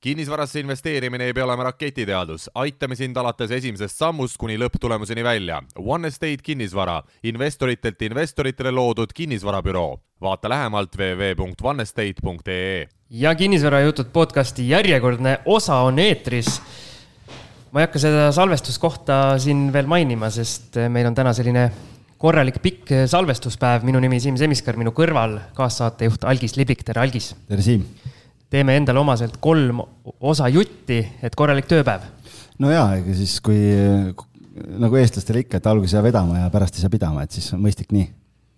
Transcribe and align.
kinnisvarasse 0.00 0.60
investeerimine 0.60 1.24
ei 1.24 1.32
pea 1.34 1.44
olema 1.44 1.64
raketiteadus, 1.66 2.46
aitame 2.54 2.94
sind 2.94 3.16
alates 3.18 3.50
esimesest 3.50 3.98
sammust 3.98 4.36
kuni 4.38 4.54
lõpptulemuseni 4.60 5.24
välja. 5.26 5.58
One 5.78 6.06
Estate 6.08 6.42
kinnisvara, 6.42 7.00
investoritelt 7.26 8.02
investoritele 8.06 8.70
loodud 8.70 9.12
kinnisvarabüroo. 9.14 9.98
vaata 10.20 10.48
lähemalt 10.48 10.96
www.onestate.ee. 10.98 12.88
ja 13.10 13.34
kinnisvarajutud 13.34 14.06
podcasti 14.12 14.68
järjekordne 14.68 15.38
osa 15.46 15.76
on 15.76 15.98
eetris. 15.98 16.62
ma 17.72 17.80
ei 17.80 17.86
hakka 17.86 17.98
seda 17.98 18.32
salvestuskohta 18.32 19.38
siin 19.38 19.72
veel 19.72 19.86
mainima, 19.86 20.30
sest 20.30 20.76
meil 20.88 21.06
on 21.06 21.14
täna 21.14 21.32
selline 21.32 21.70
korralik 22.18 22.62
pikk 22.62 22.90
salvestuspäev, 23.06 23.82
minu 23.82 24.00
nimi 24.00 24.20
Siim 24.20 24.36
Semiskar, 24.36 24.76
minu 24.76 24.90
kõrval 24.90 25.38
kaassaatejuht 25.54 26.24
Algis 26.24 26.56
Liblik, 26.56 26.82
tere 26.82 27.00
Algis. 27.00 27.34
tere 27.48 27.62
Siim 27.62 27.84
teeme 28.50 28.76
endale 28.80 29.00
omaselt 29.00 29.36
kolm 29.40 29.82
osa 30.20 30.48
jutti, 30.52 31.00
et 31.22 31.34
korralik 31.36 31.68
tööpäev. 31.70 32.06
no 32.58 32.70
ja, 32.72 32.86
ega 32.98 33.16
siis 33.16 33.38
kui 33.44 33.60
nagu 34.78 34.98
eestlastele 34.98 35.44
ikka, 35.44 35.60
et 35.60 35.68
alguses 35.70 35.94
saa 35.96 36.04
vedama 36.04 36.44
ja 36.44 36.48
pärast 36.52 36.78
ei 36.78 36.84
saa 36.84 36.92
pidama, 36.92 37.22
et 37.24 37.36
siis 37.36 37.52
on 37.54 37.62
mõistlik 37.62 37.92
nii 37.94 38.08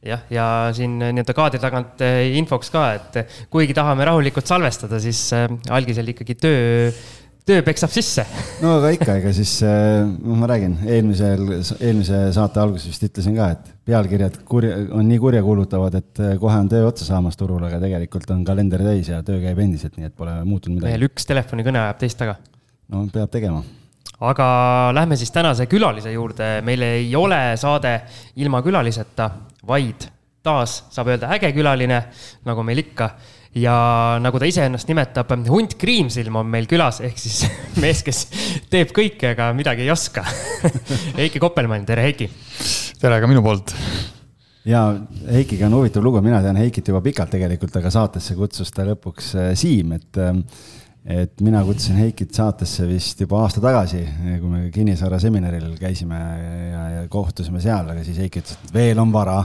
jah, 0.07 0.23
ja 0.33 0.45
siin 0.77 0.97
nii-öelda 1.01 1.35
kaadri 1.37 1.61
tagant 1.61 2.01
eh, 2.05 2.33
infoks 2.41 2.73
ka, 2.73 2.85
et 2.97 3.19
kuigi 3.53 3.77
tahame 3.77 4.07
rahulikult 4.09 4.49
salvestada, 4.49 5.01
siis 5.03 5.21
eh, 5.37 5.49
algisel 5.77 6.09
ikkagi 6.15 6.37
töö 6.41 6.88
töö 7.47 7.62
peksab 7.67 7.93
sisse. 7.93 8.25
no 8.62 8.77
aga 8.79 8.93
ikka, 8.97 9.17
ega 9.21 9.33
siis, 9.35 9.57
noh, 9.65 10.37
ma 10.39 10.49
räägin, 10.51 10.77
eelmisel, 10.87 11.47
eelmise 11.79 12.23
saate 12.37 12.63
alguses 12.63 12.93
vist 12.93 13.07
ütlesin 13.09 13.37
ka, 13.39 13.51
et 13.57 13.73
pealkirjad 13.91 14.41
kurja, 14.49 14.77
on 14.97 15.09
nii 15.09 15.19
kurjakuulutavad, 15.23 15.99
et 16.01 16.23
äh, 16.23 16.37
kohe 16.41 16.61
on 16.61 16.71
töö 16.71 16.87
otsa 16.89 17.09
saamas 17.09 17.39
turul, 17.41 17.63
aga 17.66 17.80
tegelikult 17.83 18.30
on 18.35 18.45
kalender 18.47 18.85
täis 18.87 19.11
ja 19.11 19.23
töö 19.27 19.41
käib 19.43 19.61
endiselt, 19.65 19.97
nii 19.99 20.11
et 20.11 20.16
pole 20.16 20.37
muutunud 20.45 20.79
midagi. 20.79 20.93
mehel 20.93 21.09
üks 21.11 21.29
telefonikõne 21.29 21.83
ajab 21.87 22.01
teist 22.05 22.21
taga. 22.21 22.39
no 22.93 23.07
peab 23.13 23.33
tegema 23.33 23.65
aga 24.21 24.47
lähme 24.95 25.16
siis 25.16 25.33
tänase 25.33 25.66
külalise 25.71 26.13
juurde, 26.13 26.59
meil 26.66 26.83
ei 26.85 27.11
ole 27.16 27.41
saade 27.61 27.95
ilma 28.37 28.61
külaliseta, 28.63 29.30
vaid 29.66 30.09
taas 30.45 30.83
saab 30.93 31.13
öelda 31.13 31.30
äge 31.37 31.52
külaline, 31.57 32.02
nagu 32.45 32.65
meil 32.65 32.85
ikka 32.85 33.11
ja 33.59 33.74
nagu 34.23 34.38
ta 34.38 34.48
iseennast 34.48 34.90
nimetab, 34.90 35.32
hunt 35.51 35.74
Kriimsilm 35.80 36.38
on 36.38 36.51
meil 36.51 36.68
külas, 36.70 37.01
ehk 37.06 37.18
siis 37.18 37.43
mees, 37.82 38.04
kes 38.06 38.24
teeb 38.70 38.95
kõike, 38.96 39.34
aga 39.34 39.51
midagi 39.56 39.87
ei 39.87 39.93
oska 39.93 40.24
Heiki 41.18 41.43
Koppelmann, 41.43 41.87
tere 41.88 42.06
Heiki. 42.06 42.30
tere 43.01 43.21
ka 43.21 43.30
minu 43.30 43.43
poolt. 43.43 43.74
ja 44.68 44.84
Heikiga 45.30 45.66
on 45.66 45.80
huvitav 45.80 46.04
lugu, 46.04 46.23
mina 46.23 46.43
tean 46.45 46.60
Heikit 46.60 46.93
juba 46.93 47.02
pikalt 47.02 47.34
tegelikult, 47.34 47.80
aga 47.80 47.90
saatesse 47.90 48.38
kutsus 48.38 48.71
ta 48.74 48.87
lõpuks 48.87 49.34
äh, 49.34 49.51
Siim, 49.59 49.96
et 49.98 50.21
äh, 50.21 50.37
et 51.10 51.40
mina 51.40 51.62
kutsusin 51.65 51.96
Heikit 51.96 52.34
saatesse 52.37 52.84
vist 52.87 53.23
juba 53.24 53.40
aasta 53.40 53.62
tagasi, 53.65 54.02
kui 54.37 54.51
me 54.51 54.66
Kinnisvara 54.71 55.18
seminaril 55.18 55.73
käisime 55.80 56.18
ja, 56.71 56.82
ja 56.98 57.06
kohtusime 57.10 57.62
seal, 57.65 57.88
aga 57.88 58.04
siis 58.04 58.21
Heiki 58.21 58.43
ütles, 58.45 58.60
et 58.60 58.74
veel 58.76 59.01
on 59.01 59.10
vara 59.15 59.40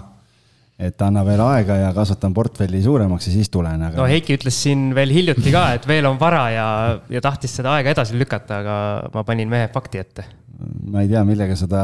et 0.75 1.01
anna 1.05 1.23
veel 1.23 1.39
aega 1.39 1.77
ja 1.79 1.91
kasvatan 1.95 2.33
portfelli 2.35 2.81
suuremaks 2.83 3.29
ja 3.29 3.35
siis 3.37 3.51
tulen, 3.51 3.83
aga. 3.87 3.95
no 4.01 4.07
Heiki 4.11 4.35
ütles 4.35 4.57
siin 4.65 4.89
veel 4.95 5.13
hiljuti 5.15 5.53
ka, 5.53 5.69
et 5.77 5.87
veel 5.87 6.07
on 6.09 6.19
vara 6.19 6.45
ja, 6.51 6.67
ja 7.11 7.21
tahtis 7.23 7.55
seda 7.61 7.77
aega 7.77 7.93
edasi 7.95 8.17
lükata, 8.19 8.59
aga 8.59 8.75
ma 9.13 9.23
panin 9.27 9.51
mehe 9.51 9.69
fakti 9.71 10.03
ette. 10.03 10.27
ma 10.91 11.05
ei 11.05 11.11
tea, 11.11 11.23
millega 11.27 11.55
seda 11.59 11.81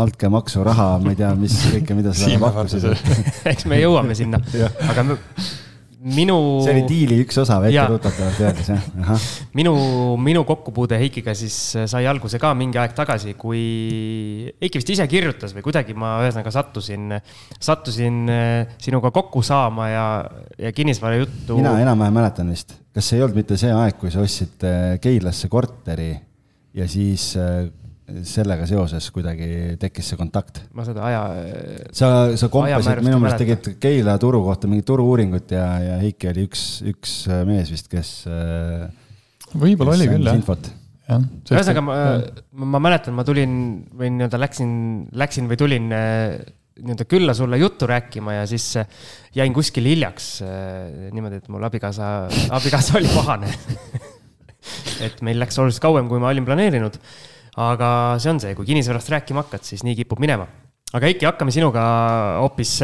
altkäemaksu 0.00 0.64
raha, 0.64 0.90
ma 1.04 1.12
ei 1.12 1.20
tea, 1.20 1.34
mis 1.36 1.60
kõike, 1.68 1.96
mida 1.98 2.16
sa 2.16 2.32
pakkusid 2.40 2.88
eks 3.52 3.68
me 3.68 3.80
jõuame 3.82 4.16
sinna 4.16 4.40
aga 4.90 5.04
minu. 5.98 6.36
see 6.62 6.74
oli 6.76 6.84
diili 6.86 7.16
üks 7.24 7.38
osa, 7.42 7.58
etterutatavalt 7.66 8.40
öeldes 8.42 8.68
jah. 8.70 9.26
minu, 9.58 9.72
minu 10.22 10.44
kokkupuude 10.46 10.98
Heikiga 11.00 11.34
siis 11.38 11.56
sai 11.90 12.06
alguse 12.10 12.38
ka 12.42 12.52
mingi 12.58 12.78
aeg 12.80 12.94
tagasi, 12.96 13.34
kui 13.38 13.62
Heiki 14.62 14.80
vist 14.80 14.92
ise 14.94 15.08
kirjutas 15.10 15.54
või 15.56 15.64
kuidagi 15.66 15.96
ma 15.98 16.16
ühesõnaga 16.22 16.52
sattusin, 16.54 17.18
sattusin 17.58 18.20
äh, 18.30 18.76
sinuga 18.82 19.10
kokku 19.14 19.42
saama 19.46 19.88
ja, 19.90 20.06
ja 20.58 20.72
kinnisvara 20.76 21.18
juttu. 21.22 21.58
mina 21.58 21.74
enam-vähem 21.82 22.18
mäletan 22.20 22.54
vist, 22.54 22.76
kas 22.94 23.10
see 23.10 23.18
ei 23.18 23.26
olnud 23.26 23.42
mitte 23.42 23.58
see 23.60 23.74
aeg, 23.74 23.98
kui 23.98 24.14
sa 24.14 24.22
ostsid 24.22 24.68
äh, 24.68 24.94
Keilasse 25.02 25.50
korteri 25.50 26.12
ja 26.78 26.86
siis 26.90 27.32
äh, 27.40 27.66
sellega 28.28 28.66
seoses 28.68 29.06
kuidagi 29.12 29.76
tekkis 29.80 30.12
see 30.12 30.18
kontakt? 30.20 30.62
ma 30.76 30.84
seda 30.86 31.04
aja. 31.08 31.22
sa, 31.92 32.10
sa 32.40 32.48
kompasid, 32.52 33.02
minu 33.04 33.20
meelest 33.20 33.42
tegid 33.42 33.70
Keila 33.82 34.16
turu 34.22 34.40
kohta 34.46 34.70
mingit 34.70 34.88
turu-uuringut 34.88 35.52
ja, 35.54 35.66
ja 35.84 35.96
Heiki 36.02 36.30
oli 36.32 36.46
üks, 36.48 36.66
üks 36.88 37.18
mees 37.48 37.72
vist, 37.72 37.90
kes. 37.92 38.12
võib-olla 39.52 39.96
oli 39.96 40.08
küll, 40.08 40.30
jah. 41.08 41.26
ühesõnaga 41.52 41.84
ma, 41.84 41.98
ma 42.76 42.82
mäletan, 42.88 43.16
ma 43.16 43.26
tulin 43.28 43.52
või 43.98 44.12
nii-öelda 44.16 44.40
läksin, 44.40 44.72
läksin 45.18 45.50
või 45.50 45.60
tulin 45.60 45.88
nii-öelda 45.92 47.08
külla 47.10 47.34
sulle 47.36 47.58
juttu 47.60 47.88
rääkima 47.90 48.38
ja 48.38 48.44
siis 48.48 48.70
jäin 49.36 49.52
kuskil 49.56 49.88
hiljaks. 49.90 50.38
niimoodi, 51.12 51.42
et 51.42 51.48
mul 51.52 51.64
abikaasa, 51.68 52.12
abikaasa 52.56 53.00
oli 53.00 53.10
pahane 53.12 53.52
et 55.06 55.20
meil 55.26 55.40
läks 55.42 55.58
oluliselt 55.60 55.84
kauem, 55.84 56.08
kui 56.08 56.20
ma 56.22 56.32
olin 56.32 56.46
planeerinud 56.48 56.96
aga 57.58 57.90
see 58.22 58.32
on 58.32 58.40
see, 58.42 58.54
kui 58.56 58.68
kinnisvarast 58.68 59.10
rääkima 59.16 59.44
hakkad, 59.44 59.66
siis 59.66 59.84
nii 59.86 59.96
kipub 59.98 60.22
minema. 60.22 60.46
aga 60.94 61.10
Heiki, 61.10 61.26
hakkame 61.28 61.52
sinuga 61.54 61.82
hoopis, 62.38 62.74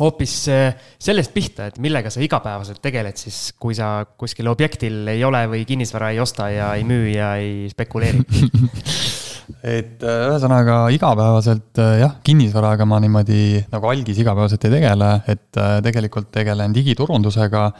hoopis 0.00 0.34
eh, 0.52 0.88
sellest 1.00 1.32
pihta, 1.34 1.70
et 1.70 1.78
millega 1.82 2.10
sa 2.12 2.22
igapäevaselt 2.24 2.82
tegeled 2.84 3.16
siis, 3.20 3.54
kui 3.60 3.76
sa 3.78 4.00
kuskil 4.18 4.50
objektil 4.52 5.06
ei 5.12 5.22
ole 5.24 5.44
või 5.52 5.64
kinnisvara 5.68 6.10
ei 6.12 6.20
osta 6.20 6.50
ja 6.52 6.72
ei 6.76 6.84
müü 6.88 7.14
ja 7.14 7.36
ei 7.40 7.70
spekuleeri 7.72 8.24
et 9.76 10.02
eh, 10.02 10.24
ühesõnaga 10.32 10.80
igapäevaselt 10.96 11.80
eh, 11.80 12.00
jah, 12.02 12.18
kinnisvaraga 12.26 12.88
ma 12.88 12.98
niimoodi 13.04 13.62
nagu 13.72 13.92
algis 13.92 14.18
igapäevaselt 14.20 14.66
ei 14.66 14.74
tegele, 14.80 15.12
et 15.30 15.62
tegelikult 15.86 16.32
tegelen 16.34 16.74
digiturundusega 16.74 17.70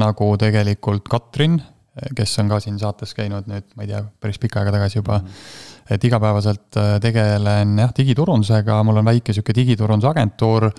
nagu 0.00 0.32
tegelikult 0.40 1.06
Katrin 1.10 1.60
kes 2.16 2.38
on 2.42 2.50
ka 2.50 2.60
siin 2.62 2.78
saates 2.80 3.12
käinud 3.16 3.48
nüüd, 3.50 3.66
ma 3.76 3.84
ei 3.84 3.92
tea, 3.92 4.00
päris 4.22 4.40
pikka 4.42 4.62
aega 4.62 4.74
tagasi 4.76 5.00
juba 5.00 5.18
mm. 5.20 5.44
et 5.96 6.06
igapäevaselt 6.08 6.80
äh, 6.80 6.94
tegelen 7.02 7.76
jah, 7.84 7.92
digiturundusega, 7.96 8.80
mul 8.86 9.02
on 9.02 9.10
väike 9.10 9.34
sihuke 9.36 9.56
digiturondusagentuur. 9.56 10.70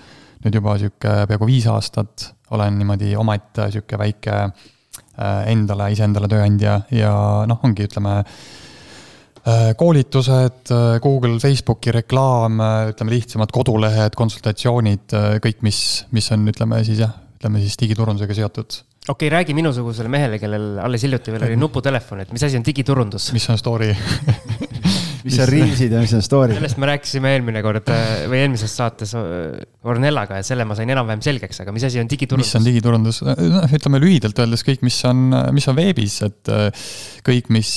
nüüd 0.42 0.58
juba 0.58 0.76
sihuke 0.80 1.14
peaaegu 1.30 1.46
viis 1.46 1.68
aastat 1.70 2.32
olen 2.52 2.80
niimoodi 2.80 3.14
omaette 3.16 3.70
sihuke 3.72 3.98
väike 4.00 4.34
äh, 4.42 5.38
endale, 5.52 5.92
iseendale 5.94 6.28
tööandja 6.28 6.80
ja 6.90 7.14
noh, 7.48 7.62
ongi, 7.64 7.86
ütleme 7.88 8.18
äh, 8.22 9.72
koolitused, 9.78 10.74
Google, 11.02 11.38
Facebooki 11.42 11.94
reklaam, 11.94 12.60
ütleme 12.92 13.14
lihtsamad 13.14 13.54
kodulehed, 13.54 14.16
konsultatsioonid, 14.18 15.18
kõik, 15.42 15.60
mis, 15.66 15.82
mis 16.10 16.32
on, 16.34 16.48
ütleme 16.50 16.82
siis 16.86 17.04
jah, 17.04 17.14
ütleme 17.38 17.62
siis 17.62 17.78
digiturundusega 17.80 18.42
seotud 18.42 18.82
okei 19.08 19.26
okay,, 19.26 19.32
räägi 19.34 19.54
minusugusele 19.54 20.08
mehele, 20.08 20.38
kellel 20.38 20.78
alles 20.82 21.02
hiljuti 21.02 21.34
veel 21.34 21.48
oli 21.48 21.58
nuputelefon, 21.58 22.22
et 22.22 22.34
mis 22.34 22.44
asi 22.46 22.58
on 22.58 22.66
digiturundus? 22.66 23.32
mis 23.34 23.48
on 23.50 23.58
story 23.58 23.90
mis 25.26 25.38
on 25.42 25.48
reelsid 25.50 25.94
ja 25.94 26.02
mis 26.02 26.12
on 26.14 26.22
story? 26.22 26.54
sellest 26.54 26.78
me 26.78 26.88
rääkisime 26.92 27.32
eelmine 27.34 27.64
kord 27.66 27.90
äh, 27.90 28.24
või 28.30 28.42
eelmises 28.44 28.76
saates 28.78 29.16
äh, 29.18 29.58
Ornellaga 29.90 30.38
ja 30.38 30.46
selle 30.46 30.66
ma 30.68 30.76
sain 30.78 30.90
enam-vähem 30.94 31.22
selgeks, 31.24 31.62
aga 31.64 31.74
mis 31.74 31.88
asi 31.88 31.98
on 32.02 32.10
digiturundus? 32.10 32.46
mis 32.46 32.60
on 32.60 32.68
digiturundus, 32.68 33.20
noh, 33.26 33.76
ütleme 33.78 34.02
lühidalt 34.02 34.38
öeldes 34.44 34.62
kõik, 34.70 34.86
mis 34.86 35.00
on, 35.10 35.28
mis 35.54 35.66
on 35.70 35.78
veebis, 35.78 36.20
et 36.28 36.54
äh, 36.54 36.88
kõik, 37.26 37.50
mis, 37.54 37.74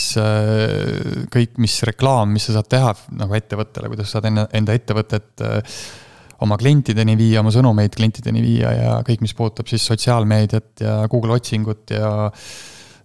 kõik, 1.34 1.58
mis 1.62 1.82
reklaam, 1.90 2.38
mis 2.38 2.46
sa 2.50 2.60
saad 2.60 2.70
teha 2.70 2.94
nagu 3.18 3.38
ettevõttele, 3.38 3.90
kuidas 3.94 4.14
sa 4.14 4.20
saad 4.20 4.30
enda, 4.30 4.50
enda 4.58 4.78
ettevõtet 4.78 5.46
oma 6.46 6.60
klientideni 6.62 7.18
viia, 7.20 7.42
oma 7.42 7.52
sõnumeid 7.54 7.98
klientideni 7.98 8.46
viia 8.46 8.72
ja 8.76 8.96
kõik, 9.06 9.26
mis 9.26 9.36
puudutab 9.36 9.70
siis 9.72 9.86
sotsiaalmeediat 9.90 10.86
ja 10.86 10.96
Google 11.12 11.38
otsingut 11.40 11.94
ja 11.96 12.14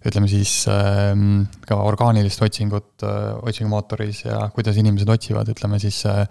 ütleme 0.07 0.29
siis 0.29 0.63
äh, 0.71 1.11
ka 1.67 1.81
orgaanilist 1.85 2.41
otsingut 2.41 3.05
äh, 3.05 3.35
otsingumootoris 3.41 4.25
ja 4.25 4.47
kuidas 4.55 4.79
inimesed 4.81 5.09
otsivad, 5.13 5.51
ütleme 5.53 5.77
siis 5.81 6.01
äh, 6.09 6.23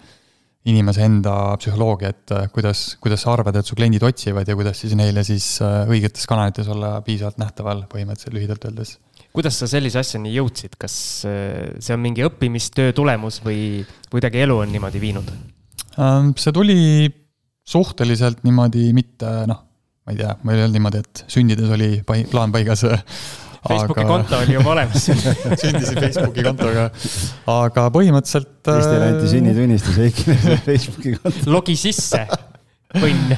inimese 0.67 1.05
enda 1.07 1.35
psühholoogia, 1.61 2.11
et 2.11 2.33
äh, 2.35 2.49
kuidas, 2.53 2.97
kuidas 3.01 3.23
sa 3.23 3.31
arvad, 3.33 3.55
et 3.57 3.67
su 3.67 3.77
kliendid 3.79 4.03
otsivad 4.05 4.49
ja 4.49 4.57
kuidas 4.59 4.83
siis 4.83 4.97
neile 4.99 5.23
siis 5.27 5.53
õigetes 5.63 6.27
kanalites 6.29 6.67
olla 6.71 6.97
piisavalt 7.05 7.39
nähtaval, 7.41 7.87
põhimõtteliselt 7.91 8.37
lühidalt 8.37 8.69
öeldes 8.69 8.97
kuidas 9.31 9.55
sa 9.61 9.67
sellise 9.71 10.01
asjani 10.01 10.33
jõudsid, 10.35 10.73
kas 10.75 10.93
see 11.23 11.93
on 11.95 12.01
mingi 12.03 12.25
õppimistöö 12.27 12.91
tulemus 12.91 13.39
või 13.45 13.79
kuidagi 14.11 14.43
elu 14.43 14.57
on 14.65 14.73
niimoodi 14.75 14.99
viinud? 14.99 15.31
Ähm, 15.99 16.31
see 16.39 16.53
tuli 16.55 16.79
suhteliselt 17.67 18.43
niimoodi 18.47 18.89
mitte 18.95 19.29
noh, 19.49 19.61
ma 20.05 20.13
ei 20.13 20.19
tea, 20.19 20.33
ma 20.41 20.53
ei 20.53 20.63
öelnud 20.63 20.77
niimoodi, 20.77 21.03
et 21.03 21.23
sündides 21.31 21.71
oli 21.75 21.93
pai-, 22.07 22.27
plaan 22.31 22.53
paigas. 22.53 22.85
Facebooki 23.61 24.01
aga... 24.01 24.07
konto 24.09 24.37
oli 24.41 24.55
juba 24.55 24.71
olemas 24.73 25.03
sündisin 25.61 25.99
Facebooki 26.01 26.45
kontoga, 26.47 26.87
aga 27.53 27.83
põhimõtteliselt. 27.93 28.71
Anti 28.73 29.27
äh, 29.27 29.29
sünnitunnistus 29.35 29.99
Heikile 30.01 30.37
Facebooki 30.67 31.13
konto. 31.19 31.45
logi 31.53 31.77
sisse, 31.77 32.23
õnn. 32.97 33.35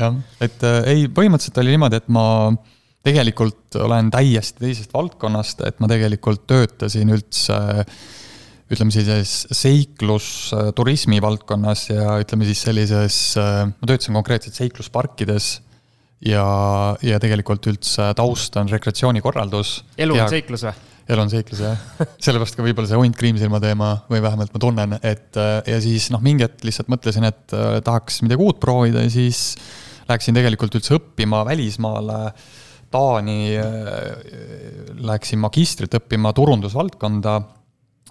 jah, 0.00 0.18
et 0.42 0.66
äh, 0.66 0.80
ei, 0.90 1.06
põhimõtteliselt 1.06 1.62
oli 1.62 1.76
niimoodi, 1.76 2.02
et 2.02 2.10
ma 2.14 2.26
tegelikult 3.04 3.78
olen 3.84 4.10
täiesti 4.10 4.64
teisest 4.64 4.94
valdkonnast, 4.96 5.62
et 5.68 5.78
ma 5.82 5.90
tegelikult 5.92 6.46
töötasin 6.50 7.14
üldse 7.14 7.60
ütleme 8.72 8.94
sellises 8.94 9.44
seiklusturismi 9.52 11.20
valdkonnas 11.22 11.88
ja 11.90 12.16
ütleme 12.22 12.48
siis 12.48 12.64
sellises, 12.64 13.18
ma 13.36 13.88
töötasin 13.90 14.16
konkreetselt 14.16 14.56
seiklusparkides 14.56 15.50
ja, 16.24 16.46
ja 17.04 17.20
tegelikult 17.20 17.68
üldse 17.70 18.10
taust 18.16 18.56
on 18.60 18.72
rekreatsioonikorraldus. 18.72 19.76
elu 20.00 20.16
on 20.16 20.32
seiklus 20.32 20.64
või? 20.68 20.74
elu 21.12 21.20
on 21.26 21.32
seiklus 21.32 21.60
jah, 21.60 21.86
sellepärast 22.24 22.56
ka 22.56 22.64
võib-olla 22.64 22.88
see 22.88 23.00
hunt 23.00 23.20
Kriimsilma 23.20 23.60
teema 23.60 23.90
või 24.08 24.24
vähemalt 24.24 24.54
ma 24.54 24.62
tunnen, 24.62 24.98
et 25.04 25.36
ja 25.36 25.80
siis 25.84 26.08
noh, 26.14 26.24
mingi 26.24 26.46
hetk 26.46 26.64
lihtsalt 26.64 26.88
mõtlesin, 26.92 27.28
et 27.28 27.56
tahaks 27.84 28.22
midagi 28.24 28.46
uut 28.46 28.62
proovida 28.62 29.04
ja 29.04 29.12
siis 29.12 29.50
läksin 30.08 30.36
tegelikult 30.36 30.80
üldse 30.80 30.96
õppima 30.96 31.44
välismaale 31.48 32.20
Taani 32.94 33.56
äh, 33.58 33.66
läksin 35.02 35.40
magistrit 35.42 35.96
õppima 35.98 36.30
turundusvaldkonda 36.36 37.38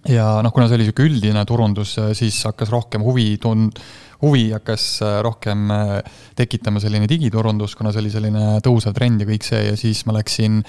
ja 0.09 0.25
noh, 0.43 0.51
kuna 0.53 0.67
see 0.67 0.77
oli 0.77 0.87
niisugune 0.87 1.11
üldine 1.11 1.45
turundus, 1.47 1.95
siis 2.17 2.41
hakkas 2.47 2.71
rohkem 2.73 3.05
huvi 3.05 3.37
tund-, 3.41 3.79
huvi 4.23 4.49
hakkas 4.53 4.87
äh, 5.03 5.19
rohkem 5.25 5.71
äh, 5.71 5.95
tekitama 6.35 6.81
selline 6.83 7.07
digiturundus, 7.09 7.77
kuna 7.79 7.93
see 7.93 8.03
oli 8.03 8.11
selline 8.13 8.43
tõusev 8.65 8.95
trend 8.95 9.23
ja 9.23 9.29
kõik 9.29 9.47
see 9.47 9.63
ja 9.67 9.77
siis 9.79 10.03
ma 10.07 10.15
läksin, 10.17 10.61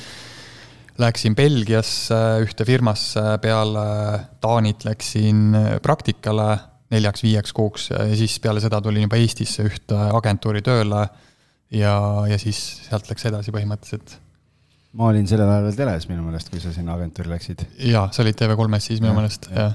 läksin 1.03 1.37
Belgiasse 1.39 2.21
ühte 2.45 2.67
firmasse, 2.69 3.25
peale 3.43 3.87
Taanit 4.43 4.87
läksin 4.87 5.57
praktikale 5.83 6.51
neljaks-viieks 6.95 7.55
kuuks 7.57 7.89
ja 7.95 8.11
siis 8.19 8.37
peale 8.43 8.63
seda 8.63 8.81
tulin 8.83 9.07
juba 9.07 9.19
Eestisse 9.19 9.67
ühte 9.67 9.99
agentuuri 10.15 10.63
tööle 10.63 11.07
ja, 11.75 11.97
ja 12.31 12.39
siis 12.39 12.61
sealt 12.89 13.11
läks 13.11 13.27
edasi 13.31 13.55
põhimõtteliselt. 13.55 14.19
Ma 14.95 15.09
olin 15.11 15.27
sellel 15.29 15.51
ajal 15.51 15.67
veel 15.69 15.79
teles 15.79 16.07
minu 16.11 16.27
meelest, 16.27 16.53
kui 16.53 16.63
sa 16.63 16.73
sinna 16.75 16.95
agentuuri 16.99 17.33
läksid. 17.33 17.67
jaa, 17.91 18.07
sa 18.15 18.23
olid 18.25 18.39
TV3-s 18.39 18.91
siis 18.93 19.03
minu 19.03 19.17
meelest, 19.17 19.49
jah. 19.55 19.75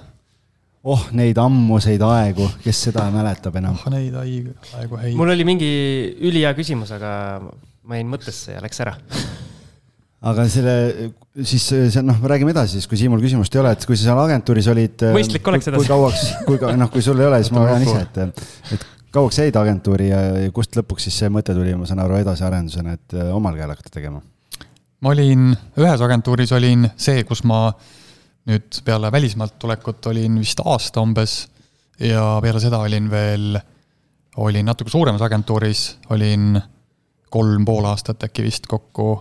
oh, 0.84 1.10
neid 1.16 1.40
ammuseid 1.42 2.04
aegu, 2.06 2.48
kes 2.64 2.86
seda 2.90 3.10
mäletab 3.14 3.60
enam? 3.62 3.78
oh, 3.80 3.92
neid 3.94 4.16
aegu 4.24 5.02
häid. 5.02 5.18
mul 5.20 5.36
oli 5.36 5.48
mingi 5.48 5.72
ülihea 6.30 6.56
küsimus, 6.58 6.94
aga 6.96 7.12
ma 7.44 8.00
jäin 8.00 8.12
mõttesse 8.12 8.56
ja 8.56 8.64
läks 8.64 8.84
ära 8.86 8.96
aga 10.30 10.46
selle, 10.52 10.76
siis 11.48 11.66
see 11.72 12.04
noh, 12.04 12.20
räägime 12.28 12.52
edasi 12.56 12.78
siis, 12.78 12.88
kui 12.92 13.00
Siimul 13.00 13.22
küsimust 13.24 13.54
ei 13.56 13.62
ole, 13.62 13.74
et 13.76 13.86
kui 13.88 13.96
sa 13.96 14.10
seal 14.10 14.24
agentuuris 14.24 14.68
olid. 14.72 15.06
mõistlik 15.16 15.52
oleks 15.52 15.70
edasi. 15.72 15.84
kui 15.84 15.92
kauaks, 15.92 16.26
kui 16.48 16.80
noh, 16.80 16.92
kui 16.92 17.04
sul 17.04 17.20
ei 17.22 17.30
ole, 17.30 17.44
siis 17.44 17.56
ma 17.56 17.68
vean 17.70 17.86
ise, 17.88 18.02
et, 18.04 18.42
et 18.76 18.90
kauaks 19.16 19.40
jäid 19.40 19.56
agentuuri 19.60 20.10
ja, 20.12 20.20
ja 20.44 20.52
kust 20.56 20.76
lõpuks 20.80 21.08
siis 21.08 21.22
see 21.24 21.32
mõte 21.34 21.56
tuli, 21.56 21.72
ma 21.80 21.88
saan 21.90 22.04
aru, 22.04 22.20
edasiarendusena, 22.20 22.98
et 23.00 23.16
äh, 23.16 23.32
omal 23.36 23.56
käel 23.60 23.72
hakata 23.72 23.96
tegema? 23.96 24.22
Ma 25.00 25.14
olin, 25.14 25.54
ühes 25.80 26.02
agentuuris 26.04 26.52
olin 26.56 26.90
see, 27.00 27.24
kus 27.28 27.44
ma 27.48 27.68
nüüd 28.50 28.82
peale 28.86 29.12
välismaalt 29.12 29.58
tulekut 29.62 30.06
olin 30.12 30.40
vist 30.42 30.62
aasta 30.66 31.04
umbes. 31.06 31.42
Ja 32.00 32.40
peale 32.44 32.62
seda 32.64 32.80
olin 32.80 33.10
veel, 33.12 33.58
olin 34.40 34.70
natuke 34.72 34.92
suuremas 34.92 35.22
agentuuris, 35.22 35.84
olin 36.16 36.62
kolm 37.30 37.66
pool 37.68 37.86
aastat 37.90 38.24
äkki 38.26 38.46
vist 38.46 38.70
kokku, 38.72 39.12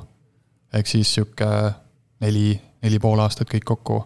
ehk 0.73 0.87
siis 0.87 1.11
sihuke 1.17 1.49
neli, 2.23 2.53
neli 2.83 3.01
pool 3.03 3.19
aastat 3.25 3.51
kõik 3.51 3.67
kokku. 3.67 4.05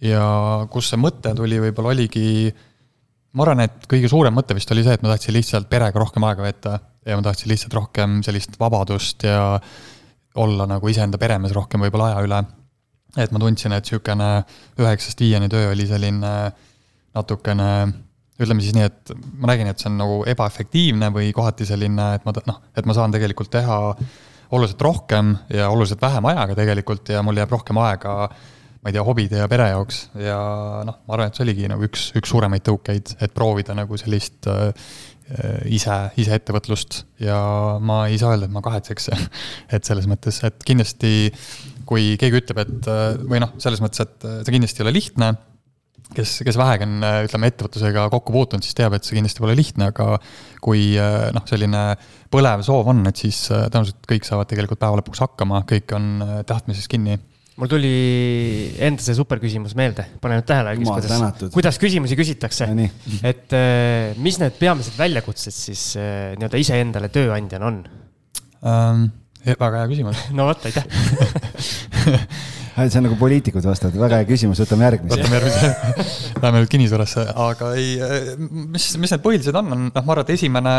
ja 0.00 0.24
kus 0.70 0.90
see 0.90 1.00
mõte 1.00 1.32
tuli, 1.36 1.56
võib-olla 1.60 1.94
oligi 1.94 2.52
ma 3.36 3.44
arvan, 3.44 3.62
et 3.64 3.86
kõige 3.88 4.08
suurem 4.12 4.34
mõte 4.36 4.56
vist 4.56 4.70
oli 4.72 4.84
see, 4.84 4.96
et 4.96 5.04
ma 5.04 5.12
tahtsin 5.12 5.36
lihtsalt 5.36 5.68
perega 5.70 6.00
rohkem 6.00 6.24
aega 6.28 6.44
veeta. 6.44 6.78
Ja 7.06 7.16
ma 7.16 7.22
tahtsin 7.22 7.52
lihtsalt 7.52 7.74
rohkem 7.76 8.18
sellist 8.26 8.56
vabadust 8.60 9.24
ja 9.28 9.60
olla 10.36 10.66
nagu 10.68 10.88
iseenda 10.88 11.18
peremees 11.18 11.54
rohkem 11.56 11.84
võib-olla 11.86 12.12
aja 12.12 12.24
üle. 12.26 12.40
et 13.16 13.32
ma 13.32 13.40
tundsin, 13.40 13.72
et 13.72 13.84
niisugune 13.84 14.30
üheksast 14.78 15.20
viieni 15.20 15.48
töö 15.48 15.70
oli 15.72 15.86
selline 15.88 16.32
natukene 17.16 17.70
ütleme 18.36 18.60
siis 18.60 18.74
nii, 18.76 18.88
et 18.90 19.12
ma 19.40 19.48
nägin, 19.52 19.70
et 19.70 19.80
see 19.80 19.88
on 19.88 19.96
nagu 20.00 20.18
ebaefektiivne 20.28 21.08
või 21.14 21.30
kohati 21.36 21.64
selline, 21.68 22.10
et 22.18 22.26
ma 22.28 22.34
noh, 22.36 22.60
et 22.76 22.88
ma 22.88 22.96
saan 22.96 23.14
tegelikult 23.14 23.48
teha 23.54 23.78
oluliselt 24.52 24.82
rohkem 24.84 25.32
ja 25.50 25.70
oluliselt 25.72 26.02
vähem 26.02 26.28
ajaga 26.30 26.58
tegelikult 26.58 27.08
ja 27.14 27.22
mul 27.24 27.40
jääb 27.40 27.56
rohkem 27.56 27.80
aega 27.82 28.28
ma 28.86 28.92
ei 28.92 28.94
tea, 28.94 29.02
hobide 29.02 29.40
ja 29.40 29.48
pere 29.50 29.70
jaoks 29.72 30.02
ja 30.20 30.36
noh, 30.86 31.00
ma 31.08 31.16
arvan, 31.16 31.32
et 31.32 31.38
see 31.38 31.46
oligi 31.46 31.70
nagu 31.72 31.82
üks, 31.88 32.10
üks 32.20 32.30
suuremaid 32.30 32.62
tõukeid, 32.68 33.16
et 33.24 33.32
proovida 33.34 33.74
nagu 33.74 33.98
sellist 33.98 34.46
ise, 35.66 35.94
ise 36.22 36.36
ettevõtlust 36.38 37.00
ja 37.18 37.38
ma 37.82 38.04
ei 38.06 38.18
saa 38.20 38.34
öelda, 38.34 38.46
et 38.46 38.54
ma 38.54 38.62
kahetseks 38.62 39.10
et 39.74 39.88
selles 39.88 40.06
mõttes, 40.10 40.38
et 40.46 40.62
kindlasti 40.66 41.30
kui 41.86 42.14
keegi 42.20 42.40
ütleb, 42.42 42.62
et 42.64 42.88
äh, 42.90 43.04
või 43.22 43.42
noh, 43.42 43.54
selles 43.62 43.82
mõttes, 43.82 44.02
et 44.02 44.26
see 44.26 44.54
kindlasti 44.54 44.82
ei 44.82 44.86
ole 44.86 44.94
lihtne, 44.96 45.30
kes, 46.16 46.40
kes 46.46 46.58
vähegi 46.58 46.86
on, 46.86 46.98
ütleme, 47.26 47.50
ettevõtlusega 47.50 48.06
kokku 48.12 48.34
puutunud, 48.34 48.66
siis 48.66 48.76
teab, 48.78 48.96
et 48.96 49.06
see 49.06 49.18
kindlasti 49.18 49.42
pole 49.42 49.56
lihtne, 49.58 49.90
aga 49.92 50.18
kui 50.64 50.88
äh, 51.00 51.28
noh, 51.36 51.46
selline 51.48 51.84
põlev 52.32 52.64
soov 52.66 52.90
on, 52.92 53.04
et 53.10 53.22
siis 53.22 53.46
äh, 53.54 53.66
tõenäoliselt 53.70 54.10
kõik 54.10 54.28
saavad 54.28 54.50
tegelikult 54.50 54.82
päeva 54.82 55.00
lõpuks 55.00 55.22
hakkama, 55.24 55.62
kõik 55.70 55.94
on 55.96 56.12
tahtmises 56.48 56.90
kinni 56.90 57.18
mul 57.56 57.70
tuli 57.72 57.92
enda 58.84 59.02
see 59.02 59.16
super 59.16 59.40
küsimus 59.40 59.72
meelde, 59.78 60.04
pane 60.20 60.38
nüüd 60.38 60.48
tähele, 60.48 60.74
kuidas, 60.82 61.46
kuidas 61.54 61.78
küsimusi 61.80 62.18
küsitakse. 62.18 62.68
et 63.24 63.54
äh, 63.56 64.16
mis 64.20 64.40
need 64.42 64.58
peamised 64.60 64.98
väljakutsed 64.98 65.56
siis 65.56 65.94
äh, 65.96 66.34
nii-öelda 66.36 66.60
iseendale 66.60 67.12
tööandjana 67.14 67.70
on? 67.70 67.78
Um,? 68.66 69.06
väga 69.46 69.84
hea 69.84 69.88
küsimus. 69.92 70.20
No 70.36 70.48
vot, 70.48 70.64
aitäh. 70.66 70.86
See 72.76 72.98
on 72.98 73.06
nagu 73.06 73.16
poliitikud 73.16 73.64
vastavad, 73.64 73.94
väga 73.96 74.18
hea 74.20 74.26
küsimus, 74.28 74.58
võtame 74.60 74.84
järgmise. 74.84 75.14
võtame 75.14 75.38
järgmise. 75.38 75.68
Läheme 76.42 76.60
nüüd 76.60 76.72
kinnisvarasse, 76.74 77.24
aga 77.46 77.70
ei, 77.78 77.94
äh, 78.04 78.26
mis, 78.74 78.90
mis 79.00 79.14
need 79.14 79.22
põhilised 79.24 79.56
on, 79.56 79.70
on 79.72 79.86
noh, 79.86 80.02
ma 80.02 80.12
arvan, 80.12 80.26
et 80.26 80.34
esimene 80.34 80.74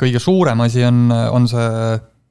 kõige 0.00 0.22
suurem 0.22 0.64
asi 0.64 0.82
on, 0.88 1.04
on 1.12 1.46
see 1.50 1.68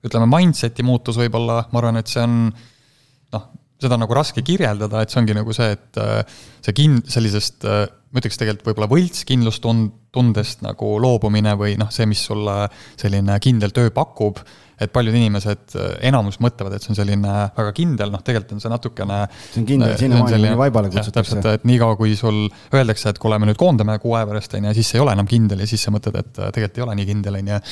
ütleme, 0.10 0.28
mindset'i 0.34 0.84
muutus 0.84 1.20
võib-olla, 1.22 1.62
ma 1.72 1.80
arvan, 1.80 2.02
et 2.02 2.12
see 2.12 2.26
on 2.26 2.36
noh, 2.50 3.48
seda 3.80 3.96
on 3.96 4.04
nagu 4.04 4.16
raske 4.18 4.44
kirjeldada, 4.46 5.04
et 5.04 5.14
see 5.14 5.22
ongi 5.22 5.36
nagu 5.38 5.56
see, 5.56 5.74
et 5.78 6.00
äh, 6.02 6.40
see 6.66 6.76
kin-, 6.76 7.02
sellisest, 7.10 7.64
äh, 7.68 7.86
ma 8.10 8.22
ütleks 8.22 8.40
tegelikult 8.42 8.72
võib-olla 8.72 8.90
võltskindlustundest 8.92 10.66
nagu 10.66 10.96
loobumine 11.02 11.54
või 11.60 11.78
noh, 11.80 11.92
see, 11.94 12.08
mis 12.10 12.24
sulle 12.28 12.66
selline 13.00 13.38
kindel 13.44 13.72
töö 13.76 13.94
pakub, 13.96 14.42
et 14.80 14.92
paljud 14.96 15.16
inimesed, 15.16 15.64
äh, 15.80 15.94
enamus 16.10 16.42
mõtlevad, 16.44 16.76
et 16.76 16.84
see 16.84 16.92
on 16.92 17.00
selline 17.00 17.36
väga 17.56 17.72
kindel, 17.78 18.12
noh, 18.12 18.24
tegelikult 18.26 18.58
on 18.58 18.64
see 18.66 18.74
natukene 18.74 19.22
see 19.38 19.62
on 19.62 19.70
kindel, 19.70 19.96
sinnamaani 20.02 20.42
kuni 20.42 20.60
vaibale 20.60 20.92
kutsutakse. 20.92 21.38
täpselt, 21.38 21.50
et 21.62 21.70
niikaua, 21.70 21.96
kui 22.00 22.18
sul 22.20 22.48
öeldakse, 22.76 23.14
et 23.14 23.22
kuule, 23.22 23.40
me 23.40 23.48
nüüd 23.52 23.60
koondame 23.60 23.96
kuu 24.04 24.18
aja 24.20 24.28
pärast, 24.28 24.60
on 24.60 24.68
ju, 24.68 24.76
siis 24.82 24.92
ei 24.98 25.06
ole 25.06 25.16
enam 25.16 25.30
kindel 25.30 25.64
ja 25.64 25.70
siis 25.72 25.88
sa 25.88 25.96
mõtled, 25.96 26.20
et 26.20 26.36
tegelikult 26.36 26.84
ei 26.84 26.88
ole 26.90 27.00
nii 27.00 27.10
kindel, 27.14 27.40
on 27.40 27.56
ju. 27.56 27.64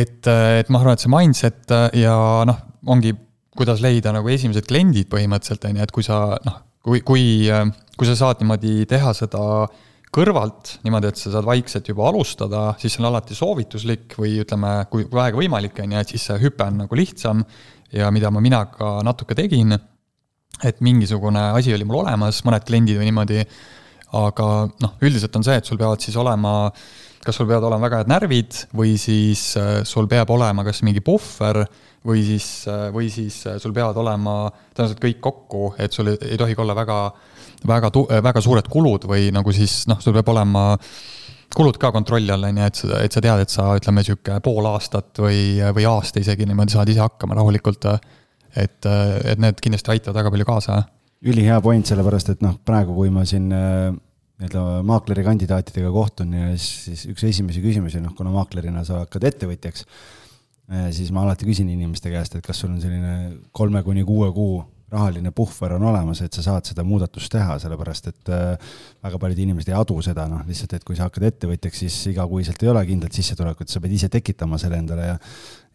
et, 0.00 0.34
et 0.34 0.74
ma 0.74 0.82
arvan, 0.82 0.98
et 0.98 1.06
see 1.06 1.14
mindset 1.14 1.78
ja 2.02 2.18
noh, 2.50 2.66
ongi 2.90 3.14
kuidas 3.58 3.82
leida 3.82 4.12
nagu 4.14 4.30
esimesed 4.30 4.68
kliendid 4.68 5.10
põhimõtteliselt, 5.10 5.66
on 5.66 5.78
ju, 5.80 5.84
et 5.88 5.94
kui 5.94 6.06
sa 6.06 6.22
noh, 6.46 6.62
kui, 6.84 7.02
kui, 7.06 7.26
kui 7.98 8.08
sa 8.08 8.16
saad 8.18 8.42
niimoodi 8.42 8.86
teha 8.88 9.14
seda 9.16 9.42
kõrvalt, 10.14 10.78
niimoodi, 10.86 11.10
et 11.10 11.20
sa 11.20 11.32
saad 11.34 11.48
vaikselt 11.48 11.90
juba 11.90 12.06
alustada, 12.08 12.62
siis 12.80 12.94
see 12.94 13.02
on 13.02 13.10
alati 13.10 13.36
soovituslik 13.36 14.16
või 14.20 14.38
ütleme, 14.44 14.72
kui 14.92 15.04
vähegi 15.10 15.42
võimalik, 15.42 15.82
on 15.84 15.96
ju, 15.96 16.04
et 16.04 16.14
siis 16.14 16.28
see 16.30 16.38
hüpe 16.46 16.64
on 16.64 16.84
nagu 16.84 16.98
lihtsam 16.98 17.42
ja 17.92 18.08
mida 18.14 18.30
ma 18.32 18.40
mina 18.44 18.62
ka 18.72 18.98
natuke 19.04 19.36
tegin, 19.36 19.76
et 20.64 20.80
mingisugune 20.84 21.50
asi 21.58 21.74
oli 21.74 21.86
mul 21.86 22.00
olemas, 22.04 22.40
mõned 22.46 22.64
kliendid 22.66 22.98
või 23.00 23.10
niimoodi, 23.10 23.44
aga 24.16 24.48
noh, 24.80 24.96
üldiselt 25.04 25.36
on 25.36 25.44
see, 25.44 25.58
et 25.60 25.68
sul 25.68 25.80
peavad 25.80 26.00
siis 26.02 26.16
olema 26.16 26.70
kas 27.24 27.36
sul 27.36 27.48
peavad 27.48 27.66
olema 27.68 27.84
väga 27.84 28.00
head 28.00 28.10
närvid 28.10 28.58
või 28.78 28.94
siis 29.00 29.50
äh, 29.60 29.82
sul 29.84 30.08
peab 30.08 30.30
olema 30.32 30.64
kas 30.64 30.80
mingi 30.86 31.02
puhver 31.04 31.64
või 32.06 32.22
siis, 32.26 32.46
või 32.94 33.10
siis 33.12 33.36
sul 33.58 33.74
peavad 33.74 33.98
olema 33.98 34.40
tõenäoliselt 34.74 35.02
kõik 35.02 35.20
kokku, 35.24 35.62
et 35.82 35.94
sul 35.94 36.12
ei, 36.12 36.18
ei 36.34 36.40
tohigi 36.40 36.62
olla 36.62 36.76
väga, 36.78 36.98
väga, 37.66 37.90
väga 38.24 38.42
suured 38.44 38.68
kulud 38.70 39.08
või 39.10 39.30
nagu 39.34 39.54
siis 39.54 39.82
noh, 39.90 40.00
sul 40.02 40.14
peab 40.16 40.30
olema 40.34 40.70
kulud 41.54 41.78
ka 41.80 41.90
kontrolli 41.94 42.30
all, 42.30 42.44
on 42.44 42.60
ju, 42.60 42.68
et 42.68 42.80
sa, 42.82 43.00
et 43.04 43.14
sa 43.14 43.22
tead, 43.24 43.42
et 43.42 43.52
sa 43.52 43.70
ütleme, 43.78 44.04
niisugune 44.04 44.42
pool 44.44 44.68
aastat 44.70 45.22
või, 45.24 45.40
või 45.74 45.88
aasta 45.88 46.20
isegi 46.22 46.46
niimoodi 46.46 46.76
saad 46.76 46.92
ise 46.92 47.02
hakkama 47.02 47.38
rahulikult. 47.38 47.88
et, 48.58 48.86
et 48.86 49.40
need 49.40 49.58
kindlasti 49.62 49.94
aitavad 49.94 50.20
väga 50.22 50.34
palju 50.34 50.48
kaasa. 50.48 50.82
ülihea 51.24 51.58
point, 51.60 51.86
sellepärast 51.86 52.30
et 52.34 52.44
noh, 52.44 52.60
praegu, 52.64 52.94
kui 52.94 53.10
ma 53.10 53.24
siin 53.26 53.48
nii-öelda 53.48 54.84
maakleri 54.86 55.24
kandidaatidega 55.26 55.90
kohtun 55.90 56.36
ja 56.36 56.52
siis, 56.54 57.08
üks 57.10 57.24
esimesi 57.26 57.64
küsimusi, 57.64 57.98
noh, 58.04 58.14
kuna 58.14 58.30
maaklerina 58.30 58.84
sa 58.86 59.02
hakkad 59.02 59.26
ettevõtjaks 59.32 59.82
Äh, 59.82 60.17
siis 60.92 61.12
ma 61.12 61.22
alati 61.24 61.46
küsin 61.48 61.68
inimeste 61.72 62.10
käest, 62.12 62.34
et 62.36 62.44
kas 62.44 62.58
sul 62.60 62.74
on 62.74 62.80
selline 62.82 63.38
kolme 63.56 63.82
kuni 63.86 64.04
kuue 64.04 64.32
kuu 64.36 64.58
rahaline 64.92 65.30
puhver 65.36 65.74
on 65.76 65.84
olemas, 65.90 66.22
et 66.24 66.32
sa 66.32 66.42
saad 66.44 66.68
seda 66.70 66.84
muudatust 66.86 67.30
teha, 67.32 67.58
sellepärast 67.60 68.08
et 68.10 68.30
äh, 68.32 68.74
väga 69.04 69.20
paljud 69.20 69.42
inimesed 69.44 69.68
ei 69.68 69.76
adu 69.76 69.98
seda, 70.04 70.24
noh, 70.30 70.44
lihtsalt, 70.48 70.78
et 70.78 70.86
kui 70.86 70.96
sa 70.96 71.08
hakkad 71.08 71.26
ettevõtjaks, 71.28 71.82
siis 71.84 71.96
igakuiselt 72.14 72.62
ei 72.64 72.72
ole 72.72 72.84
kindlat 72.88 73.16
sissetulekut, 73.16 73.68
sa 73.68 73.82
pead 73.84 73.96
ise 73.98 74.08
tekitama 74.12 74.60
selle 74.60 74.80
endale 74.80 75.10
ja 75.12 75.18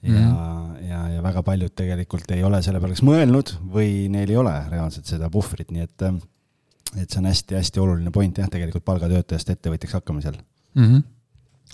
ja 0.03 0.11
mm, 0.11 0.31
-hmm. 0.31 0.87
ja, 0.89 1.01
ja 1.13 1.23
väga 1.23 1.43
paljud 1.47 1.71
tegelikult 1.75 2.31
ei 2.35 2.43
ole 2.43 2.59
selle 2.61 2.79
peale 2.83 2.91
kas 2.91 3.05
mõelnud 3.07 3.53
või 3.71 4.09
neil 4.11 4.29
ei 4.29 4.35
ole 4.35 4.51
reaalselt 4.67 5.07
seda 5.07 5.29
puhvrit, 5.31 5.71
nii 5.71 5.85
et, 5.85 6.03
et 6.97 7.09
see 7.09 7.21
on 7.21 7.29
hästi-hästi 7.29 7.79
oluline 7.79 8.11
point 8.11 8.37
jah, 8.37 8.49
tegelikult 8.51 8.83
palgatöötajast 8.83 9.53
ettevõtjaks 9.55 9.93
hakkamisel 10.01 10.35
mm. 10.75 10.83
-hmm 10.83 11.03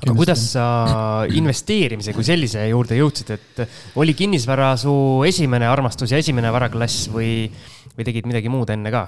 aga 0.03 0.15
kuidas 0.15 0.46
sa 0.53 0.65
investeerimise 1.39 2.15
kui 2.15 2.25
sellise 2.27 2.63
juurde 2.70 2.98
jõudsid, 3.00 3.34
et 3.36 4.00
oli 4.00 4.15
kinnisvara 4.18 4.74
su 4.79 4.94
esimene 5.27 5.68
armastus 5.70 6.13
ja 6.13 6.22
esimene 6.22 6.51
varaklass 6.56 7.10
või, 7.13 7.50
või 7.96 8.08
tegid 8.08 8.29
midagi 8.29 8.51
muud 8.51 8.72
enne 8.74 8.94
ka? 8.94 9.06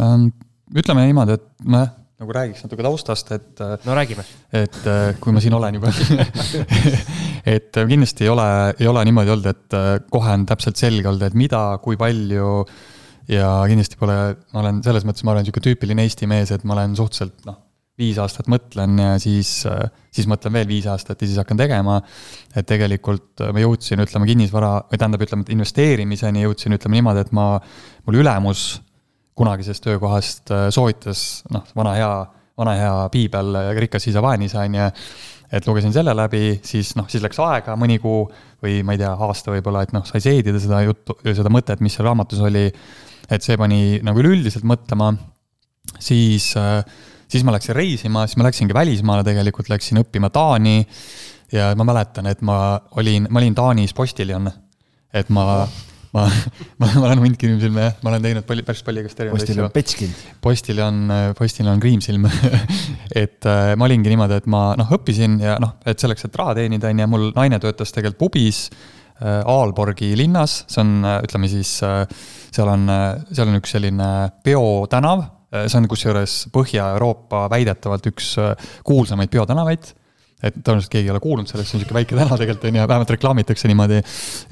Ähm, 0.00 0.30
ütleme 0.76 1.06
niimoodi, 1.08 1.38
et 1.38 1.48
ma 1.70 1.86
nagu 2.20 2.34
räägiks 2.36 2.66
natuke 2.66 2.84
taustast, 2.84 3.30
et. 3.32 3.62
no 3.86 3.96
räägime. 3.96 4.26
et 4.52 4.76
äh, 4.84 5.14
kui 5.20 5.32
ma 5.32 5.40
siin 5.40 5.56
olen 5.56 5.78
juba 5.78 5.92
et 7.54 7.72
kindlasti 7.72 8.26
ei 8.26 8.32
ole, 8.32 8.48
ei 8.76 8.90
ole 8.90 9.04
niimoodi 9.08 9.32
olnud, 9.32 9.48
et 9.54 9.78
äh, 9.78 9.94
kohe 10.12 10.34
on 10.36 10.44
täpselt 10.48 10.80
selge 10.80 11.08
olnud, 11.08 11.24
et 11.30 11.38
mida, 11.38 11.62
kui 11.80 11.96
palju. 12.00 12.52
ja 13.30 13.48
kindlasti 13.70 13.96
pole, 13.96 14.18
ma 14.52 14.62
olen 14.64 14.84
selles 14.84 15.06
mõttes, 15.08 15.24
ma 15.24 15.32
olen 15.36 15.48
sihuke 15.48 15.64
tüüpiline 15.64 16.04
Eesti 16.04 16.28
mees, 16.28 16.52
et 16.52 16.66
ma 16.66 16.76
olen 16.76 16.98
suhteliselt 16.98 17.46
noh 17.48 17.62
viis 18.00 18.18
aastat 18.20 18.48
mõtlen 18.50 18.98
ja 18.98 19.14
siis, 19.22 19.50
siis 20.10 20.28
mõtlen 20.30 20.54
veel 20.58 20.68
viis 20.70 20.88
aastat 20.90 21.20
ja 21.20 21.28
siis 21.28 21.40
hakkan 21.40 21.60
tegema. 21.60 22.00
et 22.56 22.66
tegelikult 22.66 23.44
ma 23.52 23.62
jõudsin, 23.62 24.02
ütleme, 24.02 24.28
kinnisvara 24.28 24.72
või 24.90 24.98
tähendab, 24.98 25.24
ütleme, 25.26 25.46
investeerimiseni 25.54 26.46
jõudsin, 26.46 26.76
ütleme 26.76 26.98
niimoodi, 26.98 27.26
et 27.26 27.34
ma, 27.36 27.52
mul 28.06 28.22
ülemus 28.22 28.80
kunagisest 29.40 29.84
töökohast 29.84 30.52
soovitas, 30.74 31.42
noh, 31.54 31.64
vana 31.76 31.94
hea, 31.96 32.14
vana 32.60 32.76
hea 32.76 32.94
piibel, 33.12 33.60
rikas 33.80 34.08
isa, 34.10 34.22
vaene 34.24 34.48
isa, 34.50 34.64
on 34.66 34.76
ju. 34.76 34.88
et 35.50 35.66
lugesin 35.66 35.94
selle 35.94 36.12
läbi, 36.14 36.60
siis 36.62 36.92
noh, 36.98 37.08
siis 37.10 37.22
läks 37.24 37.40
aega 37.42 37.74
mõni 37.78 37.96
kuu 38.02 38.26
või 38.62 38.84
ma 38.86 38.94
ei 38.94 39.00
tea, 39.00 39.10
aasta 39.26 39.54
võib-olla, 39.54 39.82
et 39.86 39.94
noh, 39.96 40.04
sai 40.06 40.22
seedida 40.22 40.60
seda 40.62 40.82
juttu, 40.84 41.16
seda 41.26 41.50
mõtet, 41.50 41.80
mis 41.82 41.96
seal 41.96 42.06
raamatus 42.06 42.42
oli. 42.46 42.68
et 43.30 43.46
see 43.46 43.56
pani 43.58 44.00
nagu 44.02 44.20
üleüldiselt 44.22 44.66
mõtlema, 44.66 45.12
siis 46.02 46.52
äh, 46.58 46.82
siis 47.30 47.44
ma 47.46 47.54
läksin 47.54 47.76
reisima, 47.76 48.24
siis 48.28 48.38
ma 48.40 48.48
läksingi 48.48 48.74
välismaale 48.76 49.26
tegelikult, 49.26 49.70
läksin 49.70 50.02
õppima 50.02 50.30
Taani. 50.34 50.82
ja 51.52 51.72
ma 51.76 51.86
mäletan, 51.86 52.28
et 52.30 52.42
ma 52.46 52.80
olin, 52.98 53.28
ma 53.30 53.40
olin 53.42 53.54
Taanis 53.54 53.94
postiljon. 53.94 54.50
et 55.14 55.30
ma, 55.34 55.66
ma, 56.14 56.26
ma, 56.78 56.86
ma 56.86 57.08
olen 57.08 57.24
hundki 57.24 57.48
inimsilme 57.48 57.86
jah, 57.88 57.96
ma 58.02 58.12
olen 58.12 58.28
teinud 58.28 58.46
palju, 58.46 58.66
päris 58.66 58.84
palju 58.86 59.04
igast 59.04 59.22
erinevaid 59.22 59.42
asju. 59.42 59.48
postiljon 59.48 59.74
Petškin. 59.74 60.14
postiljon, 60.42 61.00
postiljon 61.38 61.82
Kriimsilm 61.82 62.28
et 63.24 63.50
äh, 63.50 63.74
ma 63.76 63.88
olingi 63.88 64.12
niimoodi, 64.12 64.38
et 64.42 64.48
ma 64.50 64.68
noh, 64.78 64.94
õppisin 64.98 65.40
ja 65.42 65.58
noh, 65.62 65.76
et 65.86 66.02
selleks, 66.02 66.26
et 66.26 66.40
raha 66.42 66.56
teenida, 66.60 66.90
on 66.90 67.04
ju, 67.04 67.10
mul 67.10 67.28
naine 67.34 67.58
töötas 67.62 67.94
tegelikult 67.94 68.20
pubis 68.26 68.68
äh, 68.70 69.42
Aalborgi 69.42 70.14
linnas, 70.18 70.64
see 70.70 70.82
on, 70.84 70.96
ütleme 71.18 71.50
siis 71.50 71.76
äh, 71.86 72.06
seal 72.50 72.70
on, 72.70 72.88
seal 73.30 73.50
on 73.50 73.58
üks 73.62 73.78
selline 73.78 74.08
peotänav 74.46 75.28
Äh, 75.28 75.39
see 75.50 75.78
on 75.80 75.88
kusjuures 75.90 76.36
Põhja-Euroopa 76.54 77.46
väidetavalt 77.50 78.06
üks 78.12 78.34
äh, 78.38 78.68
kuulsamaid 78.86 79.32
peotänavaid 79.32 79.94
et 80.40 80.56
tõenäoliselt 80.56 80.92
keegi 80.92 81.10
ei 81.10 81.12
ole 81.12 81.20
kuulnud 81.20 81.50
sellest, 81.50 81.68
see 81.68 81.76
on 81.76 81.82
niisugune 81.82 82.00
väike 82.00 82.16
tänav 82.16 82.38
tegelikult 82.40 82.68
on 82.70 82.76
ju, 82.78 82.84
vähemalt 82.88 83.10
reklaamitakse 83.12 83.68
niimoodi. 83.68 83.98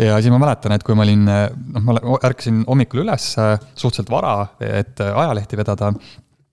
ja 0.05 0.19
siis 0.21 0.33
ma 0.35 0.41
mäletan, 0.43 0.75
et 0.77 0.85
kui 0.85 0.97
ma 0.99 1.07
olin, 1.07 1.23
noh, 1.25 1.85
ma 1.87 1.95
ärkasin 2.29 2.63
hommikul 2.69 3.07
üles 3.07 3.29
suhteliselt 3.33 4.13
vara, 4.13 4.35
et 4.61 5.01
ajalehti 5.01 5.57
vedada, 5.57 5.93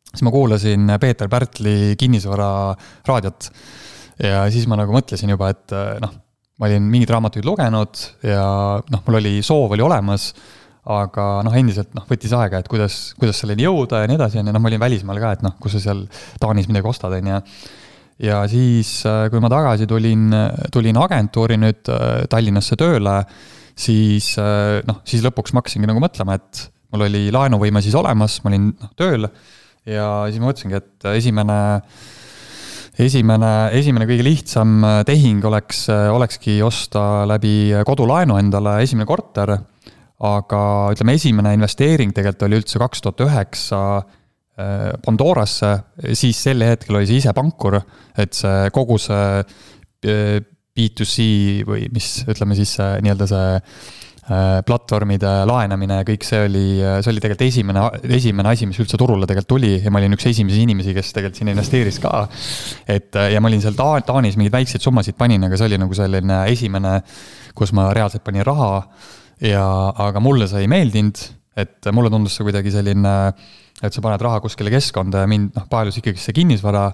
siis 0.07 0.23
ma 0.23 0.31
kuulasin 0.31 0.95
Peeter 1.01 1.27
Pärtli 1.31 1.95
kinnisvara 1.99 2.49
raadiot. 3.07 3.49
ja 4.23 4.45
siis 4.55 4.69
ma 4.71 4.79
nagu 4.79 4.95
mõtlesin 4.95 5.35
juba, 5.35 5.51
et 5.51 5.75
noh, 5.99 6.15
ma 6.55 6.69
olin 6.69 6.87
mingeid 6.87 7.11
raamatuid 7.11 7.47
lugenud 7.47 8.05
ja 8.23 8.45
noh, 8.79 9.03
mul 9.03 9.19
oli 9.19 9.41
soov 9.43 9.75
oli 9.75 9.83
olemas 9.83 10.31
aga 10.85 11.25
noh, 11.45 11.55
endiselt 11.57 11.95
noh, 11.97 12.05
võttis 12.05 12.33
aega, 12.37 12.59
et 12.61 12.69
kuidas, 12.69 13.15
kuidas 13.17 13.39
selleni 13.41 13.65
jõuda 13.65 14.03
ja 14.03 14.09
nii 14.09 14.19
edasi, 14.19 14.39
on 14.41 14.49
ju, 14.49 14.53
noh, 14.53 14.61
ma 14.61 14.69
olin 14.69 14.83
välismaal 14.83 15.21
ka, 15.21 15.33
et 15.37 15.43
noh, 15.45 15.55
kus 15.61 15.77
sa 15.77 15.81
seal 15.87 16.05
Taanis 16.41 16.69
midagi 16.69 16.89
ostad, 16.91 17.15
on 17.17 17.31
ju. 17.31 17.39
ja 18.27 18.43
siis, 18.51 18.91
äh, 19.09 19.25
kui 19.33 19.41
ma 19.41 19.49
tagasi 19.51 19.89
tulin, 19.89 20.29
tulin 20.73 21.01
agentuuri 21.01 21.57
nüüd 21.61 21.89
äh, 21.89 22.23
Tallinnasse 22.29 22.77
tööle, 22.77 23.17
siis 23.73 24.35
äh, 24.41 24.83
noh, 24.85 25.01
siis 25.09 25.25
lõpuks 25.25 25.55
ma 25.55 25.63
hakkasingi 25.63 25.89
nagu 25.89 26.03
mõtlema, 26.03 26.37
et 26.37 26.67
mul 26.93 27.07
oli 27.09 27.27
laenuvõime 27.33 27.81
siis 27.81 27.97
olemas, 27.97 28.37
ma 28.43 28.53
olin 28.53 28.69
noh, 28.75 28.93
tööl. 28.99 29.29
Ja 29.89 30.25
siis 30.29 30.41
ma 30.41 30.49
mõtlesingi, 30.49 30.79
et 30.81 31.09
esimene 31.17 31.57
esimene, 33.01 33.51
esimene 33.75 34.05
kõige 34.07 34.23
lihtsam 34.23 34.85
tehing 35.05 35.43
oleks, 35.45 35.83
olekski 35.91 36.61
osta 36.65 37.25
läbi 37.27 37.73
kodulaenu 37.85 38.37
endale 38.39 38.79
esimene 38.85 39.05
korter 39.09 39.51
aga 40.23 40.61
ütleme, 40.95 41.17
esimene 41.17 41.55
investeering 41.57 42.13
tegelikult 42.15 42.47
oli 42.47 42.61
üldse 42.61 42.79
kaks 42.79 43.03
tuhat 43.03 43.25
üheksa 43.25 43.81
äh, 43.99 44.93
Pandorasse, 45.03 45.73
siis 46.15 46.39
sel 46.47 46.63
hetkel 46.63 47.01
oli 47.01 47.09
see 47.09 47.19
ise 47.23 47.35
pankur, 47.35 47.81
et 48.17 48.35
see 48.37 48.71
kogu 48.75 48.99
see 49.01 49.43
äh, 49.43 50.39
B2C 50.75 51.65
või 51.67 51.87
mis, 51.91 52.17
ütleme 52.31 52.55
siis 52.55 52.73
nii-öelda 52.79 53.27
see 53.31 53.51
äh, 53.59 54.61
platvormide 54.67 55.33
laenamine 55.51 55.99
ja 55.99 56.07
kõik 56.07 56.23
see 56.27 56.45
oli, 56.47 56.63
see 56.79 57.11
oli 57.11 57.23
tegelikult 57.23 57.45
esimene, 57.49 57.83
esimene 58.15 58.53
asi, 58.55 58.69
mis 58.71 58.79
üldse 58.83 58.99
turule 58.99 59.27
tegelikult 59.27 59.51
tuli. 59.51 59.73
Ja 59.83 59.91
ma 59.91 59.99
olin 59.99 60.15
üks 60.15 60.29
esimesi 60.31 60.63
inimesi, 60.63 60.95
kes 60.95 61.11
tegelikult 61.15 61.43
sinna 61.43 61.55
investeeris 61.55 61.99
ka. 62.03 62.23
et 62.87 63.19
ja 63.35 63.43
ma 63.43 63.51
olin 63.51 63.63
seal 63.63 63.75
Ta-, 63.75 63.99
Taanis 64.07 64.39
mingeid 64.39 64.55
väikseid 64.55 64.83
summasid 64.83 65.19
panin, 65.19 65.43
aga 65.47 65.59
see 65.59 65.67
oli 65.67 65.83
nagu 65.83 65.99
selline 65.99 66.41
esimene, 66.55 66.97
kus 67.55 67.75
ma 67.75 67.91
reaalselt 67.95 68.23
panin 68.23 68.47
raha 68.47 68.71
ja, 69.43 69.65
aga 70.05 70.21
mulle 70.23 70.47
see 70.49 70.63
ei 70.63 70.71
meeldinud, 70.71 71.21
et 71.59 71.89
mulle 71.95 72.11
tundus 72.11 72.35
see 72.37 72.47
kuidagi 72.47 72.73
selline, 72.73 73.15
et 73.83 73.95
sa 73.95 74.03
paned 74.03 74.23
raha 74.23 74.41
kuskile 74.43 74.71
keskkonda 74.73 75.23
ja 75.23 75.29
mind 75.29 75.55
noh, 75.55 75.67
paelus 75.71 75.99
ikkagi 75.99 76.21
see 76.21 76.35
kinnisvara. 76.35 76.89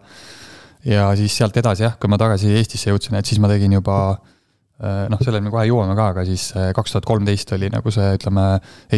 ja 0.86 1.12
siis 1.17 1.36
sealt 1.38 1.57
edasi 1.57 1.86
jah, 1.86 1.98
kui 2.01 2.10
ma 2.10 2.17
tagasi 2.17 2.55
Eestisse 2.57 2.89
jõudsin, 2.89 3.13
et 3.19 3.25
siis 3.25 3.38
ma 3.41 3.50
tegin 3.51 3.75
juba 3.77 3.98
eh, 4.17 5.05
noh, 5.13 5.21
selleni 5.21 5.45
me 5.45 5.53
kohe 5.53 5.67
jõuame 5.69 5.93
ka, 5.98 6.07
aga 6.15 6.25
siis 6.25 6.48
eh, 6.55 6.71
kaks 6.74 6.95
tuhat 6.95 7.05
kolmteist 7.05 7.53
oli 7.57 7.69
nagu 7.69 7.93
see, 7.93 8.15
ütleme, 8.17 8.48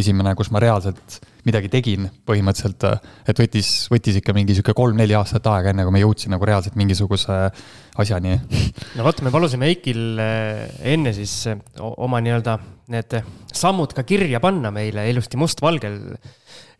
esimene, 0.00 0.32
kus 0.38 0.48
ma 0.54 0.62
reaalselt 0.64 1.20
midagi 1.44 1.70
tegin 1.72 2.08
põhimõtteliselt, 2.26 2.86
et 3.28 3.40
võttis, 3.40 3.72
võttis 3.92 4.20
ikka 4.20 4.34
mingi 4.36 4.56
sihuke 4.56 4.74
kolm-neli 4.76 5.16
aastat 5.18 5.46
aega, 5.52 5.72
enne 5.74 5.86
kui 5.86 5.94
ma 5.94 6.02
jõudsin 6.02 6.34
nagu 6.34 6.48
reaalselt 6.48 6.78
mingisuguse 6.80 7.40
asjani. 8.00 8.38
no 8.98 9.06
vot, 9.06 9.20
me 9.24 9.32
palusime 9.34 9.68
Eikil 9.72 10.22
eh, 10.22 10.64
enne 10.94 11.14
siis 11.16 11.42
oma 11.80 12.22
nii-öelda 12.24 12.58
need 12.92 13.20
sammud 13.54 13.94
ka 13.96 14.04
kirja 14.04 14.40
panna 14.44 14.72
meile 14.74 15.06
ilusti 15.10 15.38
mustvalgel. 15.40 16.00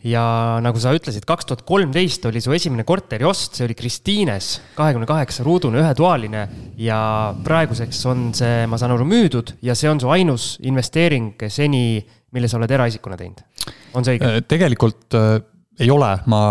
ja 0.05 0.23
nagu 0.61 0.77
sa 0.77 0.93
ütlesid, 0.93 1.25
kaks 1.25 1.47
tuhat 1.49 1.63
kolmteist 1.65 2.27
oli 2.29 2.43
su 2.45 2.53
esimene 2.53 2.85
korteriost, 2.85 3.57
see 3.57 3.65
oli 3.65 3.77
Kristiines, 3.79 4.51
kahekümne 4.77 5.09
kaheksa 5.09 5.47
ruudune, 5.47 5.81
ühetoaline 5.81 6.43
ja 6.77 6.99
praeguseks 7.47 8.03
on 8.11 8.27
see, 8.37 8.67
ma 8.69 8.77
saan 8.81 8.93
aru, 8.93 9.07
müüdud 9.09 9.55
ja 9.65 9.77
see 9.79 9.89
on 9.89 10.03
su 10.03 10.13
ainus 10.13 10.59
investeering 10.61 11.47
seni, 11.49 12.05
mille 12.35 12.51
sa 12.51 12.59
oled 12.61 12.75
eraisikuna 12.77 13.19
teinud. 13.21 13.45
on 13.95 14.07
see 14.07 14.19
õige? 14.19 14.33
Äh, 14.33 14.43
tegelikult 14.51 15.19
äh, 15.19 15.39
ei 15.81 15.91
ole, 15.91 16.11
ma 16.31 16.43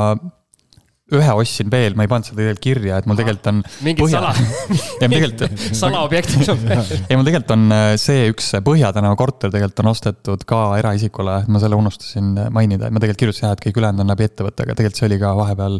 ühe 1.13 1.33
ostsin 1.35 1.67
veel, 1.71 1.97
ma 1.97 2.05
ei 2.05 2.09
pannud 2.11 2.27
seda 2.29 2.39
tegelikult 2.39 2.63
kirja, 2.63 2.97
et 3.01 3.07
mul 3.09 3.17
tegelikult 3.19 3.49
on. 3.51 3.59
mingid 3.85 4.01
põhja... 4.05 4.21
sala 4.21 4.31
ei, 5.01 5.09
mul 5.09 5.17
tegelikult 5.17 5.63
salaobjektid 5.81 6.51
on 6.53 6.63
ei, 7.09 7.17
mul 7.19 7.27
tegelikult 7.27 7.53
on 7.57 7.75
äh, 7.75 7.83
see 8.01 8.29
üks 8.31 8.49
Põhja 8.63 8.93
tänava 8.95 9.17
korter 9.19 9.51
tegelikult 9.51 9.83
on 9.83 9.91
ostetud 9.91 10.45
ka 10.47 10.61
eraisikule, 10.79 11.37
ma 11.51 11.61
selle 11.61 11.79
unustasin 11.79 12.31
mainida, 12.55 12.87
et 12.87 12.95
ma 12.95 13.03
tegelikult 13.03 13.25
kirjutasin 13.25 13.47
jah, 13.49 13.57
et 13.57 13.63
kõik 13.67 13.81
ülejäänud 13.81 14.05
on 14.05 14.13
läbi 14.13 14.27
ettevõtte, 14.29 14.65
aga 14.65 14.77
tegelikult 14.79 15.01
see 15.01 15.09
oli 15.09 15.19
ka 15.21 15.33
vahepeal 15.37 15.79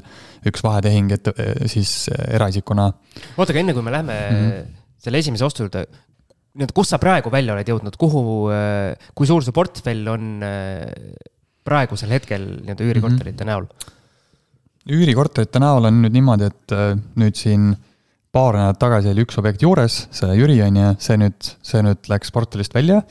üks 0.52 0.66
vahetehing, 0.66 1.14
et 1.16 1.32
äh, 1.34 1.54
siis 1.72 1.96
eraisikuna. 2.12 2.90
oota, 3.38 3.50
aga 3.54 3.64
enne 3.64 3.78
kui 3.78 3.86
me 3.86 3.96
läheme 3.96 4.20
mm 4.20 4.42
-hmm. 4.42 4.82
selle 5.08 5.24
esimese 5.24 5.48
ostu 5.48 5.66
juurde, 5.66 5.88
nii-öelda, 6.54 6.74
kus 6.78 6.94
sa 6.94 7.00
praegu 7.02 7.32
välja 7.34 7.56
oled 7.56 7.70
jõudnud, 7.70 7.96
kuhu, 7.98 8.24
kui 9.18 9.30
suur 9.30 9.44
su 9.46 9.52
portfell 9.56 10.08
on 10.12 10.44
praegusel 11.64 12.14
hetkel 12.14 12.46
nii-öelda 12.62 12.88
üürikorterite 12.90 13.44
mm 13.44 13.50
-hmm. 13.50 13.52
näol? 13.52 13.66
üürikorterite 14.92 15.62
näol 15.64 15.88
on 15.88 16.02
nüüd 16.04 16.16
niimoodi, 16.18 16.50
et 16.52 16.76
äh, 16.76 16.94
nüüd 17.20 17.40
siin 17.40 17.74
paar 18.34 18.58
nädalat 18.58 18.80
tagasi 18.82 19.12
oli 19.14 19.24
üks 19.24 19.38
objekt 19.40 19.62
juures, 19.64 19.98
see 20.12 20.36
Jüri 20.36 20.58
on 20.66 20.80
ju, 20.80 20.94
see 21.06 21.18
nüüd, 21.22 21.50
see 21.64 21.84
nüüd 21.86 22.10
läks 22.10 22.34
portfellist 22.34 22.74
välja. 22.76 23.04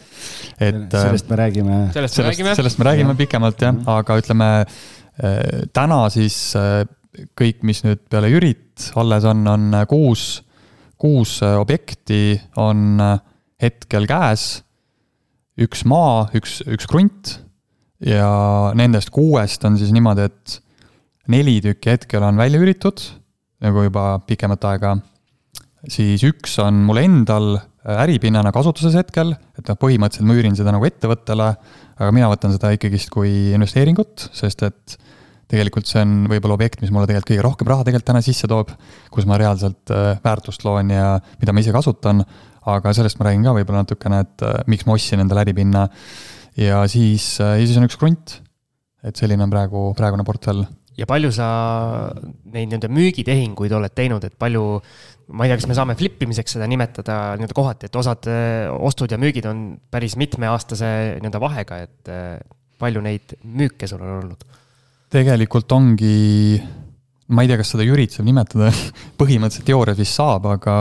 et. 0.59 0.75
Äh, 0.75 1.01
sellest 1.01 1.31
me 1.31 1.37
räägime. 1.37 1.79
sellest 1.95 2.19
me 2.19 2.25
räägime. 2.25 2.55
sellest 2.59 2.79
me 2.79 2.85
räägime 2.85 3.15
ja. 3.15 3.21
pikemalt 3.23 3.63
jah, 3.63 3.75
aga 3.87 4.19
ütleme 4.19 4.51
äh, 4.61 5.63
täna 5.73 6.09
siis 6.11 6.55
kõik, 7.39 7.63
mis 7.63 7.85
nüüd 7.85 8.05
peale 8.11 8.29
Jürit 8.33 8.93
alles 8.97 9.25
on, 9.25 9.47
on 9.47 9.71
kuus, 9.89 10.43
kuus 10.99 11.41
objekti 11.43 12.41
on 12.57 13.01
hetkel 13.63 14.09
käes. 14.11 14.63
üks 15.61 15.85
maa, 15.85 16.29
üks, 16.35 16.63
üks 16.65 16.89
krunt 16.89 17.37
ja 18.03 18.73
nendest 18.79 19.13
kuuest 19.15 19.65
on 19.69 19.77
siis 19.79 19.93
niimoodi, 19.95 20.27
et 20.27 20.59
neli 21.31 21.61
tükki 21.63 21.93
hetkel 21.93 22.25
on 22.27 22.41
välja 22.41 22.61
üüritud, 22.63 23.03
nagu 23.63 23.85
juba 23.87 24.07
pikemat 24.27 24.65
aega. 24.73 24.97
siis 25.91 26.23
üks 26.27 26.59
on 26.63 26.83
mul 26.87 27.03
endal 27.03 27.57
äripinnana 27.83 28.53
kasutuses 28.55 28.95
hetkel, 28.95 29.35
et 29.59 29.67
noh, 29.67 29.79
põhimõtteliselt 29.79 30.29
ma 30.29 30.37
üürin 30.39 30.59
seda 30.59 30.75
nagu 30.75 30.87
ettevõttele, 30.87 31.49
aga 31.99 32.11
mina 32.15 32.29
võtan 32.31 32.55
seda 32.55 32.71
ikkagist 32.75 33.11
kui 33.11 33.51
investeeringut, 33.57 34.29
sest 34.35 34.63
et 34.67 34.97
tegelikult 35.53 35.91
see 35.91 36.01
on 36.05 36.15
võib-olla 36.31 36.57
objekt, 36.57 36.81
mis 36.81 36.93
mulle 36.95 37.09
tegelikult 37.11 37.33
kõige 37.33 37.45
rohkem 37.45 37.69
raha 37.73 37.85
tegelikult 37.87 38.09
täna 38.13 38.23
sisse 38.25 38.49
toob, 38.49 38.71
kus 39.13 39.27
ma 39.29 39.37
reaalselt 39.41 39.93
äh, 39.93 40.15
väärtust 40.25 40.65
loon 40.65 40.95
ja 40.95 41.17
mida 41.43 41.53
ma 41.53 41.65
ise 41.65 41.75
kasutan, 41.75 42.23
aga 42.71 42.93
sellest 42.95 43.19
ma 43.19 43.29
räägin 43.29 43.47
ka 43.47 43.57
võib-olla 43.57 43.83
natukene, 43.85 44.23
et 44.27 44.47
äh, 44.47 44.61
miks 44.71 44.87
ma 44.87 44.97
ostsin 44.99 45.23
endale 45.25 45.47
äripinna. 45.47 45.89
ja 46.61 46.85
siis, 46.89 47.39
ja 47.41 47.57
siis 47.59 47.79
on 47.81 47.89
üks 47.89 47.99
krunt. 47.99 48.41
et 49.03 49.17
selline 49.19 49.43
on 49.43 49.51
praegu, 49.51 49.91
praegune 49.99 50.25
portfell 50.25 50.67
ja 50.99 51.09
palju 51.09 51.31
sa 51.35 51.49
neid 52.53 52.69
nii-öelda 52.71 52.91
müügitehinguid 52.93 53.73
oled 53.77 53.95
teinud, 53.97 54.25
et 54.27 54.35
palju, 54.41 54.65
ma 55.33 55.47
ei 55.47 55.53
tea, 55.53 55.61
kas 55.61 55.69
me 55.71 55.77
saame 55.77 55.97
flip 55.99 56.21
imiseks 56.25 56.57
seda 56.57 56.69
nimetada 56.71 57.19
nii-öelda 57.39 57.57
kohati, 57.57 57.89
et 57.89 57.99
osad 57.99 58.29
äh, 58.31 58.69
ostud 58.73 59.13
ja 59.13 59.21
müügid 59.21 59.49
on 59.49 59.65
päris 59.93 60.19
mitmeaastase 60.21 60.93
nii-öelda 61.23 61.41
vahega, 61.43 61.81
et 61.87 62.13
äh, 62.13 62.37
palju 62.83 63.03
neid 63.05 63.37
müüke 63.45 63.89
sul 63.91 64.03
on 64.03 64.19
olnud? 64.21 64.45
tegelikult 65.13 65.73
ongi, 65.77 66.57
ma 67.33 67.45
ei 67.45 67.51
tea, 67.51 67.59
kas 67.61 67.75
seda 67.75 67.85
Jürit 67.85 68.15
saab 68.15 68.29
nimetada 68.29 68.71
põhimõtteliselt 69.21 69.69
teoorias 69.69 70.01
vist 70.01 70.17
saab, 70.21 70.49
aga 70.55 70.77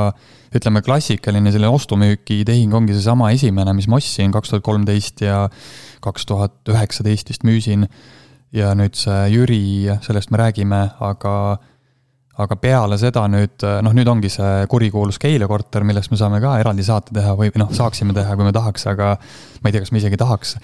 ütleme, 0.55 0.81
klassikaline 0.83 1.51
selline 1.53 1.71
ostu-müüki 1.71 2.41
tehing 2.47 2.73
ongi 2.75 2.95
seesama 2.97 3.31
esimene, 3.35 3.73
mis 3.77 3.87
ma 3.91 3.99
ostsin 4.01 4.33
kaks 4.35 4.51
tuhat 4.51 4.65
kolmteist 4.65 5.23
ja 5.23 5.45
kaks 6.03 6.27
tuhat 6.27 6.71
üheksateist 6.71 7.31
vist 7.31 7.47
müüsin. 7.47 7.87
Ja 8.51 8.73
nüüd 8.75 8.97
see 8.99 9.29
Jüri, 9.31 9.61
sellest 10.03 10.31
me 10.33 10.41
räägime, 10.41 10.81
aga 10.99 11.33
aga 12.39 12.55
peale 12.55 12.95
seda 12.99 13.25
nüüd, 13.31 13.63
noh, 13.83 13.93
nüüd 13.95 14.07
ongi 14.07 14.29
see 14.31 14.65
kurikuulus 14.71 15.19
Keila 15.21 15.49
korter, 15.51 15.83
millest 15.87 16.13
me 16.13 16.19
saame 16.19 16.39
ka 16.43 16.55
eraldi 16.61 16.85
saate 16.87 17.11
teha 17.15 17.33
või 17.37 17.51
noh, 17.59 17.71
saaksime 17.75 18.15
teha, 18.15 18.37
kui 18.39 18.47
me 18.47 18.53
tahaks, 18.55 18.87
aga 18.87 19.15
ma 19.61 19.69
ei 19.69 19.75
tea, 19.75 19.83
kas 19.83 19.91
me 19.91 19.99
isegi 19.99 20.17
tahaks. 20.17 20.55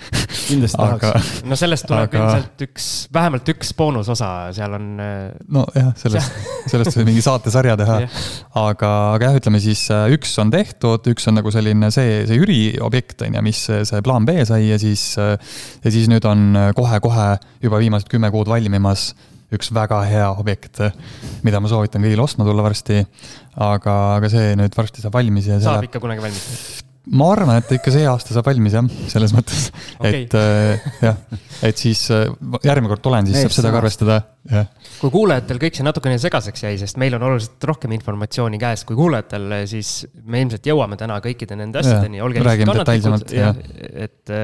kindlasti 0.48 0.80
aga, 0.86 1.12
tahaks. 1.12 1.44
no 1.46 1.58
sellest 1.60 1.88
tuleb 1.90 2.08
aga... 2.08 2.24
ilmselt 2.24 2.66
üks, 2.68 2.88
vähemalt 3.14 3.52
üks 3.54 3.74
boonusosa, 3.78 4.32
seal 4.56 4.78
on. 4.80 4.88
Äh, 5.04 5.36
nojah, 5.60 5.92
sellest, 6.00 6.40
sellest 6.72 6.98
võib 6.98 7.12
mingi 7.12 7.26
saatesarja 7.26 7.78
teha 7.84 8.00
yeah.. 8.06 8.26
aga, 8.64 8.94
aga 9.18 9.30
jah, 9.30 9.40
ütleme 9.42 9.62
siis 9.64 9.84
äh, 9.94 10.08
üks 10.16 10.34
on 10.42 10.54
tehtud, 10.54 11.12
üks 11.12 11.28
on 11.28 11.38
nagu 11.42 11.54
selline 11.54 11.92
see, 11.94 12.22
see 12.30 12.40
Jüri 12.40 12.62
objekt 12.84 13.28
on 13.28 13.38
ju, 13.38 13.46
mis 13.46 13.66
see 13.68 14.04
plaan 14.06 14.26
B 14.28 14.40
sai 14.48 14.64
ja 14.72 14.80
siis, 14.82 15.10
äh, 15.22 15.36
ja 15.84 15.94
siis 15.94 16.08
nüüd 16.12 16.26
on 16.32 16.54
kohe-kohe 16.78 17.34
juba 17.64 17.84
viimased 17.84 18.10
kümme 18.12 18.32
kuud 18.34 18.50
valmimas 18.50 19.12
üks 19.54 19.70
väga 19.76 20.02
hea 20.08 20.28
objekt, 20.36 20.82
mida 21.48 21.62
ma 21.64 21.72
soovitan 21.72 22.04
kõigil 22.04 22.24
ostma 22.24 22.48
tulla 22.48 22.66
varsti. 22.66 23.04
aga, 23.56 23.94
aga 24.18 24.30
see 24.32 24.52
nüüd 24.60 24.76
varsti 24.76 25.04
saab 25.04 25.16
valmis 25.18 25.48
ja. 25.50 25.62
saab 25.64 25.88
ikka 25.88 26.04
kunagi 26.04 26.24
valmis? 26.26 26.84
ma 27.16 27.30
arvan, 27.32 27.62
et 27.62 27.72
ikka 27.78 27.92
see 27.94 28.04
aasta 28.10 28.36
saab 28.36 28.50
valmis 28.50 28.76
jah, 28.76 28.88
selles 29.08 29.32
mõttes 29.36 29.70
okay., 29.96 30.26
et 30.26 30.36
äh, 30.36 30.90
jah, 31.06 31.22
et 31.64 31.80
siis 31.80 32.02
äh, 32.12 32.26
järgmine 32.68 32.92
kord 32.92 33.04
tulen, 33.06 33.30
siis 33.30 33.38
Neist 33.38 33.48
saab 33.48 33.56
seda 33.62 33.72
ka 33.72 33.80
arvestada, 33.80 34.20
jah. 34.52 34.68
kui 35.00 35.14
kuulajatel 35.14 35.62
kõik 35.64 35.80
see 35.80 35.88
natukene 35.88 36.20
segaseks 36.20 36.68
jäi, 36.68 36.76
sest 36.82 37.00
meil 37.00 37.16
on 37.16 37.24
oluliselt 37.30 37.64
rohkem 37.72 37.96
informatsiooni 37.96 38.60
käes 38.60 38.84
kui 38.88 39.00
kuulajatel, 39.00 39.62
siis 39.72 39.94
me 40.28 40.44
ilmselt 40.44 40.68
jõuame 40.68 41.00
täna 41.00 41.22
kõikide 41.24 41.56
nende 41.60 41.80
asjadeni, 41.80 42.20
olge 42.26 42.44
lihtsalt 42.44 42.92
kannatlikud, 42.92 43.38
et, 44.08 44.36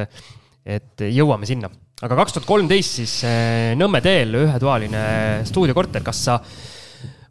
et 0.79 1.09
jõuame 1.11 1.49
sinna 1.49 1.73
aga 2.03 2.19
kaks 2.19 2.35
tuhat 2.35 2.47
kolmteist 2.47 2.99
siis 2.99 3.17
eh, 3.27 3.73
Nõmme 3.79 4.01
teel 4.03 4.35
ühetoaline 4.41 5.03
stuudiokorter, 5.47 6.03
kas 6.05 6.21
sa 6.27 6.37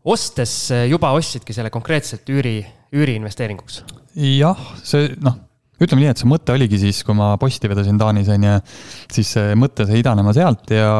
ostes 0.08 0.54
eh, 0.74 0.86
juba 0.90 1.12
ostsidki 1.16 1.54
selle 1.56 1.72
konkreetselt 1.74 2.28
üüri, 2.32 2.58
üüriinvesteeringuks? 2.94 3.82
jah, 4.12 4.60
see 4.84 5.10
noh, 5.24 5.38
ütleme 5.80 6.04
nii, 6.04 6.12
et 6.12 6.20
see 6.20 6.28
mõte 6.28 6.54
oligi 6.54 6.80
siis, 6.80 7.00
kui 7.06 7.16
ma 7.16 7.32
posti 7.40 7.70
vedasin 7.70 8.00
Taanis 8.00 8.28
on 8.32 8.44
ju, 8.48 8.54
siis 9.12 9.34
see 9.38 9.56
mõte 9.58 9.86
sai 9.88 10.02
idanema 10.02 10.34
sealt 10.36 10.72
ja 10.74 10.92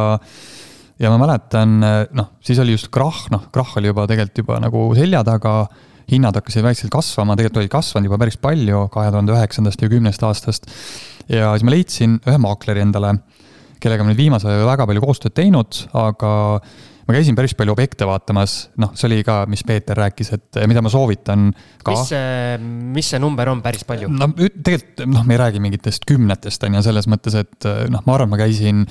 ja 1.03 1.11
ma 1.11 1.19
mäletan, 1.19 1.81
noh, 2.15 2.29
siis 2.45 2.61
oli 2.63 2.77
just 2.77 2.93
krahh, 2.95 3.27
noh, 3.33 3.49
krahh 3.53 3.75
oli 3.81 3.91
juba 3.91 4.05
tegelikult 4.09 4.45
juba 4.45 4.61
nagu 4.63 4.85
selja 4.97 5.25
taga, 5.27 5.55
hinnad 6.13 6.37
hakkasid 6.39 6.65
vaikselt 6.65 6.93
kasvama, 6.95 7.37
tegelikult 7.39 7.63
olid 7.63 7.73
kasvanud 7.73 8.09
juba 8.09 8.21
päris 8.23 8.39
palju 8.41 8.87
kahe 8.93 9.11
tuhande 9.13 9.35
üheksandast 9.35 9.83
ja 9.83 9.91
kümnest 9.93 10.25
aastast. 10.29 10.69
ja 11.29 11.53
siis 11.57 11.67
ma 11.67 11.75
leidsin 11.75 12.19
ühe 12.29 12.39
maakleri 12.43 12.85
endale 12.85 13.17
kellega 13.83 14.05
ma 14.05 14.13
nüüd 14.13 14.23
viimasel 14.23 14.53
ajal 14.53 14.71
väga 14.71 14.87
palju 14.89 15.05
koostööd 15.05 15.35
teinud, 15.37 15.85
aga 15.99 16.33
ma 17.03 17.17
käisin 17.17 17.37
päris 17.39 17.55
palju 17.59 17.75
objekte 17.75 18.07
vaatamas, 18.09 18.57
noh, 18.81 18.93
see 18.99 19.09
oli 19.09 19.21
ka, 19.27 19.43
mis 19.51 19.65
Peeter 19.67 19.99
rääkis, 19.99 20.33
et 20.37 20.63
mida 20.71 20.85
ma 20.85 20.93
soovitan 20.93 21.51
ka. 21.83 21.97
mis 21.97 22.13
see, 22.13 22.57
mis 22.97 23.13
see 23.15 23.23
number 23.23 23.51
on, 23.53 23.63
päris 23.65 23.85
palju? 23.89 24.11
no 24.13 24.31
tegelikult 24.39 25.05
noh, 25.11 25.27
me 25.27 25.37
ei 25.37 25.43
räägi 25.43 25.63
mingitest 25.65 26.07
kümnetest, 26.09 26.67
on 26.69 26.79
ju, 26.79 26.87
selles 26.87 27.11
mõttes, 27.11 27.37
et 27.43 27.71
noh, 27.93 28.05
ma 28.07 28.19
arvan, 28.19 28.33
ma 28.33 28.41
käisin 28.41 28.87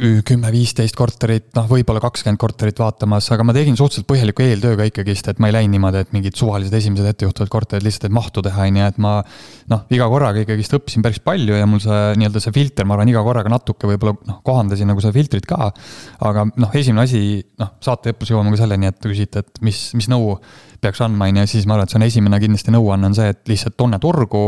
kümme-viisteist 0.00 0.96
korterit, 0.96 1.50
noh, 1.56 1.66
võib-olla 1.68 2.00
kakskümmend 2.02 2.40
korterit 2.40 2.78
vaatamas, 2.80 3.26
aga 3.34 3.44
ma 3.44 3.54
tegin 3.56 3.76
suhteliselt 3.76 4.08
põhjaliku 4.08 4.44
eeltöö 4.44 4.78
ka 4.78 4.86
ikkagist, 4.88 5.28
et 5.28 5.42
ma 5.42 5.50
ei 5.50 5.56
läinud 5.58 5.74
niimoodi, 5.74 6.04
et 6.04 6.14
mingid 6.16 6.38
suvalised 6.40 6.74
esimesed 6.76 7.10
ettejuhtuvad 7.10 7.52
korterid 7.52 7.84
lihtsalt, 7.84 8.08
et 8.08 8.16
mahtu 8.16 8.44
teha, 8.46 8.68
on 8.70 8.80
ju, 8.80 8.86
et 8.92 9.00
ma 9.02 9.12
noh, 9.72 9.84
iga 9.92 10.08
korraga 10.12 10.44
ikkagist 10.44 10.78
õppisin 10.78 11.04
päris 11.04 11.20
palju 11.24 11.58
ja 11.58 11.68
mul 11.68 11.82
see 11.84 12.00
nii-öelda 12.20 12.42
see 12.44 12.56
filter, 12.56 12.88
ma 12.88 12.96
arvan, 12.96 13.12
iga 13.12 13.24
korraga 13.26 13.52
natuke 13.52 13.90
võib-olla 13.90 14.16
noh, 14.30 14.40
kohandasin 14.46 14.88
nagu 14.90 15.04
seda 15.04 15.16
filtrit 15.16 15.48
ka. 15.50 15.70
aga 16.30 16.46
noh, 16.54 16.74
esimene 16.80 17.04
asi, 17.04 17.22
noh, 17.60 17.74
saate 17.84 18.14
lõpus 18.14 18.32
jõuame 18.32 18.54
ka 18.54 18.62
selleni, 18.64 18.88
et 18.88 19.00
te 19.00 19.12
küsite, 19.12 19.44
et 19.44 19.64
mis, 19.66 19.82
mis 19.98 20.08
nõu 20.12 20.38
peaks 20.80 21.02
andma, 21.04 21.28
on 21.30 21.42
ju, 21.42 21.46
siis 21.50 21.68
ma 21.68 21.76
arvan, 21.76 21.88
et 21.88 21.92
see 21.92 22.00
on 22.00 22.06
esimene 22.06 22.40
kindlasti 22.42 22.74
nõuanne 22.74 23.10
on 23.10 23.16
see, 23.16 23.30
et 23.34 23.40
lihtsalt 23.50 23.76
tunne 23.80 24.00
turgu, 24.02 24.44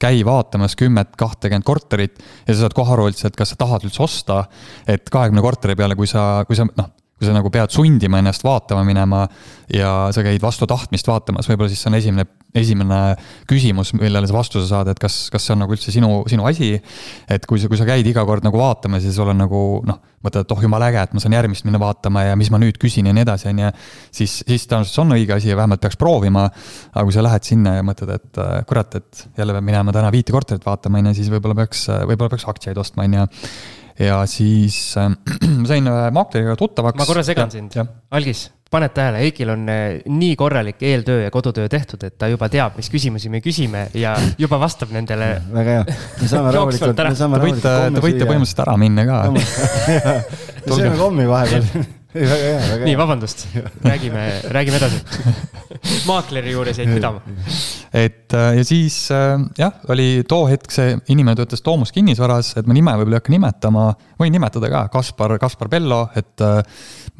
käi 0.00 0.24
vaatamas 0.26 0.76
kümmet, 0.80 1.14
kahtekümmet 1.20 1.66
korterit 1.66 2.20
ja 2.46 2.54
sa 2.54 2.64
saad 2.64 2.76
kohe 2.76 2.94
aru 2.96 3.08
üldse, 3.10 3.28
et 3.28 3.38
kas 3.38 3.54
sa 3.54 3.60
tahad 3.60 3.86
üldse 3.86 4.02
osta. 4.04 4.44
et 4.86 5.08
kahekümne 5.10 5.42
korteri 5.44 5.76
peale, 5.76 5.96
kui 5.96 6.08
sa, 6.10 6.44
kui 6.48 6.56
sa 6.56 6.66
noh, 6.66 6.90
kui 7.14 7.28
sa 7.28 7.34
nagu 7.34 7.50
pead 7.52 7.70
sundima 7.70 8.18
ennast 8.18 8.42
vaatama 8.42 8.82
minema 8.86 9.24
ja 9.72 10.10
sa 10.14 10.22
käid 10.26 10.42
vastu 10.42 10.66
tahtmist 10.68 11.06
vaatamas, 11.06 11.46
võib-olla 11.48 11.70
siis 11.70 11.84
see 11.84 11.90
on 11.92 11.98
esimene, 12.00 12.24
esimene 12.58 12.98
küsimus, 13.50 13.92
millele 13.94 14.26
sa 14.28 14.34
vastuse 14.34 14.66
saad, 14.66 14.90
et 14.90 14.98
kas, 15.00 15.28
kas 15.32 15.46
see 15.46 15.54
on 15.54 15.62
nagu 15.62 15.76
üldse 15.76 15.94
sinu, 15.94 16.10
sinu 16.30 16.46
asi. 16.50 16.72
et 17.30 17.46
kui 17.46 17.62
sa, 17.62 17.70
kui 17.70 17.78
sa 17.78 17.86
käid 17.86 18.06
iga 18.10 18.26
kord 18.26 18.44
nagu 18.46 18.58
vaatamas 18.58 19.06
ja 19.06 19.12
sul 19.14 19.30
on 19.30 19.38
nagu 19.44 19.60
noh, 19.86 20.00
mõtled, 20.24 20.42
et 20.46 20.54
oh 20.56 20.64
jumala 20.66 20.88
äge, 20.90 21.04
et 21.06 21.14
ma 21.14 21.22
saan 21.22 21.36
järgmist 21.36 21.68
minna 21.68 21.78
vaatama 21.80 22.24
ja 22.26 22.34
mis 22.40 22.50
ma 22.50 22.58
nüüd 22.58 22.80
küsin 22.82 23.06
ja 23.06 23.14
nii 23.14 23.24
edasi, 23.26 23.48
on 23.52 23.62
ju. 23.62 23.70
siis, 24.20 24.40
siis 24.42 24.66
tõenäoliselt 24.66 24.96
see 24.98 25.04
on 25.04 25.16
õige 25.18 25.36
asi 25.36 25.52
ja 25.52 25.58
vähemalt 25.60 25.84
peaks 25.84 26.00
proovima. 26.00 26.48
aga 26.90 27.06
kui 27.06 27.14
sa 27.14 27.22
lähed 27.22 27.46
sinna 27.46 27.76
ja 27.78 27.86
mõtled, 27.86 28.10
et 28.18 28.42
kurat, 28.66 28.98
et 28.98 29.24
jälle 29.38 29.54
peab 29.54 29.70
minema 29.70 29.94
täna 29.94 30.10
viite 30.14 30.34
korterit 30.34 30.66
vaatama, 30.66 30.98
on 30.98 31.12
ju, 31.12 31.16
siis 31.20 31.30
võib-olla 31.30 31.62
peaks, 31.62 31.86
võib-olla 32.10 32.34
peaks 32.34 32.48
aktsiaid 32.50 32.80
ostma, 32.80 33.06
on 33.06 33.18
ju 33.20 33.26
ja 33.98 34.20
siis 34.30 34.96
äh, 34.98 35.10
ma 35.60 35.70
sain 35.70 35.88
ühe 35.90 36.10
maakleriga 36.14 36.56
tuttavaks. 36.58 36.98
ma 36.98 37.06
korra 37.08 37.24
segan 37.26 37.50
ja, 37.50 37.58
sind, 37.58 37.78
Algis, 38.14 38.46
paned 38.74 38.94
tähele, 38.94 39.20
Heikil 39.22 39.52
on 39.54 39.66
äh, 39.70 39.82
nii 40.10 40.36
korralik 40.38 40.82
eeltöö 40.82 41.22
ja 41.24 41.32
kodutöö 41.34 41.68
tehtud, 41.70 42.02
et 42.06 42.16
ta 42.18 42.28
juba 42.30 42.48
teab, 42.52 42.78
mis 42.80 42.90
küsimusi 42.92 43.30
me 43.32 43.40
küsime 43.44 43.86
ja 43.98 44.14
juba 44.38 44.58
vastab 44.62 44.94
nendele. 44.94 45.30
väga 45.58 45.78
hea, 45.78 45.98
me 46.20 46.30
saame 46.30 46.54
rahulikult, 46.58 47.04
me 47.08 47.18
saame 47.18 47.42
rahulikult. 47.42 47.68
Te 47.98 48.06
võite 48.06 48.30
põhimõtteliselt 48.30 48.64
ära 48.66 48.78
minna 48.80 49.06
ka. 49.08 49.20
me 49.34 50.72
sööme 50.72 50.96
kommi 50.98 51.28
vahepeal 51.30 51.86
ei, 52.14 52.26
väga 52.30 52.42
hea, 52.42 52.58
väga 52.58 52.78
hea. 52.78 52.84
nii, 52.88 52.98
vabandust, 52.98 53.46
räägime, 53.82 54.26
räägime 54.54 54.78
edasi. 54.78 55.02
maakleri 56.06 56.54
juures 56.54 56.78
jäid 56.78 56.94
pidama. 56.94 57.22
Et 57.94 58.34
äh, 58.34 58.56
ja 58.58 58.64
siis 58.66 58.96
äh, 59.14 59.38
jah, 59.58 59.76
oli 59.92 60.24
too 60.28 60.48
hetk 60.50 60.72
see 60.74 60.96
inimene 61.14 61.38
töötas 61.38 61.62
Toomus 61.62 61.92
kinnisvaras, 61.94 62.56
et 62.58 62.66
ma 62.66 62.74
nime 62.74 62.90
võib-olla 62.98 63.20
ei 63.20 63.22
hakka 63.22 63.34
nimetama, 63.34 63.84
võin 64.18 64.34
nimetada 64.34 64.70
ka, 64.72 64.80
Kaspar, 64.90 65.36
Kaspar 65.38 65.70
Bello, 65.70 66.00
et 66.18 66.42
äh, 66.42 66.58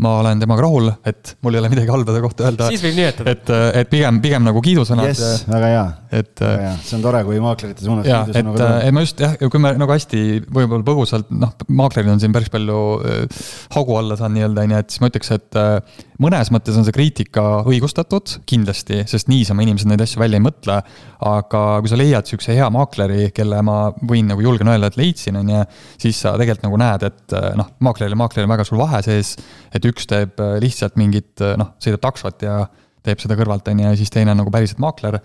ma 0.03 0.17
olen 0.25 0.43
temaga 0.43 0.65
rahul, 0.67 0.91
et 1.07 1.37
mul 1.47 1.55
ei 1.55 1.63
ole 1.63 1.71
midagi 1.71 1.93
halba 1.95 2.17
ta 2.17 2.23
kohta 2.25 2.49
öelda. 2.49 2.71
siis 2.75 2.83
võib 2.83 2.99
nimetada. 2.99 3.37
et, 3.37 3.53
et 3.83 3.93
pigem, 3.93 4.19
pigem 4.25 4.43
nagu 4.49 4.63
kiidusõnad 4.65 5.13
yes,. 5.13 5.45
väga 5.47 5.71
hea, 5.71 5.85
väga 6.11 6.57
hea, 6.65 6.73
see 6.83 6.99
on 6.99 7.07
tore, 7.07 7.23
kui 7.29 7.39
maaklerite 7.45 7.87
suunas 7.87 8.09
kiidusõnu 8.09 8.57
tuleb. 8.57 8.75
et 8.89 8.97
ma 8.99 9.05
just 9.07 9.23
jah, 9.23 9.39
kui 9.39 9.63
me 9.63 9.77
nagu 9.79 9.95
hästi 9.95 10.25
võib-olla 10.49 10.87
põgusalt, 10.91 11.31
noh, 11.39 11.55
maaklerid 11.71 12.11
on 12.17 12.25
siin 12.25 12.35
päris 12.35 12.51
palju 12.51 12.81
äh, 12.99 13.47
haugu 13.77 14.01
alla 14.01 14.19
saanud 14.19 14.41
nii-öelda, 14.41 14.67
on 14.67 14.75
ju, 14.75 14.83
et 14.83 14.91
siis 14.91 15.05
ma 15.05 15.13
ütleks, 15.13 15.31
et 15.39 15.63
äh, 15.63 16.03
mõnes 16.23 16.51
mõttes 16.55 16.77
on 16.79 16.87
see 16.87 16.95
kriitika 16.95 17.43
õigustatud, 17.67 18.37
kindlasti, 18.49 19.03
sest 19.11 19.31
niisama 19.31 19.65
inimesed 19.65 19.89
neid 19.91 20.05
asju 20.05 20.21
välja 20.23 20.39
ei 20.39 20.45
mõtle. 20.45 20.79
aga 21.25 21.61
kui 21.81 21.89
sa 21.89 21.97
leiad 21.97 22.29
sihukese 22.29 22.55
hea 22.59 22.67
maakleri, 22.71 23.31
kelle 23.33 23.63
ma 23.65 23.79
võin 23.97 24.29
nagu 24.29 24.43
julgen 24.45 24.69
öelda, 24.69 24.91
et 24.91 24.99
leidsin, 25.01 25.39
on 25.41 25.49
ju, 25.49 25.61
siis 26.03 26.21
sa 26.21 26.35
tegelikult 26.37 26.67
nagu 26.67 26.81
näed, 26.83 27.07
et 27.09 27.37
äh, 27.39 27.51
noh, 27.57 27.71
maakleril 27.87 28.13
ja 28.13 28.21
maakleril 28.21 28.49
on 28.49 28.55
väga 28.55 28.67
suur 28.69 28.83
vahe 28.83 29.01
sees 29.07 29.35
et 29.75 29.87
üks 29.89 30.09
teeb 30.11 30.41
äh, 30.43 30.57
lihtsalt 30.63 30.99
mingit 31.01 31.43
äh, 31.43 31.57
noh, 31.61 31.75
sõidab 31.83 32.03
taksot 32.05 32.45
ja 32.47 32.65
teeb 33.05 33.21
seda 33.21 33.37
kõrvalt, 33.39 33.69
on 33.69 33.81
ju, 33.83 33.89
ja 33.89 34.01
siis 34.01 34.13
teine 34.13 34.33
on 34.33 34.43
nagu 34.43 34.53
päriselt 34.53 34.81
maakler, 34.81 35.19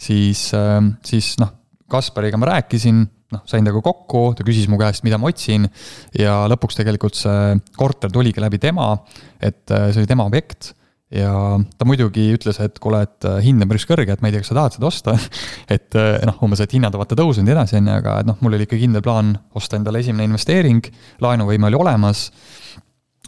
siis, 0.00 0.50
siis 1.08 1.34
noh, 1.40 1.52
Kaspariga 1.92 2.38
ma 2.40 2.48
rääkisin, 2.48 3.02
noh, 3.32 3.42
sain 3.48 3.64
temaga 3.64 3.82
kokku, 3.88 4.22
ta 4.36 4.44
küsis 4.46 4.68
mu 4.70 4.78
käest, 4.80 5.04
mida 5.06 5.18
ma 5.20 5.30
otsin 5.30 5.66
ja 6.18 6.42
lõpuks 6.50 6.78
tegelikult 6.78 7.18
see 7.18 7.56
korter 7.78 8.12
tuligi 8.12 8.42
läbi 8.42 8.60
tema, 8.62 8.94
et 9.40 9.72
äh, 9.72 9.90
see 9.90 10.02
oli 10.02 10.10
tema 10.10 10.26
objekt 10.28 10.72
ja 11.12 11.32
ta 11.76 11.86
muidugi 11.88 12.30
ütles, 12.36 12.58
et 12.64 12.78
kuule, 12.82 13.02
et 13.04 13.28
äh, 13.28 13.40
hind 13.44 13.64
on 13.64 13.70
päris 13.72 13.86
kõrge, 13.88 14.14
et 14.14 14.22
ma 14.24 14.30
ei 14.30 14.36
tea, 14.36 14.44
kas 14.44 14.52
sa 14.52 14.58
tahad 14.60 14.76
seda 14.78 14.88
osta 14.88 15.16
et 15.76 15.98
äh, 15.98 16.14
noh, 16.28 16.38
umbes, 16.44 16.62
et 16.64 16.76
hinnad 16.76 16.94
on 16.96 17.04
vaata 17.04 17.18
tõusnud 17.18 17.44
ja 17.44 17.48
nii 17.50 17.56
edasi, 17.56 17.78
on 17.80 17.90
ju, 17.90 17.96
aga 18.00 18.18
et 18.22 18.30
noh, 18.30 18.38
mul 18.44 18.56
oli 18.58 18.68
ikka 18.68 18.80
kindel 18.80 19.04
plaan 19.04 19.34
osta 19.58 19.80
endale 19.80 20.04
esimene 20.04 20.28
investeering, 20.30 20.88
laenuvõime 21.24 21.68
oli 21.68 21.80
olemas. 21.80 22.30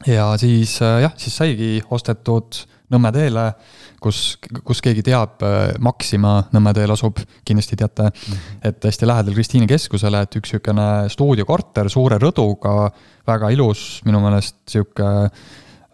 ja 0.08 0.32
siis 0.40 0.78
jah, 0.80 1.12
siis 1.20 1.36
saigi 1.36 1.74
ostetud 1.94 2.64
Nõmme 2.92 3.10
teele, 3.14 3.46
kus, 4.02 4.36
kus 4.64 4.82
keegi 4.84 5.02
teab, 5.06 5.40
Maxima 5.80 6.34
Nõmme 6.52 6.74
teel 6.76 6.92
asub, 6.92 7.22
kindlasti 7.46 7.78
teate 7.80 8.10
-hmm. 8.10 8.58
et 8.68 8.84
hästi 8.84 9.08
lähedal 9.08 9.34
Kristiine 9.34 9.66
keskusele, 9.66 10.20
et 10.20 10.36
üks 10.36 10.52
niisugune 10.52 11.08
stuudiokorter 11.08 11.88
suure 11.88 12.18
rõduga, 12.20 12.90
väga 13.26 13.50
ilus, 13.50 14.02
minu 14.04 14.20
meelest 14.20 14.56
niisugune 14.66 15.30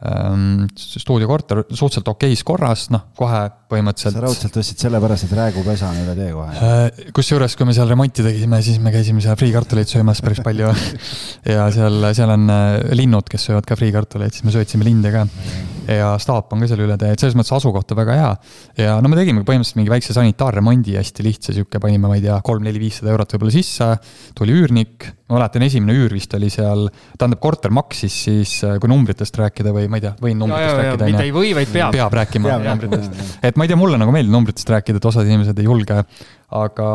ähm, 0.06 0.66
stuudiokorter 0.76 1.64
suhteliselt 1.70 2.08
okeis 2.08 2.44
korras, 2.44 2.88
noh, 2.90 3.06
kohe 3.16 3.48
põhimõtteliselt. 3.70 4.16
sa 4.16 4.24
raudselt 4.24 4.58
ostsid 4.60 4.84
sellepärast, 4.84 5.26
et 5.26 5.34
räägupesa 5.38 5.90
on 5.90 6.00
üle 6.04 6.14
tee 6.18 6.30
kohe 6.34 6.54
äh,? 6.54 7.10
kusjuures, 7.16 7.56
kui 7.58 7.68
me 7.68 7.74
seal 7.76 7.90
remonti 7.90 8.24
tegime, 8.26 8.60
siis 8.66 8.80
me 8.82 8.92
käisime 8.94 9.22
seal 9.24 9.38
friikartuleid 9.40 9.90
söömas 9.90 10.22
päris 10.24 10.42
palju 10.44 10.72
ja 11.54 11.68
seal, 11.74 12.10
seal 12.16 12.34
on 12.36 12.48
äh, 12.54 12.70
linnud, 12.98 13.28
kes 13.30 13.48
söövad 13.50 13.68
ka 13.68 13.78
friikartuleid, 13.78 14.34
siis 14.36 14.46
me 14.46 14.54
söötsime 14.54 14.86
linde 14.86 15.14
ka. 15.14 15.26
ja 15.90 16.12
staap 16.22 16.52
on 16.54 16.64
ka 16.64 16.70
seal 16.70 16.84
üle 16.86 16.98
tee, 17.00 17.14
et 17.14 17.22
selles 17.22 17.38
mõttes 17.38 17.54
asukoht 17.56 17.94
on 17.94 18.00
väga 18.02 18.18
hea. 18.18 18.34
ja 18.86 18.98
no 19.02 19.12
me 19.12 19.18
tegime 19.18 19.46
põhimõtteliselt 19.46 19.80
mingi 19.80 19.94
väikse 19.94 20.16
sanitaarremondi, 20.16 20.98
hästi 21.00 21.26
lihtsa 21.26 21.56
sihuke, 21.56 21.82
panime, 21.82 22.10
ma 22.10 22.18
ei 22.18 22.26
tea, 22.26 22.36
kolm-neli-viissada 22.46 23.14
eurot 23.14 23.36
võib-olla 23.36 23.56
sisse, 23.60 23.94
tuli 24.38 24.58
üürnik 24.58 25.10
ma 25.30 25.38
mäletan, 25.38 25.64
esimene 25.64 25.94
üür 25.94 26.12
vist 26.14 26.32
oli 26.34 26.50
seal, 26.50 26.88
tähendab, 27.18 27.40
korter 27.42 27.72
maksis 27.74 28.16
siis, 28.26 28.56
äh, 28.66 28.76
kui 28.82 28.90
numbritest 28.90 29.36
rääkida 29.38 29.72
või 29.74 29.86
ma 29.90 30.00
ei 30.00 30.04
tea, 30.04 30.12
võin 30.18 30.40
numbritest 30.42 30.72
ja, 30.74 30.80
rääkida. 30.80 31.10
mitte 31.12 31.26
ei 31.28 31.34
või, 31.34 31.52
vaid 31.56 31.70
peab. 31.70 31.94
peab 31.94 32.16
rääkima 32.18 32.56
numbritest. 32.64 33.20
et 33.46 33.59
ma 33.60 33.66
ei 33.66 33.70
tea, 33.70 33.78
mulle 33.78 33.98
nagu 34.00 34.12
meeldib 34.14 34.32
numbritest 34.32 34.72
rääkida, 34.72 35.00
et 35.00 35.08
osad 35.10 35.28
inimesed 35.28 35.58
ei 35.60 35.68
julge. 35.68 36.00
aga, 36.50 36.86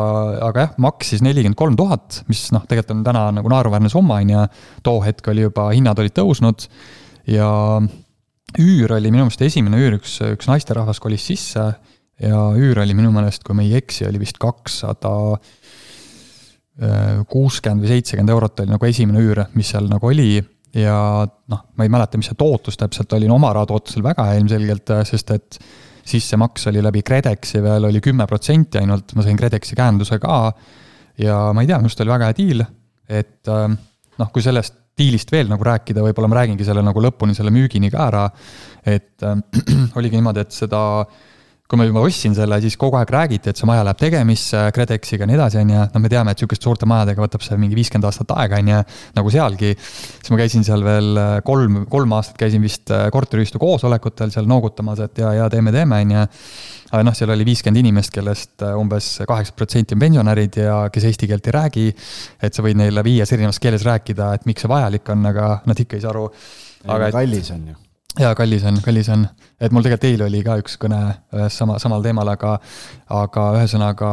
aga 0.44 0.64
jah, 0.64 0.72
maksis 0.82 1.22
nelikümmend 1.24 1.56
kolm 1.56 1.76
tuhat, 1.78 2.24
mis 2.28 2.42
noh, 2.52 2.66
tegelikult 2.68 2.98
on 2.98 3.04
täna 3.06 3.22
nagu 3.38 3.52
naeruväärne 3.52 3.88
summa, 3.92 4.18
on 4.20 4.34
ju. 4.34 4.42
too 4.84 4.98
hetk 5.04 5.30
oli 5.32 5.46
juba, 5.46 5.70
hinnad 5.72 6.02
olid 6.02 6.16
tõusnud 6.16 6.66
ja 7.32 7.48
üür 8.60 8.96
oli 8.98 9.12
minu 9.14 9.24
meelest 9.24 9.46
esimene 9.46 9.80
üür, 9.80 10.00
üks, 10.00 10.18
üks 10.26 10.50
naisterahvas 10.50 11.00
kolis 11.02 11.24
sisse 11.30 11.70
ja 12.20 12.42
üür 12.58 12.82
oli 12.82 12.98
minu 12.98 13.14
meelest, 13.14 13.46
kui 13.46 13.56
ma 13.56 13.64
ei 13.64 13.78
eksi, 13.78 14.04
oli 14.10 14.20
vist 14.20 14.42
kakssada 14.42 15.14
200 15.38 15.74
kuuskümmend 17.30 17.84
või 17.84 17.94
seitsekümmend 17.94 18.32
eurot 18.34 18.60
oli 18.60 18.74
nagu 18.74 18.88
esimene 18.88 19.22
üür, 19.24 19.40
mis 19.56 19.70
seal 19.72 19.88
nagu 19.88 20.10
oli 20.10 20.36
ja 20.76 20.98
noh, 21.24 21.62
ma 21.72 21.86
ei 21.86 21.92
mäleta, 21.92 22.20
mis 22.20 22.28
see 22.28 22.36
tootlus 22.38 22.76
täpselt 22.76 23.12
oli, 23.16 23.28
no 23.30 23.38
oma 23.38 23.52
raha 23.56 23.68
tootlusel 23.70 24.04
väga 24.04 24.28
ilmselgelt, 24.36 24.92
sest 25.08 25.32
et 25.32 25.58
sissemaks 26.06 26.68
oli 26.70 26.82
läbi 26.84 27.02
KredExi 27.06 27.62
veel 27.62 27.88
oli 27.88 28.00
kümme 28.04 28.26
protsenti 28.30 28.80
ainult, 28.80 29.14
ma 29.16 29.24
sain 29.26 29.38
KredExi 29.38 29.76
käenduse 29.78 30.18
ka. 30.22 30.40
ja 31.18 31.38
ma 31.52 31.62
ei 31.64 31.70
tea, 31.70 31.78
minu 31.80 31.90
arust 31.90 32.02
oli 32.04 32.12
väga 32.12 32.30
hea 32.30 32.36
diil, 32.36 32.64
et 33.08 33.48
noh, 33.50 34.32
kui 34.32 34.44
sellest 34.44 34.82
diilist 34.96 35.32
veel 35.32 35.48
nagu 35.50 35.64
rääkida, 35.64 36.00
võib-olla 36.04 36.28
ma 36.32 36.38
räägingi 36.40 36.64
selle 36.64 36.82
nagu 36.84 37.00
lõpuni, 37.04 37.34
selle 37.36 37.52
müügini 37.52 37.90
ka 37.92 38.06
ära. 38.06 38.26
et 38.86 39.24
äh, 39.26 39.40
oligi 39.98 40.16
niimoodi, 40.16 40.46
et 40.46 40.56
seda 40.56 40.82
äh, 41.02 41.24
kui 41.66 41.78
ma 41.80 41.86
juba 41.86 42.02
ostsin 42.06 42.34
selle, 42.36 42.58
siis 42.62 42.76
kogu 42.78 42.98
aeg 43.00 43.10
räägiti, 43.10 43.50
et 43.50 43.58
see 43.58 43.66
maja 43.66 43.82
läheb 43.86 43.98
tegemisse 43.98 44.60
KredExiga 44.74 45.24
ja 45.24 45.30
nii 45.30 45.38
edasi, 45.38 45.58
on 45.64 45.72
ju, 45.72 45.86
no 45.94 46.02
me 46.02 46.10
teame, 46.12 46.32
et 46.32 46.42
sihukeste 46.42 46.68
suurte 46.68 46.86
majadega 46.86 47.24
võtab 47.24 47.42
see 47.42 47.58
mingi 47.58 47.78
viiskümmend 47.78 48.06
aastat 48.06 48.34
aega, 48.36 48.60
on 48.62 48.70
ju, 48.70 48.82
nagu 49.16 49.32
sealgi. 49.34 49.72
siis 49.74 50.30
ma 50.30 50.38
käisin 50.38 50.66
seal 50.66 50.84
veel 50.86 51.18
äh, 51.18 51.32
kolm, 51.46 51.80
kolm 51.90 52.14
aastat 52.14 52.38
käisin 52.38 52.62
vist 52.62 52.92
äh, 52.94 53.08
korteriühistu 53.14 53.58
koosolekutel 53.62 54.30
seal 54.34 54.46
noogutamas, 54.46 55.02
et 55.08 55.18
ja, 55.18 55.32
ja 55.40 55.48
teeme, 55.50 55.74
teeme, 55.74 55.98
on 56.06 56.14
ju. 56.14 56.26
aga 56.92 57.02
noh, 57.08 57.16
seal 57.18 57.34
oli 57.34 57.48
viiskümmend 57.48 57.82
inimest, 57.82 58.14
kellest 58.14 58.62
äh, 58.62 58.76
umbes 58.78 59.16
kaheksakümmend 59.24 59.58
protsenti 59.58 59.96
on 59.96 60.04
pensionärid 60.04 60.60
ja 60.62 60.76
kes 60.92 61.08
eesti 61.10 61.30
keelt 61.32 61.50
ei 61.50 61.56
räägi. 61.56 61.88
et 62.46 62.54
sa 62.54 62.62
võid 62.62 62.78
neile 62.78 63.02
viies 63.06 63.34
erinevas 63.34 63.58
keeles 63.58 63.86
rääkida, 63.86 64.36
et 64.38 64.46
miks 64.46 64.62
see 64.62 64.70
vajalik 64.70 65.10
on, 65.16 65.26
aga 65.32 65.50
nad 65.66 65.82
ikka 65.82 65.98
ei 65.98 66.06
saa 66.06 66.14
aru. 66.14 66.28
aga 66.86 67.10
kallis 67.18 67.50
on 67.56 67.66
ju 67.72 67.85
jaa, 68.20 68.34
kallis 68.38 68.64
on, 68.68 68.80
kallis 68.84 69.10
on. 69.12 69.26
et 69.60 69.74
mul 69.74 69.84
tegelikult 69.84 70.10
eile 70.10 70.26
oli 70.30 70.42
ka 70.46 70.58
üks 70.62 70.76
kõne 70.80 71.00
ühes 71.36 71.60
sama, 71.60 71.78
samal 71.82 72.04
teemal, 72.04 72.28
aga, 72.32 72.56
aga 73.12 73.46
ühesõnaga 73.58 74.10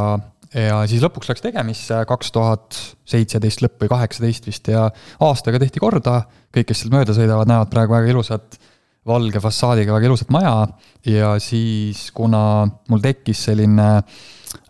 ja 0.54 0.82
siis 0.89 1.02
lõpuks 1.04 1.32
läks 1.32 1.44
tegemisse 1.44 2.04
kaks 2.10 2.34
tuhat 2.36 2.78
seitseteist 3.10 3.63
lõpp 3.66 3.86
või 3.86 3.94
kaheksateist 3.96 4.50
vist 4.50 4.70
ja 4.70 4.86
aastaga 5.24 5.62
tehti 5.62 5.82
korda. 5.82 6.24
kõik, 6.54 6.70
kes 6.70 6.84
sealt 6.84 6.94
mööda 6.94 7.16
sõidavad, 7.16 7.50
näevad 7.50 7.72
praegu 7.74 7.96
väga 7.96 8.13
ilusat 8.13 8.60
valge 9.08 9.39
fassaadiga 9.44 9.96
väga 9.98 10.08
ilusat 10.12 10.30
maja 10.32 10.68
ja 11.10 11.36
siis, 11.44 12.10
kuna 12.16 12.63
mul 12.89 13.04
tekkis 13.04 13.46
selline 13.50 13.89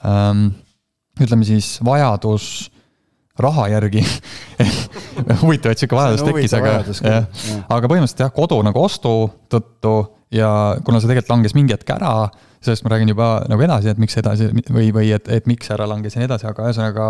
ähm, 0.08 0.48
ütleme 1.22 1.46
siis 1.46 1.76
vajadus 1.86 2.69
raha 3.39 3.67
järgi 3.72 4.04
huvitav, 5.41 5.74
et 5.74 5.82
sihuke 5.82 5.98
vajadus 5.98 6.26
tekkis, 6.28 6.54
aga, 6.58 6.74
jah, 7.02 7.30
aga 7.65 7.89
põhimõtteliselt 7.89 8.26
jah, 8.28 8.34
kodu 8.34 8.60
nagu 8.65 8.84
ostu 8.84 9.13
tõttu 9.50 9.93
ja 10.34 10.50
kuna 10.86 11.02
see 11.02 11.10
tegelikult 11.10 11.34
langes 11.34 11.56
mingi 11.58 11.74
hetk 11.74 11.96
ära, 11.96 12.13
sellest 12.63 12.86
ma 12.86 12.93
räägin 12.93 13.12
juba 13.12 13.30
nagu 13.52 13.63
edasi, 13.65 13.89
et 13.91 14.00
miks 14.00 14.15
edasi 14.22 14.48
või, 14.54 14.88
või 14.96 15.10
et, 15.15 15.28
et 15.34 15.50
miks 15.50 15.72
ära 15.74 15.88
langes 15.89 16.15
ja 16.15 16.22
nii 16.22 16.30
edasi, 16.30 16.48
aga 16.50 16.67
ühesõnaga. 16.69 17.08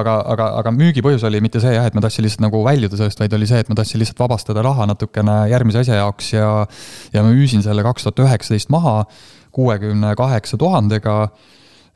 aga, 0.00 0.14
aga, 0.34 0.50
aga 0.60 0.74
müügipõhjus 0.76 1.24
oli 1.28 1.40
mitte 1.44 1.62
see 1.64 1.74
jah, 1.74 1.88
et 1.88 1.96
ma 1.96 2.04
tahtsin 2.04 2.26
lihtsalt 2.26 2.44
nagu 2.46 2.62
väljuda 2.66 3.00
sellest, 3.00 3.24
vaid 3.24 3.34
oli 3.36 3.48
see, 3.50 3.64
et 3.64 3.72
ma 3.72 3.78
tahtsin 3.80 4.00
lihtsalt 4.02 4.22
vabastada 4.22 4.62
raha 4.64 4.86
natukene 4.92 5.40
järgmise 5.52 5.82
asja 5.82 5.98
jaoks 6.02 6.30
ja. 6.36 6.52
ja 7.16 7.24
ma 7.26 7.34
müüsin 7.34 7.64
selle 7.64 7.82
kaks 7.86 8.06
tuhat 8.06 8.24
üheksateist 8.28 8.72
maha 8.74 9.02
kuuekümne 9.54 10.14
kaheksa 10.18 10.58
tuhandega. 10.60 11.28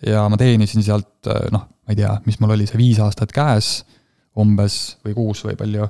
Ja 0.06 0.28
ma 0.30 0.38
teenisin 0.40 0.84
sealt 0.86 1.30
noh 1.54 1.66
ma 1.88 1.94
ei 1.96 2.02
tea, 2.02 2.12
mis 2.28 2.36
mul 2.42 2.52
oli 2.52 2.68
see 2.68 2.76
viis 2.76 3.00
aastat 3.00 3.32
käes 3.32 3.80
umbes 4.38 4.98
või 5.06 5.14
kuus 5.16 5.40
või 5.46 5.56
palju. 5.56 5.88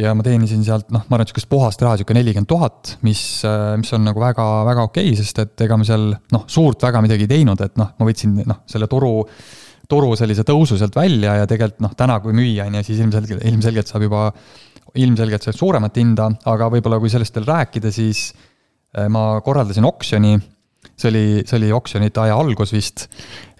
ja 0.00 0.14
ma 0.16 0.24
teenisin 0.24 0.62
sealt 0.64 0.88
noh, 0.94 1.04
ma 1.10 1.18
arvan, 1.18 1.28
sihukest 1.28 1.50
puhast 1.50 1.84
raha, 1.84 1.98
sihuke 2.00 2.16
nelikümmend 2.16 2.48
tuhat, 2.48 2.94
mis, 3.04 3.20
mis 3.78 3.92
on 3.92 4.06
nagu 4.08 4.22
väga, 4.22 4.46
väga 4.64 4.86
okei 4.88 5.12
okay,, 5.12 5.18
sest 5.20 5.42
et 5.44 5.66
ega 5.66 5.76
me 5.76 5.84
seal 5.84 6.08
noh, 6.32 6.48
suurt 6.48 6.88
väga 6.88 7.04
midagi 7.04 7.28
ei 7.28 7.34
teinud, 7.36 7.60
et 7.66 7.76
noh, 7.76 7.92
ma 7.98 8.08
võtsin 8.08 8.40
noh, 8.48 8.62
selle 8.70 8.88
turu 8.88 9.12
turu 9.88 10.12
sellise 10.20 10.44
tõusu 10.44 10.76
sealt 10.80 10.96
välja 10.96 11.36
ja 11.42 11.46
tegelikult 11.48 11.84
noh, 11.84 11.92
täna 11.96 12.18
kui 12.24 12.32
müüa, 12.36 12.66
on 12.68 12.80
ju, 12.80 12.86
siis 12.88 13.04
ilmselgelt, 13.04 13.44
ilmselgelt 13.48 13.92
saab 13.92 14.04
juba, 14.08 14.26
ilmselgelt 15.00 15.44
saab 15.44 15.56
suuremat 15.56 16.00
hinda, 16.00 16.30
aga 16.48 16.72
võib-olla 16.72 17.00
kui 17.00 17.12
sellest 17.12 17.36
veel 17.36 17.48
rääkida, 17.48 17.92
siis 17.92 18.30
eh, 18.32 19.08
ma 19.12 19.34
korraldasin 19.44 19.88
oksjoni 19.88 20.38
see 20.98 21.10
oli, 21.12 21.24
see 21.46 21.58
oli 21.60 21.70
oksjonite 21.74 22.22
aja 22.24 22.36
algus 22.38 22.72
vist. 22.74 23.06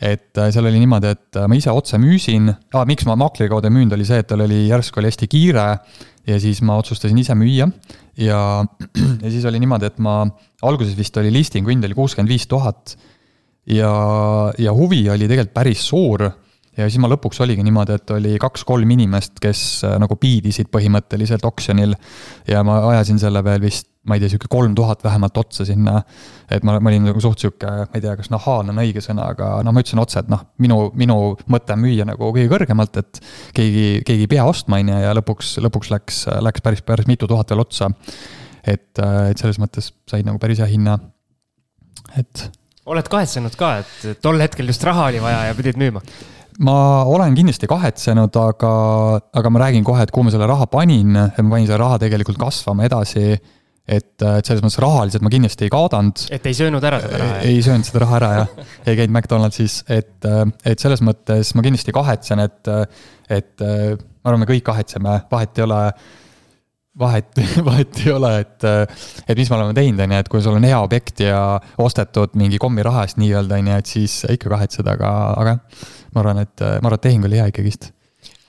et 0.01 0.39
äh, 0.39 0.51
seal 0.55 0.69
oli 0.71 0.81
niimoodi, 0.83 1.13
et 1.15 1.39
äh, 1.39 1.47
ma 1.51 1.59
ise 1.59 1.73
otse 1.75 2.01
müüsin 2.01 2.51
ah,, 2.51 2.85
miks 2.89 3.07
ma 3.09 3.17
makleri 3.19 3.51
kaudu 3.51 3.71
ei 3.71 3.75
müünud, 3.75 3.95
oli 3.97 4.07
see, 4.09 4.21
et 4.23 4.29
tal 4.31 4.45
oli 4.47 4.67
järsku 4.69 5.03
oli 5.03 5.13
hästi 5.13 5.31
kiire. 5.31 5.69
ja 6.29 6.41
siis 6.43 6.63
ma 6.63 6.79
otsustasin 6.81 7.19
ise 7.19 7.37
müüa 7.39 7.71
ja, 8.19 8.41
ja 9.25 9.31
siis 9.31 9.47
oli 9.49 9.63
niimoodi, 9.63 9.91
et 9.91 10.03
ma, 10.03 10.21
alguses 10.63 10.97
vist 10.99 11.17
oli 11.21 11.33
listingu 11.35 11.73
hind 11.75 11.87
oli 11.87 11.99
kuuskümmend 11.99 12.31
viis 12.31 12.47
tuhat. 12.51 12.97
ja, 13.67 13.93
ja 14.59 14.75
huvi 14.75 15.05
oli 15.11 15.31
tegelikult 15.31 15.57
päris 15.57 15.87
suur 15.89 16.29
ja 16.79 16.87
siis 16.87 17.01
ma 17.03 17.11
lõpuks 17.11 17.41
oligi 17.43 17.65
niimoodi, 17.67 17.97
et 17.99 18.13
oli 18.15 18.37
kaks-kolm 18.41 18.91
inimest, 18.95 19.39
kes 19.43 19.63
äh, 19.87 19.97
nagu 20.03 20.19
biidisid 20.21 20.71
põhimõtteliselt 20.75 21.47
oksjonil. 21.49 21.95
ja 22.49 22.63
ma 22.67 22.81
ajasin 22.93 23.19
selle 23.23 23.43
veel 23.45 23.63
vist, 23.67 23.91
ma 24.09 24.17
ei 24.17 24.23
tea, 24.23 24.33
sihuke 24.33 24.49
kolm 24.51 24.75
tuhat 24.79 25.05
vähemalt 25.05 25.37
otsa 25.41 25.67
sinna. 25.69 26.01
et 26.51 26.65
ma, 26.65 26.79
ma 26.81 26.91
olin 26.91 27.09
nagu 27.11 27.21
suht 27.23 27.43
sihuke, 27.45 27.71
ma 27.85 27.99
ei 27.99 28.05
tea, 28.05 28.15
kas 28.19 28.31
nahaalne 28.33 28.73
on 28.75 28.83
õige 28.83 29.03
sõna, 29.05 29.29
aga 29.35 29.51
noh, 29.67 29.75
ma 29.77 29.85
ütlesin 29.85 30.03
otse, 30.03 30.23
et 30.25 30.31
noh, 30.33 30.47
minu, 30.65 30.81
minu 30.99 31.19
mõte 31.53 31.77
on 31.77 31.85
müüa 31.85 32.09
nagu 32.09 32.33
kõige 32.33 32.49
kõrgemalt, 32.53 33.01
et. 33.03 33.23
keegi, 33.57 33.87
keegi 34.07 34.27
ei 34.27 34.33
pea 34.33 34.47
ostma, 34.49 34.81
on 34.81 34.93
ju, 34.95 35.01
ja 35.05 35.13
lõpuks, 35.19 35.57
lõpuks 35.65 35.93
läks, 35.95 36.23
läks 36.49 36.65
päris, 36.65 36.85
päris 36.87 37.11
mitu 37.11 37.29
tuhat 37.31 37.53
veel 37.53 37.65
otsa. 37.65 37.91
et, 38.65 38.91
et 38.99 39.39
selles 39.39 39.61
mõttes 39.61 39.93
said 40.11 40.27
nagu 40.27 40.41
päris 40.43 40.63
hea 40.63 40.71
hinna, 40.73 40.99
et 42.19 42.49
oled 42.89 43.09
kahetsenud 43.13 43.55
ka, 43.59 43.77
et 43.83 44.25
tol 44.25 44.41
hetkel 44.41 44.69
just 44.71 44.85
raha 44.89 45.11
oli 45.11 45.21
vaja 45.23 45.49
ja 45.51 45.57
pidid 45.57 45.79
müüma? 45.81 46.03
ma 46.65 47.05
olen 47.07 47.37
kindlasti 47.39 47.69
kahetsenud, 47.71 48.35
aga, 48.35 48.73
aga 49.39 49.51
ma 49.53 49.63
räägin 49.63 49.85
kohe, 49.87 50.03
et 50.03 50.11
kuhu 50.15 50.27
ma 50.27 50.33
selle 50.35 50.49
raha 50.51 50.67
panin, 50.71 51.15
et 51.15 51.39
ma 51.39 51.55
panin 51.55 51.69
selle 51.69 51.79
raha 51.85 52.01
tegelikult 52.03 52.41
kasvama 52.41 52.89
edasi. 52.89 53.37
Et, 53.89 54.13
et 54.21 54.49
selles 54.49 54.63
mõttes 54.65 54.81
rahaliselt 54.85 55.25
ma 55.25 55.33
kindlasti 55.33 55.67
ei 55.67 55.73
kaadanud. 55.73 56.27
et 56.35 56.47
ei 56.51 56.57
söönud 56.57 56.85
ära 56.85 57.01
seda 57.03 57.21
raha? 57.23 57.41
ei 57.49 57.59
söönud 57.65 57.89
seda 57.89 58.05
raha 58.05 58.21
ära 58.21 58.31
jah, 58.37 58.55
ei 58.85 59.01
käinud 59.01 59.15
McDonaldsis, 59.17 59.81
et, 59.89 60.31
et 60.69 60.85
selles 60.85 61.03
mõttes 61.05 61.55
ma 61.57 61.65
kindlasti 61.65 61.95
kahetsen, 61.97 62.45
et, 62.45 62.73
et 63.33 63.67
ma 63.67 64.33
arvan, 64.33 64.45
me 64.45 64.51
kõik 64.51 64.67
kahetseme, 64.69 65.21
vahet 65.33 65.61
ei 65.61 65.67
ole 65.67 65.83
vahet, 66.99 67.41
vahet 67.69 68.01
ei 68.05 68.13
ole, 68.13 68.33
et, 68.43 68.67
et 69.29 69.39
mis 69.39 69.51
me 69.51 69.59
oleme 69.59 69.77
teinud, 69.77 70.03
on 70.05 70.15
ju, 70.15 70.23
et 70.25 70.31
kui 70.33 70.45
sul 70.45 70.59
on 70.59 70.67
hea 70.67 70.79
objekt 70.83 71.23
ja 71.25 71.41
ostetud 71.81 72.35
mingi 72.39 72.61
kommiraha 72.63 73.07
eest 73.07 73.21
nii-öelda, 73.23 73.61
on 73.61 73.73
ju, 73.73 73.81
et 73.83 73.93
siis 73.95 74.19
ikka 74.35 74.53
kahetsed, 74.55 74.89
aga, 74.91 75.13
aga 75.39 75.57
ma 76.15 76.25
arvan, 76.25 76.43
et, 76.45 76.57
ma 76.65 76.91
arvan, 76.91 76.99
et 76.99 77.07
tehing 77.09 77.29
oli 77.29 77.41
hea 77.41 77.49
ikkagist. 77.53 77.93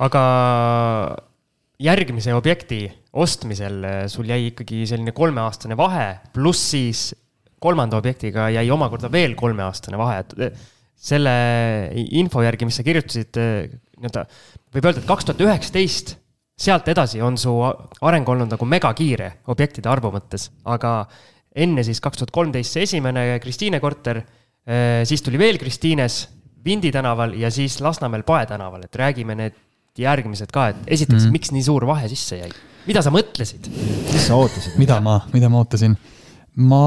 aga 0.04 0.23
järgmise 1.80 2.34
objekti 2.36 2.84
ostmisel 3.13 3.82
sul 4.12 4.30
jäi 4.30 4.52
ikkagi 4.52 4.84
selline 4.89 5.13
kolmeaastane 5.15 5.78
vahe, 5.78 6.12
pluss 6.34 6.69
siis 6.76 7.08
kolmanda 7.60 7.98
objektiga 8.00 8.50
jäi 8.54 8.69
omakorda 8.72 9.10
veel 9.12 9.36
kolmeaastane 9.39 9.98
vahe, 10.00 10.22
et 10.24 10.60
selle 11.00 11.34
info 12.19 12.43
järgi, 12.43 12.67
mis 12.67 12.80
sa 12.80 12.86
kirjutasid, 12.86 13.39
nii-öelda 14.00 14.26
võib 14.76 14.86
öelda, 14.86 15.02
et 15.02 15.08
kaks 15.10 15.28
tuhat 15.28 15.43
üheksateist, 15.45 16.15
sealt 16.60 16.89
edasi 16.91 17.22
on 17.24 17.38
su 17.39 17.54
areng 17.63 18.28
olnud 18.30 18.52
nagu 18.52 18.67
megakiire 18.67 19.32
objektide 19.52 19.89
arvu 19.91 20.12
mõttes, 20.13 20.50
aga 20.67 21.06
enne 21.56 21.86
siis 21.88 22.02
kaks 22.04 22.19
tuhat 22.19 22.36
kolmteist 22.36 22.76
see 22.76 22.84
esimene 22.88 23.39
Kristiine 23.43 23.80
korter, 23.84 24.22
siis 25.08 25.24
tuli 25.26 25.39
veel 25.39 25.58
Kristiines 25.62 26.26
Vindi 26.65 26.91
tänaval 26.91 27.34
ja 27.39 27.48
siis 27.52 27.80
Lasnamäel 27.82 28.26
Pae 28.28 28.45
tänaval, 28.45 28.84
et 28.84 28.95
räägime 29.00 29.36
need 29.39 29.56
järgmised 30.04 30.52
ka, 30.54 30.70
et 30.74 30.96
esiteks 30.98 31.26
mm, 31.26 31.36
miks 31.36 31.54
nii 31.56 31.66
suur 31.66 31.86
vahe 31.90 32.10
sisse 32.12 32.40
jäi? 32.42 32.52
mida 32.88 33.04
sa 33.06 33.14
mõtlesid? 33.14 33.70
mis 33.70 34.26
sa 34.28 34.40
ootasid? 34.40 34.78
mida 34.82 35.00
ma, 35.04 35.20
mida 35.34 35.52
ma 35.52 35.64
ootasin? 35.64 35.98
ma, 36.56 36.84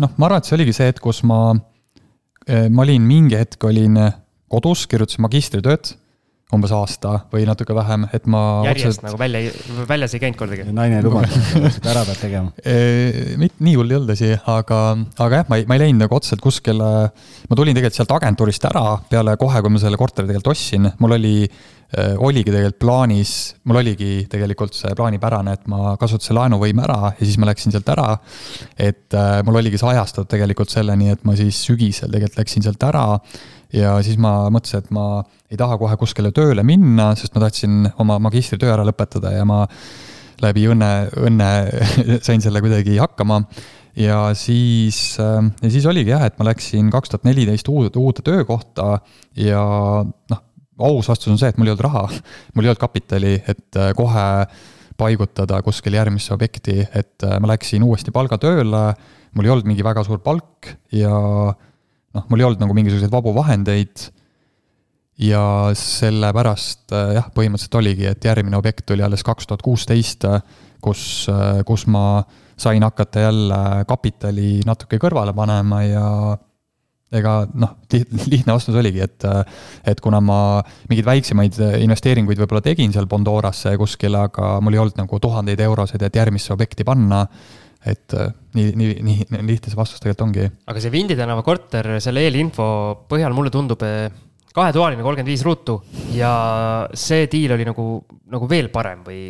noh, 0.00 0.14
ma 0.16 0.30
arvan, 0.30 0.42
et 0.42 0.48
see 0.48 0.58
oligi 0.58 0.76
see 0.76 0.90
hetk, 0.90 1.02
kus 1.04 1.22
ma, 1.28 1.40
eh, 2.46 2.68
ma 2.68 2.84
olin 2.86 3.06
mingi 3.08 3.38
hetk 3.38 3.68
olin 3.68 4.00
kodus, 4.48 4.86
kirjutasin 4.88 5.24
magistritööd 5.26 5.94
umbes 6.56 6.72
aasta 6.72 7.10
või 7.28 7.44
natuke 7.44 7.74
vähem, 7.76 8.06
et 8.16 8.24
ma. 8.30 8.40
järjest 8.64 8.88
otseselt... 8.88 9.04
nagu 9.04 9.18
välja, 9.20 9.52
väljas 9.88 10.14
ei 10.16 10.22
käinud 10.22 10.38
kordagi? 10.40 10.64
naine 10.72 10.96
ei 10.96 11.04
lubanud, 11.04 11.34
et 11.68 11.88
ära 11.92 12.04
pead 12.08 12.22
tegema 12.22 12.52
mitte 13.42 13.64
nii 13.66 13.74
hull 13.76 13.92
ei 13.92 13.98
olnud 13.98 14.12
asi, 14.14 14.30
aga, 14.48 14.78
aga 15.20 15.42
jah, 15.42 15.50
ma 15.50 15.58
ei, 15.60 15.66
ma 15.68 15.76
ei 15.76 15.82
läinud 15.84 16.06
nagu 16.06 16.16
otseselt 16.16 16.40
kuskile. 16.40 16.92
ma 17.50 17.58
tulin 17.58 17.76
tegelikult 17.76 18.00
sealt 18.00 18.14
agentuurist 18.16 18.64
ära 18.64 18.84
peale 19.10 19.36
kohe, 19.40 19.60
kui 19.60 19.74
ma 19.74 19.82
selle 19.82 20.00
korteri 20.00 20.30
tegelikult 20.30 20.54
ostsin, 20.54 20.88
mul 21.02 21.16
oli 21.18 21.34
e,, 21.44 22.06
oligi 22.16 22.48
tegelikult 22.48 22.80
plaanis, 22.80 23.34
mul 23.68 23.82
oligi 23.82 24.10
tegelikult 24.32 24.78
see 24.78 24.96
plaanipärane, 24.96 25.58
et 25.58 25.68
ma 25.68 25.98
kasutasin 26.00 26.38
laenuvõime 26.40 26.86
ära 26.86 27.12
ja 27.12 27.20
siis 27.20 27.36
ma 27.36 27.50
läksin 27.50 27.76
sealt 27.76 27.92
ära. 27.92 28.08
et 28.72 29.12
e, 29.12 29.28
mul 29.44 29.60
oligi 29.60 29.76
see 29.76 29.92
ajastatud 29.92 30.32
tegelikult 30.32 30.72
selleni, 30.72 31.12
et 31.12 31.28
ma 31.28 31.36
siis 31.36 31.60
sügisel 31.68 32.08
tegelikult 32.08 32.40
läksin 32.40 32.64
sealt 32.64 32.88
ära 32.88 33.06
ja 33.74 33.96
siis 34.04 34.18
ma 34.20 34.48
mõtlesin, 34.52 34.84
et 34.84 34.92
ma 34.94 35.06
ei 35.50 35.58
taha 35.60 35.78
kohe 35.80 35.96
kuskile 36.00 36.32
tööle 36.36 36.64
minna, 36.66 37.10
sest 37.18 37.34
ma 37.36 37.44
tahtsin 37.46 37.90
oma 38.00 38.18
magistritöö 38.28 38.72
ära 38.76 38.86
lõpetada 38.88 39.34
ja 39.34 39.44
ma 39.48 39.64
läbi 40.42 40.68
õnne, 40.70 40.92
õnne 41.28 41.50
sain 42.26 42.42
selle 42.44 42.62
kuidagi 42.64 42.98
hakkama. 43.00 43.42
ja 43.98 44.28
siis, 44.38 45.18
ja 45.18 45.70
siis 45.70 45.86
oligi 45.90 46.14
jah, 46.14 46.24
et 46.28 46.38
ma 46.38 46.48
läksin 46.50 46.90
kaks 46.94 47.12
tuhat 47.12 47.26
neliteist 47.26 47.68
uude, 47.68 47.92
uude 47.98 48.22
töökohta 48.24 49.00
ja 49.36 49.62
noh, 50.04 50.42
aus 50.78 51.10
vastus 51.10 51.32
on 51.32 51.40
see, 51.40 51.50
et 51.50 51.58
mul 51.58 51.68
ei 51.68 51.74
olnud 51.74 51.86
raha, 51.88 52.04
mul 52.54 52.66
ei 52.66 52.72
olnud 52.72 52.82
kapitali, 52.82 53.34
et 53.50 53.80
kohe 53.98 54.26
paigutada 54.98 55.60
kuskile 55.62 55.98
järgmisse 55.98 56.34
objekti, 56.34 56.80
et 56.94 57.26
ma 57.42 57.50
läksin 57.52 57.84
uuesti 57.86 58.14
palgatööle, 58.14 58.84
mul 59.34 59.46
ei 59.46 59.52
olnud 59.54 59.68
mingi 59.70 59.86
väga 59.86 60.02
suur 60.06 60.22
palk 60.22 60.70
ja 60.94 61.18
noh, 62.16 62.24
mul 62.28 62.40
ei 62.40 62.48
olnud 62.48 62.62
nagu 62.62 62.76
mingisuguseid 62.76 63.12
vabu 63.12 63.34
vahendeid. 63.36 64.08
ja 65.18 65.42
sellepärast 65.74 66.92
äh, 66.94 67.14
jah, 67.18 67.30
põhimõtteliselt 67.34 67.78
oligi, 67.80 68.06
et 68.06 68.24
järgmine 68.24 68.58
objekt 68.58 68.86
tuli 68.86 69.02
alles 69.02 69.24
kaks 69.26 69.48
tuhat 69.50 69.64
kuusteist, 69.66 70.26
kus, 70.80 71.02
äh, 71.32 71.64
kus 71.66 71.88
ma 71.90 72.22
sain 72.58 72.82
hakata 72.82 73.24
jälle 73.26 73.58
kapitali 73.88 74.60
natuke 74.66 74.98
kõrvale 75.02 75.34
panema 75.34 75.82
ja 75.86 76.06
ega 77.14 77.34
noh, 77.54 77.74
lihtne 78.32 78.54
vastus 78.54 78.76
oligi, 78.76 79.00
et, 79.04 79.26
et 79.88 80.00
kuna 80.04 80.20
ma 80.20 80.40
mingeid 80.90 81.06
väiksemaid 81.08 81.56
investeeringuid 81.80 82.40
võib-olla 82.42 82.62
tegin 82.64 82.92
seal 82.94 83.08
Bondorasse 83.10 83.72
kuskile, 83.80 84.26
aga 84.28 84.58
mul 84.64 84.76
ei 84.76 84.82
olnud 84.82 85.00
nagu 85.00 85.20
tuhandeid 85.22 85.62
eurosid, 85.64 86.04
et 86.04 86.20
järgmisse 86.20 86.52
objekti 86.54 86.86
panna 86.88 87.24
et 87.86 88.14
äh, 88.18 88.32
nii, 88.58 88.72
nii, 88.74 88.94
nii, 89.06 89.26
nii 89.30 89.44
lihtne 89.46 89.70
see 89.70 89.78
vastus 89.78 90.02
tegelikult 90.02 90.26
ongi. 90.26 90.46
aga 90.66 90.82
see 90.82 90.94
Vindi 90.94 91.16
tänava 91.18 91.44
korter, 91.46 91.94
selle 92.02 92.24
eelinfo 92.26 92.68
põhjal 93.10 93.36
mulle 93.36 93.52
tundub 93.54 93.82
äh, 93.86 94.08
kahetoaline, 94.54 95.04
kolmkümmend 95.04 95.30
viis 95.30 95.44
ruutu 95.46 95.78
ja 96.16 96.32
see 96.96 97.28
diil 97.30 97.54
oli 97.54 97.66
nagu, 97.68 97.88
nagu 98.32 98.48
veel 98.50 98.70
parem 98.74 99.04
või 99.06 99.20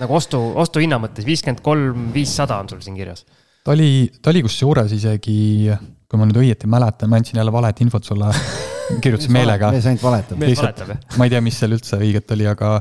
nagu 0.00 0.16
ostu, 0.16 0.40
ostuhinna 0.60 0.98
mõttes 1.00 1.26
viiskümmend 1.28 1.62
kolm, 1.64 2.10
viissada 2.14 2.58
on 2.60 2.68
sul 2.72 2.82
siin 2.84 2.98
kirjas. 2.98 3.24
ta 3.64 3.74
oli, 3.74 4.10
ta 4.20 4.32
oli 4.32 4.44
kusjuures 4.44 4.92
isegi, 4.96 5.70
kui 6.10 6.20
ma 6.20 6.28
nüüd 6.28 6.42
õieti 6.42 6.68
mäletan, 6.70 7.10
ma 7.10 7.20
andsin 7.20 7.40
jälle 7.40 7.54
valet 7.54 7.80
infot 7.84 8.04
sulle 8.04 8.32
kirjutasin 9.02 9.32
meelega. 9.36 9.70
mees 9.74 9.86
ainult 9.86 10.04
valetab. 10.04 10.40
mees 10.40 10.60
valetab, 10.60 10.94
jah. 10.94 11.18
ma 11.20 11.28
ei 11.28 11.34
tea, 11.34 11.42
mis 11.44 11.60
seal 11.60 11.76
üldse 11.76 12.00
õiget 12.00 12.36
oli, 12.36 12.48
aga 12.50 12.78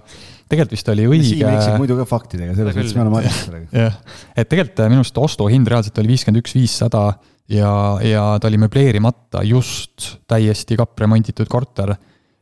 tegelikult 0.50 0.76
vist 0.76 0.92
oli 0.94 1.08
õige. 1.08 1.32
Siim 1.32 1.50
eksib 1.52 1.80
muidu 1.80 1.98
ka 2.00 2.06
faktidega, 2.10 2.56
selles 2.58 2.78
mõttes 2.78 2.96
me 2.98 3.04
oleme 3.06 3.22
asjas 3.22 3.42
sellega. 3.46 3.68
jah, 3.86 3.98
et 4.36 4.50
tegelikult 4.50 4.84
äh, 4.84 4.92
minu 4.92 5.04
arust 5.04 5.20
ostuhind 5.22 5.72
reaalselt 5.72 6.02
oli 6.02 6.14
viiskümmend 6.14 6.42
üks, 6.42 6.56
viissada 6.58 7.04
ja, 7.54 7.74
ja 8.06 8.24
ta 8.42 8.50
oli 8.50 8.62
möbleerimata, 8.62 9.44
just 9.48 10.16
täiesti 10.30 10.78
kappremonditud 10.80 11.50
korter. 11.52 11.96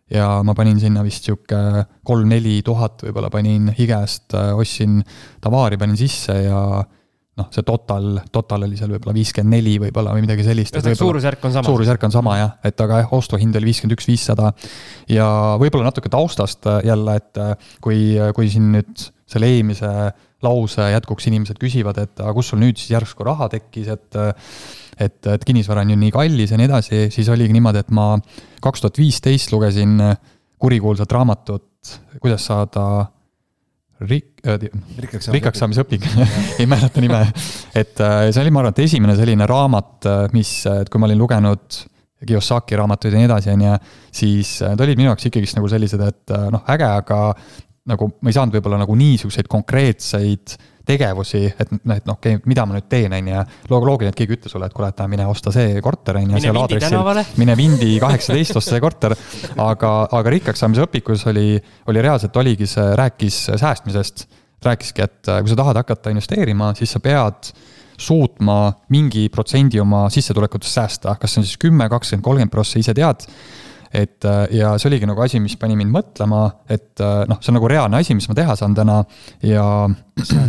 ja 0.07 0.27
ma 0.43 0.53
panin 0.55 0.77
sinna 0.79 1.01
vist 1.03 1.25
sihuke 1.27 1.57
kolm-neli 2.07 2.61
tuhat 2.63 3.03
võib-olla 3.03 3.29
panin 3.31 3.73
higest, 3.75 4.31
äh, 4.39 4.53
ostsin 4.55 5.01
tavaari, 5.43 5.77
panin 5.77 5.99
sisse 5.99 6.37
ja 6.45 6.61
noh, 7.37 7.47
see 7.53 7.65
total, 7.65 8.19
total 8.33 8.65
oli 8.67 8.77
seal 8.79 8.91
võib-olla 8.95 9.15
viiskümmend 9.17 9.53
neli 9.57 9.75
võib-olla 9.81 10.15
või 10.15 10.25
midagi 10.25 10.45
sellist. 10.45 10.77
suurusjärk 10.77 11.45
on 11.47 11.53
sama. 11.55 11.69
suurusjärk 11.69 12.07
on 12.07 12.15
sama 12.15 12.37
jah, 12.39 12.55
et 12.67 12.81
aga 12.83 13.03
jah, 13.03 13.13
ostuhind 13.17 13.57
oli 13.59 13.69
viiskümmend 13.71 13.97
üks, 13.97 14.07
viissada. 14.09 14.53
ja 15.11 15.27
võib-olla 15.61 15.91
natuke 15.91 16.11
taustast 16.13 16.67
äh, 16.69 16.81
jälle, 16.87 17.17
et 17.21 17.41
äh, 17.41 17.69
kui, 17.83 18.01
kui 18.37 18.49
siin 18.53 18.71
nüüd 18.75 19.07
selle 19.27 19.51
eelmise 19.51 19.91
lause 20.45 20.89
jätkuks 20.93 21.27
inimesed 21.29 21.57
küsivad, 21.61 21.97
et 22.01 22.19
aga 22.21 22.33
kus 22.37 22.53
sul 22.53 22.61
nüüd 22.61 22.77
siis 22.79 22.93
järsku 22.95 23.25
raha 23.27 23.49
tekkis, 23.53 23.89
et 23.93 24.21
et, 24.97 25.19
et 25.29 25.43
kinnisvara 25.45 25.83
on 25.85 25.93
ju 25.93 25.97
nii 26.01 26.13
kallis 26.13 26.53
ja 26.53 26.57
nii 26.57 26.69
edasi, 26.69 27.03
siis 27.13 27.27
oligi 27.29 27.53
niimoodi, 27.53 27.83
et 27.85 27.91
ma 27.93 28.15
kaks 28.63 28.81
tuhat 28.81 28.97
viisteist 28.97 29.53
lugesin 29.53 29.99
kurikuulsat 30.57 31.11
raamatut 31.13 31.65
Kuidas 32.21 32.45
saada 32.49 33.05
rik- 34.05 34.45
äh,, 34.45 34.67
rikkaks, 35.03 35.29
rikkaks 35.33 35.61
saamise 35.63 35.83
õping 35.85 36.05
ei 36.61 36.69
mäleta 36.69 37.03
nime. 37.03 37.23
et 37.73 38.01
äh, 38.03 38.29
see 38.31 38.41
oli, 38.43 38.53
ma 38.53 38.63
arvan, 38.63 38.75
et 38.75 38.83
esimene 38.85 39.17
selline 39.17 39.47
raamat, 39.49 39.93
äh, 40.05 40.25
mis, 40.35 40.51
et 40.71 40.91
kui 40.91 41.01
ma 41.01 41.09
olin 41.09 41.23
lugenud 41.23 41.83
Kiyosaki 42.17 42.73
raamatuid 42.79 43.13
ja 43.13 43.19
nii 43.19 43.27
edasi, 43.27 43.51
on 43.53 43.61
ju, 43.61 43.73
siis 44.19 44.55
ta 44.65 44.73
olid 44.73 44.97
minu 44.97 45.11
jaoks 45.11 45.27
ikkagist 45.29 45.59
nagu 45.59 45.67
sellised, 45.69 46.01
et 46.01 46.33
noh, 46.49 46.63
äge, 46.73 46.87
aga 46.89 47.19
nagu 47.87 48.09
ma 48.21 48.31
ei 48.31 48.35
saanud 48.35 48.57
võib-olla 48.57 48.81
nagu 48.81 48.95
niisuguseid 48.97 49.47
konkreetseid 49.51 50.57
tegevusi, 50.87 51.41
et 51.51 51.71
noh, 51.75 51.97
et 51.97 52.05
noh, 52.07 52.17
mida 52.47 52.63
ma 52.67 52.77
nüüd 52.77 52.87
teen, 52.87 53.11
on 53.11 53.29
ju. 53.29 53.43
loogiline, 53.73 54.13
et 54.13 54.17
keegi 54.17 54.37
ütles 54.37 54.53
sulle, 54.53 54.69
et 54.69 54.75
kuule, 54.75 54.87
et 54.93 55.01
mine 55.11 55.25
osta 55.27 55.51
see 55.51 55.81
korter, 55.83 56.19
on 56.21 56.31
ju, 56.31 56.41
seal 56.45 56.59
aadressil. 56.61 57.21
mine 57.41 57.57
Vindi 57.59 57.97
kaheksateist, 58.03 58.55
osta 58.61 58.75
see 58.75 58.83
korter. 58.83 59.15
aga, 59.63 59.93
aga 60.15 60.35
rikkaks 60.37 60.63
saamise 60.63 60.85
õpikus 60.87 61.27
oli, 61.31 61.57
oli 61.91 62.03
reaalselt 62.05 62.39
oligi 62.39 62.69
see, 62.71 62.87
rääkis 62.99 63.41
säästmisest. 63.55 64.27
rääkiski, 64.63 65.03
et 65.03 65.27
kui 65.27 65.51
sa 65.51 65.59
tahad 65.59 65.77
hakata 65.83 66.09
investeerima, 66.09 66.71
siis 66.79 66.95
sa 66.95 66.99
pead 67.03 67.51
suutma 67.97 68.71
mingi 68.93 69.27
protsendi 69.33 69.79
oma 69.81 70.07
sissetulekutest 70.13 70.79
säästa, 70.79 71.13
kas 71.19 71.33
see 71.33 71.43
on 71.43 71.45
siis 71.45 71.59
kümme, 71.61 71.89
kakskümmend, 71.91 72.25
kolmkümmend 72.25 72.53
prossa, 72.53 72.79
ise 72.79 72.95
tead 72.97 73.27
et 73.93 74.25
äh, 74.27 74.43
ja 74.57 74.73
see 74.79 74.89
oligi 74.91 75.07
nagu 75.09 75.21
asi, 75.23 75.41
mis 75.43 75.57
pani 75.59 75.77
mind 75.79 75.93
mõtlema, 75.93 76.43
et 76.69 77.01
äh, 77.03 77.23
noh, 77.29 77.39
see 77.41 77.51
on 77.53 77.59
nagu 77.59 77.69
reaalne 77.71 78.01
asi, 78.01 78.15
mis 78.17 78.27
ma 78.29 78.37
teha 78.37 78.55
saan 78.59 78.75
täna 78.77 79.01
ja. 79.45 79.65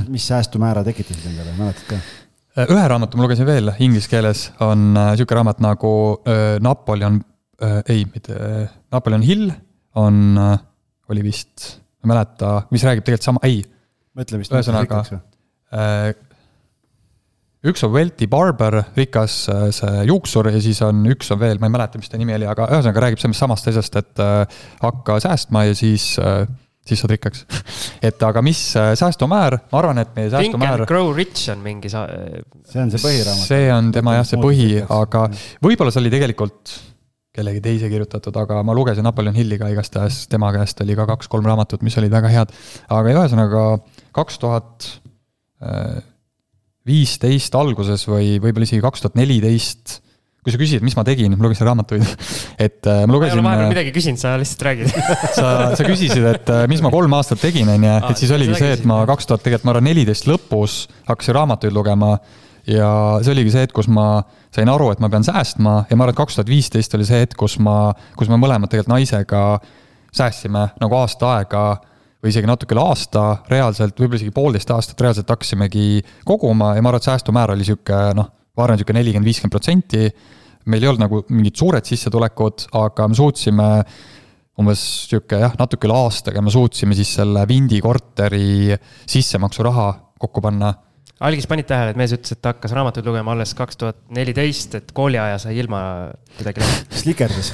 mis 0.08 0.28
säästumäära 0.28 0.84
tekitasid 0.86 1.30
endale, 1.32 1.54
mäletad 1.58 1.86
ka? 1.90 2.00
Äh, 2.58 2.70
ühe 2.74 2.84
raamatu 2.92 3.18
ma 3.18 3.26
lugesin 3.26 3.48
veel 3.48 3.72
inglise 3.84 4.10
keeles, 4.10 4.48
on 4.64 4.92
sihuke 5.14 5.36
raamat 5.38 5.62
nagu 5.64 5.92
Napoleon, 6.64 7.20
ei, 7.90 8.04
mitte 8.06 8.38
Napoleon 8.94 9.24
Hill 9.26 9.50
on, 9.98 10.38
oli 11.10 11.26
vist, 11.26 11.74
ma 12.02 12.08
ei 12.08 12.14
mäleta, 12.14 12.54
mis 12.74 12.86
räägib 12.86 13.06
tegelikult 13.06 13.30
sama, 13.30 13.42
ei. 13.46 13.62
ühesõnaga 14.18 15.04
üks 17.66 17.82
on 17.86 17.92
Welty 17.94 18.28
Barber, 18.30 18.82
rikas 18.96 19.40
äh, 19.50 19.66
see 19.74 20.06
juuksur 20.08 20.50
ja 20.52 20.62
siis 20.62 20.80
on 20.86 21.02
üks 21.10 21.30
on 21.34 21.40
veel, 21.40 21.58
ma 21.58 21.68
ei 21.68 21.74
mäleta, 21.74 22.00
mis 22.00 22.10
ta 22.10 22.20
nimi 22.20 22.36
oli, 22.36 22.46
aga 22.48 22.68
ühesõnaga 22.70 23.04
räägib 23.06 23.22
sellest 23.22 23.42
samast 23.42 23.70
asjast, 23.72 23.98
et 23.98 24.22
äh, 24.22 24.64
hakka 24.84 25.18
säästma 25.24 25.64
ja 25.68 25.78
siis 25.78 26.12
äh, 26.22 26.44
siis 26.88 27.02
saad 27.02 27.12
rikkaks 27.16 27.44
et 28.08 28.22
aga 28.24 28.42
mis 28.46 28.60
säästumäär, 28.74 29.58
ma 29.72 29.80
arvan, 29.80 30.02
et 30.04 30.14
meie 30.16 30.30
säästumäär. 30.30 30.78
Think 30.78 30.86
and 30.86 30.90
grow 30.90 31.10
rich 31.16 31.50
on 31.52 31.64
mingi 31.64 31.90
sa-. 31.92 32.06
see 32.68 32.84
on 32.84 32.94
see 32.94 33.02
põhiraamat. 33.02 33.48
see 33.50 33.72
on 33.74 33.90
tema 33.96 34.14
jah, 34.20 34.28
see 34.28 34.40
põhi, 34.42 34.70
aga 34.84 35.26
võib-olla 35.64 35.94
see 35.94 36.04
oli 36.04 36.14
tegelikult 36.14 36.78
kellegi 37.38 37.60
teise 37.62 37.90
kirjutatud, 37.90 38.34
aga 38.40 38.62
ma 38.66 38.74
lugesin 38.74 39.04
Napoleon 39.06 39.36
Hilli 39.36 39.60
ka 39.60 39.68
igastahes, 39.70 40.24
tema 40.30 40.48
käest 40.54 40.80
oli 40.82 40.96
ka 40.98 41.04
kaks-kolm 41.06 41.46
raamatut, 41.46 41.84
mis 41.86 41.94
olid 42.00 42.10
väga 42.10 42.30
head. 42.32 42.54
aga 42.88 43.12
ühesõnaga 43.14 43.66
kaks 44.16 44.40
tuhat 44.42 44.88
viisteist 46.88 47.54
alguses 47.58 48.04
või 48.08 48.36
võib-olla 48.42 48.68
isegi 48.68 48.84
kaks 48.84 49.04
tuhat 49.04 49.18
neliteist. 49.18 49.98
Kui 50.44 50.54
sa 50.54 50.60
küsid, 50.60 50.84
mis 50.86 50.94
ma 50.96 51.02
tegin, 51.04 51.34
ma 51.34 51.44
lugesin 51.44 51.66
raamatuid, 51.66 52.04
et 52.66 52.86
äh, 52.88 53.02
ma 53.04 53.16
lugesin. 53.16 53.42
ma 53.42 53.52
ei 53.52 53.58
ole 53.58 53.66
vahepeal 53.66 53.66
äh, 53.66 53.72
midagi 53.74 53.94
küsinud, 53.96 54.20
sa 54.22 54.34
lihtsalt 54.40 54.64
räägid. 54.68 54.92
Sa, 55.38 55.48
sa 55.76 55.86
küsisid, 55.86 56.24
et 56.30 56.52
äh, 56.54 56.64
mis 56.70 56.82
ma 56.84 56.92
kolm 56.94 57.16
aastat 57.18 57.42
tegin, 57.42 57.68
on 57.68 57.84
ju, 57.84 57.96
et 58.08 58.22
siis 58.22 58.32
oligi 58.32 58.56
see, 58.56 58.70
et 58.78 58.86
ma 58.88 59.02
kaks 59.10 59.28
tuhat, 59.28 59.42
tegelikult 59.44 59.68
ma 59.68 59.74
arvan, 59.74 59.88
neliteist 59.90 60.28
lõpus 60.30 60.78
hakkasin 61.10 61.36
raamatuid 61.40 61.74
lugema. 61.76 62.14
Ja 62.68 62.88
see 63.24 63.32
oligi 63.32 63.52
see 63.54 63.64
hetk, 63.64 63.74
kus 63.76 63.88
ma 63.88 64.22
sain 64.54 64.68
aru, 64.68 64.90
et 64.92 65.00
ma 65.00 65.08
pean 65.12 65.24
säästma. 65.24 65.74
Ja 65.90 65.96
ma 65.96 66.06
arvan, 66.06 66.14
et 66.14 66.22
kaks 66.22 66.38
tuhat 66.38 66.50
viisteist 66.52 66.96
oli 66.96 67.06
see 67.08 67.22
hetk, 67.24 67.36
kus 67.40 67.58
ma, 67.64 67.90
kus 68.16 68.30
me 68.30 68.40
mõlemad 68.40 68.70
tegelikult 68.70 68.94
naisega 68.94 69.44
säästsime 70.14 70.68
nagu 70.80 70.98
aasta 70.98 71.34
aega 71.36 71.64
või 72.22 72.32
isegi 72.32 72.50
natuke 72.50 72.74
üle 72.74 72.82
aasta 72.82 73.24
reaalselt, 73.50 73.98
võib-olla 73.98 74.18
isegi 74.18 74.34
poolteist 74.34 74.72
aastat 74.74 75.00
reaalselt 75.04 75.30
hakkasimegi 75.30 76.02
koguma 76.26 76.72
ja 76.74 76.82
ma 76.82 76.90
arvan, 76.90 77.02
et 77.02 77.10
säästumäär 77.10 77.54
oli 77.54 77.66
sihuke 77.68 78.00
noh, 78.18 78.30
ma 78.58 78.64
arvan, 78.66 78.80
sihuke 78.80 78.96
nelikümmend, 78.96 79.28
viiskümmend 79.28 79.54
protsenti. 79.54 80.08
meil 80.68 80.82
ei 80.82 80.88
olnud 80.90 81.04
nagu 81.04 81.22
mingid 81.30 81.56
suured 81.56 81.86
sissetulekud, 81.86 82.66
aga 82.76 83.06
me 83.08 83.16
suutsime 83.16 83.68
umbes 84.58 84.82
sihuke 85.08 85.38
jah, 85.44 85.54
natuke 85.60 85.86
üle 85.86 85.94
aastaga 85.94 86.42
me 86.42 86.50
suutsime 86.50 86.96
siis 86.98 87.14
selle 87.20 87.46
Vindi 87.48 87.78
korteri 87.80 88.74
sissemaksuraha 89.06 89.88
kokku 90.18 90.42
panna 90.42 90.74
algis 91.24 91.46
panid 91.50 91.66
tähele, 91.66 91.94
et 91.94 91.98
mees 91.98 92.12
ütles, 92.14 92.34
et 92.34 92.42
ta 92.42 92.52
hakkas 92.54 92.74
raamatuid 92.76 93.06
lugema 93.06 93.34
alles 93.34 93.54
kaks 93.58 93.78
tuhat 93.78 94.02
neliteist, 94.14 94.76
et 94.78 94.92
kooliaja 94.94 95.38
sai 95.42 95.56
ilma 95.58 95.80
kuidagi 96.36 96.62
läbi. 96.64 97.00
slikerdas. 97.02 97.52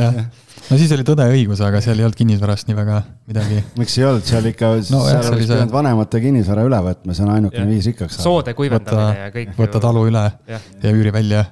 no 0.70 0.78
siis 0.80 0.92
oli 0.94 1.04
Tõde 1.06 1.26
ja 1.28 1.34
õigus, 1.34 1.60
aga 1.62 1.80
seal 1.84 2.00
ei 2.00 2.06
olnud 2.06 2.18
kinnisvarast 2.18 2.66
nii 2.68 2.76
väga 2.76 3.00
midagi. 3.28 3.60
miks 3.80 3.94
ei 4.00 4.06
olnud, 4.08 4.24
seal 4.26 4.48
ikka 4.50 4.72
no,, 4.92 5.02
seal 5.06 5.28
oleks 5.30 5.44
pidanud 5.44 5.74
vanemate 5.74 6.20
kinnisvara 6.24 6.64
üle 6.66 6.80
võtma, 6.88 7.14
see 7.16 7.26
on 7.26 7.32
ainukene 7.36 7.66
viis 7.70 7.86
rikkaks 7.90 8.16
saada. 8.18 8.26
soode 8.26 8.54
kuivendamine 8.58 9.06
võtta, 9.06 9.26
ja 9.26 9.32
kõik. 9.34 9.52
võtta 9.58 9.82
talu 9.82 10.04
üle 10.10 10.24
ja, 10.50 10.60
ja 10.82 10.94
üüri 10.94 11.12
välja. 11.14 11.44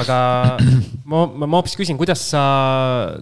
aga 0.00 0.18
ma, 1.10 1.24
ma, 1.26 1.46
ma 1.46 1.60
hoopis 1.60 1.76
küsin, 1.80 1.98
kuidas 2.00 2.24
sa 2.32 2.44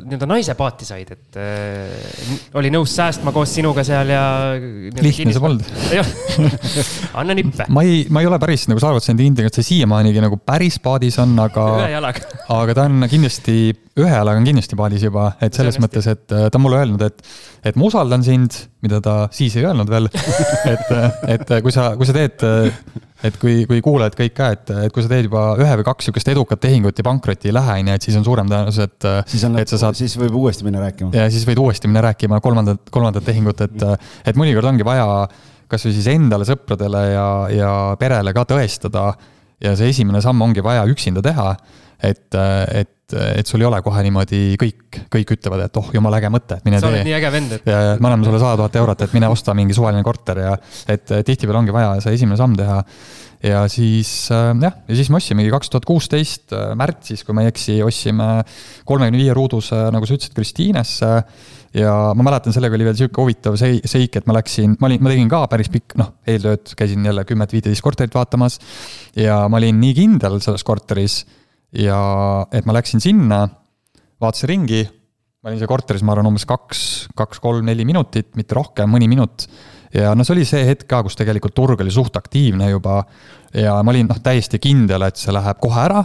nii-öelda 0.05 0.31
naise 0.31 0.57
paati 0.59 0.88
said, 0.88 1.11
et 1.16 1.40
äh, 1.42 2.33
oli 2.59 2.72
nõus 2.74 2.94
säästma 2.98 3.35
koos 3.35 3.55
sinuga 3.55 3.85
seal 3.87 4.12
ja. 4.14 4.24
lihtne 5.02 5.35
see 5.35 5.42
polnud. 5.42 5.66
anna 7.20 7.37
nippe. 7.38 7.66
ma 7.72 7.87
ei, 7.87 8.05
ma 8.12 8.22
ei 8.22 8.31
ole 8.31 8.38
päris 8.42 8.68
nagu 8.70 8.83
sada 8.83 8.94
protsenti 8.96 9.26
kindel, 9.26 9.50
et 9.50 9.59
see 9.59 9.72
siiamaanigi 9.74 10.22
nagu 10.22 10.38
päris 10.38 10.78
paadis 10.83 11.18
on, 11.22 11.35
aga. 11.42 11.66
ühe 11.83 11.94
jalaga. 11.96 12.26
aga 12.61 12.78
ta 12.78 12.87
on 12.90 13.11
kindlasti 13.11 13.59
ühe 14.00 14.09
jalaga 14.09 14.40
on 14.40 14.46
kindlasti 14.46 14.76
paadis 14.78 15.02
juba, 15.05 15.26
et 15.44 15.52
selles 15.57 15.76
mõttes, 15.83 16.07
et 16.09 16.33
äh, 16.33 16.46
ta 16.48 16.59
on 16.59 16.64
mulle 16.64 16.78
öelnud, 16.81 17.02
et, 17.05 17.18
et 17.68 17.76
ma 17.76 17.88
usaldan 17.90 18.22
sind, 18.24 18.57
mida 18.85 19.02
ta 19.05 19.16
siis 19.35 19.57
ei 19.59 19.66
öelnud 19.68 19.90
veel. 19.92 20.09
et, 20.72 20.92
et 21.35 21.52
kui 21.64 21.74
sa, 21.74 21.90
kui 22.00 22.09
sa 22.09 22.14
teed, 22.16 22.44
et 23.28 23.37
kui, 23.42 23.66
kui 23.68 23.83
kuulajad 23.85 24.16
kõik 24.16 24.37
ka, 24.38 24.48
et, 24.57 24.72
et 24.87 24.94
kui 24.94 25.05
sa 25.05 25.12
teed 25.12 25.28
juba 25.28 25.44
ühe 25.61 25.76
või 25.83 25.87
kaks 25.90 26.09
sihukest 26.09 26.33
edukat 26.33 26.62
tehingut 26.64 26.98
ja 26.98 27.07
pankrotti 27.11 27.52
ei 27.52 27.57
lähe, 27.59 27.76
on 27.83 27.92
ju, 27.92 27.98
et 28.00 28.09
siis 28.09 28.16
on 28.20 28.26
suurem 28.28 28.48
tõenäosus, 28.48 28.88
et. 28.88 29.09
siis 29.35 29.44
on, 29.48 29.61
saad... 29.74 30.00
siis 30.00 30.16
võib 30.22 30.40
uuesti 30.40 30.66
minna 30.68 30.81
rääkima. 30.87 31.12
ja 31.18 31.28
siis 31.33 31.44
võid 31.48 31.61
uuesti 31.61 31.90
minna 31.90 32.07
rääkima 32.09 32.40
kolmandat, 32.44 32.88
kolmandat 32.94 33.28
tehingut, 33.28 33.61
et, 33.68 33.87
et 34.24 34.40
mõnikord 34.40 34.72
ongi 34.72 34.88
vaja 34.88 35.26
kasvõi 35.72 35.92
siis 35.92 36.09
endale, 36.12 36.48
sõpradele 36.48 37.07
ja, 37.12 37.28
ja 37.52 37.76
perele 38.00 38.33
ka 38.37 38.48
tõestada. 38.48 39.12
ja 39.62 39.76
see 39.76 39.92
esimene 39.92 40.24
samm 40.24 40.48
ongi 40.48 40.64
vaja 40.64 40.88
üksinda 40.88 41.22
teha 41.24 41.52
et, 42.02 42.35
et 42.35 42.90
et, 43.12 43.40
et 43.42 43.48
sul 43.48 43.62
ei 43.62 43.68
ole 43.68 43.81
kohe 43.85 44.03
niimoodi 44.07 44.42
kõik, 44.61 45.03
kõik 45.12 45.35
ütlevad, 45.37 45.66
et 45.66 45.81
oh, 45.81 45.90
jumala 45.94 46.20
äge 46.20 46.31
mõte, 46.33 46.59
et 46.59 46.68
mine 46.68 46.81
sa 46.81 46.87
tee. 46.87 46.88
sa 46.88 46.92
oled 46.92 47.09
nii 47.09 47.16
äge 47.18 47.33
vend, 47.35 47.57
et. 47.59 47.68
ja, 47.68 47.81
ja 47.88 47.96
me 47.98 48.11
anname 48.11 48.29
sulle 48.29 48.40
sada 48.42 48.59
tuhat 48.61 48.79
eurot, 48.83 49.05
et 49.07 49.16
mine 49.16 49.31
osta 49.33 49.57
mingi 49.59 49.77
suvaline 49.77 50.05
korter 50.07 50.42
ja 50.44 50.57
et 50.92 51.05
tihtipeale 51.12 51.62
ongi 51.62 51.75
vaja 51.75 51.94
see 52.05 52.18
esimene 52.18 52.40
samm 52.40 52.57
teha. 52.59 52.83
ja 53.42 53.64
siis 53.70 54.11
äh, 54.35 54.53
jah, 54.62 54.77
ja 54.88 54.98
siis 54.98 55.11
me 55.11 55.18
ossimegi 55.18 55.51
kaks 55.55 55.72
tuhat 55.72 55.88
kuusteist 55.88 56.55
äh, 56.57 56.72
märtsis, 56.79 57.25
kui 57.27 57.37
ma 57.37 57.46
ei 57.46 57.51
eksi, 57.53 57.81
ostsime 57.85 58.29
kolmekümne 58.88 59.18
viie 59.18 59.35
ruuduse, 59.37 59.88
nagu 59.94 60.07
sa 60.07 60.18
ütlesid, 60.18 60.37
Kristiinesse 60.37 61.12
ja 61.77 61.92
ma 62.14 62.27
mäletan, 62.27 62.55
sellega 62.55 62.77
oli 62.77 62.87
veel 62.87 62.96
sihuke 62.98 63.22
huvitav 63.22 63.57
seik, 63.59 64.18
et 64.18 64.27
ma 64.29 64.37
läksin, 64.37 64.77
ma 64.81 64.88
olin, 64.88 65.03
ma 65.03 65.12
tegin 65.12 65.31
ka 65.33 65.44
päris 65.51 65.70
pikk, 65.72 65.96
noh, 66.01 66.12
eeltööd, 66.29 66.75
käisin 66.79 67.05
jälle 67.09 67.25
kümmet-viiteist 67.29 67.85
korterit 67.85 68.14
vaatamas. 68.14 68.59
ja 69.16 69.42
ma 69.48 69.61
olin 69.61 69.81
nii 69.81 69.94
kindel 69.96 70.38
selles 70.44 70.64
korteris 70.68 71.22
ja 71.76 72.00
et 72.52 72.66
ma 72.68 72.76
läksin 72.76 73.02
sinna, 73.02 73.44
vaatasin 74.22 74.50
ringi, 74.52 74.82
ma 75.42 75.50
olin 75.50 75.61
seal 75.61 75.70
korteris, 75.70 76.04
ma 76.06 76.14
arvan, 76.14 76.30
umbes 76.30 76.46
kaks, 76.48 76.82
kaks, 77.18 77.40
kolm, 77.42 77.66
neli 77.66 77.87
minutit, 77.88 78.32
mitte 78.38 78.56
rohkem, 78.58 78.90
mõni 78.92 79.08
minut. 79.11 79.46
ja 79.92 80.14
no 80.16 80.24
see 80.24 80.37
oli 80.37 80.48
see 80.48 80.64
hetk 80.68 80.87
ka, 80.88 81.02
kus 81.04 81.18
tegelikult 81.18 81.54
turg 81.56 81.80
oli 81.85 81.92
suht 81.92 82.16
aktiivne 82.16 82.70
juba 82.70 83.02
ja 83.52 83.76
ma 83.85 83.92
olin 83.92 84.08
noh, 84.08 84.20
täiesti 84.24 84.61
kindel, 84.62 85.08
et 85.08 85.20
see 85.20 85.35
läheb 85.35 85.61
kohe 85.61 85.80
ära 85.85 86.04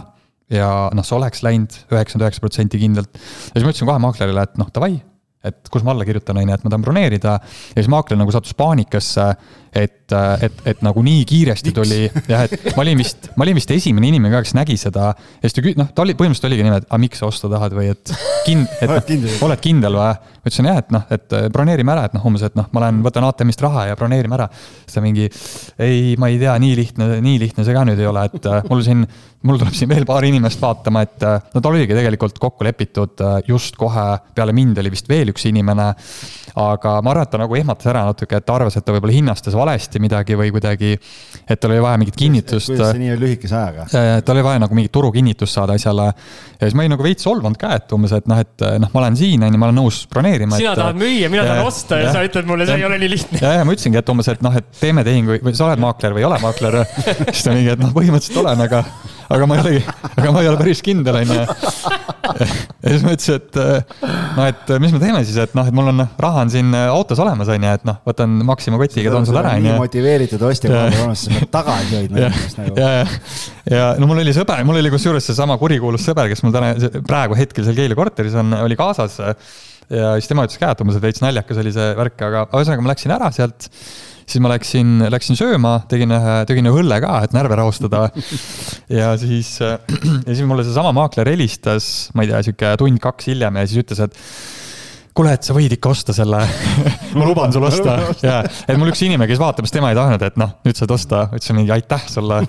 ja 0.52 0.88
noh, 0.96 1.04
see 1.04 1.16
oleks 1.16 1.44
läinud 1.44 1.76
üheksakümmend 1.92 2.26
üheksa 2.26 2.42
protsenti 2.44 2.80
kindlalt. 2.80 3.12
ja 3.14 3.54
siis 3.54 3.64
ma 3.64 3.72
ütlesin 3.72 3.88
kohe 3.88 4.02
maaklerile, 4.02 4.44
et 4.48 4.58
noh, 4.60 4.70
davai, 4.74 4.98
et 5.44 5.70
kus 5.72 5.84
ma 5.86 5.94
alla 5.94 6.06
kirjutan, 6.08 6.40
on 6.40 6.48
ju, 6.48 6.56
et 6.56 6.64
ma 6.64 6.72
tahan 6.72 6.84
broneerida. 6.84 7.38
ja 7.38 7.78
siis 7.78 7.90
maakler 7.92 8.20
nagu 8.20 8.34
sattus 8.34 8.56
paanikasse, 8.58 9.28
et, 9.72 9.97
et, 10.16 10.62
et 10.72 10.82
nagu 10.84 11.02
nii 11.04 11.24
kiiresti 11.28 11.72
tuli, 11.76 12.00
jah, 12.30 12.46
et 12.46 12.70
ma 12.76 12.84
olin 12.84 12.98
vist, 13.00 13.30
ma 13.36 13.46
olin 13.46 13.58
vist 13.58 13.70
esimene 13.74 14.10
inimene 14.10 14.32
ka, 14.34 14.42
kes 14.46 14.54
nägi 14.58 14.78
seda. 14.80 15.12
ja 15.14 15.46
siis 15.46 15.56
ta 15.56 15.64
kü-, 15.64 15.76
noh, 15.78 15.90
ta 15.94 16.04
oli, 16.04 16.16
põhimõtteliselt 16.18 16.50
oligi 16.50 16.66
niimoodi, 16.66 16.86
et 16.86 16.90
aga 16.90 17.00
miks 17.04 17.22
sa 17.22 17.28
osta 17.28 17.50
tahad 17.52 17.76
või 17.76 17.90
et 17.92 18.12
kind-, 18.46 18.68
et 18.80 18.88
oled 18.88 19.08
kindel, 19.08 19.38
oled 19.48 19.64
kindel 19.64 19.98
või? 19.98 20.34
ma 20.38 20.50
ütlesin 20.50 20.68
jah, 20.70 20.80
et 20.80 20.92
noh, 20.94 21.06
et 21.14 21.38
broneerime 21.52 21.92
ära, 21.94 22.06
et 22.08 22.14
noh, 22.16 22.28
umbes, 22.30 22.44
et 22.46 22.54
noh, 22.58 22.68
ma 22.72 22.84
lähen, 22.84 23.02
võtan 23.04 23.26
ATM-ist 23.28 23.64
raha 23.64 23.88
ja 23.90 23.96
broneerime 23.98 24.38
ära. 24.38 24.48
siis 24.84 24.96
ta 24.96 25.04
mingi, 25.04 25.28
ei, 25.84 26.14
ma 26.20 26.30
ei 26.32 26.38
tea, 26.40 26.54
nii 26.62 26.76
lihtne, 26.78 27.08
nii 27.24 27.40
lihtne 27.42 27.66
see 27.66 27.76
ka 27.76 27.84
nüüd 27.88 28.00
ei 28.00 28.08
ole, 28.08 28.24
et 28.30 28.48
mul 28.70 28.84
siin, 28.86 29.04
mul 29.46 29.60
tuleb 29.60 29.76
siin 29.76 29.90
veel 29.90 30.06
paar 30.08 30.24
inimest 30.26 30.62
vaatama, 30.62 31.04
et 31.06 31.26
no 31.54 31.62
tal 31.62 31.74
oligi 31.74 31.96
tegelikult 31.96 32.40
kokku 32.42 32.66
lepitud 32.66 33.22
just 33.46 33.76
kohe 33.78 34.06
peale 34.34 34.54
mind 34.56 34.80
oli 34.82 34.92
vist 34.94 35.08
veel 35.10 35.32
üks 35.34 35.46
inimene. 35.50 35.92
aga 36.58 36.96
ma 37.04 37.12
arvan, 37.12 37.26
et 37.26 37.30
ta 37.30 37.38
nagu 37.38 37.54
ehmatas 37.54 37.86
ära 37.92 38.02
natuke, 38.08 38.40
et 38.40 38.46
ta 38.46 38.56
arvas, 38.56 38.76
et 38.76 38.84
ta 38.84 38.94
võib-olla 38.94 39.14
hinnastas 39.14 39.54
valesti 39.54 39.97
midagi 40.02 40.36
või 40.38 40.52
kuidagi, 40.54 40.94
et 41.44 41.60
tal 41.60 41.74
oli 41.74 41.82
vaja 41.84 42.00
mingit 42.00 42.18
kinnitust. 42.18 42.70
kuidas 42.72 42.92
see 42.94 43.02
nii 43.02 43.18
lühikese 43.20 43.58
ajaga? 43.58 43.86
tal 44.24 44.36
oli 44.36 44.46
vaja 44.46 44.62
nagu 44.64 44.78
mingit 44.78 44.92
turukinnitust 44.94 45.58
saada 45.58 45.76
asjale. 45.78 46.08
ja 46.58 46.62
siis 46.66 46.76
ma 46.78 46.84
olin 46.84 46.94
nagu 46.96 47.06
veits 47.06 47.26
solvunud 47.26 47.60
ka, 47.60 47.74
et 47.78 47.96
umbes, 47.96 48.14
et 48.18 48.30
noh, 48.30 48.42
et 48.42 48.66
noh, 48.82 48.92
ma 48.94 49.02
olen 49.04 49.18
siin, 49.18 49.44
on 49.46 49.54
ju, 49.54 49.62
ma 49.62 49.70
olen 49.70 49.80
nõus 49.82 50.02
broneerima. 50.12 50.58
sina 50.60 50.74
et, 50.74 50.82
tahad 50.82 51.00
müüa, 51.00 51.30
mina 51.32 51.46
tahan 51.46 51.64
osta 51.66 52.00
ja, 52.00 52.08
ja 52.08 52.16
sa 52.16 52.24
ütled 52.26 52.50
mulle, 52.50 52.68
see 52.68 52.78
ja, 52.78 52.82
ei 52.84 52.88
ole 52.90 53.00
nii 53.04 53.12
lihtne. 53.14 53.42
ja, 53.44 53.54
ja 53.60 53.68
ma 53.68 53.76
ütlesingi, 53.76 54.00
et 54.00 54.14
umbes, 54.14 54.32
et 54.34 54.44
noh, 54.44 54.58
et 54.62 54.68
teeme 54.80 55.06
tehingu 55.06 55.38
või 55.44 55.56
sa 55.58 55.68
oled 55.68 55.82
maakler 55.82 56.16
või 56.16 56.24
ei 56.24 56.30
ole 56.30 56.42
maakler. 56.42 56.82
siis 57.32 57.46
ta 57.46 57.54
mingi, 57.54 57.72
et 57.74 57.82
noh, 57.82 57.94
põhimõtteliselt 57.96 58.42
olen, 58.44 58.66
aga 58.68 58.84
aga 59.28 59.48
ma 59.48 59.56
ei 59.56 59.62
olegi, 59.62 59.80
aga 60.14 60.32
ma 60.32 60.42
ei 60.42 60.48
ole 60.50 60.58
päris 60.60 60.80
kindel, 60.84 61.18
on 61.20 61.32
ju. 61.32 61.42
ja 62.38 62.92
siis 62.92 63.04
ma 63.04 63.14
ütlesin, 63.14 63.38
et 63.38 63.58
noh, 63.58 64.42
et 64.46 64.72
mis 64.82 64.94
me 64.94 65.00
teeme 65.02 65.22
siis, 65.26 65.38
et 65.42 65.54
noh, 65.58 65.68
et 65.68 65.76
mul 65.76 65.90
on 65.92 66.04
raha 66.24 66.44
on 66.46 66.52
siin 66.52 66.72
autos 66.80 67.20
olemas, 67.24 67.50
on 67.52 67.66
ju, 67.68 67.74
et 67.80 67.86
noh, 67.88 68.00
võtan 68.08 68.38
Maxima 68.48 68.80
kotiga, 68.80 69.12
toon 69.14 69.28
sulle 69.28 69.42
ära, 69.42 69.54
on 69.56 69.64
ju. 69.64 69.68
nii 69.68 69.82
motiveeritud 69.84 70.44
ostja 70.48 70.72
kohe 70.72 70.88
olemas, 70.88 71.24
sa 71.26 71.36
pead 71.36 71.52
tagasi 71.54 71.98
hoidma 72.00 72.24
inimest 72.24 72.60
nagu. 72.62 72.76
ja, 72.80 72.90
ja, 72.96 73.06
ja 73.76 73.88
no 74.00 74.10
mul 74.10 74.24
oli 74.24 74.36
sõber, 74.36 74.64
mul 74.68 74.80
oli 74.82 74.92
kusjuures 74.94 75.30
seesama 75.30 75.58
kurikuulus 75.60 76.06
sõber, 76.08 76.30
kes 76.32 76.44
mul 76.46 76.54
täna, 76.56 76.74
praegu 77.08 77.38
hetkel 77.38 77.66
seal 77.68 77.78
Keila 77.78 77.98
korteris 77.98 78.36
on, 78.40 78.56
oli 78.64 78.78
kaasas. 78.80 79.18
ja 79.92 80.14
siis 80.18 80.30
tema 80.30 80.48
ütles 80.48 80.60
ka, 80.60 80.72
et 80.72 80.84
umbes, 80.84 80.98
et 81.00 81.04
veits 81.04 81.24
naljakas 81.24 81.60
oli 81.64 81.74
see 81.74 81.90
värk, 81.98 82.22
aga 82.28 82.46
ühesõnaga 82.52 82.84
ma 82.84 82.94
läksin 82.94 83.18
ära 83.18 83.32
sealt 83.34 83.68
siis 84.28 84.42
ma 84.44 84.52
läksin, 84.52 85.06
läksin 85.12 85.38
sööma, 85.38 85.78
tegin 85.90 86.12
ühe, 86.14 86.36
tegin 86.48 86.68
ühe 86.68 86.82
õlle 86.82 87.00
ka, 87.04 87.16
et 87.24 87.34
närve 87.36 87.58
rahustada. 87.60 88.06
ja 88.92 89.14
siis, 89.20 89.56
ja 90.28 90.30
siis 90.30 90.46
mulle 90.48 90.66
seesama 90.66 90.94
maakler 90.96 91.32
helistas, 91.32 92.08
ma 92.14 92.24
ei 92.24 92.32
tea, 92.32 92.44
sihuke 92.46 92.76
tund-kaks 92.80 93.32
hiljem 93.32 93.60
ja 93.60 93.68
siis 93.68 93.84
ütles, 93.84 94.04
et 94.04 94.18
kuule, 95.18 95.32
et 95.34 95.42
sa 95.42 95.54
võid 95.56 95.72
ikka 95.74 95.90
osta 95.90 96.14
selle 96.14 96.38
ma 97.18 97.26
luban 97.26 97.52
sulle 97.54 97.70
osta. 97.72 97.96
ja, 98.22 98.38
et 98.44 98.78
mul 98.78 98.92
üks 98.92 99.02
inimene, 99.02 99.26
kes 99.30 99.40
vaatab, 99.42 99.66
siis 99.66 99.74
tema 99.74 99.90
ei 99.92 99.98
tahtnud, 99.98 100.24
et 100.28 100.38
noh, 100.40 100.54
nüüd 100.66 100.78
saad 100.78 100.94
osta. 100.94 101.24
ütlesin 101.32 101.58
mingi 101.58 101.74
aitäh 101.74 102.04
sulle, 102.10 102.42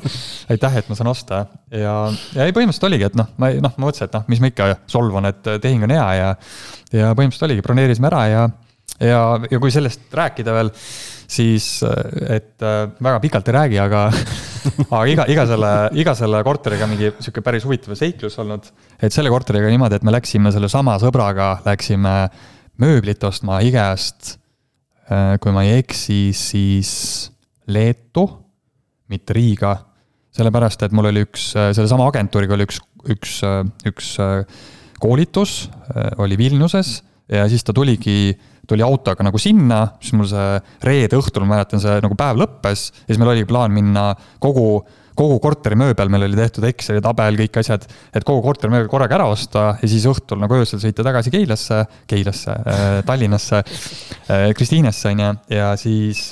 aitäh, 0.53 0.79
et 0.81 0.91
ma 0.91 0.97
saan 0.99 1.11
osta. 1.11 1.43
ja, 1.73 1.95
ja 2.35 2.45
ei, 2.45 2.53
põhimõtteliselt 2.55 2.89
oligi, 2.91 3.09
et 3.09 3.17
noh, 3.19 3.31
ma 3.41 3.51
noh, 3.57 3.73
ma 3.75 3.87
mõtlesin, 3.87 4.09
et 4.11 4.17
noh, 4.19 4.25
mis 4.29 4.43
ma 4.43 4.51
ikka 4.51 4.71
solvun, 4.91 5.29
et 5.31 5.53
tehing 5.63 5.87
on 5.87 5.95
hea 5.95 6.09
ja, 6.19 6.33
ja 6.93 7.13
põhimõtteliselt 7.13 7.49
oligi, 7.49 7.65
broneerisime 7.65 8.11
ära 8.11 8.25
ja, 8.29 8.43
ja, 8.99 9.23
ja 9.49 9.61
kui 9.61 9.73
sellest 9.73 10.05
rääkida 10.13 10.53
veel 10.59 10.73
siis 11.29 11.65
et 11.85 12.63
äh, 12.65 12.89
väga 12.97 13.19
pikalt 13.21 13.49
ei 13.49 13.55
räägi, 13.55 13.79
aga, 13.83 14.05
aga 14.89 15.01
iga, 15.11 15.25
iga 15.29 15.45
selle, 15.49 15.73
iga 16.01 16.15
selle 16.17 16.41
korteriga 16.45 16.87
mingi 16.89 17.11
sihuke 17.19 17.43
päris 17.45 17.67
huvitav 17.67 17.97
seiklus 17.99 18.39
olnud. 18.41 18.69
et 18.97 19.13
selle 19.13 19.31
korteriga 19.33 19.69
niimoodi, 19.71 19.99
et 19.99 20.07
me 20.07 20.15
läksime 20.15 20.51
sellesama 20.55 20.97
sõbraga, 21.01 21.51
läksime 21.67 22.15
mööblit 22.81 23.23
ostma 23.27 23.59
IKEA-st. 23.67 24.35
Äh, 25.09 25.35
kui 25.41 25.53
ma 25.53 25.65
ei 25.67 25.79
eksi, 25.83 26.21
siis 26.37 26.91
Leetu, 27.69 28.25
mitte 29.09 29.35
Riiga. 29.37 29.75
sellepärast, 30.33 30.83
et 30.85 30.93
mul 30.95 31.09
oli 31.09 31.25
üks, 31.25 31.51
sellesama 31.53 32.05
agentuuriga 32.07 32.53
oli 32.55 32.65
üks, 32.65 32.77
üks, 33.11 33.39
üks 33.89 34.11
koolitus, 35.01 35.53
oli 36.21 36.37
Vilniuses 36.37 36.99
ja 37.33 37.47
siis 37.49 37.65
ta 37.65 37.73
tuligi 37.75 38.37
tuli 38.69 38.85
autoga 38.85 39.25
nagu 39.25 39.41
sinna, 39.41 39.81
siis 40.03 40.15
mul 40.17 40.29
see 40.29 40.55
reede 40.85 41.19
õhtul, 41.19 41.45
ma 41.45 41.57
mäletan, 41.57 41.81
see 41.83 41.99
nagu 42.05 42.17
päev 42.19 42.39
lõppes 42.41 42.87
ja 42.93 43.11
siis 43.11 43.19
meil 43.21 43.33
oli 43.33 43.45
plaan 43.49 43.73
minna 43.75 44.11
kogu, 44.43 44.81
kogu 45.19 45.39
korteri 45.43 45.77
mööbel, 45.79 46.11
meil 46.11 46.27
oli 46.29 46.39
tehtud 46.39 46.67
Exceli 46.69 47.03
tabel, 47.03 47.39
kõik 47.41 47.59
asjad, 47.61 47.85
et 48.15 48.25
kogu 48.27 48.43
korteri 48.45 48.73
mööbel 48.73 48.89
korraga 48.91 49.19
ära 49.19 49.29
osta 49.31 49.65
ja 49.81 49.91
siis 49.91 50.07
õhtul 50.09 50.41
nagu 50.43 50.59
öösel 50.59 50.81
sõita 50.83 51.05
tagasi 51.05 51.33
Keilasse, 51.33 51.83
Keilasse 52.09 52.55
äh,, 52.55 52.89
Tallinnasse 53.07 53.63
äh,, 53.63 54.49
Kristiinesse 54.57 55.13
on 55.13 55.23
ju, 55.25 55.31
ja 55.59 55.73
siis 55.79 56.29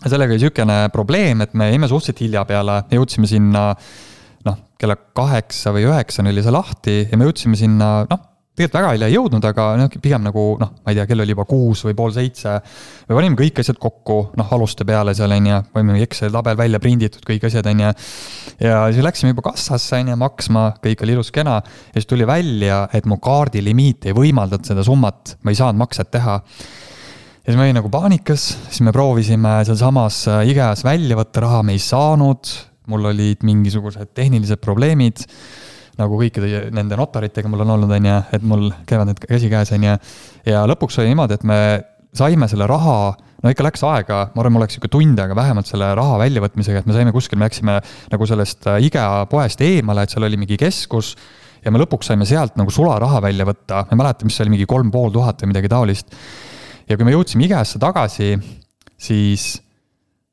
sellega 0.00 0.32
oli 0.32 0.40
niisugune 0.40 0.78
probleem, 0.92 1.44
et 1.44 1.54
me 1.54 1.70
jäime 1.70 1.88
suhteliselt 1.90 2.24
hilja 2.24 2.46
peale, 2.48 2.80
jõudsime 2.92 3.28
sinna 3.28 3.68
noh, 4.46 4.58
kella 4.80 4.96
kaheksa 4.96 5.74
või 5.76 5.86
üheksani 5.90 6.32
oli 6.32 6.44
see 6.44 6.54
lahti 6.54 6.96
ja 7.04 7.20
me 7.20 7.28
jõudsime 7.28 7.58
sinna 7.60 7.92
noh, 8.08 8.26
tegelikult 8.60 8.76
väga 8.76 8.92
hilja 8.94 9.08
ei 9.08 9.14
jõudnud, 9.14 9.46
aga 9.48 9.66
noh, 9.80 9.94
pigem 10.02 10.24
nagu 10.26 10.44
noh, 10.60 10.72
ma 10.84 10.92
ei 10.92 10.98
tea, 10.98 11.06
kell 11.08 11.24
oli 11.24 11.34
juba 11.34 11.46
kuus 11.48 11.84
või 11.86 11.96
pool 11.96 12.12
seitse. 12.12 12.56
me 13.08 13.16
panime 13.16 13.38
kõik 13.38 13.60
asjad 13.62 13.78
kokku, 13.80 14.18
noh, 14.36 14.52
aluste 14.56 14.84
peale 14.88 15.14
seal 15.16 15.32
on 15.32 15.48
ju, 15.48 15.60
panime 15.72 16.02
Exceli 16.04 16.34
tabel 16.34 16.58
välja 16.60 16.80
prinditud, 16.82 17.24
kõik 17.26 17.46
asjad 17.48 17.66
on 17.70 17.80
ju. 17.86 17.92
ja 18.66 18.82
siis 18.92 19.06
läksime 19.06 19.32
juba 19.32 19.46
kassasse 19.48 20.02
on 20.02 20.12
ju 20.12 20.18
maksma, 20.20 20.66
kõik 20.84 21.04
oli 21.06 21.16
ilus-kena 21.16 21.56
ja 21.62 21.96
siis 21.96 22.08
tuli 22.10 22.28
välja, 22.28 22.82
et 22.92 23.08
mu 23.08 23.16
kaardilimiit 23.22 24.10
ei 24.10 24.16
võimaldanud 24.16 24.68
seda 24.68 24.84
summat, 24.84 25.36
ma 25.42 25.54
ei 25.54 25.60
saanud 25.60 25.80
makset 25.80 26.12
teha 26.12 26.36
ja 26.36 27.46
siis 27.46 27.56
ma 27.56 27.64
olin 27.64 27.80
nagu 27.80 27.90
paanikas, 27.92 28.50
siis 28.68 28.84
me 28.84 28.92
proovisime 28.92 29.60
sealsamas 29.64 30.26
äh, 30.28 30.44
IKEA-s 30.52 30.84
välja 30.84 31.16
võtta 31.18 31.46
raha, 31.46 31.64
me 31.64 31.78
ei 31.78 31.82
saanud, 31.82 32.52
mul 32.90 33.10
olid 33.14 33.44
mingisugused 33.46 34.12
tehnilised 34.16 34.60
probleemid 34.60 35.24
nagu 36.00 36.18
kõikide 36.20 36.66
nende 36.74 36.98
notaritega 36.98 37.50
mul 37.50 37.64
on 37.64 37.74
olnud, 37.76 37.94
on 37.96 38.10
ju, 38.10 38.18
et 38.36 38.44
mul 38.46 38.68
käivad 38.88 39.10
need 39.10 39.20
käsikäes, 39.22 39.72
on 39.76 39.86
ju. 39.86 39.96
ja 40.48 40.62
lõpuks 40.70 41.00
oli 41.00 41.12
niimoodi, 41.12 41.36
et 41.38 41.46
me 41.48 41.58
saime 42.16 42.48
selle 42.50 42.66
raha, 42.70 42.96
no 43.42 43.52
ikka 43.52 43.66
läks 43.66 43.84
aega, 43.86 44.22
ma 44.34 44.42
arvan, 44.42 44.56
mul 44.56 44.64
läks 44.64 44.76
sihuke 44.76 44.90
tund 44.92 45.20
aega 45.22 45.36
vähemalt 45.38 45.70
selle 45.70 45.92
raha 45.96 46.18
väljavõtmisega, 46.24 46.82
et 46.82 46.90
me 46.90 46.96
saime 46.96 47.14
kuskil, 47.14 47.38
me 47.38 47.46
läksime 47.46 47.78
nagu 48.10 48.28
sellest 48.28 48.66
IKEA 48.88 49.26
poest 49.30 49.62
eemale, 49.64 50.04
et 50.04 50.14
seal 50.14 50.26
oli 50.26 50.40
mingi 50.40 50.58
keskus 50.60 51.14
ja 51.64 51.72
me 51.72 51.80
lõpuks 51.82 52.10
saime 52.10 52.26
sealt 52.28 52.56
nagu 52.58 52.72
sularaha 52.74 53.22
välja 53.24 53.46
võtta, 53.48 53.84
ma 53.86 53.94
ei 53.94 54.02
mäleta, 54.02 54.26
mis 54.26 54.38
see 54.38 54.46
oli, 54.46 54.56
mingi 54.56 54.68
kolm 54.70 54.90
pool 54.92 55.12
tuhat 55.14 55.42
või 55.44 55.52
midagi 55.52 55.70
taolist. 55.70 56.14
ja 56.88 56.96
kui 56.96 57.06
me 57.06 57.14
jõudsime 57.14 57.46
IKEA-sse 57.46 57.80
tagasi, 57.82 58.32
siis 59.00 59.52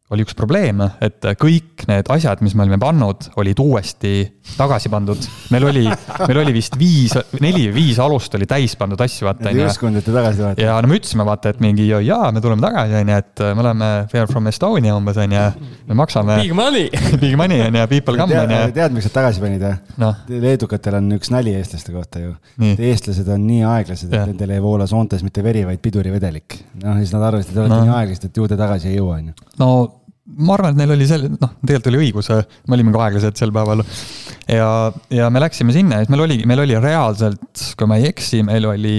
oli 0.08 0.24
üks 0.24 0.36
probleem, 0.40 0.80
et 1.04 1.26
kõik 1.36 1.84
need 1.90 2.08
asjad, 2.14 2.40
mis 2.46 2.54
me 2.56 2.64
olime 2.64 2.78
pannud, 2.80 3.26
olid 3.42 3.60
uuesti 3.60 4.22
tagasi 4.56 4.88
pandud. 4.92 5.26
meil 5.52 5.66
oli, 5.68 5.84
meil 6.22 6.40
oli 6.46 6.54
vist 6.56 6.78
viis, 6.80 7.12
neli 7.44 7.66
või 7.68 7.74
viis 7.76 8.00
alust 8.00 8.38
oli 8.40 8.48
täis 8.48 8.78
pandud 8.80 9.02
asju, 9.04 9.28
vaata 9.28 9.50
on 9.52 9.60
ju. 9.60 9.66
ükskond, 9.68 10.00
et 10.00 10.08
te 10.08 10.14
tagasi 10.16 10.40
tulete. 10.40 10.64
ja 10.64 10.78
no 10.80 10.88
me 10.88 11.00
ütlesime, 11.02 11.26
vaata, 11.28 11.52
et 11.52 11.60
mingi 11.64 11.90
jaa, 11.90 12.32
me 12.32 12.44
tuleme 12.44 12.64
tagasi, 12.64 12.96
on 13.02 13.12
ju, 13.12 13.18
et 13.26 13.44
me 13.50 13.66
oleme 13.66 13.90
Fair 14.14 14.32
from 14.32 14.48
Estonia 14.48 14.96
umbes, 14.96 15.20
on 15.20 15.36
ju. 15.36 15.44
me 15.90 16.00
maksame. 16.00 16.40
Big 16.40 16.56
money 16.56 16.88
Big 17.26 17.36
money 17.40 17.60
on 17.68 17.76
ju, 17.82 17.92
people 17.92 18.16
come 18.22 18.40
on 18.40 18.56
ju. 18.56 18.64
tead, 18.80 18.96
miks 18.96 19.10
nad 19.10 19.18
tagasi 19.20 19.44
panid 19.44 19.68
või 19.68 19.76
no.? 20.06 20.14
leedukatel 20.48 21.02
on 21.02 21.12
üks 21.20 21.36
nali 21.36 21.58
eestlaste 21.60 21.92
kohta 21.92 22.24
ju. 22.24 22.34
eestlased 22.64 23.28
on 23.36 23.44
nii 23.50 23.68
aeglased, 23.74 24.08
et 24.08 24.32
nendel 24.32 24.56
ei 24.56 24.64
voola 24.64 24.88
soontes 24.88 25.28
mitte 25.28 25.44
veri, 25.44 25.68
vaid 25.68 25.84
pidurivedelik. 25.84 26.62
noh, 26.80 26.96
ja 26.96 27.04
siis 27.04 27.12
nad 27.18 27.28
arvasid, 27.28 27.52
et 27.52 27.60
te 27.60 27.66
olete 27.66 27.76
no. 27.76 27.86
nii 27.90 27.96
aeglased, 28.00 28.32
et 28.32 28.44
ju 28.44 28.48
te 28.48 28.64
tagasi 28.64 28.94
ei 28.94 29.02
jõua, 29.02 29.20
on 29.20 29.32
ju. 29.34 29.50
no 29.60 29.72
ma 30.28 30.56
arvan, 30.58 30.76
et 30.76 30.82
neil 30.82 30.94
oli 30.98 31.08
selle, 31.08 31.30
noh, 31.32 31.54
tegelikult 31.62 31.92
oli 31.92 32.02
õigus, 32.06 32.30
me 32.68 32.76
olime 32.78 32.94
ka 32.94 33.04
aeglased 33.06 33.40
sel 33.40 33.54
päeval. 33.56 33.84
ja, 34.52 34.70
ja 35.14 35.30
me 35.34 35.44
läksime 35.44 35.76
sinna 35.76 36.00
ja 36.00 36.06
siis 36.06 36.14
meil 36.14 36.26
oli, 36.26 36.40
meil 36.50 36.64
oli 36.66 36.80
reaalselt, 36.84 37.68
kui 37.80 37.90
ma 37.90 38.00
ei 38.00 38.10
eksi, 38.12 38.44
meil 38.48 38.68
oli 38.70 38.98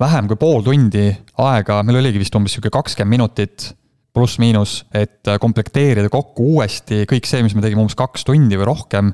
vähem 0.00 0.28
kui 0.30 0.38
pool 0.38 0.62
tundi 0.66 1.08
aega, 1.42 1.80
meil 1.86 2.00
oligi 2.02 2.22
vist 2.22 2.34
umbes 2.38 2.54
sihuke 2.54 2.72
kakskümmend 2.74 3.16
minutit 3.16 3.72
pluss-miinus, 4.14 4.84
et 4.94 5.26
komplekteerida 5.42 6.10
kokku 6.12 6.52
uuesti 6.54 7.02
kõik 7.10 7.26
see, 7.26 7.42
mis 7.42 7.56
me 7.56 7.64
tegime 7.64 7.82
umbes 7.82 7.98
kaks 7.98 8.26
tundi 8.28 8.58
või 8.60 8.68
rohkem. 8.70 9.10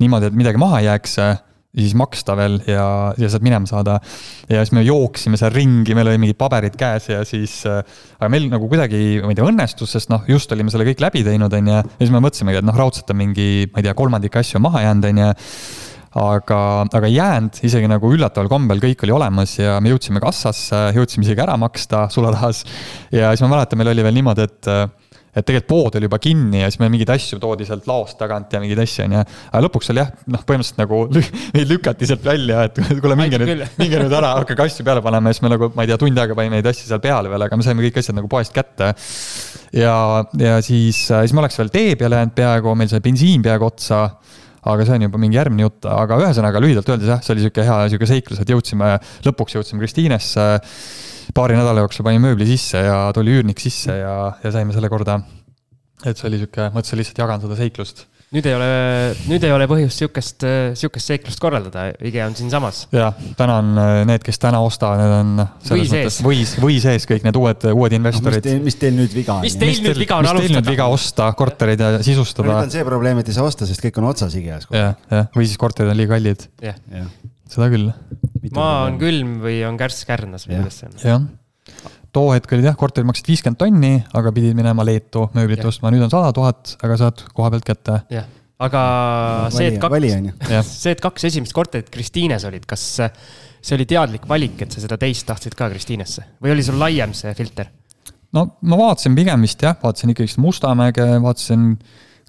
niimoodi, 0.00 0.30
et 0.30 0.36
midagi 0.38 0.60
maha 0.62 0.78
ei 0.80 0.86
jääks 0.86 1.18
ja 1.70 1.84
siis 1.84 1.94
maksta 1.98 2.34
veel 2.38 2.56
ja, 2.66 2.84
ja 3.18 3.28
sealt 3.30 3.44
minema 3.46 3.68
saada. 3.68 3.98
ja 4.50 4.62
siis 4.64 4.72
me 4.74 4.82
jooksime 4.82 5.38
seal 5.38 5.52
ringi, 5.54 5.94
meil 5.94 6.10
oli 6.10 6.18
mingid 6.22 6.38
paberid 6.40 6.74
käes 6.78 7.06
ja 7.12 7.20
siis, 7.28 7.60
äh, 7.70 7.78
aga 8.18 8.30
meil 8.32 8.48
nagu 8.50 8.66
kuidagi, 8.70 9.20
ma 9.22 9.30
ei 9.30 9.38
tea, 9.38 9.46
õnnestus, 9.46 9.94
sest 9.94 10.10
noh, 10.10 10.24
just 10.30 10.50
olime 10.54 10.72
selle 10.72 10.88
kõik 10.88 11.02
läbi 11.04 11.22
teinud, 11.26 11.54
on 11.60 11.70
ju. 11.70 11.76
ja 11.78 12.00
siis 12.00 12.10
me 12.14 12.22
mõtlesimegi, 12.24 12.62
et 12.62 12.66
noh, 12.66 12.76
raudselt 12.76 13.14
on 13.14 13.20
mingi, 13.22 13.68
ma 13.70 13.82
ei 13.82 13.86
tea, 13.86 13.94
kolmandik 13.98 14.40
asju 14.42 14.62
maha 14.62 14.82
jäänud, 14.88 15.06
on 15.12 15.22
ju. 15.22 15.30
aga, 16.24 16.60
aga 16.98 17.12
jäänud, 17.12 17.60
isegi 17.68 17.90
nagu 17.90 18.10
üllataval 18.16 18.50
kombel 18.50 18.82
kõik 18.82 19.06
oli 19.06 19.14
olemas 19.14 19.54
ja 19.60 19.78
me 19.78 19.92
jõudsime 19.92 20.22
kassasse, 20.22 20.88
jõudsime 20.96 21.28
isegi 21.28 21.46
ära 21.46 21.54
maksta 21.60 22.08
sularahas. 22.10 22.64
ja 23.14 23.30
siis 23.30 23.46
ma 23.46 23.54
mäletan, 23.54 23.78
meil 23.78 23.94
oli 23.94 24.08
veel 24.08 24.18
niimoodi, 24.18 24.50
et 24.50 24.74
et 25.30 25.46
tegelikult 25.46 25.68
pood 25.70 25.96
oli 25.98 26.08
juba 26.08 26.18
kinni 26.22 26.62
ja 26.64 26.68
siis 26.70 26.80
meil 26.82 26.90
mingeid 26.90 27.12
asju 27.14 27.38
toodi 27.42 27.66
sealt 27.68 27.86
laost 27.86 28.18
tagant 28.18 28.50
ja 28.50 28.60
mingeid 28.62 28.80
asju, 28.82 29.04
on 29.06 29.14
ju. 29.14 29.20
aga 29.50 29.62
lõpuks 29.66 29.92
oli 29.92 30.02
jah, 30.02 30.10
noh, 30.34 30.42
põhimõtteliselt 30.46 30.80
nagu 30.82 31.00
meid 31.54 31.70
lükati 31.70 32.08
sealt 32.10 32.26
välja, 32.26 32.64
et 32.66 32.80
kuule, 33.02 33.18
minge 33.18 33.38
nüüd, 33.42 33.62
minge 33.78 34.02
nüüd 34.02 34.16
ära, 34.18 34.32
hakake 34.40 34.66
asju 34.66 34.86
peale 34.86 35.04
panema 35.04 35.30
ja 35.30 35.38
siis 35.38 35.44
me 35.46 35.52
nagu, 35.54 35.70
ma 35.76 35.86
ei 35.86 35.92
tea, 35.92 36.00
tund 36.02 36.18
aega 36.18 36.36
panime 36.38 36.58
neid 36.58 36.70
asju 36.72 36.88
seal 36.88 37.02
peale 37.04 37.30
veel, 37.30 37.46
aga 37.46 37.60
me 37.60 37.66
saime 37.66 37.86
kõik 37.86 38.00
asjad 38.02 38.18
nagu 38.18 38.30
poest 38.32 38.54
kätte. 38.56 38.90
ja, 39.76 39.94
ja 40.40 40.58
siis, 40.66 41.04
siis 41.06 41.36
me 41.36 41.44
oleks 41.44 41.60
veel 41.62 41.70
tee 41.74 41.94
peale 42.00 42.18
jäänud 42.18 42.34
peaaegu, 42.34 42.74
meil 42.78 42.90
sai 42.90 43.04
bensiin 43.04 43.46
peaaegu 43.46 43.70
otsa 43.70 44.08
aga 44.60 44.84
see 44.84 44.98
on 44.98 45.06
juba 45.06 45.20
mingi 45.20 45.38
järgmine 45.38 45.64
jutt, 45.64 45.86
aga 45.88 46.18
ühesõnaga 46.20 46.60
lühidalt 46.60 46.90
öeldes 46.90 47.08
jah, 47.08 47.22
see 47.24 47.36
oli 47.36 47.46
sihuke 47.46 47.64
hea 47.64 47.78
sihuke 47.92 48.08
seiklus, 48.10 48.42
et 48.42 48.50
jõudsime, 48.50 48.90
lõpuks 49.24 49.56
jõudsime 49.56 49.80
Kristiinesse 49.80 50.48
paari 51.34 51.58
nädala 51.58 51.84
jooksul 51.84 52.06
panin 52.06 52.22
mööbli 52.24 52.48
sisse 52.48 52.82
ja 52.84 53.02
tuli 53.16 53.36
üürnik 53.38 53.62
sisse 53.62 54.00
ja, 54.00 54.14
ja 54.42 54.54
saime 54.54 54.76
selle 54.76 54.90
korda. 54.92 55.20
et 56.04 56.16
see 56.16 56.30
oli 56.30 56.40
sihuke, 56.40 56.70
mõtlesin 56.74 57.00
lihtsalt 57.02 57.22
jagan 57.24 57.44
seda 57.44 57.58
seiklust 57.58 58.06
nüüd 58.30 58.46
ei 58.46 58.54
ole, 58.54 58.66
nüüd 59.26 59.42
ei 59.42 59.50
ole 59.50 59.66
põhjust 59.70 60.04
sihukest, 60.04 60.44
sihukest 60.78 61.10
seiklust 61.10 61.40
korraldada, 61.42 61.88
IKEA 61.98 62.28
on 62.30 62.36
siinsamas. 62.38 62.84
jah, 62.94 63.16
tänan 63.38 63.72
need, 64.06 64.22
kes 64.26 64.38
täna 64.42 64.60
ostavad, 64.62 65.02
need 65.02 65.14
on 65.16 65.32
või 65.66 65.86
sees, 65.90 66.20
või, 66.22 66.44
või 66.62 66.76
sees 66.82 67.08
kõik 67.10 67.26
need 67.26 67.38
uued, 67.40 67.66
uued 67.74 67.96
investorid 67.98 68.46
no,. 68.46 68.60
mis 68.68 68.78
teil 68.78 68.94
nüüd 68.94 69.16
viga 69.18 69.40
on? 69.40 69.46
mis 69.48 69.58
teil 69.58 69.82
nüüd 69.82 69.98
viga 69.98 70.20
on 70.20 70.30
alustada? 70.30 70.46
mis 70.46 70.54
teil 70.54 70.60
nüüd 70.60 70.70
viga 70.76 70.86
osta 70.94 71.32
korterid 71.38 71.82
ja 71.82 71.90
sisustada? 72.06 72.52
nüüd 72.52 72.68
on 72.68 72.74
see 72.76 72.86
probleem, 72.86 73.18
et 73.22 73.32
ei 73.32 73.38
saa 73.40 73.50
osta, 73.50 73.66
sest 73.66 73.82
kõik 73.82 73.98
on 73.98 74.06
otsas 74.12 74.38
IKEA-s. 74.38 74.70
jah, 74.78 74.94
jah, 75.10 75.26
või 75.34 75.50
siis 75.50 75.58
korterid 75.58 75.90
on 75.90 75.98
liiga 75.98 76.14
kallid. 76.14 76.46
seda 77.50 77.72
küll. 77.74 77.90
Maa 78.56 78.86
on 78.88 78.98
külm 79.00 79.38
või 79.44 79.60
on 79.68 79.78
kärss 79.80 80.06
kärnas 80.08 80.48
või 80.48 80.60
kuidas 80.60 80.80
see 80.80 80.90
on? 80.90 80.98
jah. 81.04 81.28
Too 82.10 82.32
hetk 82.34 82.50
olid 82.56 82.66
jah, 82.66 82.74
korterid 82.74 83.06
maksid 83.06 83.28
viiskümmend 83.30 83.58
tonni, 83.60 83.92
aga 84.18 84.32
pidid 84.34 84.56
minema 84.58 84.82
Leetu 84.82 85.28
mööblit 85.36 85.62
ostma, 85.68 85.92
nüüd 85.94 86.02
on 86.08 86.10
sada 86.10 86.32
tuhat, 86.34 86.72
aga 86.82 86.96
saad 86.98 87.22
koha 87.36 87.52
pealt 87.54 87.68
kätte. 87.68 88.00
jah, 88.10 88.26
aga 88.58 88.80
no, 89.44 89.52
see, 89.54 89.68
et 89.70 89.78
kaks, 89.82 90.08
see, 90.72 90.94
et 90.96 91.04
kaks 91.04 91.28
esimest 91.30 91.54
korterit 91.54 91.92
Kristiines 91.94 92.46
olid, 92.48 92.66
kas 92.70 92.86
see 92.98 93.76
oli 93.76 93.86
teadlik 93.86 94.26
valik, 94.30 94.64
et 94.64 94.74
sa 94.74 94.82
seda 94.82 94.98
teist 95.00 95.28
tahtsid 95.28 95.54
ka 95.58 95.70
Kristiinesse? 95.70 96.26
Või 96.42 96.56
oli 96.56 96.66
sul 96.66 96.80
laiem 96.82 97.14
see 97.16 97.34
filter? 97.38 97.70
no 98.36 98.46
ma 98.66 98.78
vaatasin 98.78 99.14
pigem 99.18 99.46
vist 99.46 99.62
jah, 99.62 99.78
vaatasin 99.78 100.14
ikkagist 100.14 100.40
Mustamäge, 100.42 101.06
vaatasin 101.22 101.72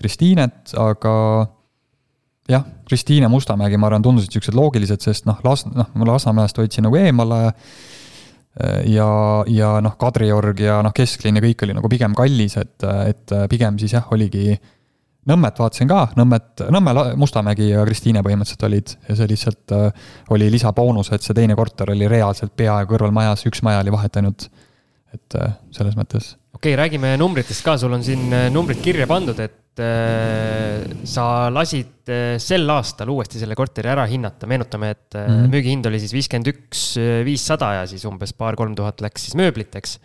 Kristiinet, 0.02 0.74
aga 0.82 1.16
jah, 2.50 2.66
Kristiine, 2.92 3.32
Mustamägi, 3.32 3.80
ma 3.80 3.88
arvan, 3.88 4.04
tundusid 4.04 4.36
siuksed 4.36 4.58
loogilised, 4.58 5.02
sest 5.04 5.26
noh, 5.30 5.40
Las-, 5.48 5.66
noh, 5.72 5.90
Lasnamäest 6.08 6.60
hoidsin 6.60 6.86
nagu 6.88 7.00
eemale 7.00 7.42
ja, 8.92 9.08
ja 9.48 9.72
noh, 9.80 9.96
Kadriorg 10.00 10.60
ja 10.60 10.82
noh, 10.84 10.92
kesklinn 10.96 11.40
ja 11.40 11.44
kõik 11.46 11.64
oli 11.64 11.78
nagu 11.78 11.92
pigem 11.92 12.18
kallis, 12.18 12.58
et, 12.60 12.84
et 13.08 13.36
pigem 13.52 13.80
siis 13.80 13.96
jah, 13.96 14.12
oligi 14.12 14.60
Nõmmet 15.30 15.60
vaatasin 15.62 15.90
ka, 15.90 16.08
Nõmmet, 16.18 16.64
Nõmme, 16.74 16.94
Mustamägi 17.22 17.68
ja 17.70 17.84
Kristiine 17.86 18.24
põhimõtteliselt 18.26 18.64
olid 18.66 18.94
ja 19.06 19.18
see 19.20 19.30
lihtsalt 19.30 19.74
äh, 19.78 20.08
oli 20.34 20.48
lisaboonus, 20.50 21.12
et 21.14 21.22
see 21.22 21.38
teine 21.38 21.54
korter 21.58 21.92
oli 21.94 22.08
reaalselt 22.10 22.56
peaaegu 22.58 22.96
kõrvalmajas, 22.96 23.46
üks 23.50 23.62
maja 23.66 23.84
oli 23.84 23.94
vahet 23.94 24.18
ainult. 24.18 24.50
et 25.14 25.36
äh, 25.38 25.54
selles 25.76 25.98
mõttes. 26.00 26.34
okei 26.56 26.74
okay,, 26.74 26.80
räägime 26.80 27.14
numbritest 27.22 27.62
ka, 27.66 27.78
sul 27.78 27.94
on 27.94 28.04
siin 28.04 28.34
numbrid 28.50 28.82
kirja 28.82 29.06
pandud, 29.08 29.38
et 29.40 29.54
äh, 29.54 29.61
sa 31.08 31.26
lasid 31.54 32.10
äh, 32.12 32.36
sel 32.42 32.70
aastal 32.74 33.12
uuesti 33.14 33.42
selle 33.42 33.58
korteri 33.58 33.92
ära 33.92 34.06
hinnata, 34.10 34.50
meenutame, 34.50 34.94
et 34.96 35.18
äh, 35.18 35.28
mm 35.28 35.36
-hmm. 35.36 35.52
müügihind 35.56 35.90
oli 35.90 36.00
siis 36.04 36.16
viiskümmend 36.16 36.52
üks, 36.54 36.86
äh, 37.02 37.22
viissada 37.28 37.74
ja 37.80 37.86
siis 37.90 38.06
umbes 38.10 38.34
paar-kolm 38.38 38.76
tuhat 38.78 39.02
läks 39.02 39.28
siis 39.28 39.38
mööbliteks 39.40 40.00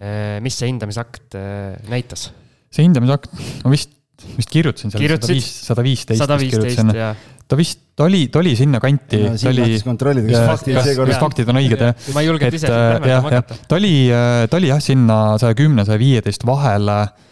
äh,. 0.00 0.40
mis 0.44 0.58
see 0.58 0.70
hindamisakt 0.70 1.36
äh, 1.38 1.76
näitas? 1.88 2.30
see 2.70 2.86
hindamisakt, 2.86 3.30
ma 3.64 3.70
vist, 3.70 3.94
vist 4.36 4.50
kirjutasin 4.50 4.90
seal 4.90 5.06
sada 5.44 5.82
viisteist. 5.86 6.20
sada 6.24 6.38
viisteist, 6.40 6.94
jah 6.94 7.16
ta 7.44 7.58
vist, 7.60 7.80
ta 7.92 8.06
oli, 8.08 8.28
ta 8.32 8.40
oli 8.40 8.54
sinnakanti 8.56 9.18
no,. 9.20 9.34
ta 9.36 9.50
oli, 9.50 9.76
kas 9.84 11.18
faktid 11.20 11.50
on 11.52 11.60
õiged, 11.60 11.76
jah. 11.76 12.08
ma 12.16 12.22
ei 12.22 12.30
julgenud 12.30 12.56
ise 12.56 12.70
seda 12.70 13.20
hakata. 13.20 13.58
ta 13.68 13.76
oli, 13.76 14.08
äh, 14.08 14.46
ta 14.48 14.56
oli 14.56 14.72
jah, 14.72 14.80
sinna 14.80 15.18
saja 15.38 15.54
kümne, 15.58 15.84
saja 15.84 16.00
viieteist 16.00 16.46
vahele 16.48 17.02
Äh, 17.04 17.23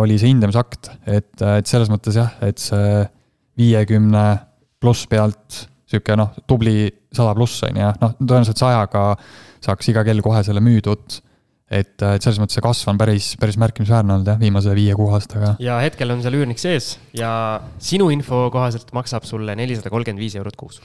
oli 0.00 0.16
see 0.20 0.32
hindamisakt, 0.32 0.90
et, 1.04 1.34
äh, 1.42 1.58
et 1.60 1.68
selles 1.68 1.90
mõttes 1.92 2.16
jah, 2.16 2.32
et 2.44 2.60
see 2.62 3.04
viiekümne 3.60 4.26
pluss 4.80 5.08
pealt 5.10 5.66
sihuke 5.86 6.16
noh, 6.18 6.32
tubli 6.48 6.88
sada 7.14 7.34
pluss 7.36 7.62
on 7.66 7.78
ju, 7.78 7.92
noh, 8.02 8.16
tõenäoliselt 8.18 8.60
sajaga 8.60 9.06
saaks 9.64 9.92
iga 9.92 10.04
kell 10.06 10.22
kohe 10.24 10.42
selle 10.46 10.62
müüdud. 10.64 11.22
et, 11.66 11.98
äh, 11.98 12.14
et 12.14 12.22
selles 12.22 12.38
mõttes 12.38 12.54
see 12.54 12.62
kasv 12.62 12.92
on 12.92 12.98
päris, 12.98 13.32
päris 13.42 13.56
märkimisväärne 13.58 14.14
olnud 14.14 14.28
jah, 14.30 14.38
viimase 14.38 14.74
viie-kuue 14.76 15.12
aastaga. 15.16 15.56
ja 15.58 15.80
hetkel 15.82 16.10
on 16.14 16.22
seal 16.22 16.38
üürnik 16.38 16.62
sees 16.62 16.96
ja 17.16 17.60
sinu 17.82 18.08
info 18.14 18.46
kohaselt 18.54 18.92
maksab 18.94 19.26
sulle 19.26 19.56
nelisada 19.58 19.90
kolmkümmend 19.90 20.22
viis 20.22 20.36
eurot 20.38 20.56
kuus 20.56 20.80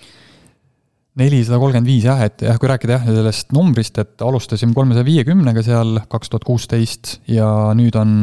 nelisada 1.20 1.60
kolmkümmend 1.60 1.90
viis 1.90 2.08
jah, 2.08 2.24
et 2.26 2.42
jah, 2.46 2.58
kui 2.60 2.70
rääkida 2.72 2.98
jah 2.98 3.08
sellest 3.08 3.54
numbrist, 3.56 4.00
et 4.02 4.24
alustasime 4.26 4.74
kolmesaja 4.74 5.06
viiekümnega 5.08 5.64
seal 5.66 6.00
kaks 6.12 6.32
tuhat 6.32 6.48
kuusteist 6.48 7.18
ja 7.30 7.48
nüüd 7.78 7.98
on, 8.00 8.16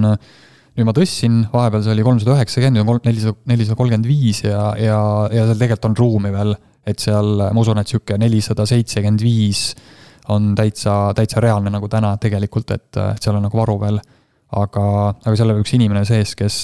nüüd 0.79 0.87
ma 0.87 0.95
tõstsin, 0.95 1.41
vahepeal 1.51 1.83
see 1.83 1.95
oli 1.97 2.05
kolmsada 2.07 2.37
üheksakümmend, 2.37 2.79
nüüd 2.79 2.91
on 2.93 3.01
nelisada, 3.09 3.37
nelisada 3.51 3.77
kolmkümmend 3.81 4.07
viis 4.07 4.45
ja, 4.45 4.69
ja, 4.79 4.99
ja 5.35 5.47
seal 5.49 5.59
tegelikult 5.59 5.89
on 5.91 5.97
ruumi 5.99 6.31
veel, 6.35 6.55
et 6.87 7.03
seal 7.03 7.33
ma 7.43 7.65
usun, 7.65 7.81
et 7.83 7.91
sihuke 7.91 8.19
nelisada 8.21 8.67
seitsekümmend 8.69 9.25
viis 9.27 9.73
on 10.33 10.53
täitsa, 10.55 11.11
täitsa 11.17 11.43
reaalne 11.43 11.73
nagu 11.73 11.89
täna 11.91 12.13
tegelikult, 12.21 12.71
et, 12.77 12.89
et 12.95 13.25
seal 13.25 13.39
on 13.39 13.47
nagu 13.49 13.59
varu 13.59 13.79
veel. 13.81 13.99
aga, 14.59 14.83
aga 15.27 15.35
seal 15.37 15.51
oli 15.53 15.61
üks 15.61 15.75
inimene 15.77 16.05
sees, 16.09 16.33
kes 16.39 16.55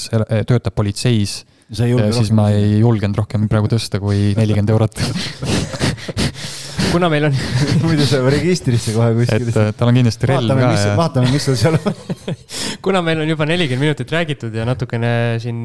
töötab 0.48 0.72
politseis 0.76 1.42
siis 1.72 2.32
ma 2.36 2.50
ei 2.54 2.80
julgenud 2.80 3.22
rohkem 3.22 3.48
praegu 3.50 3.70
tõsta 3.72 4.00
kui 4.02 4.32
nelikümmend 4.38 4.74
eurot 4.74 5.00
kuna 6.94 7.08
meil 7.10 7.28
on 7.30 7.38
muidu 7.86 8.06
see 8.08 8.20
registrisse 8.36 8.94
kohe 8.96 9.14
kuskil. 9.20 9.48
et 9.48 9.78
tal 9.78 9.90
on 9.90 9.98
kindlasti 9.98 10.30
relv 10.30 10.60
ka 10.60 10.74
ja. 10.74 10.92
vaatame, 10.98 11.32
mis 11.34 11.48
sul 11.48 11.58
seal 11.58 11.78
on 11.80 12.38
kuna 12.84 13.02
meil 13.06 13.24
on 13.24 13.32
juba 13.34 13.48
nelikümmend 13.50 13.88
minutit 13.88 14.14
räägitud 14.14 14.54
ja 14.54 14.68
natukene 14.68 15.10
siin 15.42 15.64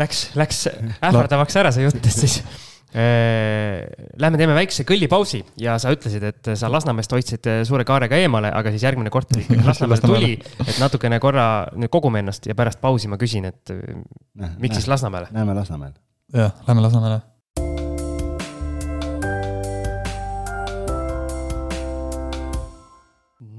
läks, 0.00 0.26
läks 0.38 0.66
ähvardavaks 0.98 1.60
ära 1.60 1.74
see 1.74 1.86
jutt, 1.86 2.02
et 2.02 2.16
siis 2.16 2.40
Äh, 2.40 2.69
lähme 2.94 4.38
teeme 4.40 4.54
väikse 4.56 4.82
kõllipausi 4.88 5.44
ja 5.62 5.76
sa 5.78 5.92
ütlesid, 5.94 6.24
et 6.26 6.50
sa 6.58 6.70
Lasnamäest 6.72 7.12
hoidsid 7.14 7.46
äh, 7.46 7.60
suure 7.68 7.86
kaarega 7.86 8.18
eemale, 8.18 8.50
aga 8.50 8.72
siis 8.74 8.82
järgmine 8.88 9.12
korter 9.14 9.44
ikkagi 9.44 9.66
Lasnamäele 9.70 10.02
tuli, 10.02 10.32
et 10.66 10.78
natukene 10.82 11.20
korra 11.22 11.46
nüüd 11.76 11.92
kogume 11.92 12.24
ennast 12.24 12.50
ja 12.50 12.58
pärast 12.58 12.82
pausi 12.82 13.10
ma 13.10 13.20
küsin, 13.20 13.46
et 13.50 13.70
Näh, 13.70 14.56
miks 14.58 14.74
näh, 14.74 14.80
siis 14.80 14.88
Lasnamäele? 14.90 15.30
Läheme 15.30 15.54
Lasnamäele. 15.54 15.94
jah, 16.34 16.56
lähme 16.66 16.86
Lasnamäele. 16.88 17.20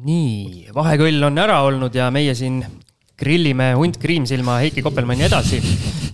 nii, 0.01 0.71
vahekõll 0.73 1.27
on 1.27 1.37
ära 1.37 1.59
olnud 1.67 1.93
ja 1.95 2.07
meie 2.13 2.33
siin 2.37 2.63
grillime 3.21 3.71
hunt 3.77 3.99
Kriimsilma 4.01 4.57
Heiki 4.63 4.83
Koppelmanni 4.85 5.27
edasi 5.27 5.61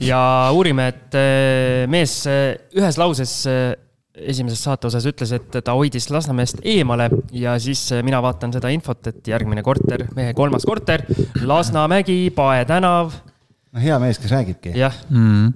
ja 0.04 0.20
uurime, 0.56 0.90
et 0.92 1.18
eh, 1.18 1.84
mees 1.90 2.20
eh, 2.30 2.54
ühes 2.78 3.00
lauses 3.00 3.34
eh, 3.50 3.74
esimeses 4.18 4.64
saate 4.66 4.90
osas 4.90 5.06
ütles, 5.10 5.32
et 5.38 5.60
ta 5.62 5.76
hoidis 5.78 6.10
Lasnamäest 6.14 6.64
eemale 6.66 7.10
ja 7.38 7.54
siis 7.62 7.84
mina 8.06 8.22
vaatan 8.26 8.56
seda 8.56 8.72
infot, 8.74 9.12
et 9.12 9.30
järgmine 9.30 9.62
korter, 9.66 10.08
mehe 10.18 10.34
kolmas 10.38 10.66
korter, 10.68 11.06
Lasnamägi, 11.46 12.20
Pae 12.36 12.66
tänav. 12.70 13.14
no 13.72 13.84
hea 13.84 14.00
mees, 14.02 14.20
kes 14.22 14.34
räägibki. 14.34 14.74
jah. 14.78 14.96
Mm.. 15.10 15.54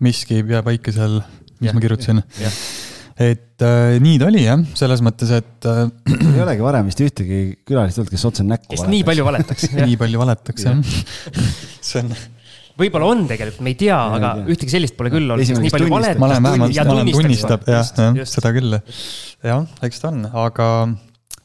miski 0.00 0.38
ei 0.38 0.46
pea 0.46 0.62
paika 0.62 0.94
seal, 0.94 1.20
mis 1.58 1.72
ja, 1.72 1.74
ma 1.74 1.82
kirjutasin 1.82 2.22
et 3.18 3.66
äh, 3.66 3.98
nii 4.02 4.16
ta 4.20 4.30
oli 4.30 4.44
jah, 4.44 4.62
selles 4.78 5.02
mõttes, 5.04 5.32
et 5.34 5.68
äh,. 5.68 5.84
ei 6.14 6.42
olegi 6.44 6.64
varem 6.64 6.88
vist 6.90 7.02
ühtegi 7.02 7.42
külalist 7.66 7.98
olnud, 7.98 8.12
kes 8.14 8.26
otse 8.30 8.46
näkku 8.46 8.74
kes 8.76 8.86
nii 8.90 9.04
palju 9.06 9.26
valetaks 9.26 9.70
nii 9.78 9.98
palju 10.00 10.22
valetaks 10.22 10.68
jah 10.68 10.82
see 11.88 12.04
on 12.04 12.12
võib-olla 12.78 13.10
on 13.10 13.26
tegelikult, 13.26 13.64
me 13.66 13.74
ei 13.74 13.78
tea, 13.78 13.98
aga 13.98 14.32
tea. 14.38 14.54
ühtegi 14.54 14.74
sellist 14.76 14.96
pole 14.98 15.10
küll 15.12 15.26
olnud, 15.26 15.42
kes 15.42 15.62
nii 15.64 15.74
palju 15.74 15.90
valetab. 15.92 16.22
ma 16.22 16.30
olen 16.30 16.46
vähemalt, 16.46 16.78
ma 16.78 16.94
olen 16.94 17.12
tunnistab 17.16 17.68
jah, 17.68 17.92
jah, 17.98 18.30
seda 18.30 18.54
küll. 18.54 18.78
jah, 19.50 19.68
eks 19.88 20.02
ta 20.02 20.12
on, 20.12 20.24
aga. 20.46 20.68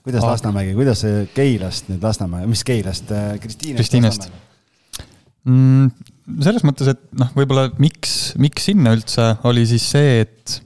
kuidas 0.06 0.22
aga... 0.22 0.34
Lasnamägi, 0.36 0.76
kuidas 0.78 1.04
see 1.06 1.24
Keilast 1.34 1.90
nüüd 1.90 2.06
Lasnamäe, 2.06 2.50
mis 2.50 2.64
Keilast, 2.68 3.14
äh, 3.16 3.34
Kristiinest? 3.42 3.82
Kristiinest. 3.82 4.30
Mm, 5.50 5.90
selles 6.46 6.64
mõttes, 6.68 6.94
et 6.94 7.02
noh, 7.20 7.34
võib-olla 7.36 7.68
miks, 7.82 8.34
miks 8.40 8.70
sinna 8.70 8.94
üldse, 8.96 9.34
oli 9.50 9.66
siis 9.68 9.90
see, 9.96 10.22
et, 10.24 10.60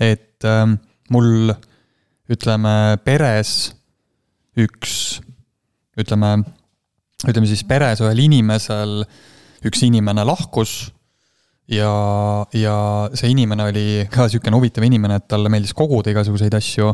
et 0.00 0.32
et 0.42 0.48
äh, 0.48 0.66
mul 1.12 1.52
ütleme 2.32 2.98
peres 3.04 3.72
üks, 4.58 5.20
ütleme, 5.98 6.42
ütleme 7.28 7.48
siis 7.48 7.62
peres 7.68 8.02
ühel 8.02 8.24
inimesel 8.26 9.02
üks 9.62 9.84
inimene 9.86 10.24
lahkus 10.26 10.90
ja, 11.70 11.92
ja 12.56 12.76
see 13.14 13.32
inimene 13.32 13.70
oli 13.70 13.86
ka 14.12 14.26
niisugune 14.26 14.58
huvitav 14.58 14.86
inimene, 14.86 15.20
et 15.20 15.30
talle 15.30 15.52
meeldis 15.52 15.74
koguda 15.76 16.12
igasuguseid 16.12 16.54
asju 16.58 16.90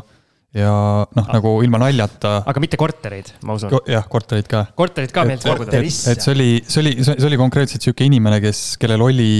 ja 0.56 0.72
noh, 1.04 1.26
nagu 1.28 1.58
ilma 1.64 1.80
naljata. 1.82 2.38
aga 2.48 2.62
mitte 2.62 2.80
kortereid, 2.80 3.34
ma 3.44 3.56
usun. 3.58 3.74
jah, 3.88 4.06
korterid 4.10 4.48
ka. 4.50 4.66
korterid 4.78 5.12
ka 5.14 5.24
meeldis 5.28 5.48
koguda. 5.48 5.80
et 5.82 6.24
see 6.24 6.34
oli, 6.34 6.50
see 6.66 6.82
oli, 6.84 6.96
see 7.04 7.28
oli 7.28 7.40
konkreetselt 7.40 7.84
niisugune 7.84 8.12
inimene, 8.12 8.42
kes, 8.44 8.64
kellel 8.80 9.06
oli 9.08 9.30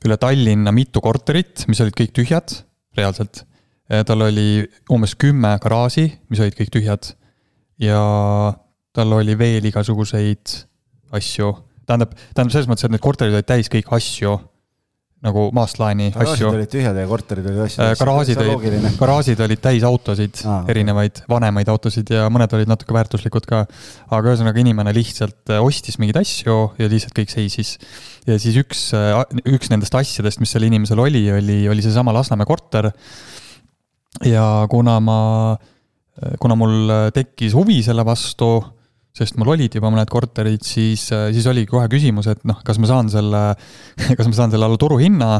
üle 0.00 0.16
Tallinna 0.16 0.72
mitu 0.72 1.02
korterit, 1.04 1.66
mis 1.68 1.82
olid 1.84 1.96
kõik 1.98 2.14
tühjad 2.16 2.60
reaalselt. 2.98 3.44
tal 4.06 4.22
oli 4.22 4.64
umbes 4.90 5.16
kümme 5.18 5.56
garaaži, 5.62 6.06
mis 6.30 6.40
olid 6.40 6.56
kõik 6.58 6.70
tühjad. 6.74 7.14
ja 7.80 8.00
tal 8.92 9.12
oli 9.12 9.38
veel 9.38 9.64
igasuguseid 9.64 10.54
asju, 11.16 11.52
tähendab, 11.86 12.14
tähendab 12.34 12.52
selles 12.54 12.68
mõttes, 12.68 12.84
et 12.86 12.94
need 12.94 13.02
korterid 13.02 13.34
olid 13.34 13.48
täis 13.48 13.70
kõik 13.72 13.90
asju 13.96 14.36
nagu 15.20 15.48
maast 15.52 15.76
laeni 15.80 16.08
asju. 16.08 16.22
garaažid 16.22 16.46
olid 16.48 16.70
tühjad 16.72 16.96
ja 16.96 17.06
korterid 17.08 17.48
olid 17.50 17.62
asju. 17.66 17.82
Äh, 17.84 17.92
garaažid 18.00 18.40
olid, 18.40 18.86
garaažid 18.96 19.42
olid 19.44 19.60
täis 19.60 19.84
autosid 19.84 20.40
ah,, 20.48 20.62
erinevaid 20.72 21.20
vanemaid 21.28 21.68
autosid 21.72 22.12
ja 22.14 22.24
mõned 22.32 22.54
olid 22.56 22.70
natuke 22.70 22.96
väärtuslikud 22.96 23.48
ka. 23.50 23.66
aga 24.08 24.32
ühesõnaga 24.32 24.62
inimene 24.62 24.94
lihtsalt 24.96 25.52
äh, 25.52 25.60
ostis 25.60 26.00
mingeid 26.00 26.22
asju 26.22 26.56
ja 26.80 26.88
lihtsalt 26.88 27.12
kõik 27.18 27.34
seisis. 27.34 27.76
ja 28.28 28.38
siis 28.40 28.56
üks, 28.62 28.86
äh, 28.96 29.20
üks 29.44 29.72
nendest 29.72 29.98
asjadest, 30.00 30.40
mis 30.40 30.56
sel 30.56 30.64
inimesel 30.70 31.04
oli, 31.04 31.26
oli, 31.36 31.60
oli 31.68 31.84
seesama 31.84 32.16
Lasnamäe 32.16 32.48
korter. 32.48 32.88
ja 34.24 34.46
kuna 34.72 34.96
ma, 35.04 35.20
kuna 36.40 36.56
mul 36.56 36.94
tekkis 37.12 37.52
huvi 37.56 37.82
selle 37.84 38.08
vastu 38.08 38.54
sest 39.16 39.38
mul 39.40 39.54
olid 39.56 39.74
juba 39.74 39.90
mõned 39.90 40.10
korterid, 40.10 40.62
siis, 40.66 41.08
siis 41.10 41.48
oli 41.50 41.66
kohe 41.68 41.88
küsimus, 41.90 42.30
et 42.30 42.44
noh, 42.48 42.60
kas 42.66 42.78
ma 42.82 42.90
saan 42.90 43.10
selle, 43.12 43.42
kas 44.18 44.28
ma 44.28 44.36
saan 44.36 44.54
selle 44.54 44.68
alla 44.68 44.78
turuhinna. 44.80 45.32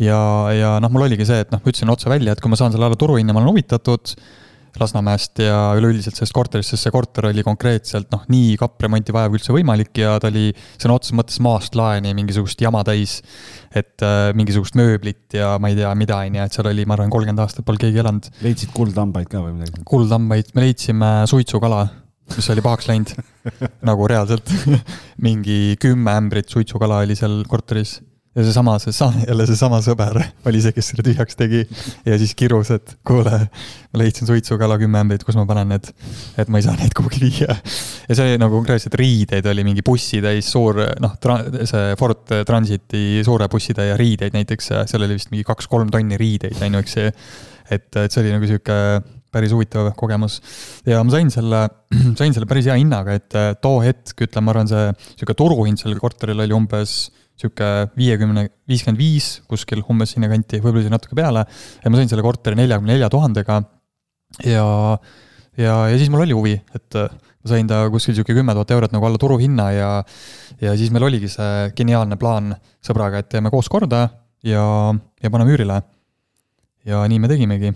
ja, 0.00 0.22
ja 0.54 0.78
noh, 0.82 0.92
mul 0.92 1.08
oligi 1.08 1.28
see, 1.28 1.44
et 1.44 1.52
noh, 1.52 1.60
ma 1.60 1.70
ütlesin 1.74 1.92
otse 1.92 2.10
välja, 2.12 2.34
et 2.34 2.42
kui 2.42 2.52
ma 2.52 2.58
saan 2.60 2.74
selle 2.74 2.88
alla 2.88 2.98
turuhinna, 3.00 3.34
ma 3.34 3.42
olen 3.42 3.54
huvitatud. 3.54 4.16
Lasnamäest 4.74 5.38
ja 5.38 5.58
üleüldiselt 5.78 6.16
sellest 6.18 6.34
korterist, 6.34 6.72
sest 6.72 6.82
see 6.88 6.90
korter 6.90 7.28
oli 7.28 7.44
konkreetselt 7.46 8.08
noh, 8.10 8.24
nii 8.26 8.56
kappremonti 8.58 9.14
vajav 9.14 9.30
kui 9.30 9.38
üldse 9.38 9.54
võimalik 9.54 10.00
ja 10.02 10.16
ta 10.18 10.32
oli 10.32 10.48
sõna 10.82 10.96
otseses 10.96 11.14
mõttes 11.14 11.38
maast 11.46 11.78
laeni 11.78 12.10
mingisugust 12.18 12.58
jama 12.58 12.82
täis. 12.82 13.20
et 13.70 14.02
äh, 14.02 14.32
mingisugust 14.34 14.74
mööblit 14.74 15.38
ja 15.38 15.52
ma 15.62 15.70
ei 15.70 15.78
tea, 15.78 15.94
mida, 15.94 16.18
on 16.26 16.40
ju, 16.40 16.42
et 16.42 16.58
seal 16.58 16.72
oli, 16.72 16.88
ma 16.90 16.98
arvan, 16.98 17.14
kolmkümmend 17.14 17.46
aastat 17.46 17.62
polnud 17.62 17.86
keegi 17.86 18.02
elanud. 18.02 18.26
leidsid 18.42 18.74
kuldhambaid 18.74 19.30
ka 19.30 19.44
või 19.46 19.60
midagi? 19.60 19.86
kuldhambaid, 19.86 20.50
me 20.58 20.66
leidsime 20.66 21.12
suitsukala 21.30 21.84
mis 22.32 22.50
oli 22.50 22.64
pahaks 22.64 22.88
läinud 22.88 23.12
nagu 23.88 24.08
reaalselt 24.08 24.50
mingi 25.26 25.76
kümme 25.80 26.16
ämbrit 26.18 26.50
suitsukala 26.52 27.02
oli 27.04 27.16
seal 27.18 27.42
korteris. 27.48 28.00
ja 28.34 28.42
seesama, 28.42 28.78
see 28.82 28.94
sa-, 28.96 29.12
jälle 29.28 29.44
seesama 29.46 29.78
sõber 29.84 30.16
oli 30.48 30.62
see, 30.64 30.74
kes 30.74 30.88
selle 30.90 31.04
tühjaks 31.06 31.38
tegi 31.38 31.60
ja 32.06 32.16
siis 32.18 32.32
kirus, 32.34 32.72
et 32.74 32.96
kuule, 33.06 33.44
ma 33.92 34.00
leidsin 34.00 34.26
suitsukala 34.26 34.78
kümme 34.80 35.04
ämbrit, 35.04 35.22
kus 35.26 35.38
ma 35.38 35.44
panen 35.46 35.70
need, 35.74 35.90
et 36.40 36.50
ma 36.50 36.58
ei 36.58 36.66
saa 36.66 36.74
neid 36.80 36.96
kuhugi 36.96 37.22
viia. 37.22 37.54
ja 38.08 38.16
see 38.16 38.24
oli 38.26 38.40
nagu 38.42 38.58
konkreetselt 38.58 38.96
riideid 38.98 39.46
oli 39.52 39.66
mingi 39.68 39.84
bussitäis, 39.86 40.50
suur 40.50 40.80
noh, 41.04 41.18
see 41.70 41.94
Ford 42.00 42.24
Transiti 42.48 43.22
suure 43.26 43.50
bussitäie 43.52 43.98
riideid 44.00 44.34
näiteks, 44.34 44.72
seal 44.90 45.06
oli 45.06 45.20
vist 45.20 45.30
mingi 45.34 45.46
kaks-kolm 45.46 45.92
tonni 45.94 46.18
riideid, 46.18 46.58
ainuüksi. 46.64 47.10
et, 47.70 47.90
et 47.92 48.08
see 48.08 48.24
oli 48.24 48.34
nagu 48.34 48.50
sihuke 48.50 48.80
päris 49.34 49.52
huvitav 49.54 49.90
kogemus. 49.98 50.38
ja 50.86 51.02
ma 51.02 51.14
sain 51.14 51.30
selle, 51.34 51.66
sain 52.20 52.34
selle 52.36 52.48
päris 52.50 52.70
hea 52.70 52.78
hinnaga, 52.80 53.18
et 53.18 53.36
äh, 53.38 53.52
too 53.62 53.82
hetk, 53.84 54.16
ütleme, 54.26 54.48
ma 54.48 54.54
arvan, 54.54 54.70
see 54.70 54.86
sihuke 55.18 55.36
turuhind 55.38 55.82
sellel 55.82 56.00
korteril 56.02 56.46
oli 56.46 56.56
umbes 56.56 56.96
sihuke 57.34 57.68
viiekümne, 57.98 58.46
viiskümmend 58.70 59.00
viis 59.00 59.28
kuskil 59.50 59.82
umbes 59.90 60.14
sinnakanti, 60.14 60.60
võib-olla 60.62 60.84
isegi 60.84 60.94
natuke 60.94 61.18
peale. 61.18 61.44
ja 61.82 61.90
ma 61.90 61.98
sain 61.98 62.10
selle 62.10 62.22
korteri 62.26 62.58
neljakümne 62.58 62.94
nelja 62.94 63.10
tuhandega. 63.10 63.60
ja, 64.46 64.66
ja, 65.58 65.76
ja 65.90 65.98
siis 65.98 66.12
mul 66.14 66.26
oli 66.26 66.36
huvi, 66.36 66.54
et 66.74 67.00
äh, 67.00 67.10
ma 67.10 67.52
sain 67.54 67.70
ta 67.70 67.84
kuskil 67.92 68.16
sihuke 68.16 68.36
kümme 68.36 68.54
tuhat 68.54 68.70
eurot 68.76 68.94
nagu 68.94 69.08
alla 69.08 69.20
turuhinna 69.20 69.70
ja, 69.74 69.90
ja 70.62 70.76
siis 70.78 70.94
meil 70.94 71.08
oligi 71.10 71.32
see 71.32 71.72
geniaalne 71.76 72.18
plaan 72.20 72.54
sõbraga, 72.84 73.20
et 73.24 73.32
teeme 73.34 73.52
koos 73.52 73.68
korda 73.72 74.06
ja, 74.46 74.64
ja 74.94 75.32
paneme 75.34 75.56
üürile 75.56 75.82
ja 76.84 77.00
nii 77.08 77.18
me 77.22 77.28
tegimegi 77.30 77.70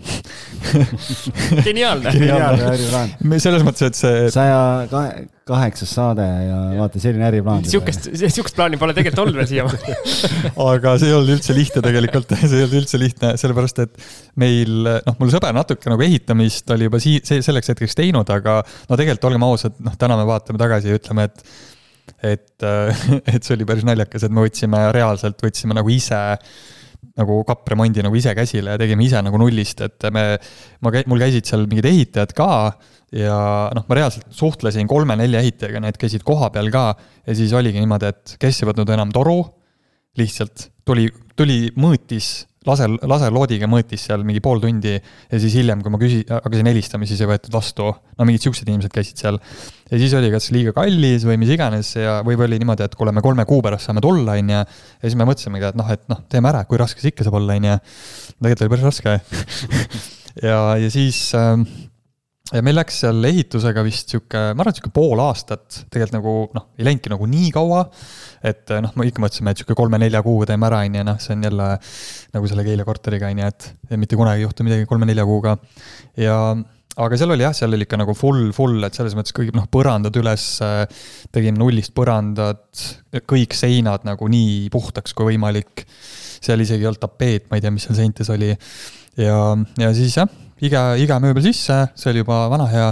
geniaalne. 1.67 2.11
geniaalne 2.13 2.65
äriplaan. 2.69 3.13
selles 3.41 3.63
mõttes, 3.65 3.89
et 3.89 3.97
see. 3.97 4.27
saja 4.33 4.59
kaheksas 5.49 5.93
saade 5.97 6.25
ja 6.25 6.59
vaata, 6.77 7.01
selline 7.01 7.25
äriplaan. 7.31 7.65
sihukest, 7.65 8.11
sihukest 8.13 8.57
plaani 8.57 8.77
pole 8.81 8.93
tegelikult 8.93 9.23
olnud 9.23 9.39
veel 9.39 9.49
siiamaani 9.49 9.97
aga 10.75 10.93
see 11.01 11.09
ei 11.09 11.17
olnud 11.17 11.33
üldse 11.39 11.57
lihtne 11.57 11.83
tegelikult, 11.85 12.35
see 12.37 12.53
ei 12.53 12.67
olnud 12.67 12.77
üldse 12.83 13.01
lihtne, 13.01 13.33
sellepärast 13.41 13.83
et 13.87 13.97
meil, 14.41 14.77
noh, 14.85 15.17
mul 15.21 15.33
sõber 15.33 15.57
natuke 15.57 15.89
nagu 15.89 16.05
ehitamist 16.05 16.69
oli 16.77 16.85
juba 16.89 17.01
sii-, 17.01 17.23
see 17.25 17.41
selleks 17.45 17.73
hetkeks 17.73 17.97
teinud, 17.97 18.29
aga 18.35 18.59
no 18.61 18.93
tegelikult 18.93 19.31
olgem 19.31 19.49
ausad, 19.49 19.81
noh, 19.85 19.97
täna 19.97 20.21
me 20.21 20.29
vaatame 20.29 20.61
tagasi 20.61 20.93
ja 20.93 21.01
ütleme, 21.01 21.25
et 21.31 21.45
et, 22.25 22.65
et 23.33 23.41
see 23.41 23.55
oli 23.57 23.65
päris 23.65 23.85
naljakas, 23.87 24.25
et 24.25 24.33
me 24.33 24.45
võtsime 24.45 24.89
reaalselt, 24.93 25.41
võtsime 25.45 25.77
nagu 25.77 25.89
ise 25.93 26.19
nagu 27.19 27.41
kappremondi 27.47 28.03
nagu 28.05 28.15
ise 28.15 28.33
käsile 28.37 28.75
ja 28.75 28.79
tegime 28.79 29.05
ise 29.05 29.21
nagu 29.25 29.39
nullist, 29.41 29.81
et 29.85 30.07
me, 30.15 30.23
ma, 30.83 30.93
mul 31.09 31.21
käisid 31.21 31.47
seal 31.49 31.65
mingid 31.69 31.87
ehitajad 31.89 32.33
ka 32.37 32.49
ja 33.15 33.37
noh, 33.75 33.85
ma 33.89 33.97
reaalselt 33.97 34.27
suhtlesin 34.35 34.89
kolme-nelja 34.89 35.41
ehitajaga, 35.43 35.81
need 35.83 35.99
käisid 35.99 36.25
kohapeal 36.27 36.69
ka 36.73 36.83
ja 37.25 37.37
siis 37.37 37.55
oligi 37.57 37.81
niimoodi, 37.81 38.11
et 38.13 38.35
kes 38.41 38.61
ei 38.61 38.69
võtnud 38.69 38.91
enam 38.95 39.13
toru, 39.15 39.39
lihtsalt 40.19 40.69
tuli, 40.87 41.07
tuli, 41.39 41.67
mõõtis 41.79 42.48
laser, 42.67 42.91
laserloodiga 43.07 43.67
mõõtis 43.71 44.03
seal 44.09 44.23
mingi 44.27 44.41
pool 44.43 44.59
tundi 44.63 44.95
ja 44.97 45.39
siis 45.39 45.55
hiljem, 45.55 45.83
kui 45.83 45.93
ma 45.93 45.99
küsi-, 46.01 46.25
hakkasin 46.29 46.69
helistama, 46.71 47.07
siis 47.09 47.21
ei 47.23 47.29
võetud 47.29 47.53
vastu. 47.55 47.87
no 48.17 48.27
mingid 48.27 48.43
siuksed 48.43 48.67
inimesed 48.67 48.93
käisid 48.93 49.21
seal. 49.21 49.39
ja 49.91 50.01
siis 50.01 50.15
oli 50.17 50.31
kas 50.33 50.49
liiga 50.55 50.73
kallis 50.75 51.25
või 51.27 51.39
mis 51.41 51.53
iganes 51.55 51.93
ja, 51.95 52.19
või 52.25 52.39
oli 52.47 52.59
niimoodi, 52.59 52.87
et 52.89 52.97
kuule, 52.99 53.13
me 53.15 53.23
kolme 53.25 53.45
kuu 53.49 53.63
pärast 53.65 53.87
saame 53.87 54.03
tulla, 54.03 54.35
on 54.39 54.53
ju. 54.55 54.63
ja 54.63 55.05
siis 55.05 55.17
me 55.19 55.27
mõtlesimegi, 55.29 55.71
et 55.71 55.79
noh, 55.79 55.91
et 55.95 56.03
noh, 56.11 56.23
teeme 56.29 56.51
ära, 56.51 56.65
kui 56.67 56.81
raske 56.81 57.03
see 57.03 57.13
ikka 57.13 57.27
saab 57.27 57.39
olla, 57.39 57.55
on 57.55 57.69
ju. 57.71 57.77
tegelikult 58.39 58.65
oli 58.65 58.73
päris 58.75 58.89
raske 58.89 59.19
ja, 60.49 60.59
ja 60.83 60.91
siis 60.91 61.21
äh, 61.37 61.55
ja 62.53 62.63
meil 62.65 62.77
läks 62.79 63.03
seal 63.03 63.25
ehitusega 63.29 63.83
vist 63.85 64.13
sihuke, 64.13 64.39
ma 64.53 64.63
arvan, 64.63 64.73
et 64.73 64.79
sihuke 64.79 64.93
pool 64.95 65.21
aastat, 65.21 65.83
tegelikult 65.91 66.15
nagu 66.17 66.33
noh, 66.57 66.65
ei 66.79 66.87
läinudki 66.87 67.11
nagu 67.13 67.27
nii 67.29 67.51
kaua. 67.53 67.83
et 68.49 68.73
noh, 68.81 68.95
me 68.97 69.05
ikka 69.09 69.21
mõtlesime, 69.23 69.53
et 69.53 69.61
sihuke 69.61 69.77
kolme-nelja 69.77 70.23
kuuga 70.25 70.49
teeme 70.49 70.67
ära, 70.69 70.81
on 70.87 70.97
ju, 70.97 71.05
noh, 71.05 71.21
see 71.21 71.35
on 71.35 71.45
jälle 71.49 71.69
nagu 72.35 72.49
selle 72.49 72.65
Keila 72.65 72.87
korteriga, 72.87 73.29
on 73.29 73.43
ju, 73.43 73.53
et 73.53 73.95
mitte 74.01 74.19
kunagi 74.19 74.41
ei 74.41 74.47
juhtu 74.47 74.65
midagi 74.65 74.89
kolme-nelja 74.89 75.25
kuuga. 75.29 75.55
ja 76.17 76.39
aga 76.99 77.19
seal 77.19 77.35
oli 77.35 77.45
jah, 77.45 77.53
seal 77.55 77.75
oli 77.75 77.85
ikka 77.85 78.01
nagu 78.01 78.15
full, 78.17 78.49
full, 78.55 78.81
et 78.87 78.97
selles 78.97 79.15
mõttes 79.17 79.35
kõik 79.35 79.53
noh, 79.55 79.69
põrandad 79.71 80.15
üles, 80.19 80.47
tegime 81.35 81.61
nullist 81.61 81.93
põrandad, 81.97 82.65
kõik 83.29 83.55
seinad 83.57 84.07
nagu 84.09 84.31
nii 84.31 84.67
puhtaks 84.73 85.13
kui 85.13 85.33
võimalik. 85.33 85.85
seal 86.39 86.61
isegi 86.63 86.85
ei 86.85 86.89
olnud 86.89 87.03
tapeet, 87.03 87.49
ma 87.49 87.59
ei 87.59 87.63
tea, 87.63 87.71
mis 87.75 87.85
seal 87.85 87.99
seintes 87.99 88.33
oli. 88.33 88.55
ja, 89.19 89.39
ja 89.77 89.93
siis 89.93 90.17
jah 90.17 90.29
iga, 90.65 90.83
iga 90.99 91.19
mööbel 91.23 91.43
sisse, 91.45 91.77
see 91.99 92.11
oli 92.11 92.23
juba 92.23 92.41
vana 92.51 92.67
hea. 92.71 92.89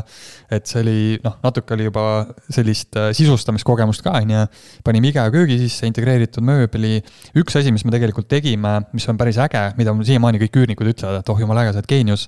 et 0.54 0.70
see 0.70 0.80
oli 0.80 1.00
noh, 1.26 1.36
natuke 1.44 1.76
oli 1.76 1.90
juba 1.90 2.06
sellist 2.48 2.96
äh, 3.00 3.10
sisustamiskogemust 3.18 4.06
ka, 4.06 4.16
on 4.22 4.32
ju. 4.32 4.46
panime 4.88 5.12
IKEA 5.12 5.28
köögi 5.34 5.60
sisse, 5.66 5.90
integreeritud 5.90 6.46
mööbli. 6.48 7.02
üks 7.38 7.60
asi, 7.60 7.74
mis 7.76 7.86
me 7.88 7.94
tegelikult 7.96 8.30
tegime, 8.32 8.80
mis 8.94 9.08
on 9.12 9.20
päris 9.20 9.40
äge, 9.44 9.70
mida 9.80 9.94
mul 9.94 10.08
siiamaani 10.08 10.42
kõik 10.46 10.64
üürnikud 10.64 10.96
ütlevad, 10.96 11.22
et 11.22 11.32
oh 11.34 11.44
jumala 11.44 11.66
äge, 11.66 11.76
sa 11.76 11.84
oled 11.84 11.92
geenius 11.92 12.28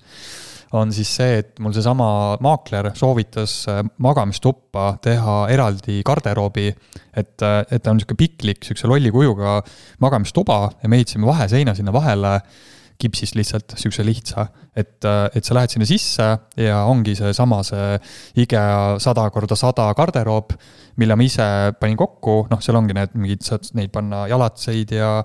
on 0.78 0.92
siis 0.94 1.10
see, 1.18 1.38
et 1.42 1.60
mul 1.64 1.74
seesama 1.74 2.38
maakler 2.46 2.92
soovitas 2.98 3.54
äh, 3.72 3.80
magamistuppa 4.06 4.92
teha 5.02 5.38
eraldi 5.54 6.02
garderoobi. 6.06 6.68
et, 7.14 7.42
äh, 7.42 7.64
et 7.72 7.84
ta 7.84 7.92
on 7.92 7.98
niisugune 7.98 8.20
piklik, 8.20 8.62
niisuguse 8.62 8.90
lolli 8.90 9.12
kujuga 9.12 9.60
magamistuba 10.00 10.60
ja 10.84 10.90
me 10.90 11.00
ehitasime 11.00 11.26
vaheseina 11.26 11.74
sinna 11.76 11.94
vahele 11.94 12.40
kipsist 13.00 13.38
lihtsalt, 13.40 13.78
sihukese 13.80 14.04
lihtsa. 14.06 14.48
et, 14.76 15.06
et 15.36 15.44
sa 15.44 15.56
lähed 15.56 15.72
sinna 15.74 15.88
sisse 15.88 16.26
ja 16.60 16.82
ongi 16.88 17.16
seesama 17.18 17.62
see 17.68 17.96
IKEA 18.44 19.00
sada 19.02 19.26
korda 19.34 19.56
sada 19.60 19.88
garderoob, 19.98 20.54
mille 21.00 21.16
ma 21.16 21.26
ise 21.26 21.48
panin 21.80 21.98
kokku, 22.00 22.46
noh, 22.52 22.62
seal 22.64 22.80
ongi 22.80 22.96
need 22.96 23.16
mingid, 23.16 23.44
saad 23.46 23.72
neid 23.80 23.92
panna 23.96 24.26
jalatseid 24.32 24.94
ja 24.96 25.18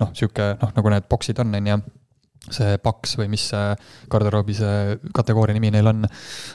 noh, 0.00 0.12
sihuke 0.16 0.54
noh, 0.60 0.72
nagu 0.76 0.94
need 0.94 1.08
boksid 1.10 1.40
on, 1.44 1.56
on 1.58 1.72
ju 1.72 1.80
see 2.50 2.78
paks 2.82 3.14
või 3.20 3.28
mis 3.30 3.44
see 3.52 3.74
garderoobi 4.10 4.54
see 4.56 4.96
kategooria 5.14 5.54
nimi 5.54 5.70
neil 5.70 5.86
on. 5.92 6.06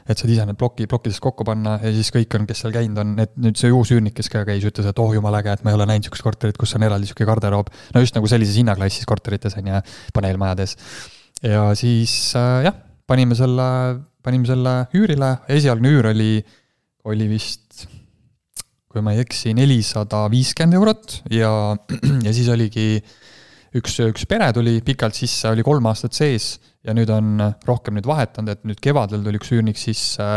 et 0.04 0.20
saad 0.20 0.32
ise 0.34 0.48
need 0.48 0.60
ploki, 0.60 0.88
plokkidest 0.90 1.22
kokku 1.24 1.46
panna 1.48 1.78
ja 1.80 1.92
siis 1.96 2.10
kõik 2.12 2.36
on, 2.36 2.48
kes 2.50 2.64
seal 2.64 2.74
käinud 2.76 3.00
on, 3.04 3.14
et 3.24 3.36
nüüd 3.40 3.60
see 3.60 3.72
uus 3.72 3.94
üürnik, 3.96 4.18
kes 4.18 4.28
ka 4.34 4.44
käis, 4.48 4.66
ütles, 4.68 4.90
et 4.90 5.00
oh 5.00 5.14
jumala 5.16 5.40
äge, 5.40 5.56
et 5.56 5.64
ma 5.64 5.72
ei 5.72 5.78
ole 5.80 5.88
näinud 5.88 6.08
sihukest 6.08 6.26
korterit, 6.26 6.60
kus 6.60 6.76
on 6.76 6.84
eraldi 6.88 7.08
sihuke 7.08 7.28
garderoob. 7.30 7.72
no 7.96 8.04
just 8.04 8.18
nagu 8.20 8.28
sellises 8.28 8.60
hinnaklassis 8.60 9.08
korterites 9.08 9.56
on 9.62 9.72
ju, 9.72 9.84
paneelmajades. 10.18 10.76
ja 11.46 11.70
siis 11.80 12.18
äh, 12.36 12.66
jah, 12.68 12.76
panime 13.08 13.38
selle, 13.40 13.70
panime 14.24 14.50
selle 14.50 14.76
üürile, 14.98 15.38
esialgne 15.56 15.94
üür 15.94 16.12
oli, 16.12 16.34
oli 17.08 17.30
vist 17.32 17.88
kui 18.92 19.04
ma 19.04 19.14
ei 19.16 19.24
eksi, 19.24 19.54
nelisada 19.56 20.26
viiskümmend 20.34 20.76
eurot 20.76 21.22
ja, 21.32 21.54
ja 22.28 22.36
siis 22.36 22.52
oligi 22.52 22.90
äh, 22.98 23.18
üks, 23.76 23.98
üks 24.08 24.26
pere 24.30 24.50
tuli 24.56 24.80
pikalt 24.86 25.18
sisse, 25.18 25.50
oli 25.52 25.66
kolm 25.66 25.90
aastat 25.90 26.16
sees 26.16 26.56
ja 26.88 26.96
nüüd 26.96 27.12
on 27.14 27.42
rohkem 27.68 27.98
nüüd 27.98 28.08
vahetanud, 28.08 28.54
et 28.54 28.68
nüüd 28.68 28.80
kevadel 28.84 29.24
tuli 29.26 29.40
üks 29.42 29.52
üürnik 29.56 29.80
sisse, 29.80 30.28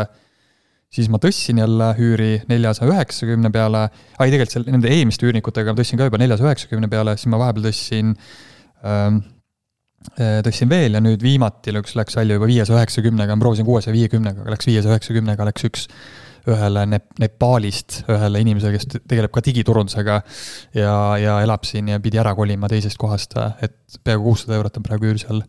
siis 0.91 1.11
ma 1.13 1.21
tõstsin 1.23 1.61
jälle 1.63 1.93
üüri 2.03 2.31
neljasaja 2.51 2.91
üheksakümne 2.91 3.53
peale, 3.55 3.87
ai 4.19 4.33
tegelikult 4.33 4.57
seal 4.57 4.71
nende 4.71 4.91
eelmiste 4.91 5.29
üürnikutega 5.29 5.75
ma 5.75 5.79
tõstsin 5.83 6.01
ka 6.01 6.09
juba 6.11 6.23
neljasaja 6.23 6.51
üheksakümne 6.51 6.91
peale, 6.91 7.15
siis 7.19 7.31
ma 7.31 7.39
vahepeal 7.43 7.69
tõstsin 7.71 8.17
ähm, 8.87 9.21
tõstsin 10.19 10.71
veel 10.71 10.97
ja 10.97 11.05
nüüd 11.05 11.23
viimati 11.23 11.75
läks, 11.77 11.95
läks 11.99 12.17
välja 12.17 12.39
juba 12.39 12.49
viiesaja 12.51 12.81
üheksakümnega, 12.81 13.37
ma 13.37 13.45
proovisin 13.45 13.69
kuuesaja 13.69 13.95
viiekümnega, 13.95 14.43
aga 14.43 14.57
läks 14.57 14.69
viiesaja 14.71 14.97
üheksakümnega, 14.97 15.47
läks 15.51 15.67
üks 15.69 15.87
ühele 16.49 16.85
Nep-, 16.89 17.17
Nepaalist, 17.21 18.03
ühele 18.11 18.43
inimesele, 18.45 18.79
kes 18.79 19.03
tegeleb 19.09 19.33
ka 19.35 19.43
digiturundusega 19.45 20.21
ja, 20.77 20.95
ja 21.21 21.41
elab 21.45 21.67
siin 21.69 21.91
ja 21.93 22.01
pidi 22.03 22.21
ära 22.23 22.35
kolima 22.39 22.71
teisest 22.71 23.01
kohast, 23.01 23.37
et 23.65 24.01
peaaegu 24.05 24.31
kuussada 24.31 24.57
eurot 24.59 24.81
on 24.81 24.87
praegu 24.87 25.11
üür 25.11 25.21
seal. 25.21 25.43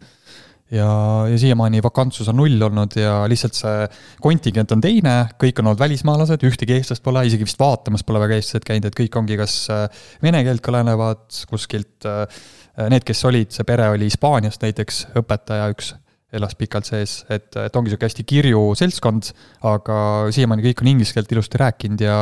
ja, 0.71 0.87
ja 1.27 1.37
siiamaani 1.39 1.81
vakantsus 1.83 2.29
on 2.31 2.39
null 2.39 2.61
olnud 2.67 2.95
ja 2.99 3.21
lihtsalt 3.29 3.57
see 3.57 3.87
kontingent 4.23 4.71
on 4.71 4.83
teine, 4.83 5.15
kõik 5.41 5.59
on 5.59 5.71
olnud 5.71 5.81
välismaalased, 5.81 6.45
ühtegi 6.47 6.77
eestlast 6.77 7.03
pole, 7.03 7.25
isegi 7.27 7.47
vist 7.47 7.59
vaatamas 7.59 8.05
pole 8.07 8.23
väga 8.23 8.39
eestlased 8.39 8.67
käinud, 8.67 8.87
et 8.87 8.99
kõik 8.99 9.17
ongi 9.19 9.39
kas 9.39 9.57
äh, 9.73 9.87
vene 10.23 10.43
keelt 10.47 10.63
kõnelevad 10.65 11.43
kuskilt, 11.51 12.07
äh, 12.07 12.43
need, 12.87 13.03
kes 13.07 13.25
olid, 13.27 13.51
see 13.51 13.67
pere 13.67 13.91
oli 13.91 14.07
Hispaaniast 14.07 14.63
näiteks, 14.63 15.05
õpetaja 15.19 15.67
üks 15.75 15.95
elas 16.35 16.55
pikalt 16.55 16.87
sees, 16.87 17.17
et, 17.31 17.49
et 17.59 17.75
ongi 17.75 17.91
sihuke 17.91 18.07
hästi 18.07 18.23
kirju 18.27 18.61
seltskond, 18.79 19.31
aga 19.67 19.97
siiamaani 20.31 20.63
kõik 20.69 20.83
on 20.83 20.89
inglise 20.93 21.15
keelt 21.15 21.31
ilusti 21.35 21.59
rääkinud 21.59 22.03
ja, 22.05 22.15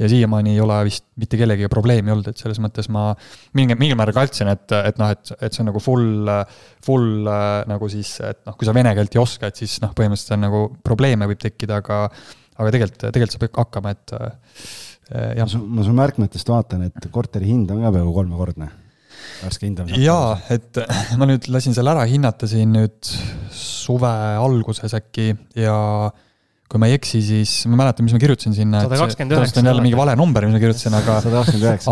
ja 0.00 0.10
siiamaani 0.10 0.54
ei 0.54 0.62
ole 0.64 0.78
vist 0.88 1.04
mitte 1.20 1.36
kellegagi 1.40 1.68
probleemi 1.72 2.14
olnud, 2.14 2.30
et 2.32 2.40
selles 2.40 2.60
mõttes 2.64 2.88
ma 2.92 3.10
mingil, 3.58 3.76
mingil 3.80 4.00
määral 4.00 4.16
kartsin, 4.16 4.48
et, 4.54 4.64
et 4.78 5.00
noh, 5.00 5.12
et, 5.12 5.34
et 5.36 5.52
see 5.52 5.64
on 5.64 5.70
nagu 5.72 5.84
full, 5.84 6.32
full 6.86 7.30
nagu 7.70 7.92
siis, 7.92 8.16
et 8.24 8.42
noh, 8.48 8.56
kui 8.56 8.68
sa 8.68 8.76
vene 8.76 8.96
keelt 8.96 9.16
ei 9.16 9.22
oska, 9.22 9.52
et 9.52 9.60
siis 9.60 9.76
noh, 9.84 9.92
põhimõtteliselt 9.96 10.38
on 10.38 10.46
nagu 10.48 10.66
probleeme 10.86 11.28
võib 11.28 11.44
tekkida, 11.44 11.82
aga, 11.84 12.06
aga 12.56 12.76
tegelikult, 12.76 13.02
tegelikult 13.10 13.36
saab 13.36 13.48
ikka 13.50 13.66
hakkama, 13.66 13.96
et 13.96 14.16
jah. 15.36 15.58
ma 15.60 15.84
su 15.84 15.96
märkmetest 16.00 16.48
vaatan, 16.48 16.88
et 16.88 17.10
korteri 17.12 17.52
hind 17.52 17.76
on 17.76 17.84
ka 17.84 17.92
peaaegu 17.92 18.16
kolmekordne 18.22 18.72
värske 19.42 19.68
hindamine? 19.68 20.00
jaa, 20.02 20.34
et 20.52 20.80
ma 21.20 21.28
nüüd 21.30 21.50
lasin 21.52 21.76
selle 21.76 21.94
ära 21.94 22.06
hinnata 22.10 22.48
siin 22.50 22.74
nüüd 22.76 23.12
suve 23.54 24.10
alguses 24.40 24.96
äkki 24.96 25.32
ja 25.58 25.78
kui 26.70 26.78
ma 26.78 26.86
ei 26.86 26.94
eksi, 26.94 27.18
siis 27.24 27.52
ma 27.66 27.80
mäletan, 27.80 28.06
mis 28.06 28.14
ma 28.14 28.20
kirjutasin 28.22 28.54
sinna. 28.54 28.84
sada 28.84 28.98
kakskümmend 29.00 29.34
üheksa. 29.34 29.58
on 29.58 29.68
jälle 29.72 29.82
mingi 29.82 29.98
vale 29.98 30.12
number, 30.18 30.44
mis 30.46 30.54
ma 30.54 30.60
kirjutasin, 30.62 30.94
aga. 31.00 31.16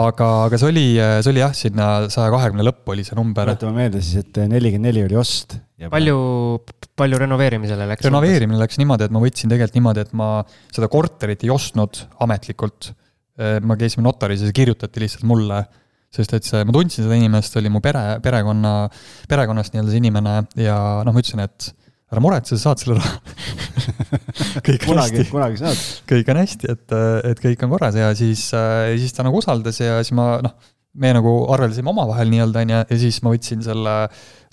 aga, 0.05 0.29
aga 0.45 0.61
see 0.61 0.69
oli, 0.69 0.85
see 1.25 1.33
oli 1.33 1.43
jah, 1.43 1.57
sinna 1.61 1.89
saja 2.15 2.31
kahekümne 2.31 2.67
lõppu 2.69 2.95
oli 2.95 3.07
see 3.07 3.19
number. 3.19 3.51
tuletame 3.51 3.83
meelde 3.83 4.03
siis, 4.05 4.23
et 4.23 4.39
nelikümmend 4.53 4.87
neli 4.93 5.03
oli 5.09 5.19
ost. 5.19 5.59
palju, 5.91 6.21
palju 6.99 7.21
renoveerimisele 7.25 7.91
läks? 7.91 8.07
renoveerimine 8.07 8.63
läks 8.63 8.79
niimoodi, 8.79 9.09
et 9.09 9.17
ma 9.17 9.25
võtsin 9.25 9.51
tegelikult 9.51 9.81
niimoodi, 9.81 10.07
et 10.07 10.15
ma 10.21 10.31
seda 10.71 10.91
korterit 10.93 11.43
ei 11.43 11.51
ostnud 11.55 12.05
ametlikult. 12.23 12.93
ma 13.39 13.79
käisime 13.79 14.07
notaris 14.07 14.43
ja 14.43 14.51
see 14.51 14.61
kirjutati 14.63 15.03
lihtsalt 15.03 15.27
mulle 15.27 15.65
sest 16.15 16.33
et 16.39 16.47
see, 16.49 16.63
ma 16.65 16.75
tundsin 16.75 17.05
seda 17.05 17.19
inimest, 17.19 17.59
oli 17.61 17.73
mu 17.73 17.83
pere, 17.85 18.19
perekonna, 18.25 18.73
perekonnast 19.29 19.75
nii-öelda 19.75 19.93
see 19.93 20.03
inimene 20.03 20.39
ja 20.61 20.79
noh, 21.05 21.13
ma 21.13 21.23
ütlesin, 21.23 21.45
et 21.45 21.71
ära 22.09 22.23
muretse, 22.25 22.57
sa 22.57 22.71
saad 22.71 22.81
selle 22.81 22.97
raha 22.97 23.19
kõik 24.67 24.87
on 24.87 24.95
kunagi, 24.95 25.21
hästi. 25.21 25.29
kunagi 25.33 25.61
saad. 25.61 25.85
kõik 26.09 26.33
on 26.33 26.41
hästi, 26.41 26.73
et, 26.73 26.97
et 27.33 27.45
kõik 27.45 27.65
on 27.67 27.75
korras 27.75 27.99
ja 28.01 28.09
siis, 28.17 28.49
siis 28.49 29.17
ta 29.17 29.27
nagu 29.27 29.41
usaldas 29.43 29.83
ja 29.83 29.99
siis 30.01 30.17
ma 30.17 30.39
noh, 30.45 30.57
me 30.99 31.13
nagu 31.15 31.33
arveldasime 31.53 31.93
omavahel 31.93 32.31
nii-öelda, 32.33 32.65
on 32.65 32.73
ju, 32.73 32.81
ja 32.91 32.99
siis 33.05 33.21
ma 33.25 33.33
võtsin 33.35 33.63
selle, 33.65 33.97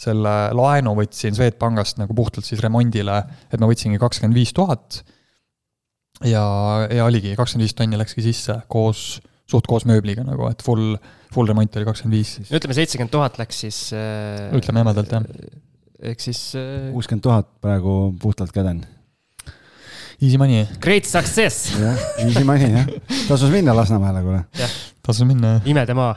selle 0.02 0.34
laenu 0.58 0.96
võtsin 0.98 1.38
Swedbankist 1.38 2.02
nagu 2.02 2.18
puhtalt 2.18 2.48
siis 2.48 2.62
remondile, 2.64 3.22
et 3.50 3.62
ma 3.62 3.70
võtsingi 3.70 4.02
kakskümmend 4.02 4.38
viis 4.38 4.52
tuhat. 4.56 5.02
ja, 6.28 6.44
ja 6.92 7.08
oligi, 7.08 7.34
kakskümmend 7.40 7.66
viis 7.66 7.78
tonni 7.78 8.00
läkski 8.00 8.26
sisse 8.26 8.60
koos, 8.72 9.22
suht 9.50 9.68
koos 9.70 9.86
mööbliga 9.90 10.26
nagu, 10.26 10.48
et 10.50 10.64
full 10.66 10.96
full 11.36 11.50
remont 11.50 11.78
oli 11.78 11.88
kakskümmend 11.88 12.18
viis 12.18 12.34
siis. 12.40 12.52
ütleme, 12.56 12.76
seitsekümmend 12.78 13.14
tuhat 13.14 13.40
läks 13.42 13.62
siis 13.66 13.80
äh,. 13.96 14.52
ütleme 14.58 14.84
jämedalt, 14.84 15.16
jah. 15.16 15.26
ehk 16.12 16.24
siis 16.24 16.42
äh,. 16.60 16.92
kuuskümmend 16.96 17.26
tuhat 17.26 17.50
praegu 17.64 18.16
puhtalt 18.22 18.54
käden. 18.56 18.86
Easy 20.24 20.40
money. 20.40 20.64
Great 20.80 21.08
success. 21.10 21.74
jah, 21.76 22.00
easy 22.24 22.46
money 22.48 22.72
jah, 22.72 22.94
tasus 23.28 23.52
minna 23.52 23.76
Lasnamäele, 23.76 24.24
kuule. 24.24 24.46
tasus 25.04 25.28
minna, 25.28 25.58
jah. 25.58 25.68
imedemaa 25.76 26.14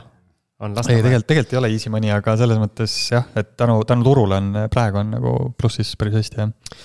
on 0.59 0.75
Lasnamäe. 0.75 0.97
ei, 0.97 1.03
tegelikult, 1.03 1.27
tegelikult 1.27 1.53
ei 1.53 1.61
ole 1.61 1.71
easy 1.75 1.91
money, 1.93 2.13
aga 2.15 2.35
selles 2.39 2.61
mõttes 2.61 2.95
jah, 3.11 3.27
et 3.39 3.53
tänu, 3.59 3.81
tänu 3.87 4.07
turule 4.07 4.39
on, 4.39 4.63
praegu 4.71 5.03
on 5.03 5.13
nagu 5.17 5.35
plussis 5.59 5.91
päris 5.99 6.19
hästi, 6.21 6.41
jah. 6.45 6.79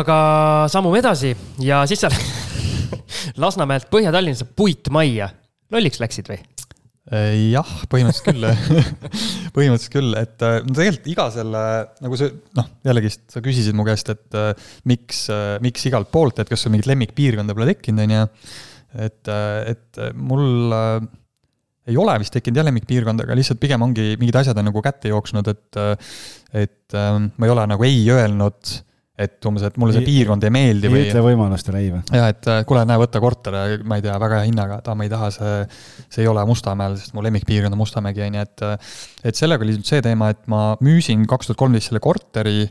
aga 0.00 0.18
sammume 0.72 1.00
edasi 1.02 1.36
ja 1.62 1.84
siis 1.90 2.04
sa 2.04 2.10
Lasnamäelt 3.40 3.88
Põhja-Tallinnasse 3.90 4.46
puitmajja. 4.56 5.28
Lolliks 5.72 6.02
läksid 6.02 6.28
või? 6.32 6.40
jah, 7.52 7.72
põhimõtteliselt 7.92 8.30
küll 8.30 8.46
põhimõtteliselt 9.56 9.92
küll, 9.92 10.14
et 10.16 10.40
no 10.40 10.72
tegelikult 10.72 11.10
iga 11.12 11.26
selle, 11.34 11.64
nagu 12.00 12.16
see, 12.16 12.30
noh, 12.56 12.70
jällegist 12.88 13.26
sa 13.34 13.42
küsisid 13.44 13.76
mu 13.76 13.84
käest, 13.84 14.08
et 14.14 14.38
miks, 14.88 15.26
miks 15.64 15.84
igalt 15.90 16.08
poolt, 16.14 16.40
et 16.40 16.48
kas 16.48 16.64
sul 16.64 16.72
mingit 16.72 16.88
lemmikpiirkonda 16.88 17.56
pole 17.56 17.68
tekkinud, 17.74 18.06
on 18.06 18.14
ju. 18.16 18.22
et, 19.04 19.32
et 19.74 20.00
mul 20.16 20.72
ei 21.84 22.00
ole 22.00 22.16
vist 22.22 22.32
tekkinud 22.32 22.62
jah 22.62 22.66
lemmikpiirkonda, 22.70 23.28
aga 23.28 23.36
lihtsalt 23.36 23.60
pigem 23.60 23.84
ongi 23.84 24.14
mingid 24.16 24.40
asjad 24.40 24.56
on 24.60 24.70
nagu 24.70 24.84
kätte 24.84 25.12
jooksnud, 25.12 25.52
et 25.52 25.80
et 26.64 26.96
ma 26.96 27.44
ei 27.44 27.52
ole 27.52 27.68
nagu 27.68 27.84
ei 27.84 28.00
öelnud 28.16 28.76
et 29.14 29.46
umbes, 29.46 29.62
et 29.62 29.76
mulle 29.78 29.94
see 29.94 30.02
piirkond 30.02 30.42
ei 30.42 30.50
meeldi 30.50 30.90
või. 30.90 31.04
ei 31.04 31.12
ütle 31.12 31.20
võimalustele 31.22 31.80
ei 31.84 31.90
või? 31.92 32.00
jaa, 32.18 32.30
et 32.32 32.48
äh, 32.50 32.62
kuule, 32.66 32.82
näe, 32.88 32.98
võta 32.98 33.20
korter, 33.22 33.56
ma 33.86 33.98
ei 34.00 34.02
tea, 34.02 34.14
väga 34.18 34.40
hea 34.40 34.48
hinnaga, 34.48 34.80
aa, 34.82 34.96
ma 34.98 35.06
ei 35.06 35.12
taha, 35.12 35.28
see, 35.34 35.52
see 36.10 36.24
ei 36.24 36.30
ole 36.30 36.42
Mustamäel, 36.48 36.96
sest 36.98 37.14
mu 37.14 37.22
lemmikpiirkond 37.22 37.76
on 37.76 37.78
Mustamägi, 37.78 38.24
on 38.26 38.40
ju, 38.40 38.46
et 38.48 38.64
äh, 38.66 38.96
et 39.30 39.38
sellega 39.38 39.62
oli 39.62 39.76
nüüd 39.76 39.86
see 39.86 40.02
teema, 40.02 40.32
et 40.34 40.42
ma 40.50 40.64
müüsin 40.82 41.22
kaks 41.30 41.50
tuhat 41.50 41.60
kolmteist 41.62 41.92
selle 41.92 42.02
korteri 42.02 42.64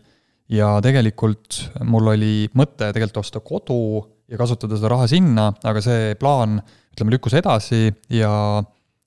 ja 0.51 0.73
tegelikult 0.83 1.61
mul 1.87 2.11
oli 2.11 2.33
mõte 2.59 2.91
tegelikult 2.91 3.23
osta 3.23 3.39
kodu 3.45 3.79
ja 4.27 4.39
kasutada 4.39 4.75
seda 4.75 4.91
raha 4.91 5.07
sinna, 5.11 5.47
aga 5.63 5.83
see 5.85 6.11
plaan, 6.19 6.59
ütleme, 6.91 7.15
lükkus 7.15 7.37
edasi 7.39 7.87
ja, 8.11 8.33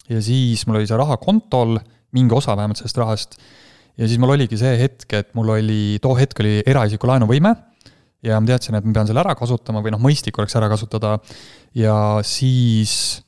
ja 0.09 0.25
siis 0.25 0.65
mul 0.65 0.81
oli 0.81 0.89
see 0.89 0.99
raha 0.99 1.21
kontol, 1.21 1.77
mingi 2.17 2.33
osa 2.33 2.57
vähemalt 2.57 2.81
sellest 2.81 3.05
rahast 3.05 3.41
ja 3.97 4.09
siis 4.09 4.21
mul 4.21 4.35
oligi 4.37 4.59
see 4.61 4.77
hetk, 4.81 5.09
et 5.17 5.33
mul 5.39 5.55
oli, 5.57 5.97
too 6.03 6.17
hetk 6.19 6.41
oli 6.45 6.61
eraisiku 6.67 7.09
laenuvõime 7.11 7.55
ja 8.27 8.39
ma 8.41 8.49
teadsin, 8.49 8.77
et 8.79 8.87
ma 8.87 8.95
pean 8.97 9.09
selle 9.09 9.23
ära 9.23 9.35
kasutama 9.39 9.83
või 9.85 9.93
noh, 9.95 10.03
mõistlik 10.03 10.39
oleks 10.41 10.57
ära 10.59 10.69
kasutada. 10.73 11.17
ja 11.77 11.97
siis 12.27 13.23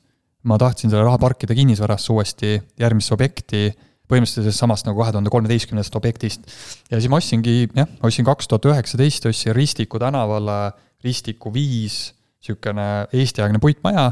ma 0.47 0.57
tahtsin 0.61 0.91
selle 0.91 1.05
raha 1.05 1.19
parkida 1.21 1.55
kinnisvarasse 1.57 2.11
uuesti, 2.13 2.57
järgmisse 2.79 3.13
objekti, 3.15 3.69
põhimõtteliselt 4.09 4.47
sellest 4.47 4.63
samast 4.63 4.87
nagu 4.87 5.01
kahe 5.01 5.13
tuhande 5.13 5.31
kolmeteistkümnendast 5.33 5.95
objektist. 5.99 6.47
ja 6.89 6.99
siis 6.99 7.09
ma 7.11 7.19
ostsingi, 7.21 7.69
jah, 7.75 7.89
ostsin 8.03 8.27
kaks 8.27 8.49
tuhat 8.49 8.69
üheksateist, 8.71 9.29
ostsin 9.29 9.55
Ristiku 9.57 10.01
tänavale 10.01 10.59
Ristiku 11.03 11.53
viis, 11.53 12.13
niisugune 12.39 13.07
Eesti-aegne 13.13 13.59
puitmaja 13.59 14.11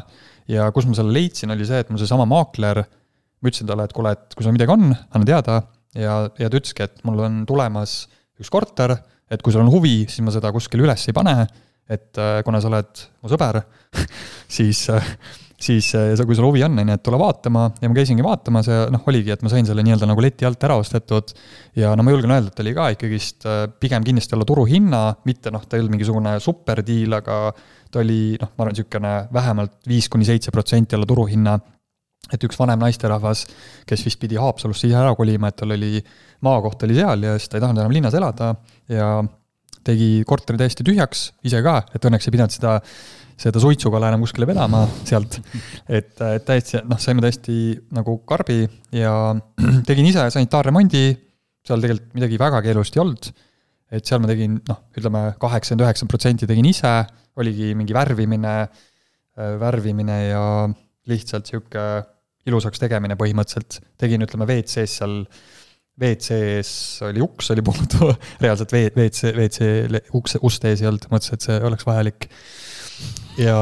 ja 0.51 0.70
kus 0.76 0.88
ma 0.88 0.95
selle 0.95 1.16
leidsin, 1.16 1.51
oli 1.51 1.66
see, 1.68 1.80
et 1.84 1.89
mul 1.89 1.99
seesama 1.99 2.28
maakler, 2.30 2.84
ma 3.41 3.49
ütlesin 3.49 3.68
talle, 3.68 3.88
et 3.88 3.95
kuule, 3.95 4.14
et 4.16 4.36
kui 4.36 4.45
sul 4.45 4.55
midagi 4.55 4.74
on, 4.74 4.91
anna 4.93 5.28
teada 5.28 5.62
ja, 5.98 6.18
ja 6.38 6.50
ta 6.50 6.60
ütleski, 6.60 6.86
et 6.86 7.02
mul 7.08 7.24
on 7.26 7.41
tulemas 7.50 8.04
üks 8.38 8.52
korter, 8.54 8.95
et 9.32 9.41
kui 9.43 9.54
sul 9.54 9.66
on 9.66 9.72
huvi, 9.74 10.04
siis 10.08 10.24
ma 10.26 10.34
seda 10.34 10.54
kuskile 10.56 10.86
üles 10.86 11.08
ei 11.10 11.16
pane, 11.16 11.36
et 11.91 12.20
äh, 12.20 12.39
kuna 12.45 12.62
sa 12.62 12.70
oled 12.72 13.04
mu 13.24 13.32
sõber 13.32 13.62
siis, 14.58 14.84
äh, 14.93 15.12
siis 15.60 15.89
äh, 15.98 16.14
kui 16.28 16.38
sul 16.38 16.48
huvi 16.50 16.64
on, 16.68 16.78
on 16.80 16.91
ju, 16.91 16.98
et 16.98 17.04
tule 17.04 17.20
vaatama. 17.20 17.64
Ja 17.82 17.89
ma 17.89 17.98
käisingi 17.98 18.26
vaatamas 18.26 18.70
ja 18.72 18.82
noh, 18.93 19.06
oligi, 19.10 19.32
et 19.34 19.45
ma 19.45 19.52
sain 19.52 19.68
selle 19.68 19.86
nii-öelda 19.88 20.10
nagu 20.10 20.24
leti 20.24 20.48
alt 20.48 20.64
ära 20.68 20.78
ostetud. 20.80 21.34
ja 21.80 21.93
no 21.95 22.06
ma 22.06 22.14
julgen 22.14 22.36
öelda, 22.36 22.52
et 22.52 22.62
oli 22.64 22.76
ka 22.78 22.89
ikkagist 22.95 23.48
pigem 23.82 24.06
kindlasti 24.06 24.38
alla 24.38 24.48
turuhinna, 24.48 25.02
mitte 25.28 25.54
noh, 25.56 25.66
ta 25.66 25.78
ei 25.78 25.84
olnud 25.84 25.95
mingisugune 25.95 26.38
superdiil, 26.43 27.18
aga 27.22 27.39
ta 27.91 28.04
oli 28.04 28.36
noh, 28.41 28.52
ma 28.54 28.66
arvan, 28.66 28.76
niisugune 28.76 29.16
vähemalt 29.34 29.80
viis 29.88 30.12
kuni 30.12 30.28
seitse 30.28 30.52
protsenti 30.52 31.00
alla 31.00 31.08
turuhinna 31.08 31.56
et 32.34 32.43
üks 32.47 32.59
vanem 32.59 32.80
naisterahvas, 32.84 33.45
kes 33.88 34.05
vist 34.07 34.19
pidi 34.21 34.39
Haapsalusse 34.39 34.88
ise 34.89 34.97
ära 34.99 35.13
kolima, 35.17 35.51
et 35.51 35.59
tal 35.59 35.75
oli, 35.75 36.01
maakoht 36.45 36.84
oli 36.88 36.97
seal 36.97 37.28
ja 37.28 37.36
siis 37.38 37.51
ta 37.51 37.59
ei 37.59 37.65
tahtnud 37.65 37.84
enam 37.84 37.95
linnas 37.95 38.17
elada 38.17 38.53
ja 38.91 39.11
tegi 39.88 40.09
korteri 40.28 40.59
täiesti 40.59 40.86
tühjaks, 40.88 41.32
ise 41.47 41.61
ka, 41.65 41.80
et 41.95 42.05
õnneks 42.07 42.28
ei 42.28 42.36
pidanud 42.36 42.53
seda, 42.53 42.73
seda 43.39 43.61
suitsukala 43.61 44.09
enam 44.11 44.23
kuskile 44.25 44.47
vedama 44.49 44.84
sealt. 45.07 45.39
et, 45.88 46.11
et 46.17 46.45
täiesti, 46.47 46.82
noh, 46.88 46.99
saime 47.01 47.23
täiesti 47.23 47.78
nagu 47.95 48.19
karbi 48.28 48.63
ja 48.95 49.13
tegin 49.89 50.09
ise 50.09 50.28
sanitaarremondi, 50.34 51.05
seal 51.67 51.84
tegelikult 51.84 52.17
midagi 52.17 52.41
väga 52.41 52.63
keerulist 52.65 52.97
ei 52.97 53.03
olnud. 53.03 53.32
et 53.97 54.03
seal 54.09 54.19
ma 54.19 54.28
tegin, 54.32 54.59
noh, 54.67 54.84
ütleme 54.97 55.23
kaheksakümmend 55.39 55.86
üheksa 55.86 56.09
protsenti 56.11 56.49
tegin 56.49 56.67
ise, 56.67 56.93
oligi 57.39 57.71
mingi 57.78 57.95
värvimine, 57.95 58.57
värvimine 59.61 60.17
ja 60.28 60.43
lihtsalt 61.07 61.47
sihuke 61.47 61.84
ilusaks 62.48 62.82
tegemine 62.82 63.18
põhimõtteliselt, 63.20 63.82
tegin, 64.00 64.24
ütleme, 64.26 64.48
WC-s 64.48 65.00
seal, 65.02 65.20
WC-s 65.98 67.04
oli 67.08 67.24
uks 67.26 67.52
oli 67.54 67.66
puudu 67.66 68.12
reaalselt 68.43 68.74
WC, 68.76 69.34
WC 69.34 70.06
ukse, 70.18 70.41
ust 70.45 70.70
ees 70.70 70.84
ei 70.84 70.91
olnud, 70.91 71.10
mõtlesin, 71.12 71.38
et 71.39 71.48
see 71.48 71.60
oleks 71.70 71.88
vajalik. 71.88 72.30
ja, 73.38 73.58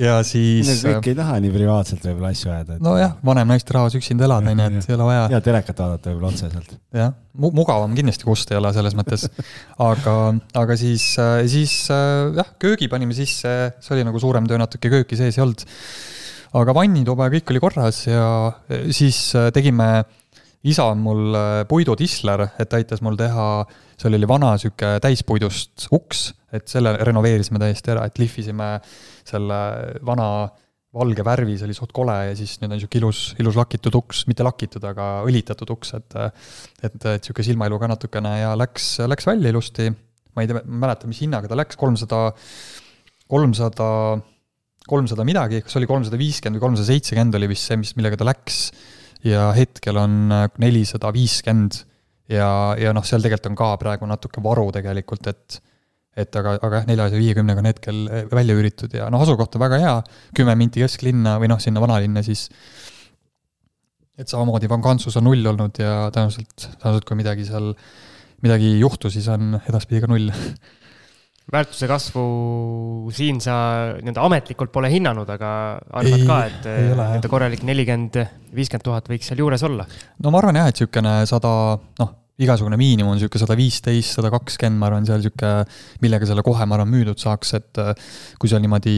ja 0.00 0.18
siis. 0.26 0.82
kõik 0.84 1.06
ei 1.12 1.16
taha 1.16 1.38
nii 1.40 1.52
privaatselt 1.52 2.02
võib-olla 2.04 2.32
asju 2.34 2.50
ajada 2.52 2.76
et.... 2.76 2.82
nojah, 2.84 3.14
vanem 3.24 3.52
naisterahvas 3.54 3.96
üksinda 3.96 4.26
elada, 4.26 4.52
on 4.52 4.64
ju, 4.64 4.80
et 4.82 4.88
ei 4.90 4.96
ole 4.96 5.06
vaja. 5.08 5.28
ja 5.36 5.42
telekat 5.44 5.84
vaadata 5.84 6.12
võib-olla 6.12 6.32
otseselt. 6.32 6.74
jah, 6.96 7.14
mugavam 7.44 7.94
kindlasti, 7.96 8.26
kui 8.26 8.36
ust 8.36 8.52
ei 8.52 8.60
ole 8.60 8.72
selles 8.76 8.96
mõttes. 8.98 9.28
aga, 9.84 10.16
aga 10.64 10.80
siis, 10.80 11.06
siis 11.52 11.78
jah, 11.92 12.52
köögi 12.60 12.90
panime 12.92 13.16
sisse, 13.16 13.54
see 13.84 13.96
oli 13.96 14.08
nagu 14.08 14.20
suurem 14.20 14.48
töö, 14.48 14.60
natuke 14.60 14.92
kööki 14.92 15.20
sees 15.20 15.40
ei 15.40 15.44
olnud 15.44 15.68
aga 16.54 16.74
vannitobe 16.76 17.30
kõik 17.36 17.54
oli 17.54 17.62
korras 17.62 18.04
ja 18.06 18.26
e, 18.68 18.84
siis 18.94 19.18
e, 19.36 19.48
tegime, 19.54 19.88
isa 20.70 20.86
on 20.92 21.00
mul 21.02 21.34
e, 21.34 21.44
puidutisler, 21.70 22.46
et 22.62 22.76
aitas 22.78 23.02
mul 23.04 23.18
teha, 23.18 23.48
seal 24.00 24.16
oli 24.18 24.28
vana 24.28 24.54
sihuke 24.60 24.96
täispuidust 25.02 25.88
uks, 25.94 26.28
et 26.54 26.68
selle 26.70 26.94
renoveerisime 27.00 27.60
täiesti 27.62 27.94
ära, 27.94 28.06
et 28.06 28.20
lihvisime 28.22 28.76
selle 29.26 29.60
vana 30.06 30.28
valge 30.94 31.24
värvi, 31.26 31.56
see 31.58 31.66
oli 31.66 31.74
suht 31.74 31.90
kole 31.94 32.14
ja 32.28 32.34
siis 32.38 32.52
nüüd 32.60 32.68
on 32.70 32.76
niisugune 32.78 33.00
ilus, 33.00 33.22
ilus 33.42 33.56
lakitud 33.58 33.96
uks, 33.98 34.20
mitte 34.30 34.46
lakitud, 34.46 34.84
aga 34.86 35.08
õlitatud 35.26 35.72
uks, 35.74 35.96
et 35.98 36.14
et, 36.20 36.84
et 36.86 37.08
niisugune 37.08 37.48
silmailu 37.48 37.80
ka 37.82 37.88
natukene 37.90 38.36
ja 38.44 38.52
läks, 38.58 38.92
läks 39.10 39.26
välja 39.26 39.50
ilusti, 39.50 39.88
ma 39.90 40.44
ei 40.44 40.50
tea, 40.50 40.60
ma 40.60 40.62
ei 40.62 40.84
mäleta, 40.86 41.10
mis 41.10 41.24
hinnaga 41.24 41.50
ta 41.50 41.58
läks, 41.58 41.80
kolmsada, 41.80 42.28
kolmsada 43.26 43.88
kolmsada 44.88 45.24
midagi, 45.26 45.62
kas 45.64 45.78
oli 45.80 45.88
kolmsada 45.88 46.18
viiskümmend 46.20 46.58
või 46.58 46.66
kolmsada 46.66 46.88
seitsekümmend 46.90 47.38
oli 47.38 47.48
vist 47.54 47.70
see, 47.70 47.78
mis, 47.80 47.94
millega 47.98 48.20
ta 48.20 48.28
läks. 48.28 48.60
ja 49.24 49.48
hetkel 49.56 49.96
on 49.96 50.32
äh, 50.34 50.48
nelisada 50.60 51.12
viiskümmend 51.14 51.80
ja, 52.28 52.48
ja 52.80 52.92
noh, 52.96 53.04
seal 53.06 53.24
tegelikult 53.24 53.52
on 53.52 53.60
ka 53.60 53.70
praegu 53.80 54.08
natuke 54.08 54.42
varu 54.44 54.70
tegelikult, 54.74 55.30
et 55.32 55.60
et 56.14 56.36
aga, 56.38 56.52
aga 56.62 56.78
jah, 56.78 56.84
neljasaja 56.86 57.18
viiekümnega 57.18 57.62
on 57.62 57.68
hetkel 57.68 58.00
äh, 58.06 58.26
välja 58.30 58.54
üüritud 58.54 58.92
ja 58.94 59.08
noh, 59.10 59.24
asukoht 59.24 59.56
on 59.56 59.64
väga 59.64 59.80
hea, 59.82 59.94
kümme 60.36 60.54
minti 60.58 60.84
kesklinna 60.84 61.38
või 61.42 61.50
noh, 61.50 61.58
sinna 61.62 61.82
vanalinna 61.82 62.22
siis. 62.22 62.46
et 64.18 64.30
samamoodi 64.30 64.70
Vankantsus 64.70 65.16
on 65.18 65.26
null 65.26 65.46
olnud 65.50 65.80
ja 65.80 66.10
tõenäoliselt, 66.14 66.68
tõenäoliselt 66.78 67.08
kui 67.08 67.18
midagi 67.18 67.48
seal, 67.48 67.72
midagi 68.46 68.76
ei 68.76 68.78
juhtu, 68.84 69.10
siis 69.10 69.26
on 69.32 69.56
edaspidi 69.64 70.04
ka 70.04 70.12
null 70.12 70.30
väärtuse 71.52 71.88
kasvu 71.88 72.24
siin 73.12 73.40
sa 73.44 73.54
nii-öelda 73.98 74.22
ametlikult 74.24 74.72
pole 74.72 74.88
hinnanud, 74.92 75.28
aga 75.28 75.50
arvad 75.92 76.16
ei, 76.16 76.26
ka, 76.28 76.38
et 76.48 76.68
nii-öelda 76.70 77.30
korralik 77.32 77.64
nelikümmend, 77.68 78.16
viiskümmend 78.56 78.86
tuhat 78.86 79.10
võiks 79.12 79.28
seal 79.28 79.42
juures 79.44 79.64
olla? 79.66 79.84
no 80.24 80.32
ma 80.32 80.40
arvan 80.40 80.60
jah, 80.60 80.70
et 80.70 80.80
niisugune 80.80 81.12
sada, 81.28 81.52
noh, 82.00 82.14
igasugune 82.40 82.78
miinimum 82.80 83.12
on 83.12 83.20
niisugune 83.20 83.44
sada 83.44 83.58
viisteist, 83.60 84.16
sada 84.16 84.32
kakskümmend, 84.32 84.80
ma 84.80 84.88
arvan, 84.88 85.06
seal 85.08 85.20
niisugune, 85.20 85.52
millega 86.04 86.30
selle 86.30 86.44
kohe, 86.46 86.66
ma 86.66 86.78
arvan, 86.78 86.92
müüdud 86.94 87.20
saaks, 87.20 87.54
et 87.60 87.82
äh, 87.82 87.92
kui 88.40 88.50
seal 88.50 88.64
niimoodi 88.64 88.96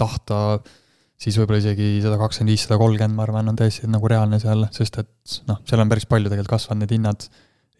tahta, 0.00 0.40
siis 1.20 1.36
võib-olla 1.40 1.60
isegi 1.60 1.90
sada 2.04 2.16
kakskümmend 2.22 2.54
viis, 2.54 2.64
sada 2.64 2.80
kolmkümmend, 2.80 3.20
ma 3.20 3.28
arvan, 3.28 3.52
on 3.52 3.60
täiesti 3.60 3.90
nagu 3.92 4.08
reaalne 4.10 4.40
seal, 4.42 4.64
sest 4.74 5.02
et 5.04 5.40
noh, 5.50 5.60
seal 5.68 5.84
on 5.84 5.92
päris 5.92 6.08
palju 6.08 6.32
tegelikult 6.32 6.56
kasvanud 6.56 6.86
need 6.86 6.96
hinnad 6.96 7.28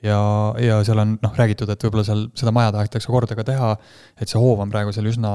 ja, 0.04 0.18
ja 0.60 0.80
seal 0.86 1.00
on 1.02 1.16
noh, 1.22 1.36
räägitud, 1.38 1.70
et 1.72 1.86
võib-olla 1.86 2.04
seal 2.06 2.26
seda 2.36 2.52
maja 2.54 2.74
tahetakse 2.74 3.12
korda 3.12 3.38
ka 3.38 3.46
teha, 3.46 3.72
et 4.20 4.30
see 4.30 4.40
hoov 4.40 4.64
on 4.64 4.72
praegu 4.72 4.94
seal 4.94 5.08
üsna, 5.10 5.32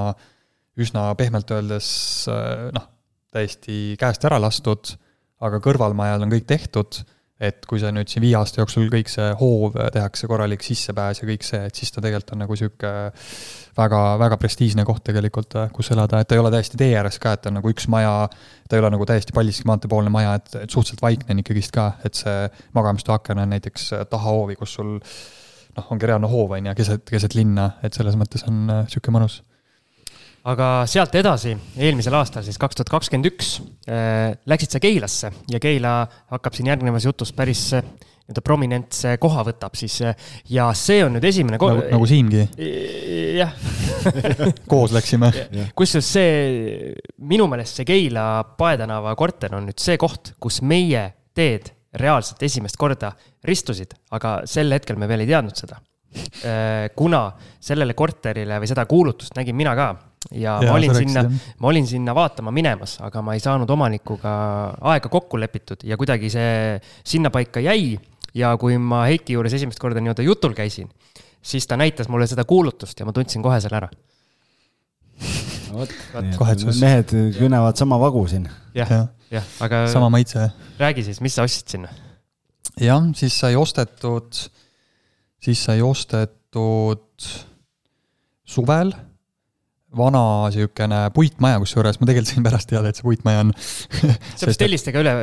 üsna 0.82 1.10
pehmelt 1.20 1.52
öeldes 1.56 1.90
noh, 2.76 2.90
täiesti 3.32 3.96
käest 4.00 4.26
ära 4.28 4.40
lastud, 4.42 4.96
aga 5.42 5.62
kõrvalmajal 5.64 6.26
on 6.26 6.34
kõik 6.36 6.48
tehtud 6.50 7.02
et 7.42 7.66
kui 7.66 7.82
sa 7.82 7.90
nüüd 7.94 8.10
siin 8.12 8.22
viie 8.24 8.36
aasta 8.38 8.62
jooksul 8.62 8.90
kõik 8.94 9.10
see 9.10 9.32
hoov 9.40 9.78
tehakse 9.94 10.30
korralik 10.30 10.62
sissepääs 10.66 11.24
ja 11.24 11.28
kõik 11.30 11.46
see, 11.46 11.62
et 11.68 11.78
siis 11.78 11.92
ta 11.94 12.04
tegelikult 12.04 12.36
on 12.36 12.44
nagu 12.44 12.58
sihuke 12.60 12.92
väga, 13.78 14.02
väga 14.22 14.38
prestiižne 14.42 14.86
koht 14.88 15.04
tegelikult, 15.08 15.58
kus 15.74 15.92
elada, 15.96 16.22
et 16.22 16.30
ta 16.30 16.38
ei 16.38 16.44
ole 16.44 16.54
täiesti 16.54 16.80
tee 16.80 16.94
ääres 17.00 17.18
ka, 17.22 17.34
et 17.34 17.44
ta 17.44 17.52
on 17.52 17.58
nagu 17.58 17.74
üks 17.74 17.90
maja, 17.92 18.14
ta 18.70 18.78
ei 18.78 18.84
ole 18.84 18.94
nagu 18.94 19.08
täiesti 19.10 19.36
Paldiski 19.36 19.68
maantee 19.70 19.90
poolne 19.92 20.14
maja, 20.14 20.36
et, 20.38 20.56
et 20.64 20.70
suhteliselt 20.70 21.02
vaikne 21.04 21.34
on 21.34 21.44
ikkagist 21.44 21.76
ka, 21.76 21.92
et 22.06 22.18
see 22.20 22.50
magamistoa 22.78 23.18
aken 23.20 23.44
on 23.46 23.56
näiteks 23.56 23.92
taha 24.12 24.36
hoovi, 24.38 24.60
kus 24.60 24.78
sul 24.78 24.98
noh, 24.98 25.88
ongi 25.90 26.10
reaalne 26.10 26.30
hoov, 26.30 26.58
on 26.58 26.72
ju, 26.72 26.76
keset, 26.78 27.08
keset 27.10 27.38
linna, 27.38 27.72
et 27.82 27.98
selles 27.98 28.20
mõttes 28.20 28.46
on 28.50 28.68
niisugune 28.70 29.20
mõnus 29.20 29.42
aga 30.50 30.68
sealt 30.90 31.16
edasi, 31.20 31.54
eelmisel 31.78 32.16
aastal 32.18 32.46
siis 32.46 32.58
kaks 32.62 32.80
tuhat 32.80 32.90
kakskümmend 32.90 33.30
üks, 33.30 33.60
äh, 33.90 34.32
läksid 34.50 34.74
sa 34.74 34.82
Keilasse 34.82 35.30
ja 35.52 35.60
Keila 35.62 36.00
hakkab 36.34 36.58
siin 36.58 36.72
järgnevas 36.72 37.06
jutus 37.06 37.34
päris 37.36 37.68
äh, 37.78 37.86
nii-öelda 38.32 38.42
prominentse 38.46 39.16
koha 39.22 39.44
võtab 39.46 39.76
siis 39.78 40.00
ja 40.50 40.70
see 40.78 41.04
on 41.06 41.18
nüüd 41.18 41.26
esimene 41.28 41.60
ko-. 41.62 41.72
nagu, 41.74 41.86
nagu 41.92 42.08
Siimgi? 42.10 42.48
jah 43.38 43.54
koos 44.72 44.96
läksime. 44.96 45.32
kusjuures 45.76 46.12
see, 46.16 46.96
minu 47.18 47.48
meelest 47.52 47.82
see 47.82 47.88
Keila 47.90 48.26
Pae 48.58 48.80
tänava 48.82 49.14
korter 49.20 49.56
on 49.58 49.68
nüüd 49.70 49.82
see 49.82 50.00
koht, 50.02 50.36
kus 50.42 50.62
meie 50.66 51.12
teed 51.36 51.74
reaalselt 52.02 52.42
esimest 52.48 52.78
korda 52.80 53.12
ristusid, 53.44 53.94
aga 54.16 54.42
sel 54.48 54.72
hetkel 54.72 54.96
me 54.98 55.10
veel 55.12 55.26
ei 55.26 55.34
teadnud 55.34 55.58
seda. 55.60 55.82
kuna 56.96 57.20
sellele 57.60 57.94
korterile 57.96 58.58
või 58.60 58.68
seda 58.68 58.86
kuulutust 58.88 59.36
nägin 59.36 59.56
mina 59.56 59.76
ka 59.76 59.92
ja, 60.30 60.60
ja 60.62 60.70
ma 60.70 60.78
olin 60.78 60.94
sinna, 60.96 61.24
ma 61.60 61.72
olin 61.72 61.88
sinna 61.88 62.14
vaatama 62.16 62.54
minemas, 62.54 62.98
aga 63.04 63.24
ma 63.26 63.36
ei 63.36 63.42
saanud 63.44 63.70
omanikuga 63.74 64.34
aega 64.94 65.10
kokku 65.12 65.40
lepitud 65.42 65.86
ja 65.88 65.98
kuidagi 66.00 66.30
see 66.34 66.78
sinnapaika 67.04 67.64
jäi. 67.64 67.98
ja 68.38 68.54
kui 68.58 68.78
ma 68.80 69.04
Heiki 69.10 69.36
juures 69.36 69.54
esimest 69.58 69.80
korda 69.82 70.00
nii-öelda 70.00 70.24
jutul 70.24 70.54
käisin, 70.56 70.88
siis 71.42 71.68
ta 71.68 71.78
näitas 71.78 72.08
mulle 72.08 72.28
seda 72.32 72.46
kuulutust 72.48 73.00
ja 73.00 73.08
ma 73.08 73.12
tundsin 73.16 73.44
kohe 73.44 73.60
selle 73.60 73.82
ära. 73.82 73.90
vot, 75.74 75.92
mehed 76.80 77.12
kõnevad 77.40 77.80
sama 77.80 78.00
vagu 78.00 78.24
siin. 78.32 78.48
jah, 78.78 78.96
jah, 79.32 79.52
aga. 79.60 79.86
sama 79.92 80.10
maitse. 80.14 80.52
räägi 80.80 81.10
siis, 81.10 81.22
mis 81.22 81.36
sa 81.36 81.48
ostsid 81.48 81.78
sinna? 81.78 81.92
jah, 82.80 83.10
siis 83.18 83.40
sai 83.40 83.56
ostetud, 83.60 84.46
siis 85.42 85.64
sai 85.66 85.82
ostetud 85.82 87.32
suvel 88.46 88.94
vana 89.98 90.22
niisugune 90.48 91.00
puitmaja, 91.16 91.60
kusjuures 91.62 92.00
ma 92.00 92.08
tegelikult 92.08 92.32
sain 92.32 92.46
pärast 92.46 92.70
teada, 92.72 92.92
et 92.92 93.00
see 93.00 93.06
puitmaja 93.06 93.44
on 93.44 93.52
see 94.40 94.48
on 94.48 94.56
stellistega 94.56 95.02
üle, 95.04 95.14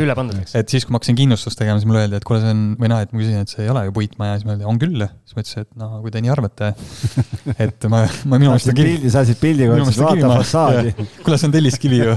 üle 0.00 0.16
pandud, 0.16 0.38
eks? 0.40 0.54
et 0.56 0.72
siis, 0.72 0.86
kui 0.86 0.94
ma 0.94 1.00
hakkasin 1.00 1.18
kindlustust 1.18 1.60
tegema, 1.60 1.80
siis 1.80 1.88
mulle 1.90 2.04
öeldi, 2.06 2.20
et 2.20 2.26
kuule, 2.26 2.40
see 2.40 2.54
on, 2.54 2.62
või 2.80 2.90
noh, 2.92 3.02
et 3.04 3.12
ma 3.12 3.20
küsisin, 3.20 3.44
et 3.44 3.52
see 3.52 3.66
ei 3.66 3.72
ole 3.72 3.82
ju 3.88 3.94
puitmaja, 3.96 4.38
siis 4.38 4.46
mulle 4.48 4.56
öeldi, 4.56 4.68
on 4.72 4.80
küll. 4.80 5.04
siis 5.26 5.36
ma 5.36 5.44
ütlesin, 5.44 5.66
et 5.66 5.82
no 5.82 5.90
kui 6.04 6.14
te 6.14 6.22
nii 6.24 6.32
arvate, 6.32 6.70
et 7.66 7.88
ma, 7.92 8.04
ma 8.24 8.40
minu 8.40 8.54
meelest 8.54 8.72
on 8.72 8.78
pildi, 8.80 9.12
sa 9.12 9.24
andsid 9.24 9.42
pildi, 9.42 9.68
kuidas 9.72 10.00
vaata 10.00 10.30
fassaadi. 10.32 10.94
kuule, 11.18 11.40
see 11.42 11.50
on 11.50 11.56
telliskivi 11.58 12.00
ju. 12.00 12.16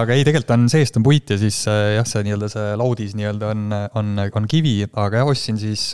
aga 0.00 0.18
ei, 0.18 0.26
tegelikult 0.28 0.56
on 0.58 0.68
seest 0.72 1.00
on 1.00 1.06
puit 1.06 1.32
ja 1.32 1.40
siis 1.40 1.62
jah, 1.68 2.04
see 2.08 2.26
nii-öelda 2.28 2.52
see 2.52 2.76
laudis 2.82 3.16
nii-öelda 3.16 3.54
on, 3.54 3.64
on, 4.02 4.12
on 4.28 4.50
kivi, 4.52 4.82
aga 4.90 5.22
jah, 5.22 5.32
ostsin 5.32 5.60
siis 5.60 5.88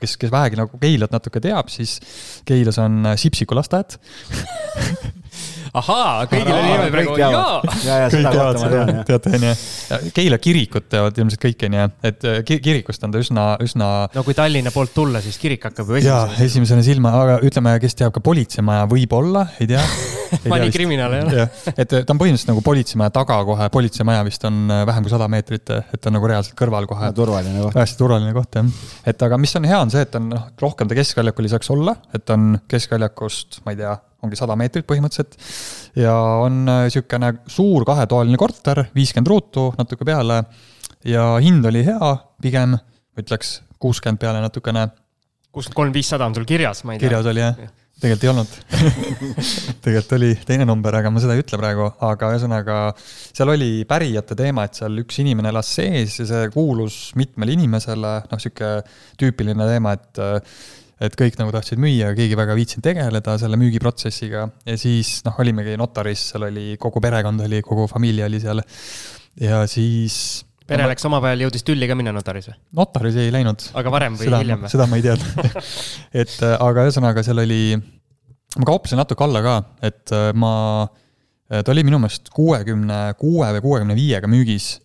kes, 0.00 0.16
kes 0.20 0.32
vähegi 0.32 0.58
nagu 0.60 0.80
Keilat 0.82 1.14
natuke 1.14 1.42
teab, 1.44 1.70
siis 1.72 1.98
Keilas 2.48 2.80
on 2.82 3.12
äh, 3.12 3.18
Sipsiku 3.20 3.56
lasteaed 3.58 3.98
ahaa, 5.76 6.26
kõigil 6.30 6.52
oli 6.54 6.68
niimoodi 6.70 6.92
praegu, 6.94 7.16
jaa. 7.20 7.60
ja, 7.84 7.98
ja 8.04 8.10
seda 8.12 8.32
teate, 9.08 9.32
onju. 9.38 9.54
Keila 10.16 10.38
kirikut 10.42 10.88
teavad 10.92 11.18
ilmselt 11.20 11.42
kõik, 11.42 11.66
onju, 11.68 11.86
et 12.10 12.28
äh, 12.28 12.40
kirikust 12.46 13.06
on 13.06 13.14
ta 13.14 13.22
üsna, 13.22 13.46
üsna. 13.64 13.90
no 14.14 14.26
kui 14.26 14.36
Tallinna 14.36 14.72
poolt 14.74 14.94
tulla, 14.96 15.22
siis 15.24 15.38
kirik 15.42 15.68
hakkab 15.68 15.90
ju 15.92 16.00
esimesena. 16.00 16.36
jaa, 16.36 16.44
esimesena 16.46 16.86
silma, 16.86 17.14
aga 17.22 17.40
ütleme, 17.46 17.76
kes 17.82 17.98
teab 17.98 18.14
ka 18.16 18.24
politseimaja, 18.24 18.86
võib-olla, 18.90 19.48
ei 19.60 19.70
tea 19.74 19.82
ma 20.50 20.58
nii 20.60 20.72
kriminaal 20.74 21.14
ei 21.16 21.24
ole. 21.24 21.46
et 21.74 21.92
ta 21.92 22.02
on 22.14 22.20
põhimõtteliselt 22.20 22.50
nagu 22.50 22.62
politseimaja 22.66 23.14
taga 23.14 23.38
kohe, 23.48 23.68
politseimaja 23.72 24.24
vist 24.26 24.44
on 24.48 24.72
vähem 24.88 25.06
kui 25.06 25.12
sada 25.12 25.28
meetrit, 25.32 25.70
et 25.80 26.00
ta 26.00 26.10
on 26.10 26.16
nagu 26.18 26.30
reaalselt 26.30 26.56
kõrval 26.58 26.88
kohe. 26.90 27.12
turvaline 27.16 27.62
koht. 27.66 27.78
hästi 27.78 28.00
turvaline 28.00 28.34
koht, 28.36 28.58
jah. 28.58 28.90
et 29.12 29.26
aga 29.28 29.38
mis 29.40 29.54
on 29.58 29.68
hea, 29.68 29.80
on 29.86 29.92
see, 29.94 30.04
et 30.06 30.18
on 30.18 30.30
noh, 30.32 30.48
rohkem 30.62 30.90
ta 30.90 30.98
keskväljakul 30.98 31.48
ei 31.48 31.54
saaks 31.54 31.72
olla, 31.74 31.96
et 32.16 32.34
on 32.34 32.56
keskväljakust, 32.70 33.60
ma 33.66 33.74
ei 33.74 33.80
tea, 33.82 33.94
ongi 34.24 34.38
sada 34.38 34.56
meetrit 34.58 34.86
põhimõtteliselt. 34.88 35.36
ja 36.00 36.14
on 36.42 36.64
niisugune 36.68 37.32
suur 37.50 37.86
kahetoaline 37.88 38.40
korter, 38.40 38.84
viiskümmend 38.96 39.32
ruutu, 39.32 39.68
natuke 39.78 40.08
peale. 40.08 40.42
ja 41.04 41.32
hind 41.42 41.64
oli 41.68 41.84
hea, 41.86 42.12
pigem 42.42 42.78
ütleks 43.18 43.60
kuuskümmend 43.82 44.20
peale 44.20 44.44
natukene. 44.44 44.88
kuuskümmend 45.52 45.82
kolm, 45.82 45.96
viissada 45.96 46.28
on 46.28 46.34
sul 46.36 46.48
kirjas, 46.48 46.84
ma 46.84 46.94
ei 46.94 47.02
tea. 47.02 47.08
kirjas 47.08 47.32
oli 47.32 47.44
jah 47.44 47.66
ja 47.66 47.72
tegelikult 47.96 48.24
ei 48.24 48.30
olnud 48.30 48.50
tegelikult 49.84 50.14
oli 50.18 50.30
teine 50.48 50.66
number, 50.68 50.98
aga 50.98 51.10
ma 51.12 51.20
seda 51.22 51.36
ei 51.36 51.40
ütle 51.40 51.60
praegu, 51.60 51.86
aga 52.04 52.32
ühesõnaga 52.34 52.80
seal 53.00 53.52
oli 53.54 53.70
pärijate 53.88 54.36
teema, 54.36 54.66
et 54.66 54.76
seal 54.76 55.00
üks 55.00 55.20
inimene 55.22 55.52
elas 55.52 55.70
sees 55.78 56.18
ja 56.20 56.26
see 56.28 56.50
kuulus 56.52 57.14
mitmele 57.16 57.56
inimesele, 57.56 58.12
noh, 58.28 58.42
sihuke 58.42 58.74
tüüpiline 59.20 59.68
teema, 59.70 59.94
et 59.96 60.20
et 61.00 61.16
kõik 61.18 61.36
nagu 61.40 61.52
tahtsid 61.52 61.80
müüa, 61.82 62.14
keegi 62.16 62.38
väga 62.38 62.54
ei 62.54 62.62
viitsinud 62.62 62.84
tegeleda 62.86 63.36
selle 63.40 63.58
müügiprotsessiga 63.60 64.46
ja 64.64 64.76
siis 64.80 65.18
noh, 65.26 65.36
olimegi 65.42 65.76
notaris, 65.80 66.30
seal 66.32 66.46
oli 66.48 66.76
kogu 66.80 67.02
perekond 67.04 67.44
oli, 67.44 67.60
kogu 67.64 67.84
familia 67.90 68.28
oli 68.30 68.40
seal 68.40 68.62
ja 69.42 69.62
siis 69.68 70.46
pere 70.66 70.86
läks 70.88 71.04
omal 71.06 71.24
ajal, 71.28 71.44
jõudis 71.46 71.66
tülli 71.66 71.88
ka 71.90 71.96
minna 71.98 72.14
notaris 72.16 72.48
või? 72.50 72.56
notaris 72.80 73.18
ei 73.20 73.34
läinud. 73.34 73.68
aga 73.76 73.92
varem 73.92 74.16
või 74.16 74.28
seda, 74.28 74.40
hiljem 74.42 74.64
või? 74.64 74.72
seda 74.72 74.86
ma 74.88 75.00
ei 75.00 75.04
teadnud 75.04 75.58
et 76.22 76.38
äh, 76.40 76.56
aga 76.68 76.86
ühesõnaga, 76.88 77.26
seal 77.26 77.42
oli, 77.44 77.60
ma 78.56 78.70
kauplesin 78.70 79.00
natuke 79.02 79.26
alla 79.26 79.44
ka, 79.44 79.58
et 79.86 80.16
äh, 80.16 80.30
ma, 80.38 80.54
ta 81.52 81.74
oli 81.74 81.84
minu 81.86 82.00
meelest 82.02 82.32
kuuekümne 82.34 83.02
kuue 83.20 83.52
või 83.58 83.66
kuuekümne 83.68 83.98
viiega 83.98 84.30
müügis. 84.30 84.78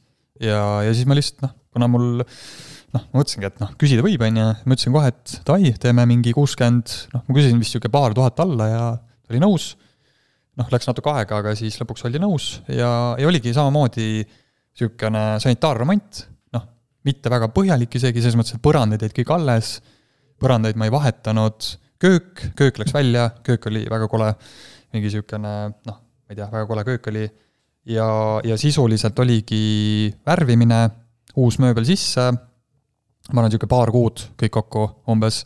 ja, 0.43 0.83
ja 0.85 0.91
siis 0.91 1.07
ma 1.07 1.17
lihtsalt 1.17 1.47
noh, 1.47 1.55
kuna 1.71 1.87
mul 1.91 2.25
noh, 2.95 3.05
ma 3.11 3.21
mõtlesingi, 3.21 3.47
et 3.47 3.61
noh, 3.61 3.71
küsida 3.79 4.03
võib, 4.05 4.23
on 4.25 4.39
ju, 4.41 4.47
ma 4.65 4.75
ütlesin 4.75 4.95
kohe, 4.95 5.11
et 5.13 5.35
davai, 5.47 5.71
teeme 5.81 6.05
mingi 6.09 6.33
kuuskümmend, 6.35 6.95
noh, 7.13 7.23
ma 7.27 7.37
küsisin 7.37 7.61
vist 7.61 7.75
niisugune 7.75 7.93
paar 7.93 8.15
tuhat 8.17 8.41
alla 8.43 8.67
ja 8.67 8.83
ta 8.99 9.33
oli 9.33 9.41
nõus. 9.43 9.71
noh, 10.59 10.67
läks 10.73 10.89
natuke 10.89 11.09
aega, 11.13 11.39
aga 11.39 11.53
siis 11.55 11.77
lõpuks 11.79 12.03
oldi 12.05 12.19
nõus 12.19 12.57
ja, 12.67 13.15
ja 13.17 13.27
oligi 13.29 13.53
samamoodi 13.55 14.07
niisugune 14.19 15.23
sanitaarremont, 15.43 16.25
noh, 16.57 16.65
mitte 17.07 17.31
väga 17.31 17.47
põhjalik 17.55 17.95
isegi, 17.97 18.23
selles 18.23 18.37
mõttes, 18.39 18.59
et 18.59 18.63
põrandad 18.63 19.01
jäid 19.01 19.15
kõik 19.15 19.31
alles, 19.37 19.77
põrandaid 20.41 20.79
ma 20.79 20.89
ei 20.89 20.93
vahetanud, 20.93 21.71
köök, 22.01 22.43
köök 22.59 22.83
läks 22.83 22.95
välja, 22.95 23.29
köök 23.47 23.69
oli 23.71 23.85
väga 23.89 24.11
kole, 24.11 24.33
mingi 24.91 25.07
niisugune 25.07 25.55
noh, 25.87 26.01
ma 26.03 26.35
ei 26.35 26.39
tea, 26.39 26.51
väga 26.51 26.67
kole 26.67 26.85
köök 26.91 27.11
oli, 27.13 27.25
ja, 27.95 28.07
ja 28.43 28.59
sisuliselt 28.59 29.19
oligi 29.23 30.11
värvimine, 30.27 30.83
uus 31.39 31.61
mööbel 31.63 31.87
sisse, 31.87 32.27
ma 33.29 33.41
arvan, 33.41 33.51
niisugune 33.51 33.71
paar 33.71 33.91
kuud 33.93 34.23
kõik 34.41 34.55
kokku 34.57 34.87
umbes, 35.13 35.43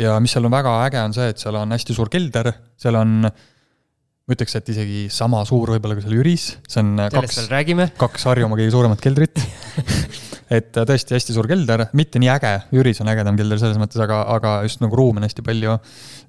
ja 0.00 0.16
mis 0.22 0.32
seal 0.32 0.48
on 0.48 0.54
väga 0.54 0.78
äge, 0.86 1.02
on 1.02 1.16
see, 1.16 1.28
et 1.32 1.42
seal 1.42 1.58
on 1.60 1.76
hästi 1.76 1.96
suur 1.96 2.10
kelder, 2.12 2.52
seal 2.80 2.98
on 3.00 3.18
ma 4.26 4.34
ütleks, 4.34 4.56
et 4.58 4.70
isegi 4.72 5.02
sama 5.12 5.44
suur 5.46 5.76
võib-olla 5.76 5.94
kui 5.94 6.02
seal 6.02 6.16
Jüris, 6.18 6.46
see 6.66 6.82
on 6.82 6.96
Sellest 6.98 7.14
kaks, 7.14 7.36
kaks 8.00 8.26
Harjumaa 8.26 8.58
kõige 8.58 8.72
suuremat 8.74 9.04
keldrit 9.04 9.38
et 10.56 10.72
tõesti 10.74 11.14
hästi 11.16 11.34
suur 11.34 11.48
kelder, 11.50 11.84
mitte 11.98 12.20
nii 12.22 12.30
äge, 12.34 12.52
Jüris 12.74 13.02
on 13.02 13.10
ägedam 13.10 13.38
kelder 13.38 13.60
selles 13.62 13.78
mõttes, 13.80 14.00
aga, 14.02 14.24
aga 14.34 14.56
just 14.66 14.82
nagu 14.82 14.98
ruume 14.98 15.22
on 15.22 15.26
hästi 15.26 15.44
palju. 15.46 15.76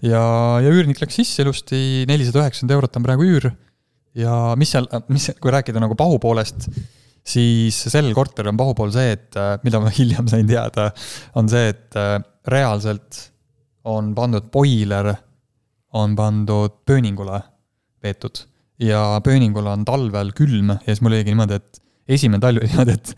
ja, 0.05 0.21
ja 0.63 0.73
üürnik 0.73 1.01
läks 1.01 1.17
sisse 1.19 1.41
ilusti, 1.45 1.79
nelisada 2.09 2.43
üheksakümmend 2.43 2.77
eurot 2.77 3.01
on 3.01 3.07
praegu 3.07 3.25
üür. 3.25 3.49
ja 4.17 4.37
mis 4.57 4.73
seal, 4.73 4.89
mis, 5.13 5.29
kui 5.41 5.53
rääkida 5.53 5.81
nagu 5.81 5.97
pahupoolest, 5.97 6.69
siis 7.27 7.77
sel 7.91 8.09
korteril 8.15 8.53
on 8.53 8.59
pahupool 8.59 8.91
see, 8.95 9.15
et 9.17 9.39
äh, 9.39 9.55
mida 9.65 9.81
ma 9.83 9.93
hiljem 9.99 10.29
sain 10.31 10.47
teada, 10.49 10.91
on 11.39 11.49
see, 11.51 11.71
et 11.73 11.97
äh, 11.99 12.19
reaalselt 12.47 13.23
on 13.87 14.13
pandud 14.15 14.51
boiler, 14.51 15.13
on 15.97 16.15
pandud 16.17 16.83
pööningule 16.87 17.41
peetud. 18.03 18.43
Ja 18.83 19.17
pööningul 19.25 19.65
on 19.71 19.85
talvel 19.87 20.33
külm 20.37 20.75
ja 20.75 20.83
siis 20.85 21.01
mul 21.01 21.15
oligi 21.15 21.33
niimoodi, 21.33 21.57
et 21.57 21.79
esimene 22.17 22.43
talv 22.43 22.61
oli 22.61 22.69
niimoodi, 22.69 22.93
et, 22.95 23.13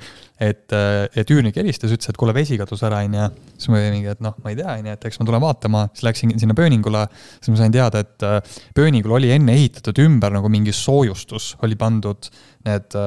et, 0.45 0.76
et 1.20 1.34
üürnik 1.34 1.57
helistas, 1.60 1.91
ütles, 1.93 2.10
et 2.10 2.18
kuule, 2.18 2.34
vesi 2.38 2.57
kadus 2.57 2.82
ära, 2.88 3.01
on 3.05 3.18
ju. 3.18 3.26
siis 3.57 3.70
ma 3.70 3.82
olin 3.82 3.95
mingi, 3.97 4.14
et 4.14 4.24
noh, 4.24 4.38
ma 4.41 4.53
ei 4.53 4.57
tea, 4.57 4.78
on 4.78 4.88
ju, 4.88 4.95
et 4.95 5.07
eks 5.10 5.20
ma 5.20 5.28
tulen 5.30 5.43
vaatama, 5.43 5.84
siis 5.93 6.05
läksin 6.07 6.34
sinna 6.41 6.55
pööningule, 6.57 7.03
siis 7.38 7.51
ma 7.53 7.60
sain 7.60 7.76
teada, 7.76 8.01
et 8.05 8.26
äh, 8.26 8.62
pööningul 8.78 9.18
oli 9.20 9.34
enne 9.36 9.57
ehitatud 9.57 9.99
ümber 10.05 10.34
nagu 10.38 10.49
mingi 10.53 10.74
soojustus, 10.76 11.51
oli 11.66 11.78
pandud 11.80 12.32
need 12.66 12.97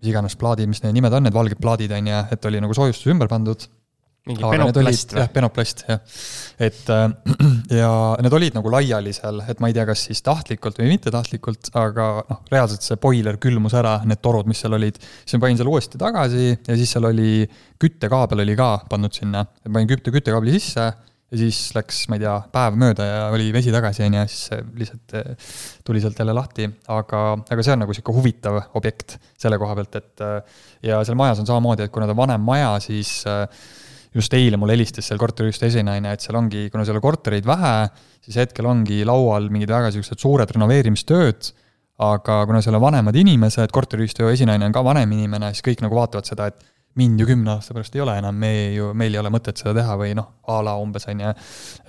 mis 0.00 0.12
iganes 0.12 0.36
plaadid, 0.38 0.68
mis 0.70 0.82
need 0.84 0.98
nimed 0.98 1.16
on, 1.16 1.26
need 1.26 1.36
valged 1.36 1.60
plaadid, 1.62 1.94
on 1.96 2.12
ju, 2.12 2.22
et 2.36 2.48
oli 2.50 2.62
nagu 2.62 2.76
soojustus 2.76 3.12
ümber 3.14 3.30
pandud 3.32 3.68
mingi 4.26 4.42
penoplast 4.42 5.12
või? 5.14 5.20
jah, 5.22 5.28
penoplast, 5.30 5.82
jah. 5.86 6.00
et 6.66 6.90
äh, 6.90 7.04
ja 7.80 7.90
need 8.24 8.34
olid 8.34 8.56
nagu 8.58 8.72
laiali 8.74 9.14
seal, 9.14 9.38
et 9.46 9.62
ma 9.62 9.70
ei 9.70 9.76
tea, 9.76 9.86
kas 9.86 10.02
siis 10.08 10.22
tahtlikult 10.26 10.80
või 10.82 10.90
mittetahtlikult, 10.96 11.70
aga 11.78 12.08
noh, 12.26 12.40
reaalselt 12.50 12.86
see 12.86 12.98
boiler 13.02 13.38
külmus 13.42 13.76
ära, 13.78 14.00
need 14.08 14.22
torud, 14.24 14.48
mis 14.50 14.62
seal 14.62 14.74
olid. 14.78 14.98
siis 14.98 15.36
ma 15.38 15.46
panin 15.46 15.60
selle 15.60 15.70
uuesti 15.70 16.00
tagasi 16.02 16.48
ja 16.50 16.78
siis 16.78 16.96
seal 16.96 17.06
oli, 17.12 17.46
küttekaabel 17.82 18.42
oli 18.42 18.58
ka 18.58 18.72
pandud 18.90 19.14
sinna, 19.14 19.46
panin 19.66 19.90
kütte, 19.94 20.14
küttekaabli 20.14 20.58
sisse 20.58 20.90
ja 21.32 21.38
siis 21.40 21.58
läks, 21.74 22.04
ma 22.10 22.18
ei 22.18 22.22
tea, 22.22 22.34
päev 22.54 22.76
mööda 22.78 23.06
ja 23.06 23.22
oli 23.34 23.48
vesi 23.54 23.72
tagasi, 23.74 24.04
on 24.06 24.18
ju, 24.20 24.26
siis 24.30 24.66
lihtsalt 24.78 25.16
äh, 25.18 25.48
tuli 25.86 26.02
sealt 26.02 26.20
jälle 26.22 26.36
lahti, 26.36 26.68
aga, 26.94 27.22
aga 27.50 27.64
see 27.66 27.74
on 27.74 27.82
nagu 27.82 27.96
sihuke 27.96 28.14
huvitav 28.14 28.60
objekt 28.78 29.16
selle 29.34 29.58
koha 29.58 29.74
pealt, 29.78 29.98
et 29.98 30.24
äh, 30.26 30.62
ja 30.86 31.00
seal 31.06 31.18
majas 31.18 31.42
on 31.42 31.48
samamoodi, 31.50 31.88
et 31.88 31.94
kuna 31.94 32.06
ta 32.06 32.14
on 32.14 32.22
vanem 32.22 32.46
maja, 32.46 32.70
siis 32.84 33.18
äh, 33.30 33.44
just 34.16 34.34
eile 34.38 34.58
mulle 34.60 34.76
helistas 34.76 35.10
seal 35.10 35.20
korteriühistu 35.20 35.66
esinaine, 35.68 36.14
et 36.14 36.22
seal 36.22 36.38
ongi, 36.38 36.68
kuna 36.72 36.86
seal 36.86 37.00
on 37.00 37.04
kortereid 37.04 37.48
vähe, 37.48 37.74
siis 38.24 38.38
hetkel 38.44 38.70
ongi 38.70 39.02
laual 39.08 39.50
mingid 39.52 39.72
väga 39.74 39.90
niisugused 39.90 40.22
suured 40.22 40.54
renoveerimistööd, 40.54 41.50
aga 42.06 42.38
kuna 42.46 42.62
seal 42.62 42.78
on 42.78 42.86
vanemad 42.86 43.18
inimesed, 43.18 43.74
korteriühistu 43.74 44.30
esinaine 44.30 44.68
on 44.68 44.74
ka 44.74 44.84
vanem 44.86 45.12
inimene, 45.16 45.50
siis 45.56 45.66
kõik 45.66 45.82
nagu 45.84 45.98
vaatavad 45.98 46.28
seda, 46.28 46.48
et 46.52 46.75
mind 46.96 47.20
ju 47.20 47.26
kümne 47.28 47.52
aasta 47.52 47.74
pärast 47.76 47.96
ei 47.96 48.02
ole 48.04 48.16
enam, 48.20 48.36
me 48.40 48.50
ju, 48.74 48.90
meil 48.96 49.14
ei 49.14 49.20
ole 49.20 49.32
mõtet 49.32 49.60
seda 49.60 49.74
teha 49.76 49.96
või 50.00 50.14
noh, 50.16 50.28
a 50.48 50.58
la 50.64 50.76
umbes, 50.80 51.06
on 51.12 51.22
ju. 51.26 51.32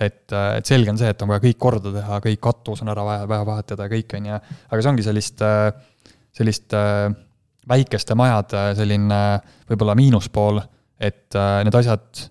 et, 0.04 0.24
et 0.34 0.68
selge 0.68 0.92
on 0.92 1.00
see, 1.00 1.10
et 1.12 1.24
on 1.24 1.30
vaja 1.32 1.44
kõik 1.46 1.60
korda 1.60 1.92
teha, 1.94 2.20
kõik 2.24 2.42
katus 2.44 2.84
on 2.84 2.92
ära 2.92 3.04
vaja, 3.06 3.28
vaja 3.30 3.46
vahetada 3.48 3.88
ja 3.88 3.94
kõik, 3.94 4.16
on 4.18 4.30
ju. 4.30 4.40
aga 4.68 4.80
see 4.82 4.92
ongi 4.92 5.06
sellist, 5.06 5.44
sellist 6.40 6.76
väikeste 7.68 8.16
majade 8.18 8.64
selline 8.78 9.20
võib-olla 9.68 9.96
miinuspool, 9.98 10.60
et 11.00 11.36
need 11.36 11.80
asjad 11.80 12.26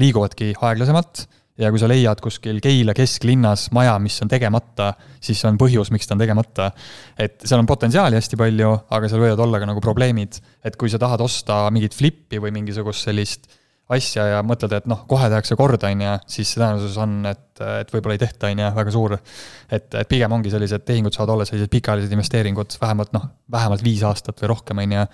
liiguvadki 0.00 0.52
aeglasemalt 0.60 1.26
ja 1.58 1.70
kui 1.72 1.80
sa 1.80 1.88
leiad 1.88 2.20
kuskil 2.24 2.60
Keila 2.64 2.94
kesklinnas 2.96 3.68
maja, 3.76 3.96
mis 4.02 4.18
on 4.24 4.30
tegemata, 4.30 4.92
siis 5.22 5.40
on 5.48 5.58
põhjus, 5.60 5.90
miks 5.94 6.08
ta 6.08 6.16
on 6.16 6.22
tegemata. 6.24 6.70
et 7.18 7.40
seal 7.44 7.60
on 7.60 7.68
potentsiaali 7.68 8.18
hästi 8.18 8.38
palju, 8.40 8.72
aga 8.90 9.08
seal 9.10 9.24
võivad 9.24 9.44
olla 9.46 9.60
ka 9.62 9.70
nagu 9.70 9.84
probleemid, 9.84 10.40
et 10.64 10.76
kui 10.76 10.92
sa 10.92 11.00
tahad 11.02 11.22
osta 11.24 11.64
mingit 11.72 11.96
flippi 11.96 12.42
või 12.42 12.52
mingisugust 12.58 13.08
sellist 13.08 13.48
asja 13.94 14.24
ja 14.26 14.38
mõtled, 14.42 14.72
et 14.74 14.86
noh, 14.90 15.04
kohe 15.06 15.28
tehakse 15.30 15.54
korda, 15.58 15.92
on 15.94 16.00
ju, 16.02 16.14
siis 16.30 16.50
see 16.50 16.58
tõenäosus 16.58 16.96
on, 17.02 17.12
et, 17.30 17.60
et 17.62 17.92
võib-olla 17.94 18.16
ei 18.16 18.22
tehta, 18.22 18.50
on 18.50 18.62
ju, 18.64 18.70
väga 18.74 18.94
suur. 18.94 19.14
et, 19.70 19.86
et 19.94 20.08
pigem 20.10 20.32
ongi 20.34 20.50
sellised 20.50 20.82
tehingud 20.88 21.14
saavad 21.14 21.36
olla 21.36 21.46
sellised 21.46 21.70
pikaajalised 21.70 22.16
investeeringud, 22.16 22.78
vähemalt 22.82 23.14
noh, 23.14 23.28
vähemalt 23.52 23.84
viis 23.86 24.02
aastat 24.06 24.42
või 24.42 24.50
rohkem, 24.56 24.82
on 24.82 24.96
ju, 24.96 25.04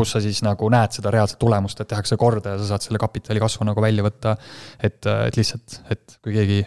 kus 0.00 0.14
sa 0.16 0.22
siis 0.24 0.40
nagu 0.46 0.70
näed 0.72 0.96
seda 0.96 1.12
reaalset 1.12 1.40
tulemust, 1.42 1.84
et 1.84 1.92
tehakse 1.92 2.16
korda 2.20 2.54
ja 2.54 2.62
sa 2.62 2.72
saad 2.72 2.88
selle 2.88 3.02
kapitali 3.02 3.42
kasvu 3.42 3.68
nagu 3.68 3.84
välja 3.84 4.06
võtta. 4.06 4.36
et, 4.80 5.04
et 5.04 5.36
lihtsalt, 5.36 5.82
et 5.92 6.16
kui 6.24 6.32
keegi 6.32 6.62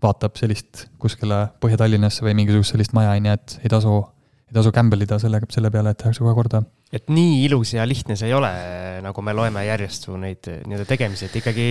vaatab 0.00 0.38
sellist 0.38 0.86
kuskile 1.00 1.48
Põhja-Tallinnasse 1.60 2.22
või 2.24 2.38
mingisugust 2.38 2.76
sellist 2.76 2.94
maja, 2.96 3.18
on 3.18 3.26
ju, 3.26 3.36
et 3.36 3.58
ei 3.64 3.72
tasu, 3.72 3.98
ei 4.50 4.58
tasu 4.58 4.74
gamble 4.74 5.06
ida 5.06 5.18
selle, 5.22 5.42
selle 5.50 5.70
peale, 5.70 5.94
et 5.94 6.02
tehakse 6.02 6.24
kohe 6.26 6.36
korda 6.36 6.64
et 6.90 7.06
nii 7.12 7.44
ilus 7.46 7.70
ja 7.76 7.84
lihtne 7.86 8.16
see 8.18 8.26
ei 8.26 8.34
ole, 8.34 8.48
nagu 9.04 9.22
me 9.22 9.34
loeme 9.36 9.62
järjest 9.62 10.08
su 10.08 10.16
neid 10.18 10.48
nii-öelda 10.66 10.86
tegemisi, 10.88 11.28
et 11.28 11.36
ikkagi 11.38 11.66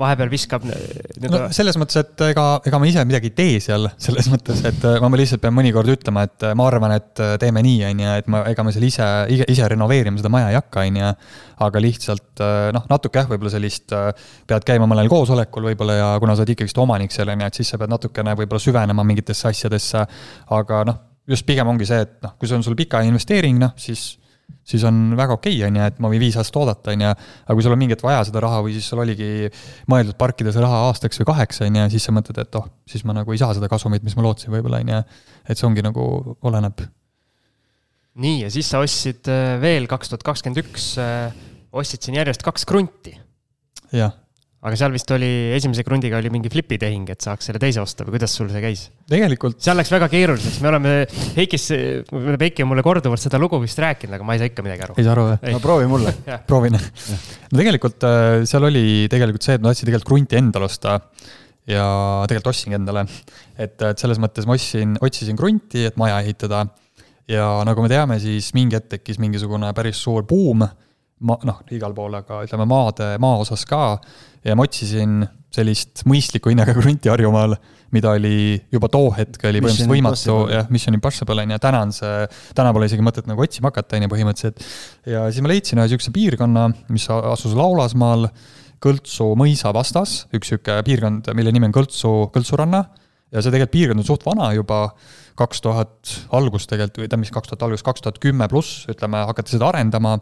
vahepeal 0.00 0.32
viskab 0.32 0.64
no 0.64 1.42
selles 1.52 1.76
mõttes, 1.80 1.98
et 2.00 2.24
ega, 2.30 2.46
ega 2.64 2.80
ma 2.80 2.88
ise 2.88 3.04
midagi 3.04 3.28
ei 3.28 3.34
tee 3.36 3.58
seal, 3.60 3.90
selles 4.00 4.30
mõttes, 4.32 4.62
et 4.68 4.86
ma 5.04 5.12
lihtsalt 5.20 5.44
pean 5.44 5.56
mõnikord 5.58 5.92
ütlema, 5.92 6.24
et 6.24 6.48
ma 6.56 6.70
arvan, 6.70 6.96
et 6.96 7.24
teeme 7.42 7.64
nii, 7.68 7.84
on 7.90 8.02
ju, 8.06 8.16
et 8.22 8.32
ma, 8.32 8.42
ega 8.48 8.64
ma 8.64 8.72
seal 8.72 8.88
ise, 8.88 9.10
ise 9.44 9.68
renoveerima 9.74 10.22
seda 10.22 10.32
maja 10.32 10.48
ei 10.54 10.56
hakka, 10.56 10.86
on 10.88 11.00
ju. 11.02 11.12
aga 11.68 11.84
lihtsalt 11.84 12.46
noh, 12.72 12.88
natuke 12.88 13.20
jah, 13.20 13.28
võib-olla 13.28 13.52
sellist, 13.52 13.92
pead 14.48 14.68
käima 14.72 14.88
mõnel 14.88 15.12
koosolekul 15.12 15.68
võib-olla 15.68 16.00
ja 16.00 16.10
kuna 16.22 16.32
sa 16.32 16.46
oled 16.46 16.56
ikkagist 16.56 16.80
omanik 16.80 17.12
seal, 17.12 17.28
on 17.28 17.44
ju, 17.44 17.52
et 17.52 17.60
siis 17.60 17.76
sa 17.76 17.82
pead 17.82 17.92
natukene 17.92 18.38
võib-olla 18.40 18.70
süvenema 18.70 19.04
mingitesse 19.04 19.52
asjadesse. 19.52 20.08
aga 20.56 20.84
noh, 20.88 21.11
just 21.30 21.46
pigem 21.46 21.68
ongi 21.70 21.86
see, 21.88 22.02
et 22.06 22.18
noh, 22.24 22.34
kui 22.38 22.50
see 22.50 22.58
on 22.58 22.66
sul 22.66 22.76
pikaajaline 22.78 23.14
investeering, 23.14 23.60
noh 23.62 23.74
siis 23.80 24.12
siis 24.66 24.84
on 24.86 25.14
väga 25.18 25.36
okei 25.38 25.56
okay,, 25.56 25.66
on 25.68 25.78
ju, 25.78 25.84
et 25.90 26.00
ma 26.02 26.10
võin 26.12 26.22
viis 26.22 26.36
aastat 26.38 26.58
oodata, 26.60 26.94
on 26.94 27.04
ju. 27.04 27.10
aga 27.12 27.56
kui 27.56 27.66
sul 27.66 27.74
on 27.74 27.80
mingi 27.80 27.96
hetk 27.96 28.04
vaja 28.06 28.22
seda 28.28 28.42
raha 28.44 28.60
või 28.64 28.76
siis 28.76 28.88
sul 28.90 29.02
oligi 29.02 29.50
mõeldud 29.90 30.18
parkida 30.18 30.54
see 30.54 30.62
raha 30.62 30.84
aastaks 30.88 31.20
või 31.22 31.28
kaheks, 31.32 31.62
on 31.66 31.78
ju, 31.80 31.86
siis 31.94 32.06
sa 32.08 32.14
mõtled, 32.14 32.38
et 32.42 32.58
oh, 32.60 32.68
siis 32.88 33.06
ma 33.08 33.16
nagu 33.16 33.34
ei 33.34 33.40
saa 33.42 33.56
seda 33.56 33.70
kasumit, 33.72 34.04
mis 34.06 34.16
ma 34.18 34.26
lootsin 34.26 34.54
võib-olla, 34.54 34.82
on 34.84 34.92
ju. 34.94 35.02
et 35.48 35.58
see 35.58 35.68
ongi 35.68 35.84
nagu, 35.84 36.06
oleneb. 36.46 36.84
nii, 38.22 38.42
ja 38.44 38.52
siis 38.54 38.70
sa 38.70 38.82
ostsid 38.84 39.30
äh, 39.32 39.56
veel 39.62 39.88
kaks 39.90 40.12
tuhat 40.12 40.26
kakskümmend 40.30 40.62
üks, 40.62 40.92
äh, 41.02 41.34
ostsid 41.72 42.04
siin 42.04 42.20
järjest 42.20 42.44
kaks 42.46 42.68
krunti. 42.68 43.16
jah 43.90 44.14
aga 44.62 44.78
seal 44.78 44.92
vist 44.94 45.10
oli, 45.10 45.28
esimese 45.56 45.82
krundiga 45.82 46.20
oli 46.20 46.30
mingi 46.30 46.50
flipi 46.52 46.76
tehing, 46.78 47.08
et 47.10 47.24
saaks 47.24 47.48
selle 47.48 47.58
teise 47.62 47.80
osta 47.82 48.06
või 48.06 48.14
kuidas 48.14 48.34
sul 48.38 48.50
see 48.52 48.62
käis? 48.62 48.84
tegelikult. 49.10 49.58
seal 49.62 49.74
läks 49.80 49.90
väga 49.90 50.06
keeruliseks, 50.12 50.60
me 50.62 50.70
oleme, 50.70 50.92
Heikis, 51.34 51.66
Heiki 52.12 52.62
on 52.62 52.70
mulle 52.70 52.84
korduvalt 52.86 53.22
seda 53.22 53.40
lugu 53.42 53.58
vist 53.62 53.80
rääkinud, 53.82 54.14
aga 54.14 54.26
ma 54.26 54.36
ei 54.36 54.42
saa 54.42 54.50
ikka 54.52 54.64
midagi 54.66 54.86
aru. 54.86 54.96
ei 54.98 55.06
saa 55.06 55.16
aru 55.16 55.24
või? 55.32 55.54
no 55.56 55.62
proovi 55.64 55.88
mulle 55.90 56.14
proovin. 56.50 56.78
no 56.78 57.58
tegelikult 57.58 58.06
äh, 58.06 58.28
seal 58.48 58.68
oli 58.70 58.84
tegelikult 59.10 59.48
see, 59.48 59.58
et 59.58 59.64
ma 59.64 59.72
tahtsin 59.72 59.90
tegelikult 59.90 60.10
krunti 60.12 60.38
endale 60.38 60.70
osta 60.70 61.00
ja 61.66 61.88
tegelikult 62.30 62.52
ostsingi 62.54 62.78
endale. 62.78 63.02
et, 63.58 63.74
et 63.74 63.98
selles 63.98 64.22
mõttes 64.22 64.46
ma 64.46 64.54
ostsin, 64.54 64.94
otsisin 65.02 65.38
krunti, 65.38 65.88
et 65.90 65.98
maja 65.98 66.22
ehitada. 66.22 66.68
ja 67.30 67.50
nagu 67.66 67.82
me 67.82 67.90
teame, 67.90 68.22
siis 68.22 68.54
mingi 68.54 68.78
hetk 68.78 68.94
tekkis 68.94 69.18
mingisugune 69.22 69.74
päris 69.74 69.98
suur 70.06 70.22
buum 70.22 70.62
ma-, 71.26 71.38
noh, 71.46 71.62
igal 71.74 71.94
pool, 71.96 72.14
aga 72.18 72.42
ütleme 72.46 72.66
maade, 72.70 73.14
maa 73.22 73.38
osas 73.42 73.64
ka, 73.68 73.96
ja 74.46 74.56
ma 74.58 74.66
otsisin 74.66 75.22
sellist 75.52 76.04
mõistliku 76.08 76.52
hinnaga 76.52 76.74
krunti 76.76 77.10
Harjumaal, 77.12 77.56
mida 77.92 78.14
oli 78.16 78.56
juba 78.72 78.88
too 78.92 79.10
hetk 79.12 79.44
oli 79.50 79.60
põhimõtteliselt 79.60 79.92
võimatu, 79.92 80.36
jah, 80.52 80.70
Mission 80.72 80.96
Impossible 80.96 81.44
on 81.44 81.52
ju, 81.52 81.60
täna 81.62 81.82
on 81.86 81.92
see, 81.92 82.24
täna 82.56 82.72
pole 82.72 82.88
isegi 82.88 83.04
mõtet 83.04 83.28
nagu 83.28 83.44
otsima 83.44 83.68
hakata, 83.68 83.98
on 83.98 84.06
ju, 84.06 84.12
põhimõtteliselt. 84.14 84.64
ja 85.12 85.26
siis 85.28 85.44
ma 85.44 85.52
leidsin 85.52 85.80
ühe 85.80 85.86
niisuguse 85.88 86.14
piirkonna, 86.14 86.66
mis 86.92 87.08
asus 87.12 87.56
Laulasmaal, 87.58 88.30
Kõltsu 88.82 89.28
mõisa 89.38 89.70
vastas, 89.70 90.24
üks 90.34 90.48
niisugune 90.50 90.82
piirkond, 90.88 91.28
mille 91.38 91.52
nimi 91.54 91.68
on 91.68 91.74
Kõltsu, 91.76 92.08
Kõltsuranna, 92.34 92.80
ja 93.30 93.42
see 93.42 93.52
tegelikult 93.52 93.76
piirkond 93.76 94.02
on 94.02 94.08
suht 94.08 94.24
vana 94.26 94.48
juba, 94.56 94.86
kaks 95.38 95.62
tuhat 95.62 96.14
algus 96.34 96.66
tegelikult, 96.66 96.98
või 96.98 97.06
tähendab, 97.06 97.22
mis 97.22 97.34
kaks 97.34 97.52
tuhat 97.52 97.62
algus, 97.68 97.84
kaks 97.86 98.02
tuhat 98.04 98.18
kümme 98.24 98.48
pluss, 98.50 98.88
ütleme, 98.90 99.22
hakati 99.28 99.54
seda 99.54 99.68
arendama 99.70 100.16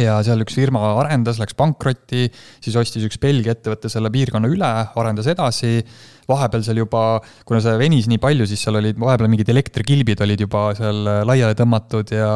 ja 0.00 0.16
seal 0.24 0.40
üks 0.44 0.56
firma 0.56 0.80
arendas, 1.02 1.38
läks 1.40 1.56
pankrotti, 1.58 2.28
siis 2.64 2.76
ostis 2.80 3.04
üks 3.08 3.18
Belgia 3.20 3.52
ettevõte 3.56 3.90
selle 3.92 4.10
piirkonna 4.12 4.48
üle, 4.50 4.70
arendas 4.96 5.28
edasi. 5.32 5.82
vahepeal 6.28 6.62
seal 6.64 6.78
juba, 6.78 7.18
kuna 7.44 7.58
see 7.60 7.74
venis 7.80 8.06
nii 8.08 8.20
palju, 8.22 8.46
siis 8.48 8.62
seal 8.62 8.78
olid 8.78 8.96
vahepeal 9.00 9.28
mingid 9.28 9.48
elektrikilbid 9.52 10.22
olid 10.24 10.40
juba 10.40 10.68
seal 10.78 11.02
laiali 11.28 11.58
tõmmatud 11.58 12.14
ja 12.14 12.30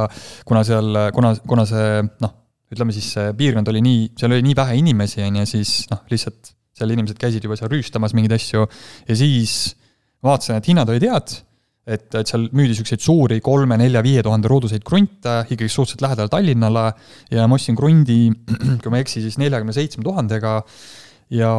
kuna 0.44 0.64
seal, 0.66 0.90
kuna, 1.14 1.32
kuna 1.47 1.64
see 1.70 2.03
noh, 2.24 2.34
ütleme 2.74 2.92
siis 2.92 3.09
see 3.14 3.32
piirkond 3.38 3.70
oli 3.72 3.80
nii, 3.86 4.05
seal 4.18 4.34
oli 4.34 4.44
nii 4.44 4.59
vähe 4.59 4.76
inimesi, 4.82 5.22
on 5.24 5.40
ju, 5.40 5.49
siis 5.55 5.86
noh, 5.92 6.03
lihtsalt 6.11 6.53
seal 6.76 6.92
inimesed 6.92 7.16
käisid 7.20 7.47
juba 7.47 7.57
seal 7.57 7.72
rüüstamas 7.72 8.12
mingeid 8.16 8.36
asju 8.36 8.66
ja 8.66 9.16
siis 9.16 9.76
vaatasin, 10.26 10.59
et 10.59 10.68
hinnad 10.68 10.90
olid 10.92 11.07
head 11.09 11.38
et, 11.87 12.07
et 12.18 12.26
seal 12.26 12.49
müüdi 12.51 12.72
niisuguseid 12.72 13.03
suuri 13.05 13.39
kolme-nelja-viie 13.45 14.24
tuhande 14.26 14.51
ruuduseid 14.51 14.82
krunte, 14.87 15.39
ikkagi 15.47 15.70
suhteliselt 15.70 16.03
lähedal 16.03 16.30
Tallinnale 16.32 16.87
ja 17.30 17.47
ma 17.47 17.59
ostsin 17.59 17.78
krundi, 17.78 18.24
kui 18.82 18.93
ma 18.93 18.99
ei 18.99 19.07
eksi, 19.07 19.22
siis 19.24 19.39
neljakümne 19.43 19.74
seitsme 19.76 20.03
tuhandega. 20.07 20.59
Ja 21.34 21.53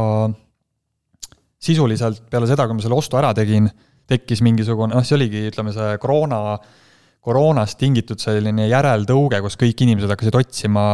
sisuliselt 1.64 2.28
peale 2.32 2.48
seda, 2.50 2.68
kui 2.68 2.78
ma 2.78 2.84
selle 2.84 3.00
ostu 3.00 3.20
ära 3.20 3.32
tegin, 3.36 3.70
tekkis 4.08 4.44
mingisugune, 4.46 4.96
noh, 4.96 5.08
see 5.08 5.18
oligi, 5.18 5.48
ütleme, 5.50 5.74
see 5.76 5.96
koroona, 6.04 6.42
koroonast 7.28 7.80
tingitud 7.80 8.22
selline 8.24 8.70
järeltõuge, 8.70 9.42
kus 9.44 9.60
kõik 9.60 9.84
inimesed 9.84 10.12
hakkasid 10.12 10.38
otsima 10.40 10.86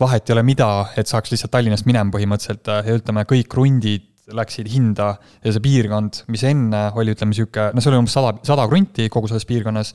vahet 0.00 0.28
ei 0.28 0.36
ole 0.36 0.44
mida, 0.46 0.68
et 0.98 1.08
saaks 1.10 1.32
lihtsalt 1.32 1.54
Tallinnast 1.54 1.86
minema 1.88 2.12
põhimõtteliselt 2.14 2.70
ja 2.70 2.98
ütleme, 2.98 3.24
kõik 3.30 3.48
krundid 3.50 4.10
läksid 4.34 4.66
hinda 4.70 5.12
ja 5.44 5.52
see 5.54 5.62
piirkond, 5.62 6.24
mis 6.32 6.42
enne 6.48 6.82
oli, 6.98 7.14
ütleme 7.14 7.30
niisugune, 7.30 7.70
no 7.76 7.82
see 7.82 7.92
oli 7.92 8.00
umbes 8.00 8.16
sada, 8.16 8.32
sada 8.46 8.64
krunti 8.70 9.06
kogu 9.12 9.30
selles 9.30 9.46
piirkonnas, 9.46 9.92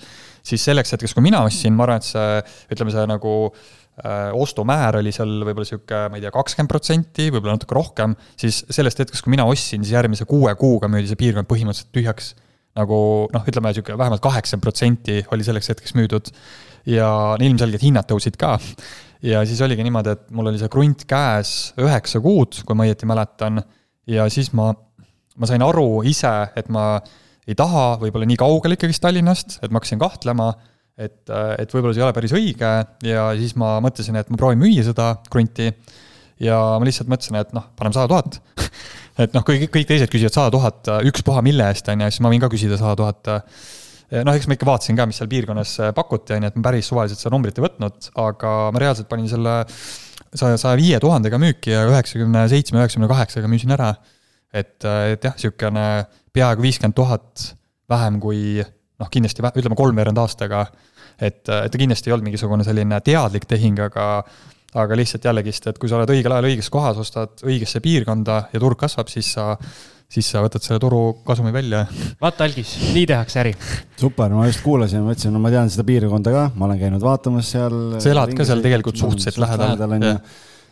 siis 0.48 0.64
selleks 0.64 0.96
hetkeks, 0.96 1.16
kui 1.18 1.26
mina 1.26 1.42
ostsin, 1.48 1.76
ma 1.76 1.88
arvan, 1.88 2.00
et 2.00 2.08
see, 2.08 2.38
ütleme 2.72 2.94
see 2.96 3.04
nagu 3.12 3.34
äh, 3.50 4.32
ostumäär 4.38 5.02
oli 5.02 5.12
seal 5.16 5.34
võib-olla 5.42 5.68
niisugune, 5.68 6.06
ma 6.14 6.20
ei 6.20 6.24
tea, 6.24 6.34
kakskümmend 6.38 6.72
protsenti, 6.72 7.28
võib-olla 7.28 7.58
natuke 7.58 7.76
rohkem, 7.76 8.16
siis 8.40 8.64
sellest 8.72 9.04
hetkest, 9.04 9.26
kui 9.26 9.36
mina 9.36 9.48
ostsin, 9.52 9.84
siis 9.84 9.98
järgmise 9.98 10.28
kuue 10.30 10.56
kuuga 10.60 10.88
müüdi 10.92 11.12
see 11.12 11.20
piirkond 11.20 11.52
põhimõtteliselt 11.52 11.92
tühjaks. 11.98 12.34
nagu 12.80 12.98
noh, 13.34 13.48
ütleme 13.52 13.68
niisugune 13.68 13.98
vähemalt 14.00 14.22
kaheksakümmend 14.24 14.64
protsenti 14.64 15.18
oli 15.36 15.44
selleks 15.44 15.74
hetkeks 15.74 15.92
müüdud 15.98 16.30
ja 16.88 17.36
ilmselgelt 17.36 17.84
hinnad 17.84 18.08
tõusid 18.08 18.38
ka 18.40 18.54
ja 19.28 19.44
siis 19.44 19.60
oligi 19.62 19.84
niimoodi, 19.84 20.16
et 20.16 20.32
mul 20.32 20.48
oli 20.48 20.62
see 20.62 20.72
krunt 20.72 21.04
käes 21.10 21.74
üheksa 21.82 22.22
kuud, 22.24 22.62
kui 22.64 22.78
ma 22.78 22.88
õieti 22.88 23.10
mäletan 23.10 23.60
ja 24.10 24.28
siis 24.34 24.52
ma, 24.58 24.72
ma 25.38 25.50
sain 25.50 25.64
aru 25.66 26.02
ise, 26.08 26.32
et 26.58 26.70
ma 26.74 26.96
ei 27.50 27.58
taha 27.58 27.96
võib-olla 28.02 28.28
nii 28.30 28.40
kaugel 28.40 28.76
ikkagist 28.76 29.02
Tallinnast, 29.04 29.60
et 29.62 29.72
ma 29.72 29.82
hakkasin 29.82 30.02
kahtlema, 30.02 30.52
et, 31.02 31.24
et 31.32 31.74
võib-olla 31.74 31.96
see 31.96 32.04
ei 32.04 32.08
ole 32.08 32.16
päris 32.16 32.36
õige. 32.38 32.72
Ja 33.08 33.30
siis 33.40 33.56
ma 33.60 33.76
mõtlesin, 33.84 34.18
et 34.20 34.32
ma 34.32 34.40
proovin 34.40 34.62
müüa 34.62 34.86
seda 34.88 35.14
krunti. 35.32 35.72
Ja 36.42 36.58
ma 36.82 36.88
lihtsalt 36.88 37.10
mõtlesin, 37.12 37.38
et 37.42 37.54
noh, 37.54 37.68
paneme 37.78 37.98
sada 37.98 38.10
tuhat. 38.12 38.42
Et 39.22 39.34
noh, 39.36 39.44
kõik, 39.46 39.66
kõik 39.70 39.86
teised 39.90 40.10
küsivad 40.10 40.34
sada 40.34 40.50
tuhat 40.54 40.88
ükspuha 41.06 41.42
mille 41.46 41.66
eest, 41.70 41.90
on 41.92 42.00
ju, 42.00 42.08
siis 42.10 42.22
ma 42.24 42.30
võin 42.32 42.42
ka 42.42 42.48
küsida 42.50 42.78
sada 42.80 42.96
tuhat. 42.98 43.28
noh, 44.24 44.32
eks 44.32 44.48
ma 44.48 44.56
ikka 44.56 44.66
vaatasin 44.66 44.98
ka, 44.98 45.06
mis 45.06 45.20
seal 45.20 45.30
piirkonnas 45.30 45.74
pakuti, 45.94 46.34
on 46.38 46.48
ju, 46.48 46.50
et 46.50 46.58
ma 46.58 46.64
päris 46.70 46.88
suvaliselt 46.90 47.20
seda 47.20 47.34
numbrit 47.36 47.60
ei 47.60 47.66
võtnud, 47.66 48.08
aga 48.24 48.54
ma 48.72 48.82
reaalselt 48.82 49.10
panin 49.12 49.28
selle 49.30 49.58
saja, 50.36 50.58
saja 50.60 50.78
viie 50.80 51.00
tuhandega 51.04 51.40
müüki 51.42 51.74
ja 51.74 51.86
üheksakümne 51.90 52.46
seitsme, 52.52 52.82
üheksakümne 52.82 53.10
kaheksaga 53.12 53.50
müüsin 53.52 53.74
ära. 53.76 53.94
et, 54.54 54.84
et 54.84 55.24
jah, 55.24 55.36
niisugune 55.38 56.06
peaaegu 56.34 56.64
viiskümmend 56.66 56.96
tuhat 56.96 57.52
vähem 57.92 58.20
kui 58.24 58.62
noh, 58.62 59.10
kindlasti 59.12 59.44
ütleme 59.44 59.78
kolmveerand 59.80 60.18
aastaga. 60.18 60.66
et, 61.20 61.44
et 61.48 61.72
ta 61.72 61.78
kindlasti 61.78 62.10
ei 62.10 62.16
olnud 62.16 62.30
mingisugune 62.32 62.66
selline 62.68 63.02
teadlik 63.06 63.48
tehing, 63.48 63.80
aga 63.80 64.24
aga 64.72 64.96
lihtsalt 64.96 65.26
jällegist, 65.28 65.66
et 65.68 65.80
kui 65.80 65.90
sa 65.92 65.98
oled 65.98 66.12
õigel 66.14 66.32
ajal 66.32 66.48
õiges 66.48 66.70
kohas, 66.72 67.00
ostad 67.02 67.42
õigesse 67.44 67.82
piirkonda 67.84 68.38
ja 68.54 68.60
turg 68.64 68.80
kasvab, 68.80 69.10
siis 69.12 69.34
sa 69.36 69.58
siis 70.12 70.28
sa 70.34 70.42
võtad 70.44 70.64
selle 70.64 70.80
turu 70.84 71.02
kasumi 71.28 71.54
välja. 71.56 71.86
vaata, 72.22 72.46
Algis, 72.48 72.74
nii 72.96 73.06
tehakse 73.10 73.42
äri. 73.44 73.54
super, 74.00 74.34
ma 74.36 74.48
just 74.50 74.64
kuulasin, 74.66 75.06
mõtlesin, 75.06 75.34
no 75.36 75.42
ma 75.44 75.52
tean 75.54 75.72
seda 75.72 75.86
piirkonda 75.88 76.34
ka, 76.36 76.46
ma 76.56 76.68
olen 76.68 76.82
käinud 76.82 77.06
vaatamas 77.06 77.52
seal. 77.56 77.78
sa 78.04 78.12
elad 78.12 78.36
ka 78.38 78.48
seal 78.48 78.64
tegelikult 78.64 79.00
suhteliselt 79.00 79.40
lähedal, 79.46 79.96
ja, 80.02 80.14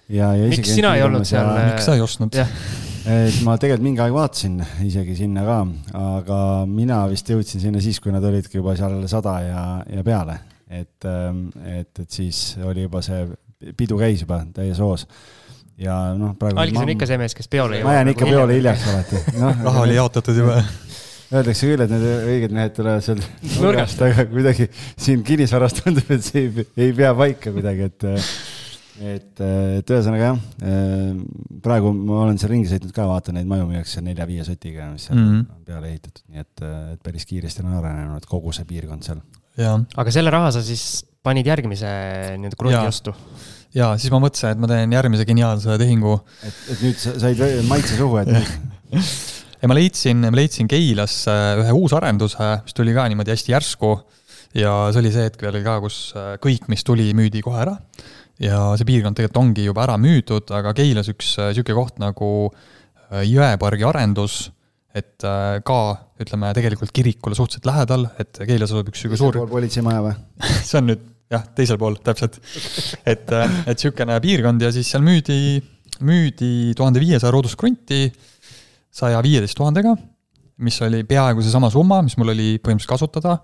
ja, 0.09 0.29
ja 0.41 0.51
miks 0.51 0.75
sina 0.75 0.93
ei 0.97 1.05
olnud 1.07 1.27
seal? 1.27 1.49
miks 1.71 1.87
sa 1.87 1.95
ei 1.95 2.03
ostnud? 2.03 2.35
et 2.35 3.41
ma 3.47 3.55
tegelikult 3.61 3.87
mingi 3.87 4.03
aeg 4.03 4.15
vaatasin 4.15 4.59
isegi 4.85 5.15
sinna 5.21 5.45
ka, 5.47 5.59
aga 6.03 6.39
mina 6.69 7.01
vist 7.11 7.31
jõudsin 7.31 7.63
sinna 7.63 7.83
siis, 7.83 8.01
kui 8.03 8.13
nad 8.15 8.25
olidki 8.25 8.59
juba 8.59 8.75
seal 8.79 8.99
sada 9.11 9.39
ja, 9.45 9.65
ja 9.87 10.03
peale. 10.05 10.39
et, 10.67 11.07
et, 11.07 11.93
et 11.95 12.09
siis 12.11 12.57
oli 12.59 12.89
juba 12.89 13.01
see 13.05 13.23
pidu 13.75 13.97
käis 13.99 14.21
juba 14.23 14.43
täies 14.55 14.79
hoos 14.83 15.07
ja 15.79 15.95
noh, 16.17 16.35
praegu. 16.39 16.59
algis 16.61 16.81
on 16.81 16.93
ikka 16.95 17.07
see 17.09 17.17
mees, 17.21 17.35
kes 17.37 17.49
peole 17.51 17.77
ei 17.77 17.83
jõua. 17.83 17.89
ma 17.89 17.97
jään 17.99 18.13
ikka 18.13 18.29
peole 18.29 18.59
hiljaks 18.59 18.85
alati 18.91 19.23
no,. 19.39 19.51
raha 19.63 19.83
oli 19.87 19.97
jaotatud 20.01 20.39
juba. 20.43 20.61
Öeldakse 21.29 21.67
küll, 21.69 21.81
et 21.83 21.91
need 21.93 22.05
õiged 22.33 22.53
mehed 22.57 22.71
tulevad 22.73 23.03
seal 23.05 23.19
nurgast, 23.61 23.99
aga 24.01 24.23
kuidagi 24.31 24.65
siin 24.97 25.21
kinnisvaras 25.25 25.75
tundub, 25.77 26.07
et 26.15 26.25
see 26.25 26.47
ei, 26.47 26.63
ei 26.87 26.95
pea 26.97 27.11
paika 27.17 27.53
kuidagi, 27.53 27.85
et 27.85 28.07
et, 28.99 29.41
et 29.79 29.91
ühesõnaga 29.93 30.31
jah, 30.31 30.39
praegu 31.63 31.91
ma 31.95 32.23
olen 32.25 32.39
seal 32.41 32.51
ringi 32.55 32.71
sõitnud 32.71 32.95
ka, 32.95 33.05
vaatan 33.07 33.37
neid 33.37 33.47
maju 33.47 33.67
müüakse 33.69 34.01
nelja-viie 34.03 34.47
sotiga, 34.47 34.89
mis 34.91 35.05
seal 35.07 35.19
mm 35.19 35.29
-hmm. 35.29 35.45
on 35.53 35.67
peale 35.69 35.93
ehitatud, 35.93 36.25
nii 36.33 36.43
et, 36.43 36.65
et 36.95 37.05
päris 37.05 37.29
kiiresti 37.29 37.63
on 37.63 37.77
arenenud 37.77 38.25
kogu 38.27 38.51
see 38.55 38.65
piirkond 38.67 39.05
seal. 39.05 39.21
aga 39.61 40.11
selle 40.11 40.33
raha 40.33 40.51
sa 40.57 40.65
siis 40.65 41.05
panid 41.23 41.47
järgmise 41.47 41.93
nii-öelda 42.41 42.59
krundi 42.59 42.87
ostu? 42.87 43.15
Ja 43.75 43.91
siis 43.99 44.13
ma 44.13 44.21
mõtlesin, 44.23 44.55
et 44.55 44.61
ma 44.61 44.69
teen 44.71 44.93
järgmise 44.95 45.25
geniaalse 45.29 45.77
tehingu. 45.81 46.15
et, 46.45 46.61
et 46.73 46.85
nüüd 46.85 47.01
sa 47.01 47.15
said 47.21 47.43
maitse 47.69 47.97
suhu, 47.99 48.21
et 48.23 48.31
ja 49.59 49.69
ma 49.69 49.77
leidsin, 49.77 50.23
ma 50.29 50.37
leidsin 50.39 50.69
Keilas 50.71 51.21
ühe 51.29 51.75
uusarenduse, 51.75 52.53
mis 52.65 52.77
tuli 52.77 52.95
ka 52.95 53.07
niimoodi 53.11 53.35
hästi 53.35 53.53
järsku. 53.53 53.93
ja 54.57 54.73
see 54.89 55.03
oli 55.03 55.13
see 55.13 55.27
hetk 55.27 55.43
veel 55.45 55.59
ka, 55.65 55.77
kus 55.83 55.99
äh, 56.17 56.31
kõik, 56.41 56.69
mis 56.71 56.85
tuli, 56.87 57.11
müüdi 57.17 57.43
kohe 57.45 57.61
ära. 57.65 57.75
ja 58.41 58.69
see 58.79 58.87
piirkond 58.87 59.19
tegelikult 59.19 59.43
ongi 59.43 59.67
juba 59.67 59.85
ära 59.85 59.99
müüdud, 60.01 60.49
aga 60.55 60.73
Keilas 60.77 61.11
üks 61.11 61.35
äh, 61.37 61.51
sihuke 61.53 61.75
koht 61.77 62.01
nagu 62.01 62.31
äh, 62.49 63.25
Jõepargi 63.27 63.87
arendus 63.89 64.47
et 64.89 65.21
ka 65.21 65.75
ütleme 66.17 66.49
tegelikult 66.57 66.89
kirikule 66.91 67.37
suhteliselt 67.37 67.67
lähedal, 67.69 68.07
et 68.19 68.39
Keilas 68.41 68.71
asub 68.73 68.89
üks 68.89 69.03
sihuke 69.03 69.19
suur. 69.21 69.37
politseimaja 69.51 70.01
või 70.01 70.15
see 70.65 70.79
on 70.81 70.89
nüüd 70.89 71.03
jah, 71.29 71.45
teisel 71.55 71.77
pool, 71.81 71.97
täpselt. 72.03 72.39
et, 73.05 73.29
äh, 73.31 73.59
et 73.69 73.75
niisugune 73.77 74.17
piirkond 74.23 74.65
ja 74.65 74.71
siis 74.73 74.89
seal 74.89 75.03
müüdi, 75.05 75.59
müüdi 76.05 76.73
tuhande 76.77 77.01
viiesaja 77.03 77.31
ruuduskrunti 77.35 78.07
saja 78.99 79.21
viieteist 79.23 79.57
tuhandega, 79.57 79.93
mis 80.65 80.79
oli 80.85 81.03
peaaegu 81.07 81.43
seesama 81.45 81.69
summa, 81.73 82.01
mis 82.05 82.17
mul 82.19 82.33
oli 82.33 82.49
põhimõtteliselt 82.57 82.95
kasutada. 82.95 83.37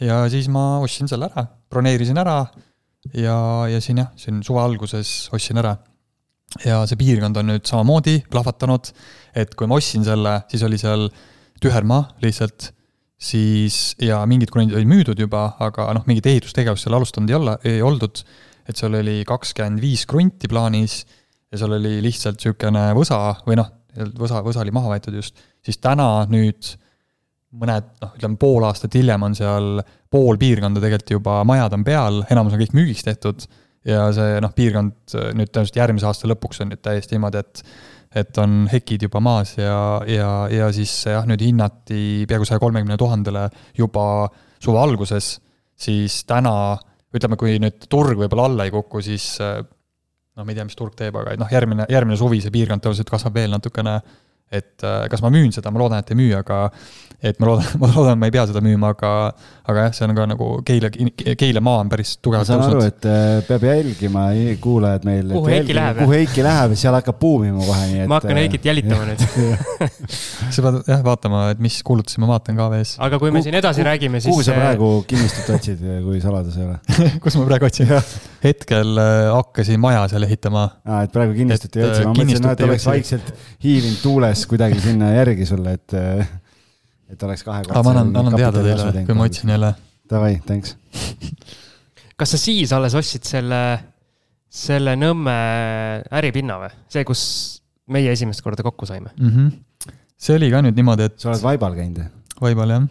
ja 0.00 0.22
siis 0.30 0.46
ma 0.48 0.78
ostsin 0.78 1.10
selle 1.10 1.26
ära, 1.26 1.44
broneerisin 1.70 2.18
ära 2.22 2.38
ja, 3.14 3.38
ja 3.68 3.80
siin 3.82 3.98
jah, 4.04 4.12
siin 4.16 4.42
suve 4.46 4.62
alguses 4.62 5.28
ostsin 5.34 5.58
ära. 5.58 5.76
ja 6.64 6.84
see 6.88 6.96
piirkond 7.00 7.36
on 7.36 7.50
nüüd 7.52 7.66
samamoodi 7.68 8.22
plahvatanud, 8.30 8.92
et 9.34 9.54
kui 9.58 9.68
ma 9.68 9.76
ostsin 9.76 10.06
selle, 10.06 10.38
siis 10.48 10.62
oli 10.64 10.78
seal 10.80 11.08
tühermaa 11.60 12.06
lihtsalt 12.22 12.70
siis 13.18 13.96
ja 14.02 14.20
mingid 14.30 14.52
krundid 14.54 14.78
olid 14.78 14.90
müüdud 14.90 15.18
juba, 15.18 15.50
aga 15.64 15.88
noh, 15.96 16.04
mingit 16.06 16.28
ehitustegevust 16.30 16.86
seal 16.86 16.96
alustanud 16.98 17.30
ei 17.32 17.38
olla, 17.38 17.56
ei 17.66 17.82
oldud. 17.82 18.22
et 18.68 18.76
seal 18.76 18.94
oli 18.94 19.22
kakskümmend 19.24 19.80
viis 19.80 20.04
krunti 20.06 20.48
plaanis 20.48 21.00
ja 21.50 21.58
seal 21.58 21.72
oli 21.78 21.98
lihtsalt 22.04 22.36
niisugune 22.36 22.90
võsa 22.96 23.18
või 23.46 23.56
noh, 23.58 23.70
võsa, 24.18 24.42
võsa 24.44 24.60
oli 24.62 24.74
maha 24.76 24.92
võetud 24.92 25.16
just, 25.16 25.40
siis 25.64 25.80
täna 25.80 26.26
nüüd 26.30 26.74
mõned 27.58 27.88
noh, 28.02 28.12
ütleme 28.18 28.36
pool 28.40 28.66
aastat 28.68 28.94
hiljem 28.98 29.24
on 29.24 29.34
seal 29.36 29.80
pool 30.12 30.36
piirkonda 30.40 30.82
tegelikult 30.84 31.14
juba 31.16 31.38
majad 31.48 31.74
on 31.78 31.86
peal, 31.86 32.20
enamus 32.28 32.54
on 32.54 32.62
kõik 32.62 32.76
müügiks 32.76 33.06
tehtud 33.06 33.48
ja 33.88 34.08
see 34.14 34.36
noh, 34.44 34.52
piirkond 34.54 35.16
nüüd 35.38 35.48
tõenäoliselt 35.48 35.80
järgmise 35.80 36.08
aasta 36.10 36.28
lõpuks 36.28 36.60
on 36.62 36.74
nüüd 36.74 36.82
täiesti 36.84 37.16
niimoodi, 37.16 37.40
et 37.40 37.62
et 38.14 38.38
on 38.40 38.62
hekid 38.72 39.04
juba 39.08 39.20
maas 39.20 39.56
ja, 39.58 40.00
ja, 40.08 40.30
ja 40.52 40.68
siis 40.72 40.92
jah, 41.10 41.26
nüüd 41.28 41.42
hinnati 41.44 42.24
peaaegu 42.28 42.46
saja 42.48 42.62
kolmekümne 42.62 42.96
tuhandele 43.00 43.48
juba 43.76 44.28
suve 44.58 44.80
alguses, 44.80 45.34
siis 45.78 46.22
täna, 46.28 46.52
ütleme, 47.14 47.36
kui 47.40 47.58
nüüd 47.62 47.84
turg 47.90 48.18
võib-olla 48.18 48.48
alla 48.48 48.68
ei 48.68 48.72
kuku, 48.74 49.02
siis 49.04 49.34
noh, 49.40 50.44
ma 50.44 50.48
ei 50.48 50.56
tea, 50.56 50.66
mis 50.68 50.78
turg 50.78 50.96
teeb, 50.98 51.18
aga 51.20 51.36
noh, 51.40 51.52
järgmine, 51.52 51.86
järgmine 51.90 52.18
suvi 52.18 52.40
see 52.44 52.54
piirkond 52.54 52.84
tõenäoliselt 52.84 53.12
kasvab 53.12 53.38
veel 53.38 53.52
natukene 53.54 53.98
et 54.48 54.84
äh, 54.86 55.04
kas 55.12 55.20
ma 55.24 55.30
müün 55.32 55.52
seda, 55.52 55.72
ma 55.72 55.82
loodan, 55.82 56.00
et 56.00 56.10
ei 56.14 56.16
müü, 56.16 56.32
aga 56.38 56.68
et 57.18 57.40
ma 57.42 57.48
loodan, 57.50 57.66
ma 57.82 57.90
loodan, 57.92 58.18
ma 58.20 58.28
ei 58.28 58.32
pea 58.34 58.44
seda 58.48 58.62
müüma, 58.64 58.92
aga 58.94 59.10
aga 59.68 59.84
jah, 59.84 59.94
see 59.96 60.06
on 60.06 60.14
ka 60.16 60.24
nagu 60.30 60.48
Keila, 60.66 60.90
Keila 61.38 61.62
maa 61.64 61.82
on 61.82 61.90
päris 61.92 62.14
tugevalt 62.22 62.48
tõusnud. 62.48 62.62
ma 62.62 62.68
saan 62.68 62.78
aru, 62.78 62.86
et 62.88 63.08
äh, 63.10 63.40
peab 63.48 63.66
jälgima 63.68 64.22
kuulajad 64.62 65.04
meil. 65.08 65.32
kuhu 65.34 65.50
Heiki 65.52 65.76
läheb. 65.76 66.00
kuhu 66.00 66.14
Heiki 66.14 66.46
läheb, 66.46 66.76
seal 66.80 66.96
hakkab 66.96 67.18
buumima 67.20 67.66
kohe, 67.66 67.88
nii 67.90 68.04
et. 68.04 68.10
ma 68.10 68.20
hakkan 68.22 68.40
Heikit 68.40 68.62
äh, 68.62 68.70
jälitama 68.70 69.08
nüüd 69.10 69.26
sa 70.54 70.64
pead 70.64 70.80
jah 70.94 71.04
vaatama, 71.04 71.42
et 71.52 71.60
mis 71.64 71.80
kuulutusi 71.84 72.22
ma 72.22 72.30
vaatan 72.30 72.56
KV-s. 72.56 72.96
aga 73.04 73.20
kui 73.20 73.34
me 73.34 73.42
siin 73.44 73.58
edasi 73.58 73.82
kuh, 73.82 73.90
räägime, 73.90 74.22
siis. 74.24 74.32
kuhu 74.32 74.46
sa 74.46 74.56
praegu 74.56 74.92
kinnistut 75.10 75.52
otsid, 75.58 75.84
kui 76.06 76.22
saladus 76.24 76.56
ei 76.56 76.68
ole 76.70 76.78
kus 77.24 77.36
ma 77.36 77.44
praegu 77.50 77.68
otsin? 77.68 77.92
hetkel 78.46 79.02
hakkasin 79.34 79.82
maja 79.82 80.06
seal 80.08 80.24
ehitama. 80.24 80.64
aa, 80.86 81.04
et 81.04 81.12
praegu 81.12 81.36
kinnistut 81.36 81.76
ei 81.76 81.88
otsi, 81.90 82.06
ma 82.08 82.16
mõtlesin, 82.16 82.50
et 82.54 82.66
oleks 82.70 82.88
vaikselt 82.88 83.34
hiilinud 83.64 84.00
tuules 84.06 84.37
kuidagi 84.46 84.80
sinna 84.84 85.10
järgi 85.14 85.46
sulle, 85.48 85.74
et, 85.78 85.94
et 87.10 87.22
oleks 87.22 87.44
kahekordse. 87.46 87.82
ma 87.82 87.94
annan, 87.94 88.12
annan 88.22 88.36
teada 88.38 88.64
teile, 88.64 89.04
kui 89.06 89.18
ma 89.18 89.28
otsin 89.28 89.54
jälle. 89.54 89.74
Davai, 90.08 90.38
thanks. 90.46 90.76
kas 92.18 92.34
sa 92.34 92.40
siis 92.40 92.72
alles 92.72 92.96
ostsid 92.98 93.26
selle, 93.28 93.62
selle 94.48 94.96
Nõmme 94.98 95.34
äripinna 96.20 96.60
või? 96.62 96.70
see, 96.90 97.04
kus 97.08 97.22
meie 97.92 98.12
esimest 98.12 98.44
korda 98.44 98.64
kokku 98.66 98.88
saime 98.88 99.12
mm? 99.16 99.28
-hmm. 99.34 99.92
see 100.16 100.36
oli 100.36 100.50
ka 100.52 100.62
nüüd 100.64 100.78
niimoodi, 100.78 101.10
et. 101.10 101.18
sa 101.20 101.32
oled 101.32 101.44
Vaibal 101.44 101.76
käinud? 101.76 102.00
Vaibal, 102.40 102.74
jah 102.74 102.88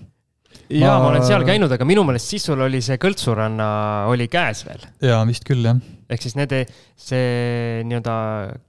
jaa 0.70 0.94
ma..., 0.98 1.04
ma 1.04 1.10
olen 1.14 1.26
seal 1.28 1.46
käinud, 1.48 1.72
aga 1.72 1.88
minu 1.88 2.04
meelest 2.08 2.34
siis 2.34 2.46
sul 2.50 2.62
oli 2.64 2.82
see 2.84 3.00
kõltsuranna 3.02 3.68
oli 4.12 4.30
käes 4.32 4.64
veel. 4.68 4.88
jaa, 5.04 5.20
vist 5.30 5.48
küll, 5.48 5.66
jah. 5.66 5.82
ehk 6.10 6.24
siis 6.24 6.38
nende, 6.40 6.64
see 6.96 7.84
nii-öelda 7.88 8.16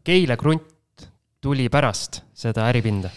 Keila 0.06 0.38
krunt 0.40 0.74
tuli 1.42 1.68
pärast 1.70 2.22
seda 2.34 2.66
äripinda. 2.68 3.10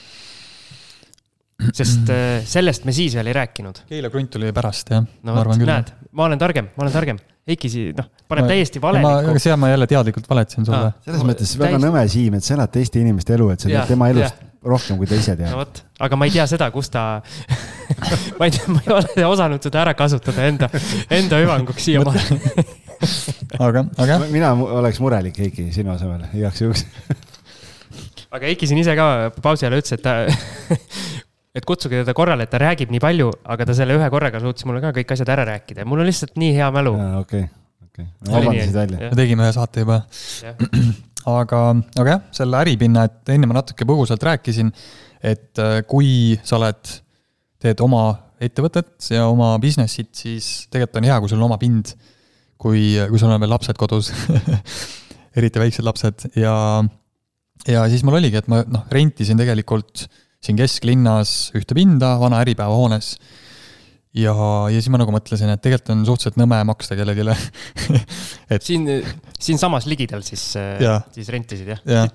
sest 1.78 2.10
äh, 2.10 2.40
sellest 2.46 2.86
me 2.90 2.94
siis 2.94 3.16
veel 3.18 3.30
ei 3.30 3.36
rääkinud. 3.38 3.84
Keila 3.90 4.10
krunt 4.14 4.32
tuli 4.34 4.50
pärast, 4.54 4.94
jah. 4.94 5.06
no 5.24 5.36
vot, 5.38 5.54
näed, 5.58 5.92
ma 6.18 6.26
olen 6.30 6.42
targem, 6.42 6.72
ma 6.76 6.86
olen 6.88 6.96
targem. 6.96 7.20
Heiki 7.48 7.70
siin, 7.74 7.96
noh, 7.98 8.06
paneb 8.30 8.46
ma, 8.46 8.54
täiesti 8.54 8.82
valelikku. 8.82 9.32
aga 9.32 9.42
seal 9.42 9.58
ma 9.58 9.72
jälle 9.72 9.88
teadlikult 9.90 10.28
valetasin 10.30 10.66
sulle. 10.66 10.92
selles 11.06 11.24
mõttes 11.26 11.54
väga 11.58 11.74
täiesti... 11.74 11.88
nõme 11.88 12.04
Siim, 12.14 12.38
et 12.38 12.46
sa 12.46 12.54
elad 12.54 12.74
teiste 12.74 13.02
inimeste 13.02 13.34
elu, 13.34 13.48
et 13.54 13.64
sa 13.64 13.70
tead 13.72 13.90
tema 13.90 14.10
elust 14.14 14.38
ja. 14.38 14.52
rohkem, 14.74 15.00
kui 15.02 15.10
ta 15.10 15.18
ise 15.18 15.34
teab. 15.40 15.50
no 15.56 15.64
vot, 15.64 15.82
aga 16.06 16.20
ma 16.22 16.30
ei 16.30 16.36
tea 16.38 16.46
seda, 16.50 16.70
kus 16.74 16.92
ta 16.94 17.06
ma 18.38 18.46
ei 18.46 18.54
tea, 18.54 18.70
ma 18.70 18.86
ei 18.86 18.94
ole 18.94 19.26
osanud 19.32 19.66
seda 19.66 19.82
ära 19.82 19.96
kasutada 19.98 20.46
enda, 20.50 20.70
enda 21.18 21.42
hüvanguks 21.42 21.90
siiamaani 21.90 22.68
aga, 23.58 23.88
aga 24.06 24.22
mina 24.30 24.54
oleks 24.82 25.02
murelik, 25.02 25.42
Heiki, 25.42 25.72
sinu 25.74 25.96
asemel, 25.96 26.30
igaks 26.38 26.62
juhuks 26.62 26.86
aga 28.32 28.48
Heiki 28.48 28.70
siin 28.70 28.80
ise 28.82 28.96
ka 28.98 29.08
pausi 29.44 29.68
ajal 29.68 29.80
ütles, 29.80 29.98
et 29.98 30.04
ta 30.06 30.16
et 31.58 31.68
kutsuge 31.68 32.02
teda 32.02 32.16
korrale, 32.16 32.48
et 32.48 32.52
ta 32.52 32.62
räägib 32.62 32.92
nii 32.94 33.02
palju, 33.04 33.30
aga 33.54 33.68
ta 33.68 33.76
selle 33.78 33.98
ühe 33.98 34.10
korraga 34.14 34.40
suutis 34.44 34.68
mulle 34.68 34.82
ka 34.84 34.94
kõik 34.96 35.14
asjad 35.16 35.32
ära 35.34 35.46
rääkida 35.52 35.84
ja 35.84 35.90
mul 35.90 36.04
on 36.04 36.10
lihtsalt 36.10 36.38
nii 36.40 36.56
hea 36.56 36.70
mälu. 36.74 36.96
okei, 37.20 37.46
okei. 37.90 38.08
vabandasid 38.30 38.78
välja. 38.78 39.12
me 39.12 39.20
tegime 39.20 39.48
ühe 39.48 39.56
saate 39.56 39.86
juba. 39.86 40.02
aga, 41.38 41.62
aga 42.02 42.16
jah, 42.16 42.26
selle 42.40 42.62
äripinna, 42.64 43.06
et 43.10 43.34
enne 43.36 43.50
ma 43.50 43.60
natuke 43.60 43.88
põgusalt 43.90 44.24
rääkisin, 44.26 44.72
et 45.22 45.62
äh, 45.62 45.82
kui 45.90 46.40
sa 46.48 46.58
oled, 46.58 46.96
teed 47.62 47.84
oma 47.84 48.06
ettevõtet 48.42 49.12
ja 49.14 49.28
oma 49.30 49.54
business'it, 49.62 50.10
siis 50.18 50.48
tegelikult 50.72 51.02
on 51.02 51.10
hea, 51.12 51.20
kui 51.22 51.30
sul 51.30 51.42
on 51.42 51.50
oma 51.52 51.60
pind. 51.62 51.94
kui, 52.62 52.94
kui 53.10 53.18
sul 53.18 53.32
on 53.34 53.42
veel 53.42 53.50
lapsed 53.50 53.74
kodus 53.74 54.12
eriti 55.38 55.58
väiksed 55.58 55.86
lapsed 55.86 56.28
ja 56.38 56.54
ja 57.70 57.86
siis 57.92 58.04
mul 58.08 58.18
oligi, 58.20 58.40
et 58.42 58.50
ma 58.52 58.64
noh, 58.66 58.86
rentisin 58.94 59.40
tegelikult 59.40 60.08
siin 60.42 60.58
kesklinnas 60.58 61.52
ühte 61.58 61.78
pinda 61.78 62.16
vana 62.22 62.42
Äripäeva 62.42 62.74
hoones. 62.74 63.14
ja, 64.18 64.34
ja 64.34 64.80
siis 64.80 64.90
ma 64.92 65.00
nagu 65.02 65.14
mõtlesin, 65.14 65.52
et 65.54 65.62
tegelikult 65.64 65.94
on 65.94 66.04
suhteliselt 66.10 66.40
nõme 66.42 66.58
maksta 66.68 66.98
kellelegi. 67.00 67.28
Et 68.52 68.66
siin, 68.66 68.84
siinsamas 69.40 69.86
ligidal 69.88 70.26
siis, 70.28 70.42
siis 71.16 71.30
rentisid, 71.32 71.70
jah? 71.72 71.80
jah, 71.88 72.10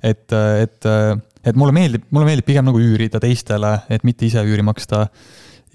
et, 0.00 0.32
et, 0.32 0.86
et 1.44 1.58
mulle 1.58 1.74
meeldib, 1.76 2.06
mulle 2.14 2.30
meeldib 2.30 2.46
pigem 2.48 2.64
nagu 2.64 2.80
üürida 2.80 3.20
teistele, 3.20 3.74
et 3.92 4.06
mitte 4.08 4.24
ise 4.24 4.40
üüri 4.40 4.64
maksta. 4.64 5.02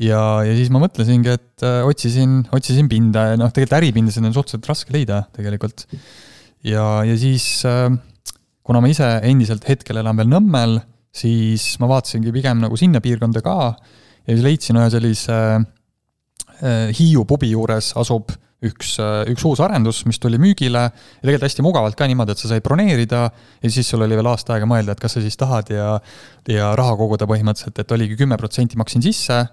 Ja, 0.01 0.41
ja 0.45 0.55
siis 0.57 0.71
ma 0.73 0.81
mõtlesingi, 0.81 1.35
et 1.37 1.67
otsisin, 1.85 2.39
otsisin 2.53 2.89
pinda. 2.89 3.27
Ja 3.33 3.37
noh, 3.37 3.53
tegelikult 3.53 3.77
äripindasid 3.77 4.25
on 4.25 4.33
suhteliselt 4.33 4.71
raske 4.71 4.95
leida 4.95 5.23
tegelikult. 5.37 5.85
Ja, 6.65 7.03
ja 7.05 7.13
siis 7.19 7.61
kuna 8.67 8.81
ma 8.83 8.91
ise 8.91 9.07
endiselt 9.23 9.63
hetkel 9.69 10.01
elan 10.01 10.17
veel 10.19 10.29
Nõmmel, 10.31 10.77
siis 11.15 11.77
ma 11.81 11.87
vaatasingi 11.89 12.33
pigem 12.35 12.59
nagu 12.65 12.77
sinna 12.79 12.99
piirkonda 13.03 13.41
ka 13.45 13.57
ja 13.71 14.33
siis 14.33 14.43
leidsin 14.43 14.79
ühe 14.79 14.89
sellise 14.93 15.39
Hiiu 16.97 17.21
pubi 17.29 17.51
juures 17.51 17.91
asub 18.01 18.31
üks, 18.65 18.95
üks 19.29 19.43
uus 19.45 19.59
arendus, 19.61 20.01
mis 20.09 20.17
tuli 20.17 20.39
müügile 20.41 20.87
ja 20.87 21.21
tegelikult 21.21 21.45
hästi 21.45 21.65
mugavalt 21.65 21.97
ka 21.97 22.07
niimoodi, 22.09 22.33
et 22.33 22.41
sa 22.41 22.49
said 22.49 22.65
broneerida 22.65 23.19
ja 23.29 23.71
siis 23.71 23.89
sul 23.91 24.01
oli 24.01 24.17
veel 24.17 24.29
aasta 24.31 24.55
aega 24.55 24.69
mõelda, 24.69 24.95
et 24.95 25.03
kas 25.03 25.13
sa 25.17 25.21
siis 25.21 25.37
tahad 25.37 25.69
ja, 25.73 25.91
ja 26.49 26.71
raha 26.77 26.95
koguda 26.97 27.29
põhimõtteliselt, 27.29 27.77
et 27.83 27.93
oligi 27.93 28.17
kümme 28.17 28.39
protsenti 28.41 28.79
maksin 28.81 29.05
sisse. 29.05 29.43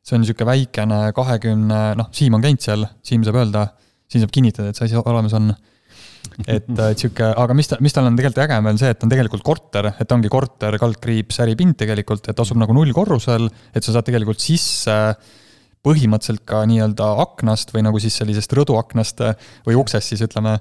see 0.00 0.16
on 0.16 0.24
niisugune 0.24 0.48
väikene 0.48 1.00
kahekümne, 1.12 1.80
noh, 2.00 2.08
Siim 2.16 2.34
on 2.34 2.40
käinud 2.40 2.64
seal, 2.64 2.86
Siim 3.04 3.24
saab 3.26 3.36
öelda, 3.42 3.66
Siim 4.08 4.24
saab 4.24 4.32
kinnitada, 4.32 4.70
et 4.72 4.80
see 4.80 4.88
asi 4.88 4.96
olemas 4.96 5.36
on 5.36 5.52
et, 6.46 6.68
et 6.68 7.02
sihuke, 7.02 7.26
aga 7.42 7.56
mis 7.56 7.70
ta, 7.70 7.78
mis 7.84 7.94
tal 7.94 8.08
on 8.08 8.16
tegelikult 8.18 8.44
äge 8.46 8.60
veel 8.66 8.80
see, 8.80 8.94
et 8.94 9.04
on 9.04 9.12
tegelikult 9.12 9.44
korter, 9.46 9.90
et 10.00 10.16
ongi 10.16 10.32
korter, 10.32 10.78
kaldkriips, 10.80 11.42
äripind 11.44 11.78
tegelikult, 11.80 12.30
et 12.32 12.42
asub 12.42 12.60
nagu 12.60 12.76
nullkorrusel, 12.76 13.50
et 13.74 13.86
sa 13.86 13.96
saad 13.96 14.08
tegelikult 14.08 14.42
sisse 14.42 14.96
põhimõtteliselt 15.86 16.44
ka 16.48 16.60
nii-öelda 16.68 17.06
aknast 17.22 17.72
või 17.72 17.84
nagu 17.86 18.00
siis 18.02 18.18
sellisest 18.20 18.52
rõduaknast 18.58 19.22
äh, 19.24 19.48
või 19.68 19.78
uksest 19.80 20.12
siis 20.12 20.20
ütleme. 20.26 20.58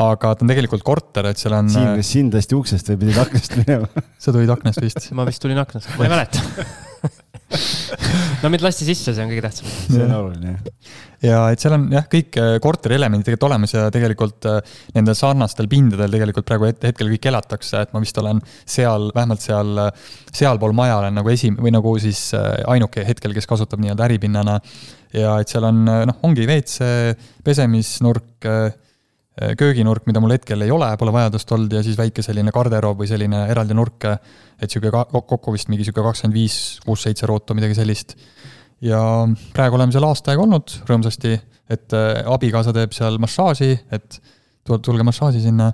aga 0.00 0.34
ta 0.34 0.44
on 0.44 0.50
tegelikult 0.50 0.82
korter, 0.86 1.26
et 1.30 1.38
seal 1.38 1.54
on. 1.54 1.68
Siim, 1.70 1.90
kas 1.98 2.12
sind 2.16 2.34
lasti 2.34 2.56
uksest 2.56 2.90
või 2.90 3.02
pidid 3.04 3.18
aknast 3.20 3.56
minema 3.60 4.06
sa 4.18 4.32
tulid 4.34 4.50
aknast 4.50 4.82
vist? 4.82 5.10
ma 5.14 5.26
vist 5.28 5.42
tulin 5.42 5.60
aknast, 5.60 5.92
ma 5.98 6.08
ei 6.08 6.14
mäleta 6.16 6.42
no 8.42 8.50
mind 8.50 8.62
lasti 8.62 8.86
sisse, 8.86 9.12
see 9.14 9.24
on 9.24 9.30
kõige 9.30 9.42
tähtsam. 9.44 9.70
see 9.90 10.02
on 10.04 10.12
oluline, 10.14 10.52
jah. 10.52 10.90
ja 11.26 11.40
et 11.52 11.62
seal 11.62 11.74
on 11.76 11.86
jah, 11.92 12.06
kõik 12.10 12.38
äh, 12.40 12.52
korterielemendid 12.62 13.26
tegelikult 13.26 13.48
olemas 13.50 13.74
ja 13.74 13.86
tegelikult 13.94 14.48
äh, 14.50 14.60
nendel 14.96 15.16
sarnastel 15.18 15.68
pindadel 15.70 16.14
tegelikult 16.14 16.48
praegu 16.48 16.68
hetkel 16.70 17.10
kõik 17.14 17.30
elatakse, 17.32 17.84
et 17.84 17.94
ma 17.94 18.02
vist 18.04 18.20
olen 18.22 18.42
seal, 18.62 19.10
vähemalt 19.16 19.44
seal, 19.44 19.72
äh, 19.86 20.12
sealpool 20.30 20.76
maja 20.76 21.00
olen 21.00 21.18
nagu 21.20 21.32
esi- 21.32 21.54
või 21.56 21.74
nagu 21.74 21.96
siis 22.02 22.30
ainuke 22.70 23.04
hetkel, 23.06 23.34
kes 23.36 23.50
kasutab 23.50 23.82
nii-öelda 23.82 24.06
äripinnana. 24.06 24.60
ja 25.16 25.38
et 25.42 25.50
seal 25.50 25.66
on 25.66 25.82
noh, 25.84 26.22
ongi 26.26 26.46
WC, 26.46 26.86
pesemisnurk 27.44 28.46
kööginurk, 29.58 30.04
mida 30.08 30.20
mul 30.20 30.34
hetkel 30.34 30.60
ei 30.64 30.72
ole, 30.74 30.88
pole 31.00 31.12
vajadust 31.14 31.52
olnud 31.56 31.72
ja 31.72 31.82
siis 31.84 31.98
väike 31.98 32.24
selline 32.24 32.52
garderoob 32.54 33.02
või 33.02 33.08
selline 33.10 33.46
eraldi 33.52 33.76
nurk. 33.76 34.04
et 34.60 34.70
sihuke 34.70 34.90
kokku 34.92 35.54
vist 35.54 35.70
mingi 35.72 35.86
sihuke 35.86 36.04
kakskümmend 36.04 36.36
viis, 36.36 36.56
kuus-seitse 36.84 37.28
ruutu, 37.30 37.56
midagi 37.56 37.78
sellist. 37.78 38.16
ja 38.80 39.00
praegu 39.56 39.76
oleme 39.78 39.92
seal 39.92 40.04
aasta 40.08 40.32
aega 40.32 40.44
olnud 40.44 40.74
rõõmsasti, 40.88 41.36
et 41.70 41.96
äh, 41.96 42.24
abikaasa 42.26 42.74
teeb 42.76 42.92
seal 42.96 43.20
massaaži, 43.22 43.72
et 43.92 44.20
tulge 44.66 45.06
massaaži 45.06 45.40
sinna 45.44 45.72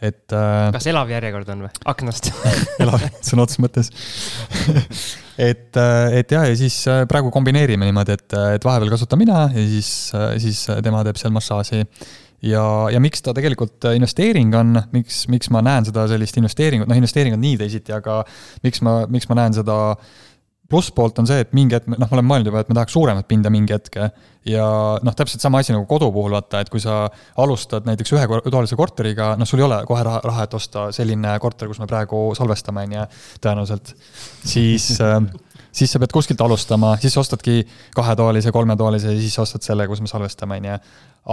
et 0.00 0.32
äh,. 0.32 0.72
kas 0.74 0.86
elav 0.90 1.10
järjekord 1.10 1.48
on 1.54 1.64
või, 1.66 1.70
aknast 1.88 2.28
elav, 2.82 3.00
sõna 3.24 3.46
otseses 3.46 3.62
mõttes 3.64 3.90
et, 5.50 5.72
äh, 5.80 6.18
et 6.20 6.36
jah, 6.36 6.44
ja 6.50 6.58
siis 6.58 6.76
äh, 6.92 7.04
praegu 7.08 7.32
kombineerime 7.34 7.88
niimoodi, 7.88 8.16
et, 8.18 8.36
et 8.58 8.66
vahepeal 8.66 8.92
kasutan 8.92 9.20
mina 9.20 9.46
ja 9.48 9.66
siis, 9.72 9.90
siis 10.44 10.62
tema 10.84 11.02
teeb 11.06 11.18
seal 11.20 11.34
massaaži 11.34 11.82
ja, 12.44 12.64
ja 12.92 13.00
miks 13.02 13.24
ta 13.24 13.34
tegelikult 13.36 13.88
investeering 13.94 14.54
on, 14.58 14.76
miks, 14.92 15.24
miks 15.32 15.50
ma 15.54 15.64
näen 15.64 15.88
seda 15.88 16.06
sellist 16.10 16.36
investeeringut, 16.40 16.90
noh, 16.90 16.98
investeering 16.98 17.36
on 17.36 17.42
nii 17.44 17.58
teisiti, 17.64 17.94
aga 17.96 18.22
miks 18.66 18.82
ma, 18.84 19.02
miks 19.10 19.30
ma 19.30 19.40
näen 19.40 19.56
seda 19.56 19.78
plusspoolt 20.70 21.20
on 21.22 21.28
see, 21.28 21.44
et 21.44 21.52
mingi 21.54 21.76
hetk, 21.76 21.86
noh, 21.92 22.00
ma 22.00 22.16
olen 22.16 22.26
mõelnud 22.26 22.50
juba, 22.50 22.62
et 22.64 22.70
ma 22.70 22.80
tahaks 22.80 22.96
suuremat 22.96 23.28
pinda 23.30 23.52
mingi 23.54 23.74
hetk 23.74 24.00
ja 24.50 24.66
noh, 25.06 25.14
täpselt 25.14 25.42
sama 25.42 25.60
asi 25.62 25.74
nagu 25.74 25.86
kodu 25.90 26.08
puhul, 26.14 26.34
vaata, 26.34 26.62
et 26.62 26.70
kui 26.72 26.82
sa 26.82 27.04
alustad 27.42 27.86
näiteks 27.86 28.14
ühetoalise 28.16 28.78
korteriga, 28.78 29.32
noh, 29.38 29.48
sul 29.48 29.62
ei 29.62 29.66
ole 29.68 29.78
kohe 29.86 30.02
raha, 30.06 30.22
raha, 30.26 30.46
et 30.46 30.56
osta 30.58 30.88
selline 30.94 31.36
korter, 31.42 31.70
kus 31.70 31.82
me 31.82 31.88
praegu 31.90 32.28
salvestame, 32.38 32.86
on 32.86 32.96
ju, 32.98 33.06
tõenäoliselt, 33.46 33.94
siis 34.42 34.90
äh, 35.04 35.20
siis 35.76 35.92
sa 35.92 36.00
pead 36.02 36.14
kuskilt 36.14 36.40
alustama, 36.44 36.94
siis 37.00 37.16
ostadki 37.20 37.60
kahetoalise, 37.96 38.52
kolmetoalise 38.54 39.12
ja 39.14 39.20
siis 39.20 39.38
ostad 39.42 39.64
selle, 39.66 39.88
kus 39.90 40.02
me 40.02 40.10
salvestame, 40.10 40.60
on 40.60 40.70
ju. 40.70 40.78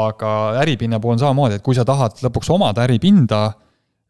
aga 0.04 0.30
äripinna 0.64 1.00
puhul 1.00 1.16
on 1.18 1.22
samamoodi, 1.22 1.60
et 1.60 1.66
kui 1.66 1.78
sa 1.78 1.86
tahad 1.86 2.18
lõpuks 2.26 2.50
omada 2.54 2.84
äripinda, 2.88 3.44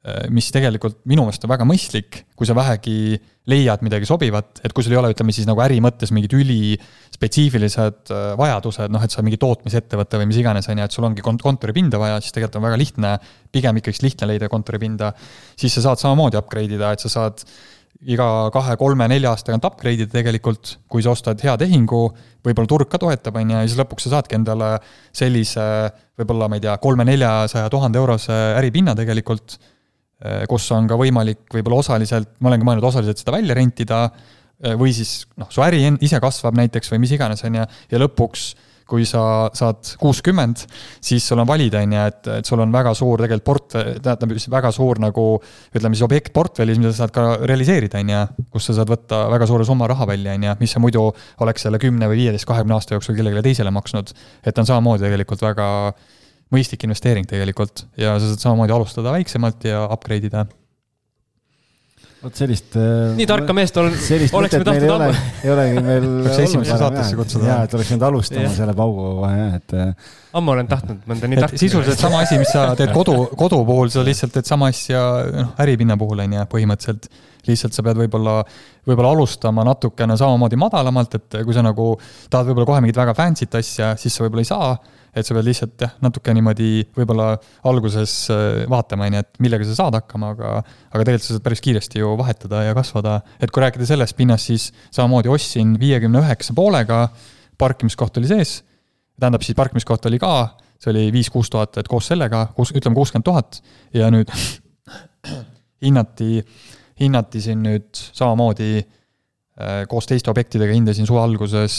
eh, 0.08 0.24
mis 0.32 0.48
tegelikult 0.56 1.02
minu 1.12 1.26
meelest 1.28 1.44
on 1.44 1.52
väga 1.52 1.68
mõistlik, 1.68 2.24
kui 2.40 2.48
sa 2.48 2.56
vähegi 2.56 3.20
leiad 3.52 3.84
midagi 3.84 4.08
sobivat, 4.08 4.62
et 4.64 4.72
kui 4.72 4.86
sul 4.86 4.96
ei 4.96 5.02
ole, 5.02 5.12
ütleme 5.12 5.36
siis 5.36 5.48
nagu 5.50 5.60
äri 5.60 5.82
mõttes 5.84 6.14
mingid 6.16 6.34
ülispetsiifilised 6.40 8.14
eh, 8.16 8.24
vajadused, 8.40 8.96
noh, 8.96 9.04
et 9.04 9.14
sa 9.14 9.26
mingi 9.26 9.42
tootmisettevõte 9.42 10.22
või 10.22 10.32
mis 10.32 10.40
iganes, 10.40 10.72
on 10.72 10.80
ju, 10.80 10.88
et 10.88 10.98
sul 10.98 11.10
ongi 11.10 11.26
kont-, 11.26 11.44
kontoripinda 11.44 12.00
vaja, 12.02 12.24
siis 12.24 12.34
tegelikult 12.34 12.62
on 12.62 12.68
väga 12.70 12.80
lihtne, 12.80 13.14
pigem 13.52 13.84
ikkagist 13.84 14.08
lihtne 14.08 14.32
leida 14.32 14.50
kontoripinda, 14.50 15.12
siis 15.60 15.76
sa 15.76 15.90
saad 15.90 16.02
samamoodi 16.02 16.40
upgrade 16.40 16.80
ida, 16.80 16.96
et 16.96 17.04
sa 17.04 17.12
saad 17.12 17.44
iga 18.10 18.28
kahe-kolme-nelja 18.54 19.32
aasta 19.32 19.52
tagant 19.52 19.68
upgrade 19.68 20.04
ida 20.04 20.12
tegelikult, 20.12 20.78
kui 20.92 21.04
sa 21.06 21.14
ostad 21.14 21.40
hea 21.44 21.56
tehingu, 21.60 22.02
võib-olla 22.44 22.70
turg 22.70 22.90
ka 22.92 23.00
toetab, 23.02 23.38
on 23.40 23.54
ju, 23.54 23.60
ja 23.62 23.70
siis 23.70 23.80
lõpuks 23.80 24.08
sa 24.08 24.18
saadki 24.18 24.38
endale 24.38 24.74
sellise 25.16 25.64
võib-olla, 26.20 26.50
ma 26.52 26.60
ei 26.60 26.66
tea, 26.66 26.76
kolme-neljasaja 26.84 27.72
tuhande 27.74 28.02
eurose 28.02 28.36
äripinna 28.60 28.96
tegelikult, 28.98 29.58
eh, 30.24 30.44
kus 30.52 30.68
on 30.76 30.90
ka 30.90 31.00
võimalik 31.00 31.46
võib-olla 31.54 31.82
osaliselt, 31.84 32.36
ma 32.40 32.52
olen 32.52 32.64
ka 32.64 32.70
mõelnud 32.70 32.90
osaliselt 32.92 33.24
seda 33.24 33.36
välja 33.38 33.58
rentida, 33.58 34.04
eh, 34.60 34.76
või 34.80 34.94
siis 34.96 35.24
noh, 35.40 35.50
su 35.54 35.64
äri 35.66 35.86
ise 36.02 36.20
kasvab 36.24 36.60
näiteks 36.60 36.92
või 36.94 37.06
mis 37.06 37.16
iganes, 37.16 37.44
on 37.48 37.62
ju, 37.62 37.68
ja 37.94 38.04
lõpuks 38.04 38.54
kui 38.90 39.06
sa 39.08 39.50
saad 39.56 39.94
kuuskümmend, 40.00 40.64
siis 41.04 41.26
sul 41.28 41.42
on 41.42 41.48
valida, 41.50 41.82
on 41.84 41.96
ju, 41.96 42.06
et, 42.12 42.32
et 42.40 42.50
sul 42.50 42.62
on 42.64 42.74
väga 42.74 42.94
suur 42.98 43.24
tegelikult 43.24 43.48
port-, 43.48 43.76
tähendab, 43.76 44.34
väga 44.56 44.72
suur 44.76 45.02
nagu 45.04 45.28
ütleme 45.74 45.98
siis 45.98 46.06
objekt 46.08 46.34
portfellis, 46.36 46.82
mida 46.82 46.94
sa 46.94 47.04
saad 47.04 47.16
ka 47.16 47.28
realiseerida, 47.50 48.02
on 48.04 48.14
ju, 48.14 48.48
kus 48.54 48.70
sa 48.70 48.78
saad 48.80 48.92
võtta 48.94 49.24
väga 49.34 49.50
suure 49.50 49.68
summa 49.68 49.90
raha 49.92 50.08
välja, 50.10 50.36
on 50.38 50.50
ju, 50.50 50.58
mis 50.64 50.76
sa 50.76 50.82
muidu 50.84 51.06
oleks 51.44 51.68
selle 51.68 51.82
kümne 51.82 52.10
või 52.12 52.24
viieteist, 52.24 52.48
kahekümne 52.50 52.78
aasta 52.78 52.98
jooksul 52.98 53.18
kellelegi 53.18 53.48
teisele 53.50 53.74
maksnud. 53.74 54.14
et 54.46 54.58
on 54.60 54.68
samamoodi 54.68 55.08
tegelikult 55.08 55.42
väga 55.44 55.68
mõistlik 56.54 56.84
investeering 56.86 57.30
tegelikult 57.30 57.88
ja 57.98 58.18
sa 58.20 58.30
saad 58.30 58.44
samamoodi 58.44 58.76
alustada 58.76 59.16
väiksemalt 59.16 59.66
ja 59.70 59.88
upgrade 59.92 60.30
ida 60.30 60.46
vot 62.24 62.40
sellist. 62.40 62.76
Äh, 62.80 63.14
nii 63.18 63.28
tarka 63.30 63.56
meest 63.56 63.78
olen, 63.80 63.95
oleksime 64.40 64.68
tahtnud 64.68 64.94
ammu. 64.95 65.10
ei 65.44 65.52
olegi 65.54 65.84
meil. 65.84 66.08
peaks 66.28 66.40
esimesse 66.45 66.78
saatesse 66.80 67.20
kutsuda. 67.20 67.50
jaa, 67.50 67.58
et 67.68 67.76
oleks 67.78 67.91
pidanud 67.91 68.08
alustama 68.10 68.45
ja. 68.45 68.54
selle 68.56 68.76
pauguga 68.78 69.34
jah, 69.34 69.52
et. 69.60 69.76
Äh, 69.84 70.16
ammu 70.40 70.56
olen 70.56 70.72
tahtnud 70.72 71.04
mõnda 71.10 71.30
nii 71.32 71.41
tarka. 71.44 71.60
sisuliselt 71.62 72.02
sama 72.02 72.24
asi, 72.24 72.40
mis 72.41 72.54
sa 72.54 72.70
teed 72.80 72.94
kodu, 72.95 73.18
kodu 73.40 73.60
puhul, 73.68 73.91
sa 73.94 74.06
lihtsalt 74.08 74.34
teed 74.38 74.50
sama 74.50 74.72
asja, 74.74 75.04
noh, 75.36 75.54
äripinna 75.64 76.00
puhul 76.00 76.24
on 76.24 76.40
ju, 76.40 76.48
põhimõtteliselt. 76.56 77.12
lihtsalt 77.44 77.76
sa 77.76 77.84
pead 77.84 78.00
võib-olla, 78.00 78.40
võib-olla 78.88 79.14
alustama 79.18 79.68
natukene 79.68 80.16
samamoodi 80.20 80.60
madalamalt, 80.64 81.20
et 81.20 81.41
kui 81.44 81.56
sa 81.56 81.66
nagu 81.66 81.91
tahad 82.32 82.50
võib-olla 82.50 82.72
kohe 82.72 82.84
mingit 82.86 83.04
väga 83.04 83.16
fancy't 83.18 83.60
asja, 83.60 83.94
siis 84.00 84.16
sa 84.16 84.24
võib-olla 84.24 84.45
ei 84.45 84.54
saa 84.54 84.76
et 85.14 85.27
sa 85.27 85.35
pead 85.38 85.45
lihtsalt 85.45 85.84
jah, 85.85 85.94
natuke 86.02 86.34
niimoodi 86.34 86.88
võib-olla 86.98 87.35
alguses 87.69 88.14
äh, 88.34 88.64
vaatama, 88.69 89.07
on 89.07 89.18
ju, 89.18 89.23
et 89.23 89.41
millega 89.45 89.68
sa 89.68 89.77
saad 89.77 89.98
hakkama, 89.99 90.34
aga 90.34 90.53
aga 90.64 91.03
tegelikult 91.03 91.27
sa 91.27 91.35
saad 91.35 91.45
päris 91.45 91.64
kiiresti 91.64 92.02
ju 92.02 92.14
vahetada 92.19 92.64
ja 92.65 92.73
kasvada. 92.77 93.19
et 93.40 93.53
kui 93.53 93.64
rääkida 93.64 93.88
sellest 93.90 94.18
pinnast, 94.18 94.49
siis 94.49 94.72
samamoodi 94.90 95.31
ostsin 95.34 95.76
viiekümne 95.80 96.23
üheksa 96.23 96.56
poolega, 96.57 97.07
parkimiskoht 97.61 98.18
oli 98.22 98.31
sees, 98.31 98.61
tähendab 99.19 99.45
siis 99.45 99.57
parkimiskoht 99.57 100.06
oli 100.10 100.19
ka, 100.22 100.34
see 100.81 100.91
oli 100.94 101.06
viis-kuus 101.15 101.52
tuhat, 101.53 101.77
et 101.77 101.90
koos 101.90 102.10
sellega, 102.10 102.48
kuus, 102.57 102.73
ütleme 102.73 102.98
kuuskümmend 102.98 103.27
tuhat 103.30 103.61
ja 103.94 104.10
nüüd 104.14 104.34
hinnati, 105.85 106.41
hinnati 107.02 107.44
siin 107.44 107.61
nüüd 107.68 108.02
samamoodi 108.10 108.72
äh, 108.81 109.85
koos 109.91 110.10
teiste 110.10 110.34
objektidega 110.34 110.73
hindasin 110.73 111.07
suve 111.10 111.22
alguses 111.22 111.77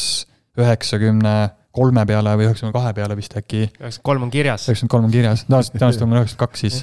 üheksakümne 0.55 1.35
kolme 1.75 2.05
peale 2.07 2.35
või 2.39 2.47
üheksakümne 2.49 2.75
kahe 2.75 2.93
peale 2.97 3.17
vist 3.19 3.35
äkki. 3.39 3.65
üheksakümmend 3.67 4.07
kolm 4.09 4.27
on 4.27 4.31
kirjas. 4.35 4.69
üheksakümmend 4.69 4.93
kolm 4.95 5.09
on 5.09 5.15
kirjas, 5.15 5.43
tõenäoliselt, 5.49 5.75
tõenäoliselt 5.79 6.05
on 6.07 6.15
üheksakümmend 6.19 6.43
kaks 6.45 6.59
siis 6.63 6.77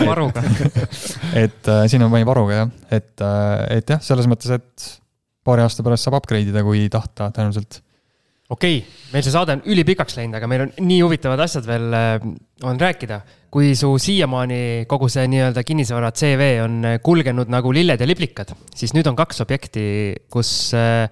varuga 0.10 0.44
et 1.44 1.72
äh, 1.72 1.86
siin 1.90 2.04
on 2.04 2.12
pani 2.12 2.28
varuga 2.28 2.60
jah, 2.60 2.74
et 2.92 3.24
äh,, 3.24 3.78
et 3.78 3.94
jah, 3.94 4.02
selles 4.04 4.28
mõttes, 4.30 4.52
et 4.52 4.90
paari 5.44 5.64
aasta 5.64 5.84
pärast 5.86 6.08
saab 6.08 6.18
upgrade 6.20 6.52
ida, 6.52 6.64
kui 6.66 6.86
tahta 6.92 7.30
tõenäoliselt. 7.34 7.80
okei 8.52 8.82
okay., 8.82 9.08
meil 9.14 9.24
see 9.24 9.32
saade 9.32 9.56
on 9.56 9.64
ülipikaks 9.72 10.18
läinud, 10.18 10.36
aga 10.40 10.50
meil 10.50 10.66
on 10.66 10.74
nii 10.84 11.00
huvitavad 11.06 11.40
asjad 11.46 11.64
veel 11.68 11.88
äh, 11.96 12.28
on 12.68 12.80
rääkida. 12.80 13.22
kui 13.54 13.76
su 13.78 13.92
siiamaani 14.02 14.84
kogu 14.90 15.06
see 15.08 15.28
nii-öelda 15.30 15.62
kinnisvara 15.62 16.10
CV 16.10 16.56
on 16.64 16.82
kulgenud 17.06 17.48
nagu 17.48 17.72
lilled 17.72 18.00
ja 18.02 18.06
liblikad, 18.08 18.50
siis 18.74 18.92
nüüd 18.96 19.06
on 19.06 19.16
kaks 19.16 19.40
objekti, 19.46 19.84
kus 20.28 20.74
äh, 20.74 21.06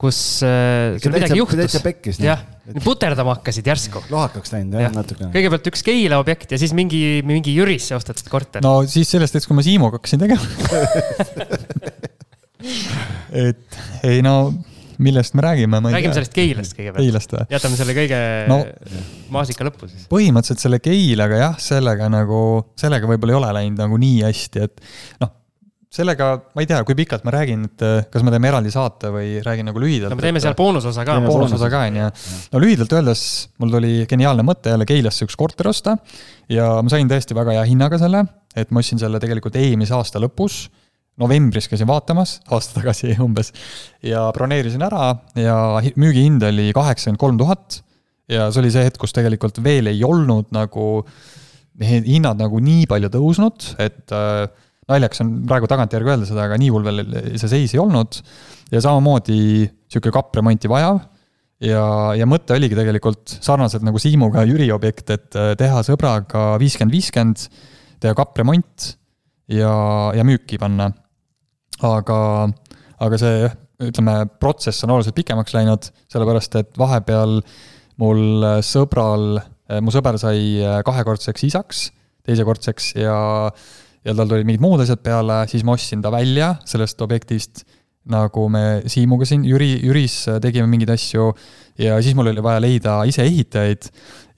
kus 0.00 0.18
äh, 0.44 0.96
sul 1.00 1.12
midagi 1.14 1.38
juhtus. 1.40 1.58
täitsa 1.62 1.80
pekkis. 1.84 2.16
jah, 2.20 2.40
puterdama 2.84 3.34
hakkasid 3.38 3.66
järsku. 3.66 4.02
lohakaks 4.12 4.52
läinud 4.52 4.74
jah 4.76 4.82
ja. 4.88 4.92
natukene. 4.94 5.30
kõigepealt 5.34 5.66
üks 5.72 5.82
Keila 5.86 6.16
objekt 6.22 6.52
ja 6.52 6.58
siis 6.60 6.72
mingi, 6.76 7.22
mingi 7.26 7.50
Jürisse 7.56 7.96
ostetud 7.96 8.28
korter. 8.32 8.60
no 8.64 8.72
siis 8.90 9.08
sellest 9.14 9.32
hetkest, 9.36 9.48
kui 9.50 9.56
ma 9.58 9.64
Siimuga 9.66 9.94
hakkasin 10.00 10.20
tegema 10.20 10.44
et 13.46 13.66
ei 14.06 14.18
no 14.24 14.36
millest 14.98 15.34
me 15.34 15.44
räägime? 15.44 15.80
räägime 15.80 16.14
sellest 16.16 16.34
Keilast 16.36 16.76
kõigepealt. 16.76 17.04
Keilast 17.04 17.32
või? 17.32 17.46
jätame 17.52 17.80
selle 17.80 17.96
kõige 17.96 18.20
no, 18.50 18.60
maasika 19.32 19.66
lõppu 19.68 19.88
siis. 19.90 20.06
põhimõtteliselt 20.12 20.64
selle 20.64 20.80
Keilaga 20.84 21.40
jah, 21.40 21.58
sellega 21.62 22.08
nagu, 22.12 22.40
sellega 22.80 23.08
võib-olla 23.10 23.36
ei 23.36 23.40
ole 23.40 23.52
läinud 23.60 23.82
nagu 23.84 24.00
nii 24.00 24.22
hästi, 24.26 24.68
et 24.68 24.84
noh, 25.24 25.32
sellega, 25.92 26.28
ma 26.56 26.64
ei 26.64 26.68
tea, 26.68 26.80
kui 26.86 26.96
pikalt 26.98 27.24
ma 27.26 27.32
räägin, 27.34 27.66
et 27.68 27.84
eh, 27.86 28.06
kas 28.12 28.24
me 28.26 28.32
teeme 28.34 28.50
eraldi 28.50 28.72
saate 28.74 29.10
või 29.14 29.36
räägin 29.44 29.68
nagu 29.70 29.80
lühidalt. 29.82 30.12
no 30.12 30.18
me 30.18 30.24
teeme 30.24 30.42
seal 30.42 30.56
boonusosa 30.58 31.04
ka. 31.06 31.18
boonusosa 31.24 31.70
ka, 31.72 31.84
on 31.90 32.00
ju. 32.00 32.08
no 32.54 32.62
lühidalt 32.62 32.96
öeldes, 32.98 33.22
mul 33.62 33.72
tuli 33.76 33.92
geniaalne 34.10 34.44
mõte 34.46 34.74
jälle 34.74 34.88
Keilasse 34.88 35.28
üks 35.28 35.38
korter 35.38 35.70
osta 35.70 35.96
ja 36.52 36.74
ma 36.82 36.92
sain 36.92 37.08
tõesti 37.10 37.36
väga 37.38 37.58
hea 37.58 37.68
hinnaga 37.70 38.00
selle, 38.02 38.24
et 38.56 38.74
ma 38.74 38.82
ostsin 38.82 39.00
selle 39.00 39.22
tegelikult 39.22 39.56
eelmise 39.60 39.96
aasta 39.96 40.22
lõpus 40.22 40.66
novembris 41.20 41.68
käisin 41.70 41.88
vaatamas, 41.88 42.40
aasta 42.52 42.80
tagasi 42.80 43.14
umbes, 43.26 43.52
ja 44.04 44.26
broneerisin 44.36 44.84
ära 44.86 45.14
ja 45.38 45.56
müügihind 45.96 46.44
oli 46.50 46.70
kaheksakümmend 46.76 47.22
kolm 47.22 47.40
tuhat. 47.40 47.80
ja 48.28 48.50
see 48.50 48.64
oli 48.64 48.74
see 48.74 48.84
hetk, 48.88 48.98
kus 49.00 49.14
tegelikult 49.14 49.62
veel 49.62 49.86
ei 49.92 50.02
olnud 50.04 50.50
nagu 50.54 51.04
hinnad 51.76 52.40
nagu 52.40 52.58
nii 52.64 52.86
palju 52.88 53.10
tõusnud, 53.12 53.66
et 53.84 54.12
äh, 54.16 54.46
naljakas 54.90 55.22
on 55.24 55.32
praegu 55.48 55.68
tagantjärgi 55.70 56.12
öelda 56.12 56.28
seda, 56.28 56.46
aga 56.46 56.58
nii 56.60 56.70
hull 56.74 56.86
veel 56.86 57.02
see 57.40 57.50
seis 57.50 57.74
ei 57.74 57.82
olnud. 57.82 58.20
ja 58.72 58.82
samamoodi 58.82 59.66
sihuke 59.90 60.12
kappremonti 60.14 60.70
vajav. 60.70 61.00
ja, 61.62 61.86
ja 62.18 62.28
mõte 62.28 62.56
oligi 62.56 62.78
tegelikult 62.78 63.38
sarnaselt 63.40 63.86
nagu 63.86 63.98
Siimuga 64.02 64.44
Jüri 64.46 64.70
objekt, 64.74 65.10
et 65.10 65.38
äh, 65.38 65.54
teha 65.58 65.82
sõbraga 65.86 66.54
viiskümmend, 66.62 66.94
viiskümmend, 66.94 67.48
teha 68.02 68.14
kappremont 68.14 68.92
ja, 69.48 69.74
ja 70.14 70.26
müüki 70.26 70.60
panna 70.60 70.90
aga, 71.84 72.18
aga 73.02 73.20
see 73.20 73.48
ütleme, 73.86 74.20
protsess 74.40 74.84
on 74.86 74.94
oluliselt 74.94 75.16
pikemaks 75.18 75.52
läinud, 75.52 75.90
sellepärast 76.12 76.54
et 76.60 76.78
vahepeal 76.80 77.40
mul 78.00 78.46
sõbral, 78.64 79.40
mu 79.84 79.92
sõber 79.92 80.16
sai 80.20 80.62
kahekordseks 80.86 81.44
isaks, 81.48 81.82
teisekordseks 82.26 82.94
ja 82.96 83.16
ja 84.06 84.14
tal 84.14 84.30
tulid 84.30 84.46
mingid 84.46 84.62
muud 84.62 84.82
asjad 84.84 85.02
peale, 85.02 85.42
siis 85.50 85.64
ma 85.66 85.74
ostsin 85.74 86.02
ta 86.04 86.12
välja 86.14 86.54
sellest 86.68 87.02
objektist, 87.02 87.64
nagu 88.06 88.46
me 88.52 88.82
Siimuga 88.86 89.26
siin, 89.26 89.42
Jüri, 89.48 89.72
Jüris 89.82 90.20
tegime 90.42 90.68
mingeid 90.70 90.92
asju. 90.94 91.32
Ja 91.82 91.98
siis 92.00 92.14
mul 92.16 92.30
oli 92.30 92.44
vaja 92.44 92.62
leida 92.62 93.00
ise 93.08 93.24
ehitajaid 93.26 93.90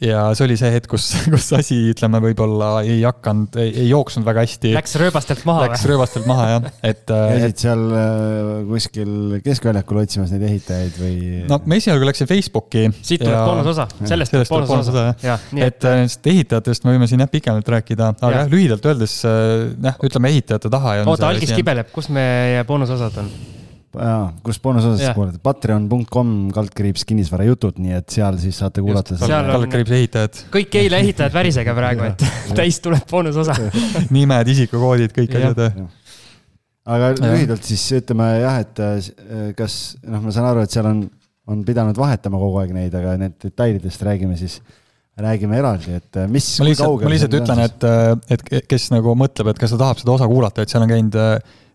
ja 0.03 0.29
see 0.37 0.47
oli 0.47 0.57
see 0.59 0.71
hetk, 0.73 0.89
kus, 0.93 1.07
kus 1.33 1.49
asi, 1.57 1.79
ütleme, 1.93 2.21
võib-olla 2.23 2.71
ei 2.87 3.01
hakanud, 3.03 3.59
ei 3.61 3.89
jooksnud 3.89 4.27
väga 4.27 4.45
hästi. 4.47 4.73
Läks 4.77 4.95
rööbastelt 5.01 5.43
maha 5.49 5.65
või? 5.65 5.73
Läks 5.73 5.87
rööbastelt 5.91 6.29
maha 6.31 6.47
jah, 6.53 6.69
et. 6.87 7.03
käisid 7.33 7.65
seal 7.65 7.85
äh, 7.99 8.53
kuskil 8.69 9.13
keskväljakul 9.45 10.03
otsimas 10.05 10.33
neid 10.35 10.47
ehitajaid 10.51 11.03
või? 11.03 11.19
no 11.51 11.61
ma 11.65 11.81
esialgu 11.81 12.09
läksin 12.09 12.31
Facebooki. 12.31 12.87
siit 13.03 13.25
tuleb 13.25 13.35
ja... 13.35 13.45
boonusosa, 13.51 13.89
sellest 14.05 14.35
tuleb 14.35 14.53
boonusosa 14.55 15.07
jah. 15.25 15.47
et 15.59 15.83
nendest 15.83 16.31
ehitajatest 16.31 16.87
me 16.87 16.95
võime 16.95 17.11
siin 17.11 17.25
jah 17.25 17.31
pikemalt 17.33 17.75
rääkida, 17.79 18.15
aga 18.23 18.45
jah, 18.45 18.51
lühidalt 18.55 18.91
öeldes 18.93 19.21
äh, 19.27 19.69
jah, 19.75 19.99
ütleme 20.07 20.35
ehitajate 20.35 20.71
taha. 20.73 21.01
oota, 21.05 21.33
algis 21.33 21.55
kibeleb, 21.59 21.91
kus 21.95 22.13
meie 22.15 22.63
boonusosad 22.69 23.25
on? 23.25 23.33
Jaa, 23.99 24.23
kus 24.47 24.59
boonusosas 24.63 25.15
kuulata, 25.17 25.41
patreon.com 25.43 26.33
kaldkriips 26.55 27.05
kinnisvarajutud, 27.09 27.79
nii 27.83 27.97
et 27.99 28.15
seal 28.15 28.39
siis 28.41 28.59
saate 28.63 28.83
kuulata. 28.85 29.19
kaldkriips 29.19 29.95
ehitajad. 29.99 30.41
kõik 30.55 30.79
eile 30.81 31.03
ehitajad 31.05 31.35
värisege 31.35 31.75
praegu, 31.77 32.09
et 32.09 32.25
täis 32.59 32.81
tuleb 32.85 33.07
boonusosa 33.11 33.57
nimed, 34.17 34.53
isikukoodid, 34.55 35.15
kõik 35.17 35.37
asjad. 35.41 35.63
aga 36.89 37.13
ja. 37.13 37.21
lühidalt 37.35 37.69
siis 37.69 37.85
ütleme 38.01 38.33
jah, 38.39 38.59
et 38.65 38.83
äh, 38.85 38.99
kas 39.59 39.79
noh, 40.07 40.25
ma 40.25 40.35
saan 40.35 40.51
aru, 40.53 40.67
et 40.67 40.75
seal 40.75 40.89
on, 40.89 41.07
on 41.51 41.65
pidanud 41.67 41.99
vahetama 41.99 42.41
kogu 42.41 42.63
aeg 42.63 42.75
neid, 42.77 42.99
aga 42.99 43.17
need 43.21 43.39
detailidest 43.45 44.05
räägime 44.09 44.39
siis 44.41 44.61
räägime 45.19 45.57
eraldi, 45.59 45.97
et 45.99 46.19
äh, 46.21 46.29
mis. 46.31 46.47
ma 46.61 46.69
lihtsalt, 46.69 47.01
ma 47.03 47.11
lihtsalt 47.11 47.41
ütlen, 47.41 47.63
et, 47.65 47.87
äh, 47.89 48.37
et 48.37 48.69
kes 48.71 48.93
nagu 48.95 49.17
mõtleb, 49.19 49.51
et 49.51 49.59
kas 49.59 49.75
ta 49.75 49.81
tahab 49.81 49.99
seda 49.99 50.15
osa 50.15 50.29
kuulata, 50.31 50.63
et 50.63 50.71
seal 50.71 50.85
on 50.87 50.93
käinud 50.93 51.19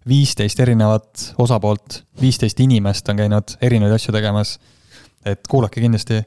viisteist 0.09 0.59
erinevat 0.59 1.33
osapoolt, 1.41 2.01
viisteist 2.21 2.59
inimest 2.63 3.09
on 3.09 3.19
käinud 3.23 3.55
erinevaid 3.61 3.97
asju 3.97 4.15
tegemas. 4.15 4.57
et 5.25 5.47
kuulake 5.47 5.79
kindlasti. 5.79 6.19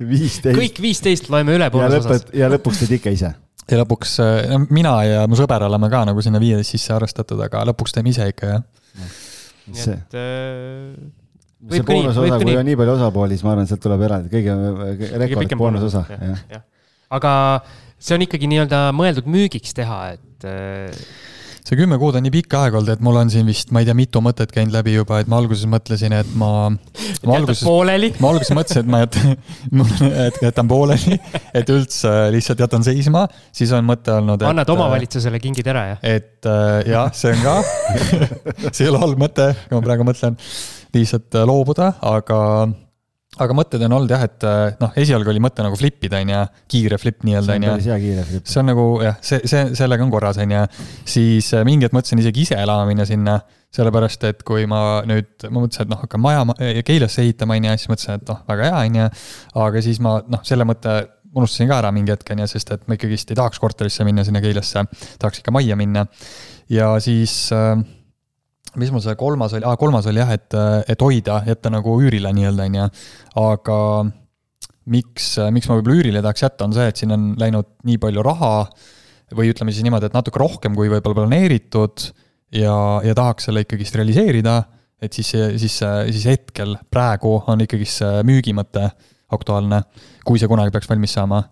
kõik 0.00 0.78
viisteist 0.80 1.30
loeme 1.30 1.56
üle 1.58 1.70
pooles 1.70 2.04
osas. 2.04 2.26
ja 2.34 2.50
lõpuks 2.52 2.84
teed 2.84 2.98
ikka 3.00 3.14
ise? 3.14 3.32
ja 3.70 3.80
lõpuks, 3.82 4.18
no 4.50 4.60
mina 4.70 4.94
ja 5.06 5.24
mu 5.30 5.38
sõber 5.38 5.66
oleme 5.66 5.90
ka 5.90 6.04
nagu 6.08 6.22
sinna 6.22 6.40
viieteist 6.42 6.76
sisse 6.76 6.94
arvestatud, 6.94 7.40
aga 7.46 7.64
lõpuks 7.70 7.96
teeme 7.96 8.12
ise 8.14 8.28
ikka, 8.30 8.54
jah. 8.54 9.18
nii 9.70 9.84
et 9.94 10.16
äh, 10.18 10.94
see 11.74 11.86
boonusosa, 11.86 12.38
kui 12.40 12.56
on 12.56 12.66
nii 12.66 12.78
palju 12.78 12.96
osapooli, 12.96 13.36
siis 13.36 13.46
ma 13.46 13.54
arvan, 13.54 13.68
sealt 13.70 13.82
tuleb 13.84 14.06
eraldi 14.06 14.32
kõige, 14.32 14.56
rekord 15.24 15.56
boonusosa, 15.60 16.04
jah. 16.10 16.64
aga 17.18 17.32
see 17.98 18.16
on 18.16 18.26
ikkagi 18.26 18.50
nii-öelda 18.50 18.84
mõeldud 18.96 19.28
müügiks 19.30 19.74
teha, 19.76 20.00
et 20.16 20.48
äh, 20.48 21.04
see 21.66 21.78
kümme 21.78 21.98
kuud 22.00 22.16
on 22.18 22.24
nii 22.26 22.32
pikk 22.34 22.56
aeg 22.58 22.76
olnud, 22.78 22.90
et 22.94 23.04
mul 23.04 23.18
on 23.20 23.30
siin 23.32 23.48
vist, 23.48 23.70
ma 23.74 23.82
ei 23.82 23.88
tea, 23.88 23.96
mitu 23.98 24.22
mõtet 24.24 24.52
käinud 24.54 24.74
läbi 24.74 24.94
juba, 24.94 25.20
et 25.22 25.30
ma 25.30 25.38
alguses 25.40 25.68
mõtlesin, 25.70 26.14
et 26.16 26.34
ma. 26.40 26.50
ma 26.70 27.36
alguses, 27.36 27.62
ma 27.66 28.32
alguses 28.32 28.52
mõtlesin, 28.56 28.84
et 28.84 28.90
ma 28.90 29.02
jätan, 29.04 29.36
et 30.26 30.42
jätan 30.48 30.70
pooleli, 30.70 31.20
et 31.56 31.72
üldse 31.72 32.12
lihtsalt 32.34 32.64
jätan 32.64 32.86
seisma, 32.86 33.26
siis 33.52 33.72
on 33.76 33.86
mõte 33.88 34.14
olnud. 34.16 34.44
annad 34.50 34.74
omavalitsusele 34.76 35.40
kingid 35.42 35.70
ära, 35.70 35.86
jah? 35.94 36.04
et 36.16 36.50
äh, 36.50 36.90
jah, 36.90 37.10
see 37.16 37.34
on 37.34 37.42
ka 37.44 37.56
see 38.74 38.86
ei 38.86 38.92
ole 38.92 39.02
halb 39.02 39.20
mõte, 39.20 39.52
kui 39.66 39.78
ma 39.78 39.84
praegu 39.84 40.06
mõtlen, 40.08 40.38
lihtsalt 40.96 41.38
äh, 41.38 41.48
loobuda, 41.48 41.94
aga 42.10 42.40
aga 43.38 43.54
mõtted 43.54 43.82
on 43.86 43.92
olnud 43.94 44.10
jah, 44.10 44.24
et 44.26 44.44
äh, 44.46 44.72
noh, 44.80 44.90
esialgu 44.98 45.30
oli 45.30 45.42
mõte 45.42 45.62
nagu 45.62 45.76
flip 45.78 46.02
ida, 46.06 46.18
on 46.24 46.32
ju, 46.32 46.40
kiire 46.72 46.98
flip 46.98 47.22
nii-öelda, 47.26 47.54
on 47.54 47.66
ju. 47.66 47.74
päris 47.76 47.86
hea 47.86 47.98
kiire 48.02 48.24
flip. 48.26 48.48
see 48.50 48.62
on 48.62 48.68
nagu 48.72 48.86
jah, 49.04 49.20
see, 49.22 49.38
see, 49.46 49.68
sellega 49.78 50.04
on 50.04 50.10
korras, 50.10 50.40
on 50.42 50.54
ju. 50.56 50.64
siis 51.14 51.52
äh, 51.54 51.62
mingi 51.68 51.86
hetk 51.86 51.94
mõtlesin 51.94 52.22
isegi 52.24 52.42
ise 52.48 52.58
elama 52.58 52.88
minna 52.88 53.06
sinna, 53.06 53.38
sellepärast 53.70 54.26
et 54.26 54.42
kui 54.46 54.66
ma 54.70 54.82
nüüd, 55.06 55.30
ma 55.46 55.62
mõtlesin, 55.62 55.86
et 55.86 55.92
noh, 55.94 56.02
hakkan 56.02 56.24
maja 56.24 56.42
Keilasse 56.86 57.22
ehitama, 57.22 57.54
on 57.60 57.70
ju, 57.70 57.76
siis 57.78 57.92
mõtlesin, 57.92 58.18
et 58.18 58.34
noh, 58.34 58.42
väga 58.50 58.66
hea, 58.66 58.82
on 58.88 58.98
ju. 58.98 59.08
aga 59.68 59.84
siis 59.86 60.02
ma 60.02 60.16
noh, 60.26 60.42
selle 60.50 60.66
mõtte 60.66 60.98
unustasin 61.30 61.70
ka 61.70 61.78
ära 61.78 61.94
mingi 61.94 62.10
hetk, 62.10 62.34
on 62.34 62.42
ju, 62.42 62.50
sest 62.50 62.74
et 62.74 62.90
ma 62.90 62.98
ikkagist 62.98 63.30
ei 63.30 63.38
tahaks 63.38 63.62
korterisse 63.62 64.06
minna 64.08 64.26
sinna 64.26 64.42
Keilasse, 64.42 64.82
tahaks 65.22 65.44
ikka 65.44 65.54
majja 65.54 65.78
minna. 65.78 66.08
ja 66.66 66.96
siis 66.98 67.44
äh, 67.54 67.78
mis 68.78 68.92
mul 68.94 69.02
see 69.02 69.16
kolmas 69.18 69.54
oli 69.56 69.66
ah,, 69.66 69.76
kolmas 69.80 70.06
oli 70.10 70.22
jah, 70.22 70.30
et, 70.36 70.54
et 70.90 71.02
hoida, 71.02 71.40
jätta 71.48 71.72
nagu 71.72 71.96
üürile 72.02 72.32
nii-öelda, 72.36 72.68
on 72.68 72.78
ju. 72.78 72.88
aga 73.42 73.78
miks, 74.90 75.34
miks 75.54 75.68
ma 75.68 75.78
võib-olla 75.78 76.00
üürile 76.00 76.22
tahaks 76.24 76.44
jätta, 76.46 76.66
on 76.68 76.74
see, 76.76 76.88
et 76.90 77.00
siin 77.00 77.14
on 77.14 77.30
läinud 77.40 77.68
nii 77.88 78.00
palju 78.02 78.24
raha 78.26 78.54
või 79.36 79.52
ütleme 79.52 79.74
siis 79.74 79.86
niimoodi, 79.86 80.10
et 80.10 80.16
natuke 80.16 80.40
rohkem 80.42 80.74
kui 80.78 80.90
võib-olla 80.90 81.22
planeeritud 81.22 82.10
ja, 82.56 82.74
ja 83.06 83.14
tahaks 83.16 83.48
selle 83.48 83.64
ikkagist 83.64 83.98
realiseerida, 83.98 84.56
et 85.00 85.16
siis, 85.16 85.30
siis, 85.62 85.78
siis 85.80 86.26
hetkel, 86.28 86.76
praegu 86.92 87.38
on 87.50 87.62
ikkagi 87.64 87.86
see 87.88 88.24
müügimõte 88.26 88.88
aktuaalne, 89.34 89.84
kui 90.26 90.40
see 90.42 90.50
kunagi 90.50 90.74
peaks 90.74 90.90
valmis 90.90 91.14
saama. 91.14 91.44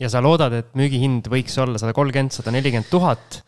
ja 0.00 0.08
sa 0.08 0.22
loodad, 0.24 0.54
et 0.56 0.70
müügihind 0.78 1.28
võiks 1.28 1.56
olla 1.60 1.80
sada 1.80 1.92
kolmkümmend, 1.96 2.32
sada 2.32 2.52
nelikümmend 2.54 2.88
tuhat 2.92 3.42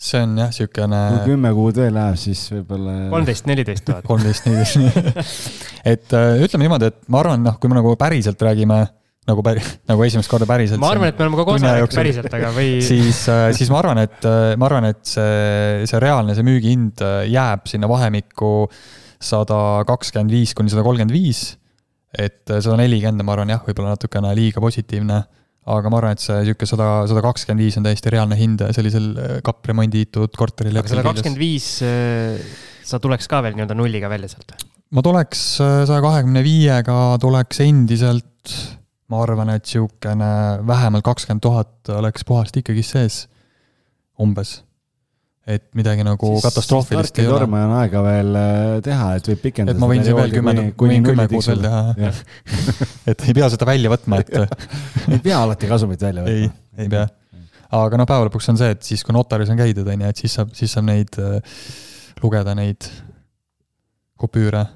see 0.00 0.22
on 0.24 0.38
jah, 0.40 0.48
niisugune. 0.48 1.00
kui 1.12 1.34
kümme 1.34 1.50
kuud 1.56 1.80
veel 1.82 1.92
läheb, 1.92 2.16
siis 2.20 2.46
võib-olla. 2.54 2.94
kolmteist, 3.12 3.44
neliteist 3.50 3.84
tuhat. 3.84 4.06
kolmteist, 4.08 4.46
neliteist 4.48 5.26
et 5.92 6.14
äh, 6.16 6.40
ütleme 6.46 6.64
niimoodi, 6.64 6.88
et 6.88 7.02
ma 7.12 7.20
arvan, 7.20 7.44
noh, 7.44 7.58
kui 7.60 7.68
me 7.72 7.76
nagu 7.76 7.92
päriselt 8.00 8.40
räägime 8.48 8.80
nagu 9.28 9.44
päri-, 9.44 9.64
nagu 9.90 10.06
esimest 10.06 10.32
korda 10.32 10.48
päriselt. 10.48 10.80
ma 10.80 10.94
arvan, 10.94 11.10
et 11.12 11.20
me 11.20 11.26
oleme 11.26 11.40
kogu 11.42 11.56
aeg 11.58 11.66
rääkinud 11.66 11.98
päriselt, 12.00 12.32
aga 12.38 12.52
või. 12.56 12.78
siis, 12.90 13.20
äh, 13.32 13.50
siis 13.56 13.72
ma 13.72 13.82
arvan, 13.82 14.00
et, 14.06 14.16
äh, 14.24 14.54
ma 14.60 14.70
arvan, 14.70 14.88
et 14.88 15.02
see, 15.04 15.84
see 15.90 16.00
reaalne, 16.02 16.36
see 16.38 16.48
müügihind 16.48 17.04
jääb 17.28 17.68
sinna 17.68 17.90
vahemikku 17.90 18.54
sada 19.20 19.82
kakskümmend 19.88 20.32
viis 20.32 20.56
kuni 20.56 20.72
sada 20.72 20.86
kolmkümmend 20.86 21.12
viis. 21.12 21.50
et 22.16 22.42
sada 22.48 22.80
nelikümmend, 22.80 23.22
ma 23.22 23.36
arvan 23.36 23.52
jah, 23.52 23.60
võib-olla 23.68 23.92
natukene 23.92 24.32
liiga 24.34 24.64
positiivne 24.64 25.20
aga 25.68 25.92
ma 25.92 26.00
arvan, 26.00 26.16
et 26.16 26.24
see 26.24 26.38
niisugune 26.40 26.70
sada, 26.70 26.88
sada 27.10 27.22
kakskümmend 27.24 27.64
viis 27.64 27.76
on 27.78 27.86
täiesti 27.86 28.12
reaalne 28.14 28.38
hind 28.38 28.64
sellisel 28.76 29.10
äh, 29.12 29.32
kapremonditud 29.44 30.32
korteril. 30.38 30.80
aga 30.80 30.92
sada 30.92 31.04
kakskümmend 31.04 31.40
viis, 31.40 31.68
äh, 31.84 32.40
sa 32.86 33.00
tuleks 33.02 33.28
ka 33.30 33.42
veel 33.44 33.58
nii-öelda 33.58 33.76
nulliga 33.76 34.10
välja 34.12 34.32
sealt? 34.32 34.56
ma 34.90 35.04
tuleks 35.04 35.42
äh, 35.64 35.82
saja 35.90 36.00
kahekümne 36.04 36.44
viiega, 36.46 36.96
tuleks 37.20 37.60
endiselt, 37.66 38.56
ma 39.12 39.20
arvan, 39.26 39.52
et 39.52 39.68
niisugune 39.68 40.32
vähemalt 40.70 41.06
kakskümmend 41.06 41.44
tuhat 41.44 41.92
oleks 41.98 42.24
puhast 42.26 42.56
ikkagi 42.62 42.86
sees, 42.86 43.22
umbes 44.20 44.60
et 45.48 45.62
midagi 45.78 46.04
nagu 46.04 46.32
siis, 46.34 46.44
katastroofilist 46.44 47.20
ei 47.22 47.28
ole. 47.28 47.38
torme 47.38 47.62
on 47.64 47.72
aega 47.78 48.02
veel 48.04 48.34
äh, 48.36 48.74
teha, 48.84 49.06
et 49.16 49.30
võib 49.32 49.40
pikendada. 49.46 49.76
et 49.76 49.80
ma 49.80 49.88
võin 49.88 50.04
siin 50.04 50.18
veel 50.18 50.34
kümme, 50.34 50.54
võin 50.82 51.06
kümme 51.06 51.26
kuud 51.32 51.48
veel 51.48 51.64
teha, 51.64 52.10
et 53.12 53.24
ei 53.24 53.36
pea 53.38 53.48
seda 53.54 53.68
välja 53.70 53.92
võtma, 53.92 54.20
et 54.20 54.34
ei 55.08 55.22
pea 55.24 55.40
alati 55.40 55.70
kasumit 55.70 56.04
välja 56.04 56.26
võtma. 56.26 56.36
ei, 56.36 56.84
ei 56.84 56.92
pea. 56.92 57.06
aga 57.80 58.02
noh, 58.02 58.10
päeva 58.10 58.28
lõpuks 58.28 58.52
on 58.52 58.60
see, 58.60 58.76
et 58.76 58.84
siis, 58.84 59.04
kui 59.06 59.16
notaris 59.16 59.52
on 59.52 59.60
käidud, 59.60 59.88
on 59.88 60.06
ju, 60.06 60.12
et 60.12 60.24
siis 60.24 60.36
saab, 60.38 60.52
siis 60.58 60.76
saab 60.76 60.90
neid 60.90 61.16
äh, 61.22 61.58
lugeda 62.20 62.54
neid 62.58 62.90
kupüüre. 64.20 64.66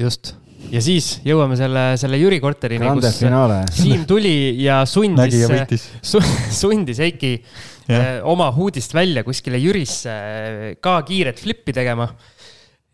just, 0.00 0.34
ja 0.72 0.80
siis 0.84 1.18
jõuame 1.26 1.60
selle, 1.60 1.90
selle 2.00 2.18
Jüri 2.20 2.40
korterini, 2.42 2.88
kus 2.96 3.20
finaale. 3.20 3.62
Siim 3.76 4.08
tuli 4.08 4.56
ja 4.64 4.82
sundis 4.88 5.90
su, 6.00 6.22
sundis 6.64 7.04
Heiki 7.04 7.36
Eh, 7.88 8.18
oma 8.28 8.50
huudist 8.52 8.92
välja 8.92 9.22
kuskile 9.24 9.60
Jürisse 9.62 10.12
eh, 10.12 10.74
ka 10.80 10.98
kiiret 11.08 11.40
flippi 11.40 11.72
tegema. 11.72 12.08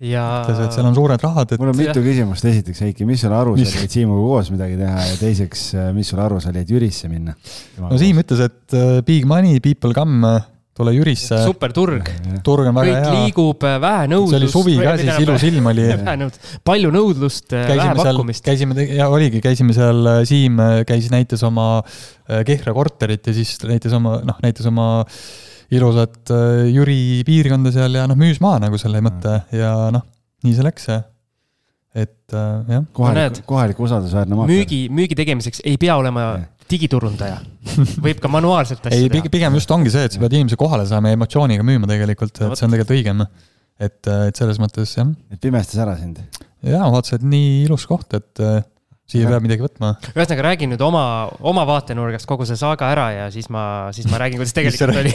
ja. 0.04 0.22
ütles, 0.44 0.60
et 0.66 0.76
seal 0.76 0.86
on 0.86 0.94
suured 0.94 1.22
rahad, 1.22 1.50
et. 1.54 1.58
mul 1.58 1.72
on 1.72 1.78
mitu 1.78 2.02
küsimust, 2.04 2.46
esiteks 2.50 2.82
Heiki, 2.84 3.06
mis 3.08 3.22
sulle 3.24 3.36
arus 3.38 3.58
Mis? 3.58 3.74
oli, 3.74 3.88
et 3.88 3.94
Siimuga 3.94 4.24
koos 4.28 4.50
midagi 4.54 4.78
teha 4.78 5.04
ja 5.08 5.14
teiseks, 5.18 5.62
mis 5.96 6.10
sulle 6.10 6.24
arus 6.26 6.46
oli, 6.50 6.62
et 6.62 6.70
Jürisse 6.70 7.10
minna? 7.10 7.34
no 7.80 7.98
Siim 7.98 8.20
ütles, 8.22 8.42
et 8.44 8.76
äh, 8.78 8.98
big 9.06 9.26
money, 9.30 9.58
people 9.64 9.94
come, 9.96 10.34
tule 10.74 10.94
Jürisse. 10.96 11.38
superturg, 11.46 12.08
turg 12.46 12.68
on 12.70 12.74
väga 12.76 12.88
kõik 12.88 13.06
hea. 13.06 13.14
liigub, 13.20 13.66
äh, 13.68 13.76
vähe 13.82 14.08
nõudlust. 14.10 14.34
see 14.34 14.40
oli 14.40 14.50
suvi 14.50 14.74
ka 14.80 14.96
siis, 14.98 15.20
ilus 15.22 15.46
ilm 15.46 15.70
oli. 15.70 15.86
vähe 15.92 16.16
nõudlust, 16.18 16.50
palju 16.66 16.92
nõudlust, 16.94 17.46
vähe 17.54 17.68
käisime 17.70 17.94
seal, 18.00 18.10
pakkumist. 18.10 18.44
käisime, 18.48 18.86
ja 18.98 19.08
oligi, 19.12 19.42
käisime 19.44 19.76
seal, 19.76 20.10
Siim 20.28 20.58
äh, 20.62 20.76
käis, 20.88 21.06
näitas 21.14 21.46
oma 21.46 21.68
äh, 21.78 22.42
Kehra 22.48 22.74
korterit 22.74 23.30
ja 23.30 23.36
siis 23.36 23.54
näitas 23.68 23.94
oma, 23.94 24.18
noh, 24.26 24.42
näitas 24.42 24.66
oma 24.70 24.88
ilusat 25.74 26.34
äh, 26.34 26.66
Jüri 26.74 27.22
piirkonda 27.26 27.72
seal 27.74 27.94
ja 28.00 28.08
noh, 28.10 28.18
müüs 28.18 28.42
maha 28.42 28.64
nagu 28.66 28.80
selle 28.80 29.02
mõtte 29.04 29.44
ja 29.54 29.74
noh, 29.94 30.06
nii 30.44 30.58
see 30.58 30.66
läks. 30.66 30.90
Et 31.94 32.34
äh, 32.34 32.74
jah. 32.74 32.84
kohalik, 32.96 33.44
kohalik 33.46 33.80
usaldusväärne 33.86 34.34
maakler. 34.34 34.58
müügi, 34.58 34.80
müügi 34.90 35.18
tegemiseks 35.18 35.62
ei 35.64 35.78
pea 35.80 35.96
olema 36.00 36.26
digiturundaja, 36.70 37.38
võib 38.06 38.20
ka 38.22 38.30
manuaalselt 38.32 38.86
ei, 38.88 39.04
asju 39.04 39.12
teha. 39.12 39.32
pigem 39.32 39.58
just 39.60 39.74
ongi 39.74 39.92
see, 39.94 40.06
et 40.08 40.16
sa 40.16 40.22
pead 40.22 40.36
inimese 40.38 40.58
kohale 40.60 40.86
saama 40.88 41.12
ja 41.12 41.18
emotsiooniga 41.18 41.66
müüma 41.66 41.90
tegelikult, 41.90 42.34
et 42.40 42.58
see 42.58 42.66
on 42.66 42.74
tegelikult 42.74 42.96
õigem. 42.96 43.24
et, 43.78 44.00
et 44.08 44.38
selles 44.38 44.60
mõttes 44.62 44.96
jah. 44.96 45.10
et 45.34 45.40
pimestas 45.42 45.82
ära 45.84 45.96
sind? 46.00 46.22
jaa, 46.64 46.86
vaatasin, 46.90 47.20
et 47.20 47.28
nii 47.34 47.50
ilus 47.66 47.84
koht, 47.90 48.14
et 48.16 48.42
äh, 48.42 48.62
siia 49.10 49.28
peab 49.28 49.44
midagi 49.44 49.64
võtma. 49.64 49.94
ühesõnaga 50.14 50.46
räägi 50.48 50.68
nüüd 50.70 50.82
oma, 50.84 51.04
oma 51.44 51.66
vaatenurgast 51.68 52.28
kogu 52.28 52.46
see 52.48 52.56
saaga 52.58 52.88
ära 52.94 53.08
ja 53.12 53.26
siis 53.34 53.50
ma, 53.52 53.64
siis 53.96 54.08
ma 54.10 54.20
räägin, 54.22 54.40
kuidas 54.40 54.56
tegelikult 54.56 54.96
oli. 54.96 55.12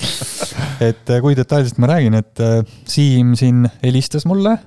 et 0.90 1.14
äh, 1.14 1.22
kui 1.24 1.38
detailselt 1.38 1.80
ma 1.80 1.94
räägin, 1.94 2.18
et 2.20 2.44
äh, 2.44 2.60
Siim 2.90 3.32
siin 3.40 3.64
helistas 3.84 4.28
mulle, 4.28 4.58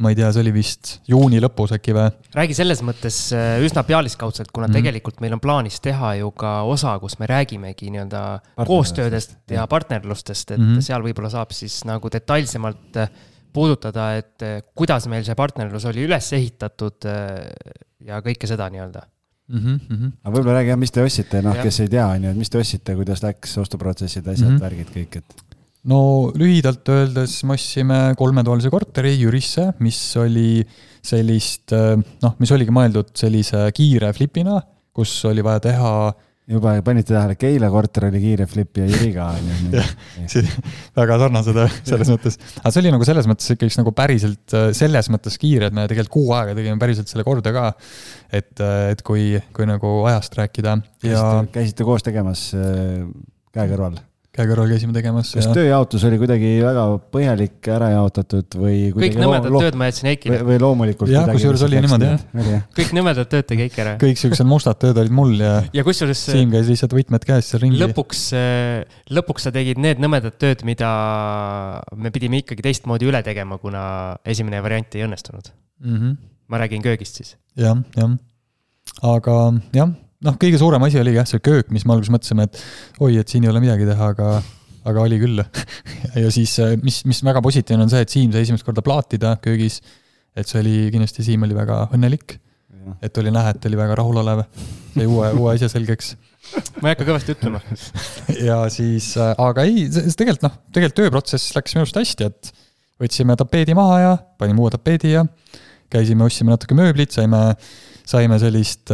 ma 0.00 0.08
ei 0.08 0.16
tea, 0.16 0.30
see 0.32 0.40
oli 0.40 0.52
vist 0.54 0.92
juuni 1.08 1.40
lõpus 1.42 1.74
äkki 1.76 1.92
või? 1.96 2.06
räägi 2.32 2.56
selles 2.56 2.80
mõttes 2.86 3.16
äh, 3.36 3.58
üsna 3.64 3.84
pealiskaudselt, 3.84 4.48
kuna 4.48 4.66
mm. 4.66 4.70
-hmm. 4.70 4.78
tegelikult 4.80 5.20
meil 5.20 5.36
on 5.36 5.42
plaanis 5.42 5.80
teha 5.84 6.14
ju 6.22 6.30
ka 6.32 6.62
osa, 6.64 6.94
kus 7.02 7.18
me 7.20 7.28
räägimegi 7.28 7.90
nii-öelda 7.92 8.22
koostöödest 8.68 9.36
ja 9.52 9.66
partnerlustest, 9.68 10.54
et 10.54 10.58
mm. 10.58 10.70
-hmm. 10.70 10.86
seal 10.88 11.04
võib-olla 11.04 11.30
saab 11.32 11.52
siis 11.52 11.82
nagu 11.88 12.08
detailsemalt 12.12 12.96
äh, 13.04 13.12
puudutada, 13.52 14.14
et 14.16 14.42
äh, 14.42 14.62
kuidas 14.74 15.06
meil 15.12 15.26
see 15.28 15.36
partnerlus 15.36 15.84
oli 15.84 16.06
üles 16.08 16.32
ehitatud 16.32 17.08
ja 18.00 18.20
kõike 18.24 18.48
seda 18.48 18.70
nii-öelda. 18.72 19.06
mm. 19.52 19.80
-hmm. 19.98 20.12
aga 20.24 20.36
võib-olla 20.38 20.58
räägi 20.60 20.72
jah, 20.72 20.78
mis 20.80 20.90
te 20.90 21.04
ostsite, 21.04 21.42
noh, 21.42 21.62
kes 21.62 21.80
ei 21.84 21.88
tea, 21.92 22.06
on 22.06 22.24
ju, 22.24 22.30
et 22.30 22.38
mis 22.40 22.50
te 22.50 22.58
ostsite, 22.58 22.96
kuidas 22.96 23.22
läks 23.22 23.58
ostuprotsessid, 23.58 24.24
asjad 24.26 24.48
mm. 24.48 24.56
-hmm. 24.56 24.62
värgid 24.62 24.94
kõik, 24.96 25.20
et. 25.20 25.51
No 25.90 26.00
lühidalt 26.38 26.88
öeldes 26.92 27.40
me 27.48 27.56
ostsime 27.58 28.00
kolmetoalise 28.18 28.70
korteri 28.72 29.16
Jürisse, 29.18 29.72
mis 29.82 30.00
oli 30.20 30.62
sellist, 31.02 31.74
noh, 31.74 32.36
mis 32.38 32.52
oligi 32.54 32.74
mõeldud 32.74 33.10
sellise 33.18 33.64
kiire 33.74 34.12
flipina, 34.14 34.60
kus 34.94 35.16
oli 35.26 35.42
vaja 35.42 35.64
teha 35.64 35.94
juba 36.52 36.74
panite 36.84 37.14
tähele, 37.14 37.36
Keila 37.38 37.68
korter 37.70 38.08
oli 38.08 38.20
kiire 38.22 38.46
flip 38.50 38.78
ja 38.80 38.86
Jüri 38.88 39.12
ka, 39.14 39.28
on 39.38 39.74
ju. 40.34 40.42
väga 40.98 41.18
sarnased 41.22 41.60
selles 41.86 42.10
mõttes, 42.10 42.38
aga 42.60 42.72
see 42.74 42.82
oli 42.82 42.94
nagu 42.94 43.08
selles 43.08 43.28
mõttes 43.30 43.54
ikkagist 43.54 43.80
nagu 43.80 43.94
päriselt 43.96 44.56
selles 44.76 45.10
mõttes 45.14 45.38
kiire, 45.40 45.70
et 45.70 45.76
me 45.76 45.86
tegelikult 45.90 46.14
kuu 46.18 46.32
aega 46.36 46.56
tegime 46.58 46.78
päriselt 46.82 47.10
selle 47.10 47.26
korda 47.26 47.54
ka. 47.54 47.68
et, 48.34 48.54
et 48.62 49.04
kui, 49.06 49.36
kui 49.54 49.68
nagu 49.70 50.00
ajast 50.10 50.38
rääkida 50.40 50.78
ja. 50.78 51.10
käisite, 51.10 51.52
käisite 51.58 51.88
koos 51.88 52.06
tegemas 52.06 52.48
äh, 52.58 53.06
käe 53.54 53.70
kõrval? 53.70 54.00
Käe 54.32 54.48
kõrval 54.48 54.70
käisime 54.72 54.94
tegemas. 54.96 55.30
kas 55.36 55.44
ja. 55.44 55.52
tööjaotus 55.52 56.04
oli 56.08 56.16
kuidagi 56.20 56.50
väga 56.64 56.84
põhjalik, 57.12 57.56
ära 57.68 57.90
jaotatud 57.92 58.56
või? 58.56 58.76
kõik 58.94 59.18
nõmedad 59.20 59.56
tööd 59.60 59.76
ma 59.76 59.88
jätsin 59.90 60.08
Heikile. 60.08 60.38
või 60.48 60.56
loomulikult? 60.62 61.12
jah, 61.12 61.26
kusjuures 61.28 61.64
oli 61.66 61.82
niimoodi 61.84 62.08
jah. 62.08 62.62
kõik 62.78 62.94
nõmedad 62.96 63.28
tööd 63.32 63.48
tegi 63.50 63.66
Heiki 63.66 63.82
ära. 63.84 63.94
kõik 64.00 64.20
siuksed 64.22 64.48
mustad 64.48 64.80
tööd 64.80 65.00
olid 65.02 65.12
mul 65.12 65.34
ja. 65.36 65.58
ja 65.76 65.84
kusjuures. 65.84 66.22
Siim 66.32 66.54
käis 66.54 66.70
lihtsalt 66.72 66.96
võtmed 66.96 67.26
käes 67.28 67.50
seal 67.52 67.60
ringi. 67.66 67.80
lõpuks, 67.82 68.22
lõpuks 69.12 69.48
sa 69.48 69.52
tegid 69.52 69.80
need 69.82 70.00
nõmedad 70.00 70.38
tööd, 70.40 70.64
mida 70.64 70.92
me 71.92 72.12
pidime 72.14 72.40
ikkagi 72.40 72.64
teistmoodi 72.64 73.10
üle 73.12 73.20
tegema, 73.26 73.60
kuna 73.60 73.84
esimene 74.24 74.62
variant 74.64 74.96
ei 74.96 75.04
õnnestunud 75.04 75.52
mm. 75.84 75.98
-hmm. 75.98 76.16
ma 76.48 76.62
räägin 76.64 76.88
köögist 76.88 77.20
siis. 77.20 77.36
jah, 77.60 77.84
jah. 78.00 78.16
aga 79.12 79.36
jah 79.76 79.92
noh, 80.26 80.38
kõige 80.40 80.60
suurem 80.60 80.84
asi 80.86 81.00
oligi 81.00 81.20
jah, 81.20 81.28
see 81.28 81.42
köök, 81.44 81.70
mis 81.74 81.86
me 81.86 81.96
alguses 81.96 82.12
mõtlesime, 82.14 82.46
et 82.48 82.60
oi, 83.02 83.16
et 83.20 83.32
siin 83.32 83.46
ei 83.46 83.52
ole 83.52 83.62
midagi 83.62 83.86
teha, 83.88 84.10
aga, 84.14 84.28
aga 84.88 85.04
oli 85.04 85.18
küll 85.22 85.42
ja 86.22 86.32
siis, 86.34 86.54
mis, 86.82 87.02
mis 87.08 87.22
väga 87.26 87.42
positiivne 87.44 87.86
on 87.86 87.92
see, 87.92 88.04
et 88.04 88.14
Siim 88.14 88.32
sai 88.34 88.46
esimest 88.46 88.66
korda 88.66 88.84
plaatida 88.84 89.36
köögis. 89.42 89.80
et 90.36 90.48
see 90.48 90.62
oli 90.62 90.76
kindlasti, 90.94 91.26
Siim 91.26 91.46
oli 91.46 91.56
väga 91.58 91.86
õnnelik. 91.92 92.38
et 93.02 93.18
oli 93.18 93.30
näha, 93.34 93.54
et 93.54 93.66
oli 93.70 93.78
väga 93.78 93.94
rahulolev, 94.00 94.44
sai 94.94 95.06
uue, 95.06 95.32
uue 95.38 95.54
asja 95.54 95.70
selgeks. 95.70 96.16
ma 96.80 96.90
ei 96.90 96.96
hakka 96.96 97.06
kõvasti 97.08 97.36
ütlema 97.36 97.62
ja 98.48 98.62
siis, 98.74 99.14
aga 99.18 99.66
ei, 99.68 99.88
tegelikult 99.90 100.48
noh, 100.48 100.58
tegelikult 100.74 101.00
tööprotsess 101.02 101.54
läks 101.58 101.76
minu 101.76 101.86
arust 101.86 102.02
hästi, 102.02 102.30
et 102.30 102.54
võtsime 103.02 103.34
tapeedi 103.38 103.74
maha 103.74 104.00
ja 104.02 104.16
panime 104.38 104.62
uue 104.62 104.70
tapeedi 104.74 105.16
ja 105.16 105.26
käisime, 105.92 106.24
ostsime 106.24 106.54
natuke 106.54 106.76
mööblit, 106.78 107.12
saime 107.12 107.42
saime 108.08 108.38
sellist 108.42 108.90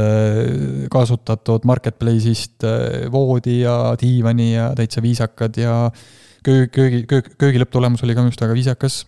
kasutatud 0.92 1.64
marketplace'ist 1.68 2.66
voodi 3.12 3.60
ja 3.62 3.94
diivani 4.00 4.52
ja 4.52 4.70
täitsa 4.76 5.02
viisakad 5.04 5.56
ja 5.60 5.74
köö-, 6.44 6.68
köögi, 6.72 7.02
köö-, 7.08 7.32
köögi 7.38 7.62
lõpptulemus 7.62 8.04
oli 8.04 8.16
ka 8.16 8.22
minu 8.22 8.32
arust 8.32 8.44
väga 8.44 8.56
viisakas. 8.56 9.00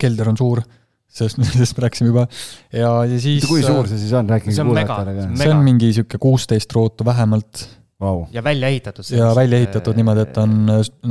kelder 0.00 0.28
on 0.32 0.38
suur, 0.40 0.62
sellest, 1.06 1.40
sellest 1.52 1.78
me 1.78 1.86
rääkisime 1.86 2.10
juba 2.10 2.26
ja, 2.72 2.92
ja 3.06 3.20
siis. 3.22 3.46
kui 3.48 3.62
suur 3.64 3.88
see 3.88 4.00
siis 4.00 4.14
on, 4.16 4.28
rääkige 4.30 4.56
kuulajatele 4.56 5.16
ka. 5.18 5.26
see 5.42 5.52
on 5.52 5.64
mingi 5.66 5.92
sihuke 5.92 6.20
kuusteist 6.22 6.72
ruutu 6.76 7.06
vähemalt 7.06 7.66
wow.. 8.00 8.26
ja 8.32 8.44
välja 8.44 8.68
ehitatud. 8.68 9.04
ja 9.10 9.30
välja 9.34 9.58
ehitatud 9.62 9.96
niimoodi, 9.96 10.26
et 10.26 10.42
on 10.42 10.58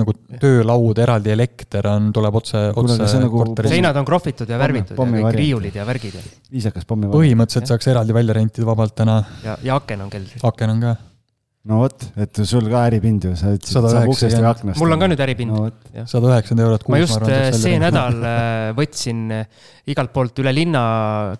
nagu 0.02 0.16
töölaud, 0.42 1.02
eraldi 1.06 1.34
elekter 1.34 1.90
on, 1.92 2.12
tuleb 2.16 2.40
otse, 2.42 2.68
otse 2.76 3.24
nagu 3.24 3.42
korteri. 3.42 3.74
seinad 3.74 3.98
on 4.02 4.08
krohvitud 4.08 4.50
ja 4.50 4.62
värvitud 4.62 4.98
pommi, 5.00 5.22
ja 5.22 5.30
kõik 5.30 5.40
riiulid 5.42 5.82
ja 5.82 5.88
värgid 5.88 6.20
ja. 6.20 6.24
viisakas 6.52 6.88
pommi. 6.90 7.10
põhimõtteliselt 7.14 7.74
saaks 7.74 7.92
eraldi 7.96 8.16
välja 8.16 8.38
rentida 8.38 8.70
vabalt 8.70 8.96
täna. 8.98 9.20
ja, 9.46 9.60
ja 9.66 9.82
aken 9.82 10.08
on 10.08 10.14
keldris. 10.14 10.46
aken 10.46 10.78
on 10.78 10.88
ka 10.88 10.96
no 11.66 11.82
vot, 11.82 12.04
et 12.22 12.40
sul 12.46 12.68
ka 12.70 12.84
äripind 12.92 13.26
ju, 13.26 13.34
sa 13.40 13.56
ütlesid, 13.56 13.80
et 13.82 13.94
saab 13.96 14.12
uksest 14.14 14.38
või 14.38 14.50
aknast. 14.52 14.82
mul 14.84 14.94
on 14.94 15.02
ka 15.02 15.10
nüüd 15.10 15.26
äripind 15.26 15.56
sada 16.06 16.30
üheksakümmend 16.30 16.66
eurot 16.68 16.86
kuus. 16.86 16.94
ma 16.94 17.02
just 17.02 17.26
ma 17.26 17.40
see 17.58 17.80
nädal 17.82 18.20
võtsin 18.78 19.26
igalt 19.90 20.14
poolt 20.14 20.46
üle 20.46 20.54
linna 20.54 20.86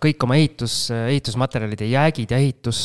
kõik 0.02 0.26
oma 0.26 0.40
ehitus, 0.42 0.88
ehitusmaterjalid 0.90 1.86
ja 1.86 1.92
jäägid 2.00 2.34
ja 2.34 2.42
ehitus 2.42 2.82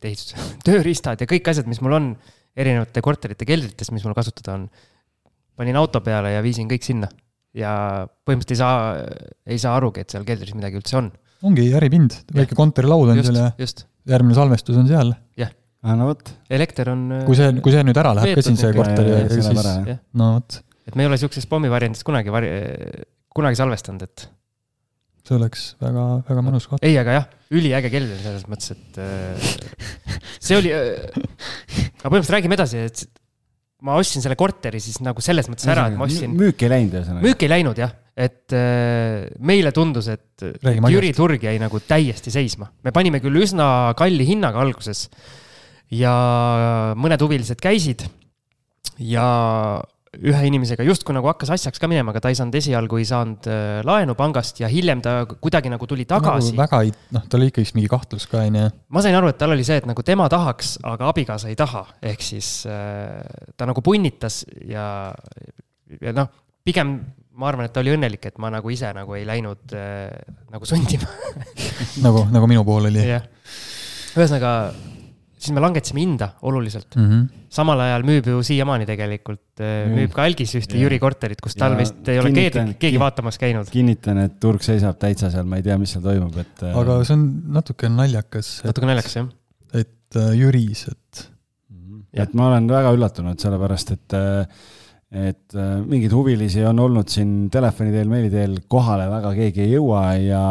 mitte 0.00 0.08
ehitus, 0.08 0.34
tööriistad 0.66 1.20
ja 1.20 1.28
kõik 1.28 1.50
asjad, 1.52 1.68
mis 1.68 1.82
mul 1.84 1.96
on 1.98 2.12
erinevate 2.56 3.02
korterite 3.04 3.46
keldrites, 3.48 3.92
mis 3.92 4.04
mul 4.06 4.16
kasutada 4.16 4.56
on. 4.56 4.70
panin 5.60 5.76
auto 5.76 6.00
peale 6.00 6.32
ja 6.32 6.40
viisin 6.42 6.68
kõik 6.70 6.86
sinna 6.86 7.10
ja 7.56 8.06
põhimõtteliselt 8.26 8.54
ei 8.54 8.60
saa, 8.60 9.28
ei 9.46 9.60
saa 9.60 9.76
arugi, 9.76 10.04
et 10.04 10.14
seal 10.14 10.24
keldris 10.26 10.54
midagi 10.56 10.80
üldse 10.80 10.96
on. 11.00 11.10
ongi 11.46 11.68
äripind, 11.76 12.16
väike 12.34 12.56
kontorilaud 12.58 13.12
on 13.12 13.22
seal 13.22 13.40
ja 13.42 13.50
just. 13.60 13.84
järgmine 14.08 14.38
salvestus 14.38 14.78
on 14.80 14.88
seal. 14.88 15.12
jah. 15.38 15.52
no 15.84 16.10
vot. 16.10 16.34
elekter 16.50 16.92
on. 16.94 17.06
kui 17.28 17.38
see, 17.38 17.52
kui 17.60 17.74
see 17.74 17.86
nüüd 17.86 18.00
ära 18.00 18.14
läheb 18.16 18.38
ka 18.38 18.46
siin 18.46 18.58
see 18.60 18.74
korter 18.76 19.08
ja 19.10 19.22
siis, 19.30 19.50
no 20.16 20.34
vot. 20.38 20.60
et 20.86 20.96
me 20.96 21.04
ei 21.04 21.10
ole 21.10 21.20
sihukesest 21.20 21.50
pommivariandist 21.50 22.06
kunagi 22.06 22.32
vari-, 22.34 22.54
kunagi 23.34 23.58
salvestanud, 23.58 24.06
et 24.06 24.28
see 25.26 25.36
oleks 25.36 25.64
väga, 25.82 26.04
väga 26.28 26.44
mõnus 26.46 26.68
koht. 26.70 26.84
ei, 26.86 26.96
aga 27.00 27.16
jah, 27.18 27.30
üliäge 27.54 27.92
kelder 27.92 28.20
selles 28.22 28.46
mõttes, 28.50 28.74
et 28.76 29.00
äh, 29.02 29.48
see 30.38 30.58
oli 30.58 30.74
äh,, 30.74 30.94
aga 32.00 32.08
põhimõtteliselt 32.08 32.36
räägime 32.36 32.58
edasi, 32.58 32.84
et 32.90 33.04
ma 33.86 33.96
ostsin 34.00 34.24
selle 34.24 34.36
korteri 34.38 34.80
siis 34.82 35.00
nagu 35.04 35.22
selles 35.24 35.48
mõttes 35.50 35.68
ära, 35.70 35.88
et 35.90 35.98
ma 35.98 36.06
ostsin. 36.08 36.32
müük 36.36 36.64
ei 36.64 36.72
läinud 36.72 36.96
ühesõnaga. 36.98 37.24
müük 37.24 37.44
ei 37.44 37.52
läinud 37.52 37.80
jah, 37.80 37.94
et 38.16 38.56
äh, 38.56 39.28
meile 39.38 39.72
tundus, 39.76 40.10
et 40.12 40.26
Räägime 40.40 40.88
Jüri 40.92 41.12
turg 41.16 41.42
jäi 41.44 41.58
nagu 41.60 41.80
täiesti 41.84 42.32
seisma. 42.32 42.70
me 42.84 42.92
panime 42.96 43.20
küll 43.24 43.40
üsna 43.42 43.92
kalli 43.98 44.26
hinnaga 44.28 44.62
alguses 44.62 45.08
ja 45.90 46.14
mõned 46.98 47.22
huvilised 47.24 47.60
käisid 47.62 48.06
ja 49.00 49.26
ühe 50.18 50.40
inimesega 50.48 50.82
justkui 50.82 51.14
nagu 51.14 51.28
hakkas 51.30 51.52
asjaks 51.54 51.78
ka 51.78 51.88
minema, 51.90 52.10
aga 52.10 52.24
ta 52.24 52.32
ei 52.32 52.38
saanud 52.38 52.56
esialgu 52.58 52.98
ei 52.98 53.06
saanud 53.06 53.46
äh, 53.46 53.78
laenu 53.86 54.16
pangast 54.18 54.58
ja 54.58 54.70
hiljem 54.70 55.02
ta 55.04 55.20
kuidagi 55.30 55.70
nagu 55.70 55.86
tuli 55.86 56.06
tagasi 56.08 56.50
nagu. 56.50 56.62
väga 56.64 56.80
ei, 56.86 56.90
noh, 57.14 57.28
tal 57.30 57.38
oli 57.38 57.52
ikkagist 57.52 57.76
mingi 57.78 57.90
kahtlus 57.92 58.26
ka, 58.30 58.42
onju. 58.48 58.66
ma 58.90 59.04
sain 59.04 59.14
aru, 59.14 59.30
et 59.30 59.38
tal 59.38 59.54
oli 59.54 59.66
see, 59.66 59.78
et 59.78 59.86
nagu 59.86 60.02
tema 60.06 60.26
tahaks, 60.32 60.74
aga 60.90 61.12
abikaasa 61.12 61.52
ei 61.52 61.58
taha, 61.58 61.84
ehk 62.10 62.26
siis 62.26 62.50
äh, 62.66 63.22
ta 63.54 63.70
nagu 63.70 63.84
punnitas 63.86 64.42
ja, 64.66 64.84
ja 66.00 66.14
noh, 66.16 66.30
pigem 66.66 66.98
ma 67.40 67.48
arvan, 67.52 67.70
et 67.70 67.74
ta 67.74 67.84
oli 67.84 67.94
õnnelik, 67.94 68.32
et 68.32 68.42
ma 68.42 68.50
nagu 68.50 68.74
ise 68.74 68.90
nagu 68.96 69.14
ei 69.14 69.22
läinud 69.28 69.78
äh, 69.78 70.10
nagu 70.50 70.66
sundima 70.66 71.06
nagu, 72.04 72.26
nagu 72.34 72.50
minu 72.50 72.66
puhul 72.66 72.90
oli. 72.90 73.06
ühesõnaga 74.18 74.56
siis 75.40 75.54
me 75.56 75.62
langetasime 75.64 76.02
hinda 76.02 76.28
oluliselt 76.46 76.96
mm. 76.96 77.06
-hmm. 77.08 77.44
samal 77.52 77.80
ajal 77.86 78.04
müüb 78.06 78.28
ju 78.32 78.42
siiamaani 78.46 78.86
tegelikult, 78.88 79.62
äh, 79.64 79.88
müüb 79.92 80.12
ka 80.14 80.26
Algis 80.28 80.52
ühte 80.58 80.76
ja. 80.76 80.84
Jüri 80.84 81.00
korterit, 81.02 81.40
kus 81.44 81.56
tal 81.58 81.76
vist 81.78 82.08
ei 82.12 82.20
ole 82.20 82.32
keegi, 82.36 82.64
keegi 82.82 83.00
vaatamas 83.00 83.40
käinud. 83.40 83.70
kinnitan, 83.72 84.20
et 84.26 84.36
turg 84.42 84.64
seisab 84.66 85.00
täitsa 85.00 85.32
seal, 85.32 85.48
ma 85.48 85.60
ei 85.60 85.66
tea, 85.66 85.78
mis 85.80 85.94
seal 85.96 86.04
toimub, 86.04 86.36
et. 86.42 86.54
Äh, 86.62 86.76
aga 86.82 87.00
see 87.04 87.16
on 87.16 87.26
natuke 87.56 87.92
naljakas. 87.92 88.52
natuke 88.68 88.90
naljakas, 88.90 89.16
jah. 89.16 89.30
et 89.72 90.20
äh, 90.20 90.34
Jüris, 90.42 90.84
et. 90.92 91.24
Mhm. 91.70 92.04
et 92.26 92.36
ma 92.36 92.50
olen 92.52 92.68
väga 92.68 92.92
üllatunud, 92.98 93.40
sellepärast 93.40 93.96
et 93.96 94.18
äh, 94.18 94.68
et 95.10 95.56
äh, 95.58 95.70
mingeid 95.82 96.12
huvilisi 96.14 96.62
on 96.68 96.78
olnud 96.84 97.08
siin 97.10 97.48
telefoni 97.50 97.90
teel, 97.90 98.06
meili 98.10 98.30
teel, 98.30 98.54
kohale 98.70 99.08
väga 99.10 99.32
keegi 99.34 99.64
ei 99.64 99.72
jõua 99.72 100.02
ja, 100.22 100.42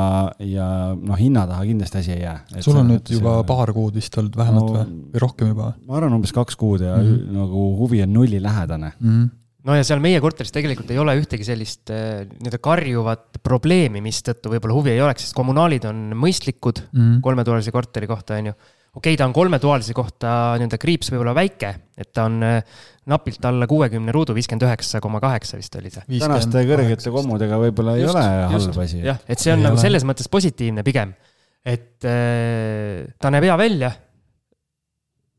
ja 0.43 0.67
noh, 0.99 1.15
hinna 1.19 1.45
taha 1.47 1.63
kindlasti 1.69 2.01
asi 2.01 2.11
ei 2.17 2.25
jää. 2.25 2.35
sul 2.65 2.81
on 2.81 2.91
nüüd 2.91 3.07
juba 3.15 3.37
see... 3.37 3.47
paar 3.53 3.71
kuud 3.75 3.95
vist 3.95 4.19
olnud 4.19 4.35
vähemalt 4.35 4.67
no, 4.67 4.81
või, 4.81 4.97
või 5.13 5.23
rohkem 5.23 5.53
juba? 5.53 5.71
ma 5.87 5.99
arvan, 6.01 6.17
umbes 6.19 6.35
kaks 6.35 6.59
kuud 6.59 6.83
ja 6.83 6.97
mm 6.97 7.07
-hmm. 7.07 7.37
nagu 7.39 7.65
huvi 7.79 8.03
on 8.03 8.13
nullilähedane 8.17 8.93
mm. 8.99 9.11
-hmm 9.11 9.35
no 9.69 9.75
ja 9.75 9.83
seal 9.83 9.99
meie 10.03 10.19
korteris 10.23 10.51
tegelikult 10.55 10.91
ei 10.91 10.99
ole 10.99 11.15
ühtegi 11.19 11.45
sellist 11.47 11.91
äh, 11.93 12.25
nii-öelda 12.27 12.59
karjuvat 12.63 13.39
probleemi, 13.43 14.01
mistõttu 14.03 14.51
võib-olla 14.51 14.75
huvi 14.75 14.93
ei 14.95 15.01
oleks, 15.03 15.27
sest 15.27 15.37
kommunaalid 15.37 15.87
on 15.87 16.11
mõistlikud 16.19 16.83
mm 16.83 16.99
-hmm. 16.99 17.21
kolmetoalise 17.23 17.71
korteri 17.71 18.07
kohta, 18.07 18.39
on 18.39 18.51
ju 18.51 18.53
okei 18.95 19.13
okay,, 19.13 19.19
ta 19.19 19.27
on 19.27 19.35
kolmetoalise 19.35 19.93
kohta 19.97 20.31
nii-öelda 20.57 20.79
kriips 20.81 21.11
võib-olla 21.13 21.35
väike, 21.37 21.73
et 21.99 22.09
ta 22.15 22.25
on 22.29 22.39
äh, 22.45 22.79
napilt 23.09 23.45
alla 23.45 23.67
kuuekümne 23.69 24.13
ruudu, 24.15 24.33
viiskümmend 24.37 24.65
üheksa 24.65 25.01
koma 25.03 25.21
kaheksa 25.23 25.59
vist 25.59 25.75
oli 25.79 25.91
see. 25.93 26.05
tänaste 26.21 26.63
kõrgete 26.67 27.13
kommudega 27.13 27.59
võib-olla 27.61 27.95
ei 27.97 28.05
just, 28.05 28.17
ole 28.17 28.25
halb 28.55 28.81
asi. 28.85 29.01
jah, 29.05 29.21
et 29.29 29.41
see 29.41 29.53
on 29.53 29.61
ei 29.61 29.67
nagu 29.67 29.77
ole. 29.77 29.83
selles 29.85 30.05
mõttes 30.09 30.31
positiivne 30.31 30.85
pigem, 30.87 31.13
et 31.61 32.07
äh, 32.09 33.05
ta 33.21 33.33
näeb 33.33 33.49
hea 33.49 33.59
välja. 33.61 33.93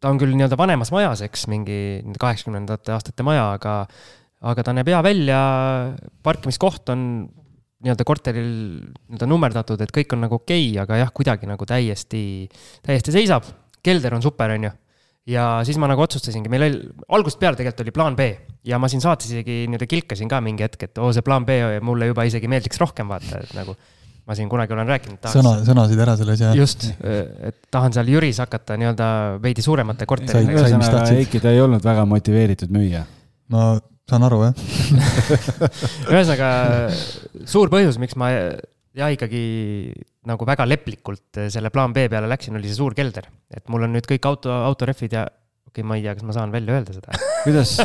ta 0.00 0.14
on 0.14 0.22
küll 0.22 0.32
nii-öelda 0.36 0.58
vanemas 0.60 0.94
majas, 0.94 1.24
eks, 1.26 1.48
mingi 1.50 1.80
kaheksakümnendate 2.22 2.94
aastate 2.94 3.26
maja, 3.26 3.50
aga, 3.58 3.76
aga 4.52 4.64
ta 4.64 4.76
näeb 4.76 4.94
hea 4.94 5.02
välja, 5.04 5.42
parkimiskoht 6.22 6.94
on 6.94 7.04
nii-öelda 7.84 8.06
korteril 8.08 8.50
nii-öelda 8.50 9.28
nummerdatud, 9.28 9.80
et 9.80 9.92
kõik 9.94 10.14
on 10.16 10.24
nagu 10.26 10.40
okei 10.40 10.70
okay,, 10.70 10.78
aga 10.82 11.00
jah, 11.00 11.12
kuidagi 11.16 11.48
nagu 11.48 11.66
täiesti, 11.68 12.22
täiesti 12.86 13.14
seisab. 13.16 13.48
kelder 13.82 14.14
on 14.14 14.22
super, 14.22 14.52
on 14.52 14.66
ju. 14.68 14.72
ja 15.32 15.44
siis 15.64 15.78
ma 15.80 15.88
nagu 15.88 16.02
otsustasingi, 16.04 16.50
meil 16.52 16.66
oli, 16.66 16.82
algusest 17.16 17.40
peale 17.40 17.56
tegelikult 17.56 17.86
oli 17.86 17.96
plaan 17.96 18.18
B 18.18 18.28
ja 18.68 18.78
ma 18.78 18.90
siin 18.92 19.00
saates 19.00 19.30
isegi 19.30 19.64
nii-öelda 19.68 19.88
kilkasin 19.88 20.28
ka 20.28 20.42
mingi 20.44 20.66
hetk, 20.66 20.90
et 20.90 21.00
oo, 21.00 21.12
see 21.16 21.24
plaan 21.24 21.46
B 21.48 21.56
mulle 21.86 22.10
juba 22.10 22.26
isegi 22.28 22.50
meeldiks 22.50 22.80
rohkem 22.82 23.08
vaata, 23.08 23.40
et 23.44 23.56
nagu 23.56 23.76
ma 24.28 24.36
siin 24.36 24.50
kunagi 24.52 24.76
olen 24.76 24.86
rääkinud. 24.86 25.30
sõna, 25.32 25.56
sõnasid 25.66 26.00
ära 26.04 26.16
selles, 26.20 26.42
jah. 26.44 26.52
just, 26.54 26.84
et 27.00 27.56
tahan 27.72 27.96
seal 27.96 28.10
Jüris 28.12 28.38
hakata 28.42 28.76
nii-öelda 28.80 29.08
veidi 29.42 29.64
suuremate 29.64 30.06
korteritega. 30.06 30.58
ühesõnaga, 30.60 31.06
Eiki, 31.16 31.40
ta 31.42 31.54
ei 31.54 31.62
olnud 31.64 31.84
väga 31.84 32.04
motiveeritud 32.06 32.70
müüja. 32.76 33.06
no 33.50 33.72
saan 34.10 34.26
aru, 34.26 34.42
jah 34.48 34.54
ühesõnaga, 36.12 36.50
suur 37.48 37.72
põhjus, 37.72 37.98
miks 38.02 38.18
ma 38.20 38.32
jah, 38.34 39.10
ikkagi 39.14 39.42
nagu 40.28 40.46
väga 40.48 40.66
leplikult 40.68 41.42
selle 41.52 41.72
plaan 41.72 41.94
B 41.96 42.08
peale 42.12 42.28
läksin, 42.30 42.56
oli 42.58 42.68
see 42.70 42.78
suur 42.80 42.96
kelder. 42.96 43.28
et 43.54 43.64
mul 43.72 43.86
on 43.86 43.94
nüüd 43.96 44.08
kõik 44.08 44.26
auto, 44.28 44.52
autorehvid 44.52 45.16
ja 45.16 45.26
okei 45.70 45.80
okay,, 45.80 45.86
ma 45.86 45.98
ei 45.98 46.04
tea, 46.04 46.16
kas 46.18 46.26
ma 46.26 46.36
saan 46.36 46.52
välja 46.54 46.76
öelda 46.76 46.96
seda 46.96 47.14
kuidas, 47.46 47.76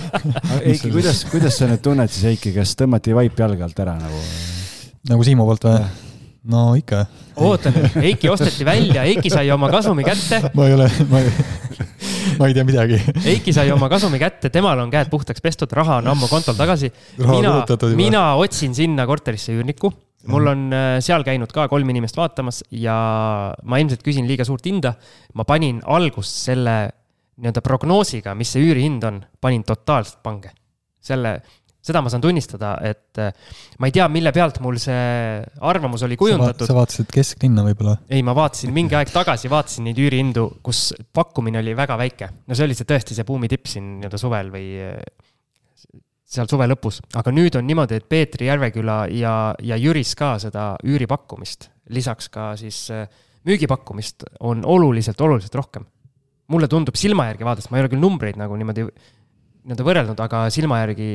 Eiki, 0.61 0.91
kuidas, 0.91 1.21
kuidas 1.31 1.59
sa 1.59 1.69
nüüd 1.69 1.83
tunned 1.85 2.11
siis, 2.11 2.25
Eiki, 2.33 2.55
kas 2.57 2.73
tõmmati 2.79 3.15
vaip 3.15 3.37
jalge 3.39 3.65
alt 3.67 3.85
ära 3.85 3.95
nagu? 4.01 4.23
nagu 5.11 5.27
Siimu 5.27 5.45
poolt 5.47 5.69
või? 5.69 5.83
no 6.51 6.67
ikka. 6.77 7.05
oota 7.41 7.73
nüüd, 7.73 7.99
Eiki 8.11 8.29
osteti 8.33 8.65
välja, 8.67 9.05
Eiki 9.05 9.31
sai 9.33 9.49
oma 9.53 9.69
kasumi 9.73 10.05
kätte. 10.07 10.41
ma 10.57 10.69
ei 10.69 10.77
ole, 10.77 10.89
ma 11.11 11.21
ei 11.21 11.84
ma 12.39 12.49
ei 12.49 12.55
tea 12.57 12.65
midagi. 12.67 12.99
Eiki 13.25 13.53
sai 13.55 13.71
oma 13.73 13.89
kasumi 13.91 14.19
kätte, 14.21 14.51
temal 14.53 14.79
on 14.83 14.91
käed 14.93 15.11
puhtaks 15.11 15.43
pestud, 15.43 15.71
raha 15.75 16.01
on 16.01 16.11
ammu 16.15 16.29
kontol 16.31 16.57
tagasi. 16.57 16.91
mina, 17.21 17.61
mina 17.95 18.25
otsin 18.41 18.75
sinna 18.75 19.07
korterisse 19.09 19.55
üürnikku 19.55 19.93
mul 20.31 20.49
on 20.49 20.61
äh, 20.73 20.97
seal 21.05 21.25
käinud 21.25 21.51
ka 21.53 21.67
kolm 21.71 21.89
inimest 21.93 22.17
vaatamas 22.17 22.63
ja 22.73 22.95
ma 23.63 23.79
ilmselt 23.81 24.03
küsin 24.05 24.27
liiga 24.29 24.45
suurt 24.47 24.65
hinda. 24.65 24.95
ma 25.33 25.45
panin 25.45 25.81
algust 25.85 26.45
selle 26.47 26.75
nii-öelda 27.35 27.61
prognoosiga, 27.61 28.33
mis 28.37 28.53
see 28.55 28.63
üürihind 28.63 29.03
on, 29.07 29.19
panin 29.41 29.65
totaalselt 29.67 30.21
pange. 30.23 30.53
selle, 31.05 31.37
seda 31.85 32.01
ma 32.01 32.11
saan 32.11 32.23
tunnistada, 32.23 32.75
et 32.85 33.21
äh, 33.21 33.33
ma 33.79 33.89
ei 33.89 33.93
tea, 33.95 34.07
mille 34.11 34.33
pealt 34.35 34.57
mul 34.63 34.79
see 34.81 35.43
arvamus 35.69 36.05
oli 36.07 36.17
kujundatud. 36.19 36.65
sa 36.67 36.77
vaatasid 36.77 37.11
kesklinna 37.13 37.65
võib-olla? 37.67 37.97
ei, 38.09 38.23
ma 38.25 38.35
vaatasin 38.37 38.73
mingi 38.75 38.97
aeg 38.97 39.13
tagasi, 39.13 39.51
vaatasin 39.51 39.85
neid 39.89 40.01
üürihindu, 40.01 40.47
kus 40.65 40.89
pakkumine 41.13 41.61
oli 41.61 41.75
väga 41.77 41.99
väike. 42.01 42.31
no 42.47 42.57
see 42.57 42.67
oli 42.67 42.77
see 42.77 42.89
tõesti 42.89 43.17
see 43.17 43.27
buumi 43.27 43.51
tipp 43.51 43.69
siin 43.69 43.99
nii-öelda 43.99 44.21
suvel 44.21 44.51
või 44.53 44.67
äh, 44.81 44.97
seal 46.35 46.49
suve 46.49 46.67
lõpus, 46.67 46.99
aga 47.15 47.31
nüüd 47.33 47.55
on 47.59 47.67
niimoodi, 47.67 47.99
et 47.99 48.07
Peetri, 48.09 48.49
Järveküla 48.49 49.03
ja, 49.13 49.35
ja 49.63 49.77
Jüris 49.79 50.15
ka 50.17 50.35
seda 50.41 50.73
üüripakkumist, 50.83 51.69
lisaks 51.93 52.31
ka 52.33 52.53
siis 52.59 52.87
äh, 52.93 53.05
müügipakkumist 53.45 54.25
on 54.41 54.65
oluliselt, 54.65 55.21
oluliselt 55.21 55.55
rohkem. 55.55 55.85
mulle 56.47 56.67
tundub 56.69 56.93
silma 56.93 57.23
järgi 57.31 57.45
vaadates, 57.45 57.71
ma 57.71 57.79
ei 57.79 57.83
ole 57.85 57.89
küll 57.89 58.01
numbreid 58.03 58.37
nagu 58.37 58.57
niimoodi 58.57 58.83
nii-öelda 58.85 59.85
võrrelnud, 59.85 60.19
aga 60.21 60.43
silma 60.53 60.77
järgi 60.83 61.07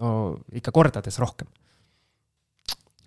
no 0.00 0.12
ikka 0.56 0.72
kordades 0.74 1.18
rohkem. 1.22 1.48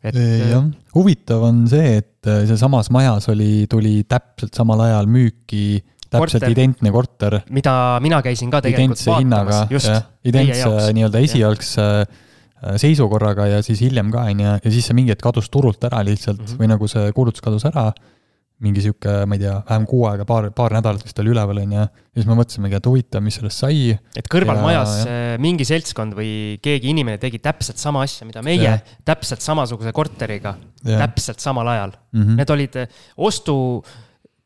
et. 0.04 0.18
jah, 0.18 0.66
huvitav 0.96 1.46
on 1.48 1.64
see, 1.72 1.98
et 2.02 2.30
äh, 2.30 2.44
sealsamas 2.50 2.92
majas 2.94 3.30
oli, 3.32 3.66
tuli 3.72 4.02
täpselt 4.10 4.56
samal 4.56 4.84
ajal 4.88 5.10
müüki 5.12 5.80
täpselt 6.14 6.44
korter, 6.44 6.52
identne 6.54 6.92
korter. 6.94 7.40
mida 7.54 7.76
mina 8.04 8.22
käisin 8.26 8.52
ka 8.54 8.62
tegelikult 8.64 9.00
identse 9.00 9.12
vaatamas, 9.12 9.72
just. 9.74 10.12
identse 10.28 10.94
nii-öelda 10.98 11.24
esialgse 11.24 11.88
äh, 12.04 12.76
seisukorraga 12.82 13.48
ja 13.56 13.62
siis 13.66 13.82
hiljem 13.86 14.12
ka, 14.14 14.28
on 14.32 14.44
ju, 14.44 14.58
ja 14.60 14.74
siis 14.76 14.90
see 14.90 14.98
mingi 14.98 15.16
hetk 15.16 15.24
kadus 15.26 15.50
turult 15.54 15.84
ära 15.90 16.04
lihtsalt 16.06 16.42
mm 16.42 16.52
-hmm. 16.52 16.60
või 16.62 16.74
nagu 16.76 16.92
see 16.92 17.16
kuulutus 17.16 17.46
kadus 17.46 17.66
ära 17.72 17.90
mingi 18.64 18.84
sihuke, 18.84 19.16
ma 19.30 19.38
ei 19.38 19.44
tea, 19.44 19.56
vähem 19.68 19.86
kuu 19.90 20.06
aega, 20.10 20.26
paar, 20.28 20.48
paar 20.56 20.76
nädalat 20.78 21.04
vist 21.04 21.20
oli 21.22 21.34
üleval, 21.34 21.60
on 21.64 21.76
ju. 21.76 21.84
ja 21.84 22.20
siis 22.22 22.30
me 22.30 22.38
mõtlesimegi, 22.40 22.80
et 22.80 22.90
huvitav, 22.90 23.24
mis 23.26 23.38
sellest 23.40 23.64
sai. 23.64 23.92
et 24.20 24.30
kõrvalmajas 24.32 24.96
ja... 25.04 25.18
mingi 25.44 25.68
seltskond 25.68 26.16
või 26.18 26.32
keegi 26.64 26.94
inimene 26.94 27.20
tegi 27.22 27.42
täpselt 27.44 27.82
sama 27.82 28.06
asja, 28.08 28.28
mida 28.30 28.44
meie, 28.46 28.78
täpselt 29.08 29.44
samasuguse 29.44 29.94
korteriga, 29.96 30.56
täpselt 30.84 31.44
samal 31.44 31.68
ajal 31.76 31.94
mm. 31.96 32.24
-hmm. 32.24 32.40
Need 32.40 32.56
olid 32.56 32.80
ostu 33.30 33.56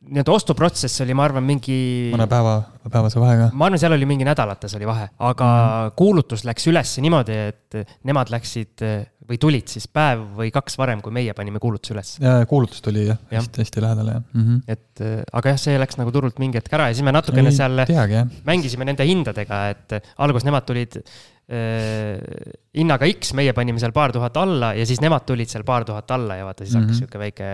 nii-öelda 0.08 0.34
ostuprotsess 0.34 1.04
oli, 1.06 1.16
ma 1.18 1.28
arvan, 1.28 1.46
mingi. 1.48 1.78
mõne 2.14 2.28
päeva, 2.32 2.58
päevase 2.88 3.22
vahega. 3.22 3.52
ma 3.54 3.70
arvan, 3.70 3.82
seal 3.82 3.96
oli 3.98 4.08
mingi 4.10 4.28
nädalates 4.28 4.76
oli 4.80 4.90
vahe, 4.90 5.12
aga 5.18 5.52
mm 5.52 5.96
kuulutus 5.98 6.44
läks 6.48 6.68
üles 6.72 6.92
niimoodi, 7.04 7.36
et 7.52 7.78
nemad 8.08 8.32
läksid 8.32 8.84
või 9.28 9.40
tulid 9.42 9.72
siis 9.72 9.88
päev 9.92 10.24
või 10.38 10.52
kaks 10.56 10.78
varem, 10.80 11.02
kui 11.04 11.14
meie 11.16 11.34
panime 11.38 11.60
kuulutuse 11.64 11.96
üles. 11.96 12.14
kuulutus 12.50 12.82
tuli 12.86 13.06
jah 13.08 13.18
ja., 13.32 13.42
hästi, 13.42 13.64
hästi 13.64 13.84
lähedal 13.84 14.12
jah 14.14 14.22
mm. 14.22 14.44
-hmm. 14.44 14.62
et 14.68 15.32
aga 15.40 15.54
jah, 15.54 15.60
see 15.62 15.80
läks 15.80 16.00
nagu 16.00 16.14
turult 16.16 16.40
mingi 16.40 16.62
hetk 16.62 16.74
ära 16.74 16.90
ja 16.90 16.98
siis 16.98 17.06
me 17.06 17.14
natukene 17.16 17.52
seal 17.56 17.84
teagi, 17.90 18.24
mängisime 18.48 18.88
nende 18.88 19.08
hindadega, 19.08 19.64
et 19.76 19.98
alguses 20.18 20.48
nemad 20.48 20.68
tulid 20.68 21.02
hinnaga 21.48 23.08
X, 23.08 23.32
meie 23.40 23.54
panime 23.56 23.80
seal 23.80 23.94
paar 23.96 24.12
tuhat 24.12 24.36
alla 24.42 24.74
ja 24.76 24.84
siis 24.88 25.00
nemad 25.00 25.24
tulid 25.24 25.48
seal 25.48 25.64
paar 25.68 25.86
tuhat 25.88 26.12
alla 26.12 26.36
ja 26.36 26.44
vaata, 26.44 26.66
siis 26.66 26.76
mm 26.76 26.82
-hmm. 26.82 26.84
hakkas 26.84 26.98
sihuke 27.00 27.20
väike 27.20 27.46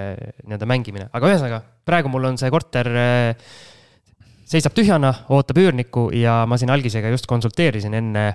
nii-öelda 0.48 0.66
mängimine, 0.66 1.10
aga 1.14 1.30
ühesõnaga, 1.30 1.62
praegu 1.86 2.10
mul 2.10 2.26
on 2.32 2.38
see 2.42 2.50
korter 2.50 2.90
äh, 2.90 3.36
seisab 4.50 4.74
tühjana, 4.74 5.14
ootab 5.30 5.58
üürnikku 5.62 6.10
ja 6.18 6.44
ma 6.50 6.58
siin 6.58 6.74
algisega 6.74 7.10
just 7.14 7.30
konsulteerisin 7.30 7.94
enne, 7.94 8.26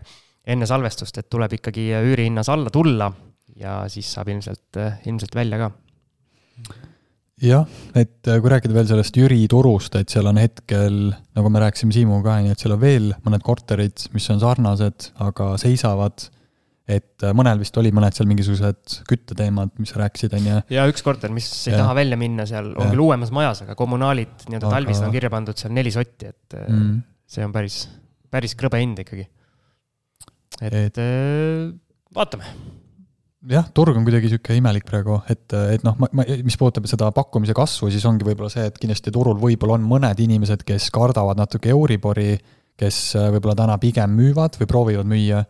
enne 0.47 0.66
salvestust, 0.66 1.18
et 1.18 1.30
tuleb 1.30 1.59
ikkagi 1.59 1.90
üürihinnas 1.98 2.48
alla 2.48 2.70
tulla 2.70 3.10
ja 3.59 3.82
siis 3.89 4.12
saab 4.14 4.28
ilmselt, 4.28 4.78
ilmselt 5.06 5.35
välja 5.35 5.59
ka 5.59 5.72
jah, 7.44 7.66
et 7.98 8.28
äh, 8.28 8.40
kui 8.43 8.51
rääkida 8.52 8.74
veel 8.74 8.89
sellest 8.90 9.16
Jüri 9.19 9.43
turust, 9.51 9.94
et 9.98 10.10
seal 10.12 10.27
on 10.31 10.40
hetkel, 10.40 10.97
nagu 11.39 11.52
me 11.52 11.62
rääkisime 11.62 11.94
Siimuga 11.94 12.24
ka, 12.27 12.39
on 12.40 12.48
ju, 12.48 12.56
et 12.56 12.65
seal 12.65 12.74
on 12.74 12.82
veel 12.82 13.12
mõned 13.27 13.44
korterid, 13.47 14.09
mis 14.15 14.27
on 14.35 14.43
sarnased, 14.43 15.12
aga 15.24 15.52
seisavad. 15.60 16.28
et 16.89 17.20
äh, 17.20 17.35
mõnel 17.36 17.60
vist 17.60 17.77
olid 17.77 17.93
mõned 17.93 18.16
seal 18.16 18.28
mingisugused 18.31 19.02
kütteteemad, 19.10 19.74
mis 19.77 19.93
sa 19.93 20.01
rääkisid, 20.01 20.35
on 20.39 20.47
ju. 20.48 20.60
ja 20.73 20.86
üks 20.89 21.05
korter, 21.05 21.32
mis 21.35 21.51
ei 21.69 21.74
ja. 21.74 21.82
taha 21.82 21.98
välja 22.01 22.16
minna, 22.16 22.47
seal 22.48 22.73
on 22.73 22.89
ja. 22.89 22.94
küll 22.94 23.05
uuemas 23.05 23.32
majas, 23.35 23.62
aga 23.66 23.77
kommunaalid 23.78 24.48
nii-öelda 24.48 24.70
aga... 24.70 24.78
talvised 24.78 25.06
on 25.06 25.15
kirja 25.15 25.31
pandud 25.32 25.60
seal 25.60 25.74
neli 25.77 25.93
sotti, 25.94 26.32
et 26.32 26.59
äh, 26.59 26.66
mm. 26.66 26.98
see 27.28 27.44
on 27.44 27.55
päris, 27.55 27.82
päris 28.32 28.56
krõbe 28.59 28.81
hind 28.82 29.05
ikkagi. 29.05 29.28
et, 30.65 30.74
et 30.89 31.02
vaatame 32.16 32.56
jah, 33.47 33.69
turg 33.74 33.97
on 33.97 34.06
kuidagi 34.06 34.27
niisugune 34.27 34.59
imelik 34.59 34.86
praegu, 34.89 35.20
et, 35.31 35.47
et 35.77 35.85
noh, 35.86 35.94
ma, 36.01 36.09
ma, 36.16 36.27
mis 36.44 36.59
puudutab 36.59 36.89
seda 36.90 37.10
pakkumise 37.15 37.55
kasvu, 37.56 37.90
siis 37.94 38.06
ongi 38.09 38.27
võib-olla 38.27 38.51
see, 38.52 38.66
et 38.70 38.81
kindlasti 38.81 39.15
turul 39.15 39.39
võib-olla 39.39 39.77
on 39.78 39.86
mõned 39.86 40.24
inimesed, 40.24 40.65
kes 40.66 40.90
kardavad 40.94 41.39
natuke 41.39 41.70
Euribori, 41.74 42.35
kes 42.78 42.98
äh, 43.19 43.31
võib-olla 43.35 43.56
täna 43.62 43.78
pigem 43.82 44.16
müüvad 44.19 44.59
või 44.59 44.70
proovivad 44.70 45.09
müüa. 45.10 45.44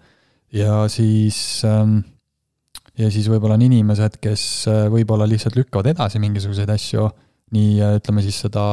Ja 0.56 0.85
siis 0.89 1.39
ähm, 1.69 1.98
ja 2.98 3.10
siis 3.12 3.28
võib-olla 3.31 3.59
on 3.59 3.65
inimesed, 3.66 4.19
kes 4.23 4.43
võib-olla 4.93 5.27
lihtsalt 5.28 5.56
lükkavad 5.59 5.90
edasi 5.93 6.20
mingisuguseid 6.23 6.70
asju, 6.73 7.09
nii 7.56 7.81
ütleme 8.01 8.24
siis 8.24 8.40
seda 8.44 8.65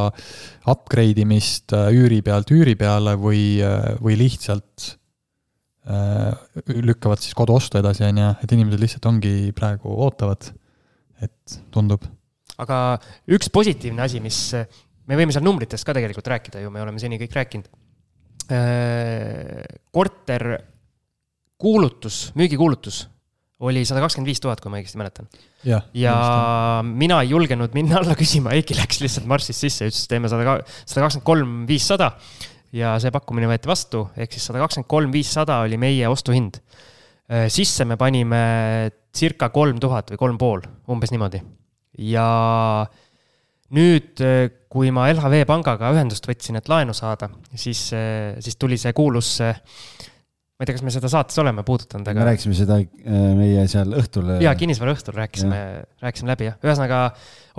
upgrade 0.72 1.24
imist 1.24 1.72
üüri 1.72 2.22
pealt 2.26 2.52
üüri 2.52 2.76
peale 2.80 3.16
või, 3.20 3.60
või 4.04 4.18
lihtsalt 4.20 4.96
lükkavad 5.86 7.22
siis 7.22 7.36
koduostu 7.38 7.78
edasi, 7.78 8.06
on 8.07 8.22
ju, 8.22 8.30
et 8.41 8.53
inimesed 8.57 8.82
lihtsalt 8.82 9.06
ongi 9.10 9.34
praegu 9.57 9.94
ootavad, 10.06 10.49
et 11.22 11.57
tundub. 11.74 12.06
aga 12.62 12.98
üks 13.36 13.52
positiivne 13.53 14.02
asi, 14.06 14.22
mis 14.24 14.40
me 15.06 15.20
võime 15.20 15.36
seal 15.36 15.45
numbritest 15.45 15.86
ka 15.86 15.94
tegelikult 15.98 16.30
rääkida 16.34 16.64
ju, 16.64 16.72
me 16.74 16.82
oleme 16.82 17.02
seni 17.02 17.20
kõik 17.22 17.36
rääkinud. 17.38 17.68
Äh, 18.45 19.62
korter 19.94 20.48
kuulutus, 21.62 22.30
müügikuulutus 22.38 23.06
oli 23.66 23.86
sada 23.88 24.02
kakskümmend 24.03 24.30
viis 24.30 24.41
tuhat, 24.44 24.60
kui 24.62 24.72
ma 24.72 24.80
õigesti 24.82 24.99
mäletan. 24.99 25.30
ja, 25.64 25.80
ja 25.95 26.16
mina 26.86 27.22
ei 27.24 27.32
julgenud 27.32 27.76
minna 27.78 28.02
alla 28.02 28.18
küsima, 28.20 28.53
Eiki 28.57 28.76
läks 28.78 28.99
lihtsalt 29.03 29.30
marssis 29.30 29.62
sisse, 29.64 29.88
ütles, 29.90 30.03
teeme 30.12 30.30
sada, 30.32 30.57
sada 30.84 31.06
kakskümmend 31.06 31.30
kolm, 31.30 31.56
viissada. 31.70 32.12
Ja 32.74 32.96
see 33.02 33.14
pakkumine 33.14 33.50
võeti 33.52 33.70
vastu, 33.70 34.06
ehk 34.18 34.34
siis 34.34 34.48
sada 34.50 34.62
kakskümmend 34.64 34.90
kolm, 34.90 35.14
viissada 35.14 35.62
oli 35.66 35.78
meie 35.82 36.10
ostuhind. 36.10 36.62
Äh, 37.30 37.48
sisse 37.54 37.86
me 37.86 37.98
panime 37.98 38.42
circa 39.16 39.50
kolm 39.54 39.80
tuhat 39.82 40.14
või 40.14 40.22
kolm 40.22 40.40
pool, 40.42 40.66
umbes 40.92 41.14
niimoodi. 41.14 41.42
ja 42.04 42.28
nüüd 43.76 44.20
kui 44.70 44.92
ma 44.92 45.08
LHV 45.14 45.46
pangaga 45.48 45.94
ühendust 45.96 46.28
võtsin, 46.28 46.60
et 46.60 46.68
laenu 46.70 46.94
saada, 46.94 47.30
siis, 47.56 47.88
siis 48.44 48.60
tuli 48.60 48.78
see 48.78 48.92
kuulus, 48.94 49.38
ma 50.56 50.64
ei 50.64 50.69
tea, 50.69 50.77
kas 50.77 50.86
me 50.88 50.91
seda 50.94 51.10
saates 51.11 51.36
oleme 51.41 51.65
puudutanud, 51.68 52.07
aga. 52.07 52.22
me 52.22 52.27
rääkisime 52.30 52.56
seda 52.56 52.77
äh, 52.80 53.23
meie 53.36 53.65
seal 53.68 53.91
õhtul. 53.99 54.30
jaa, 54.40 54.53
kinnisvara 54.56 54.94
õhtul 54.95 55.18
rääkisime, 55.18 55.57
rääkisime 55.99 56.32
läbi 56.32 56.48
jah, 56.48 56.56
ühesõnaga 56.64 56.99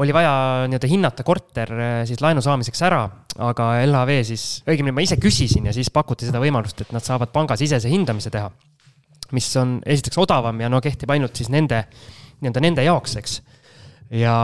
oli 0.01 0.14
vaja 0.16 0.32
nii-öelda 0.70 0.89
hinnata 0.89 1.27
korter 1.28 1.74
äh, 1.77 1.98
siis 2.09 2.23
laenu 2.24 2.40
saamiseks 2.44 2.81
ära, 2.89 3.02
aga 3.44 3.68
LHV 3.82 4.16
siis, 4.31 4.47
õigemini 4.64 4.97
ma 4.97 5.05
ise 5.05 5.20
küsisin 5.20 5.68
ja 5.68 5.77
siis 5.77 5.93
pakuti 5.93 6.28
seda 6.31 6.40
võimalust, 6.40 6.81
et 6.86 6.97
nad 6.97 7.05
saavad 7.05 7.35
pangasisese 7.36 7.93
hindamise 7.93 8.32
teha. 8.32 8.48
mis 9.36 9.51
on 9.60 9.81
esiteks 9.85 10.16
odavam 10.23 10.60
ja 10.62 10.73
no 10.73 10.81
kehtib 10.81 11.10
ainult 11.12 11.36
siis 11.36 11.52
nende, 11.52 11.85
nii-öelda 12.40 12.64
nende 12.64 12.89
jaoks, 12.89 13.18
eks 13.20 13.40
ja 14.14 14.36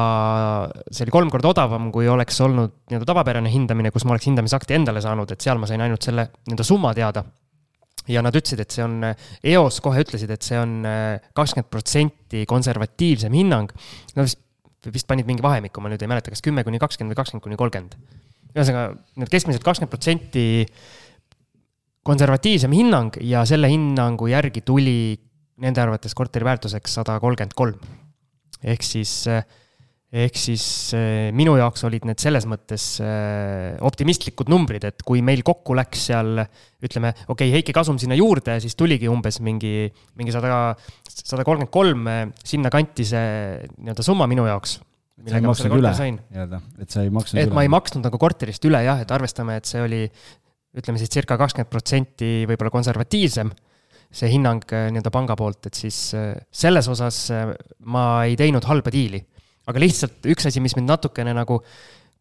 see 0.91 1.07
oli 1.07 1.15
kolm 1.15 1.31
korda 1.33 1.55
odavam, 1.55 1.89
kui 1.95 2.09
oleks 2.11 2.41
olnud 2.45 2.83
nii-öelda 2.91 3.09
tavapärane 3.09 3.49
hindamine, 3.49 3.93
kus 3.95 4.05
ma 4.05 4.13
oleks 4.13 4.29
hindamisakti 4.29 4.77
endale 4.77 5.01
saanud, 5.01 5.31
et 5.33 5.41
seal 5.41 5.61
ma 5.63 5.71
sain 5.71 5.81
ainult 5.81 6.03
selle 6.05 6.29
nii-öelda 6.35 6.67
summa 6.67 6.93
teada. 6.99 7.25
Ja 8.11 8.23
nad 8.25 8.35
ütlesid, 8.35 8.63
et 8.65 8.75
see 8.75 8.85
on, 8.85 8.99
eos 9.55 9.81
kohe 9.85 10.03
ütlesid, 10.03 10.31
et 10.35 10.47
see 10.47 10.59
on 10.59 10.81
kakskümmend 11.37 11.71
protsenti 11.71 12.47
konservatiivsem 12.51 13.35
hinnang. 13.37 13.71
no 14.17 14.27
vist, 14.27 14.41
vist 14.91 15.07
panid 15.11 15.29
mingi 15.29 15.45
vahemiku, 15.45 15.83
ma 15.83 15.93
nüüd 15.93 16.03
ei 16.03 16.11
mäleta, 16.11 16.33
kas 16.35 16.43
kümme 16.45 16.65
kuni 16.67 16.83
kakskümmend 16.83 17.15
või 17.15 17.21
kakskümmend 17.23 17.47
kuni 17.47 17.61
kolmkümmend. 17.61 17.97
ühesõnaga, 18.53 18.99
need 19.23 19.33
keskmiselt 19.33 19.65
kakskümmend 19.67 19.95
protsenti 19.95 20.47
konservatiivsem 22.03 22.73
hinnang 22.75 23.17
ja 23.23 23.45
selle 23.47 23.71
hinnangu 23.71 24.27
järgi 24.33 24.65
tuli 24.67 24.97
nende 25.63 25.83
arvates 25.83 26.15
korteri 26.19 26.49
väärtuseks 26.49 26.99
sada 26.99 27.21
kolmkümmend 27.23 27.55
kolm 27.55 27.79
ehk 28.63 28.85
siis, 28.87 29.13
ehk 30.13 30.37
siis 30.37 30.65
eh, 30.93 31.31
minu 31.33 31.55
jaoks 31.57 31.87
olid 31.89 32.05
need 32.05 32.21
selles 32.21 32.45
mõttes 32.49 32.85
eh, 33.01 33.73
optimistlikud 33.81 34.51
numbrid, 34.53 34.85
et 34.85 35.05
kui 35.09 35.23
meil 35.25 35.41
kokku 35.47 35.77
läks 35.79 36.09
seal 36.11 36.43
ütleme, 36.85 37.15
okei 37.25 37.49
okay,, 37.49 37.53
Heiki 37.57 37.73
kasum 37.77 37.97
sinna 38.01 38.19
juurde, 38.19 38.59
siis 38.61 38.77
tuligi 38.77 39.09
umbes 39.09 39.41
mingi, 39.45 39.89
mingi 40.21 40.35
sada, 40.35 40.75
sada 41.09 41.47
kolmkümmend 41.49 41.73
kolm, 41.73 42.09
sinnakanti 42.45 43.09
see 43.09 43.27
nii-öelda 43.79 44.05
summa 44.05 44.29
minu 44.29 44.45
jaoks 44.51 44.79
millega 45.23 45.49
ma 45.49 45.57
selle 45.57 45.73
korteri 45.73 45.97
sain. 45.97 46.21
nii-öelda, 46.29 46.61
et 46.83 46.93
sa 46.93 47.07
ei 47.07 47.13
maksnud 47.15 47.41
et 47.41 47.49
üle. 47.49 47.57
ma 47.57 47.65
ei 47.65 47.73
maksnud 47.73 48.05
nagu 48.05 48.21
korterist 48.21 48.69
üle 48.69 48.85
jah, 48.85 49.01
et 49.01 49.17
arvestame, 49.17 49.57
et 49.61 49.69
see 49.69 49.81
oli 49.81 50.05
ütleme 50.77 51.01
siis 51.01 51.13
circa 51.13 51.39
kakskümmend 51.41 51.73
protsenti 51.73 52.33
võib-olla 52.49 52.73
konservatiivsem 52.75 53.53
see 54.13 54.29
hinnang 54.29 54.65
nii-öelda 54.69 55.13
panga 55.13 55.37
poolt, 55.41 55.71
et 55.71 55.79
siis 55.79 55.99
selles 56.13 56.89
osas 56.93 57.25
ma 57.89 58.07
ei 58.29 58.37
teinud 58.37 58.67
halba 58.69 58.93
diili. 58.93 59.23
Aga 59.69 59.83
lihtsalt 59.83 60.31
üks 60.33 60.49
asi, 60.49 60.63
mis 60.65 60.75
mind 60.79 60.91
natukene 60.91 61.35
nagu 61.37 61.61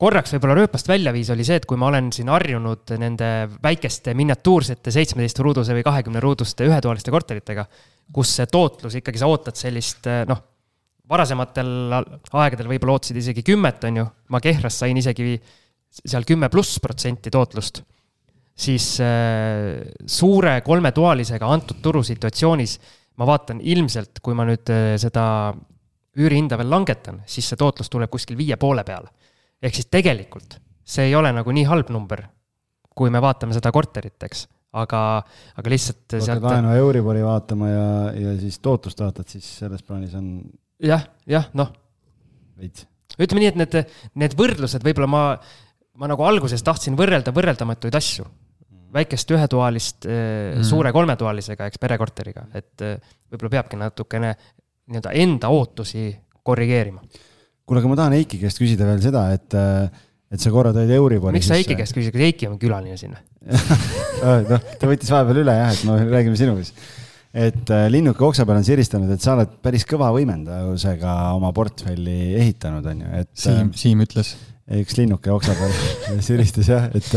korraks 0.01 0.34
võib-olla 0.34 0.57
rööpast 0.61 0.89
välja 0.89 1.13
viis, 1.13 1.30
oli 1.34 1.45
see, 1.45 1.59
et 1.61 1.68
kui 1.69 1.77
ma 1.77 1.91
olen 1.91 2.09
siin 2.13 2.31
harjunud 2.34 2.93
nende 3.01 3.31
väikeste 3.61 4.15
miniatuursete 4.18 4.93
seitsmeteist 4.93 5.41
ruuduse 5.45 5.76
või 5.77 5.85
kahekümne 5.85 6.23
ruuduste 6.23 6.65
ühetoaliste 6.65 7.13
korteritega, 7.13 7.68
kus 8.13 8.34
see 8.39 8.49
tootlus 8.49 8.97
ikkagi, 8.97 9.22
sa 9.22 9.30
ootad 9.30 9.59
sellist 9.59 10.09
noh, 10.30 10.41
varasematel 11.11 11.72
aegadel 11.99 12.72
võib-olla 12.72 12.97
ootasid 12.97 13.19
isegi 13.22 13.45
kümmet, 13.45 13.84
on 13.89 14.01
ju, 14.01 14.07
ma 14.34 14.41
Kehras 14.41 14.81
sain 14.81 14.97
isegi 14.97 15.35
seal 15.91 16.26
kümme 16.26 16.49
pluss 16.49 16.80
protsenti 16.81 17.34
tootlust 17.34 17.84
siis 18.61 18.95
äh, 19.03 19.81
suure 20.05 20.59
kolmetoalisega 20.65 21.47
antud 21.47 21.81
turusituatsioonis 21.84 22.77
ma 23.19 23.27
vaatan 23.30 23.61
ilmselt, 23.61 24.22
kui 24.23 24.35
ma 24.38 24.45
nüüd 24.49 24.72
äh, 24.73 24.95
seda 25.01 25.26
üürihinda 26.17 26.57
veel 26.59 26.71
langetan, 26.71 27.21
siis 27.29 27.47
see 27.47 27.59
tootlus 27.59 27.89
tuleb 27.91 28.11
kuskil 28.11 28.38
viie 28.39 28.57
poole 28.59 28.83
peale. 28.83 29.11
ehk 29.61 29.75
siis 29.77 29.88
tegelikult 29.91 30.57
see 30.91 31.09
ei 31.09 31.15
ole 31.15 31.31
nagu 31.35 31.53
nii 31.55 31.67
halb 31.69 31.91
number, 31.93 32.23
kui 32.97 33.11
me 33.13 33.21
vaatame 33.23 33.55
seda 33.55 33.71
korterit, 33.73 34.17
eks, 34.27 34.45
aga, 34.81 35.01
aga 35.59 35.73
lihtsalt. 35.73 36.17
hakkad 36.17 36.47
laenu 36.47 36.75
Euribori 36.81 37.23
vaatama 37.25 37.71
ja, 37.71 37.88
ja 38.17 38.35
siis 38.41 38.59
tootlust 38.63 39.03
vaatad, 39.03 39.29
siis 39.31 39.47
selles 39.61 39.83
plaanis 39.88 40.15
on. 40.19 40.29
jah, 40.83 41.07
jah, 41.29 41.49
noh. 41.57 41.71
veits. 42.59 42.88
ütleme 43.17 43.45
nii, 43.45 43.51
et 43.53 43.59
need, 43.61 43.97
need 44.25 44.38
võrdlused 44.39 44.83
võib-olla 44.85 45.11
ma, 45.11 45.25
ma 45.99 46.11
nagu 46.11 46.27
alguses 46.27 46.63
tahtsin 46.65 46.97
võrrelda 46.99 47.33
võrreldamatuid 47.35 47.95
asju 47.99 48.27
väikest 48.91 49.29
ühetoalist 49.31 50.03
mm. 50.03 50.65
suure 50.67 50.91
kolmetoalisega, 50.91 51.69
eks, 51.69 51.79
perekorteriga, 51.79 52.49
et 52.59 52.83
eh, 52.83 53.13
võib-olla 53.31 53.53
peabki 53.53 53.79
natukene 53.79 54.33
nii-öelda 54.91 55.13
enda 55.23 55.51
ootusi 55.53 56.07
korrigeerima. 56.43 57.03
kuule, 57.65 57.81
aga 57.81 57.91
ma 57.91 57.99
tahan 57.99 58.18
Eiki 58.19 58.41
käest 58.41 58.61
küsida 58.61 58.88
veel 58.89 59.03
seda, 59.03 59.27
et, 59.35 59.57
eh, 59.57 60.07
et 60.31 60.43
sa 60.43 60.53
korra 60.53 60.73
tõid 60.76 60.91
Euribori 60.97 61.39
miks 61.39 61.51
sa 61.51 61.59
Eiki 61.59 61.77
käest 61.80 61.97
küsid, 61.97 62.13
kas 62.15 62.27
Eiki 62.30 62.49
on 62.49 62.59
külaline 62.61 62.97
siin 62.99 63.15
noh, 64.51 64.73
ta 64.77 64.89
võttis 64.89 65.11
vahepeal 65.11 65.43
üle 65.43 65.55
jah, 65.57 65.72
et 65.73 65.88
no 65.88 65.97
räägime 66.01 66.38
sinu 66.39 66.57
siis 66.59 66.76
et 67.31 67.72
linnuke 67.88 68.26
oksa 68.27 68.43
peal 68.43 68.59
on 68.59 68.65
siristanud, 68.68 69.11
et 69.15 69.23
sa 69.23 69.38
oled 69.38 69.53
päris 69.63 69.85
kõva 69.88 70.09
võimendusega 70.11 71.13
oma 71.38 71.53
portfelli 71.55 72.35
ehitanud, 72.41 72.89
on 72.91 73.05
ju, 73.05 73.11
et. 73.22 73.30
Siim, 73.39 73.69
Siim 73.72 74.03
ütles 74.03 74.34
üks 74.80 74.95
linnuke 74.99 75.31
oksa 75.34 75.55
peal 75.57 76.19
siristas 76.27 76.69
jah, 76.69 76.88
et, 76.95 77.09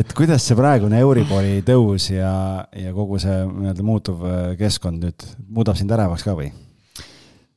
et 0.00 0.14
kuidas 0.16 0.44
see 0.46 0.58
praegune 0.58 0.98
Euribori 1.02 1.60
tõus 1.66 2.10
ja, 2.10 2.32
ja 2.74 2.94
kogu 2.96 3.20
see 3.22 3.42
nii-öelda 3.46 3.86
muutuv 3.86 4.24
keskkond 4.58 5.04
nüüd 5.04 5.28
muudab 5.46 5.78
sind 5.78 5.92
ärevaks 5.94 6.26
ka 6.26 6.36
või? 6.38 6.50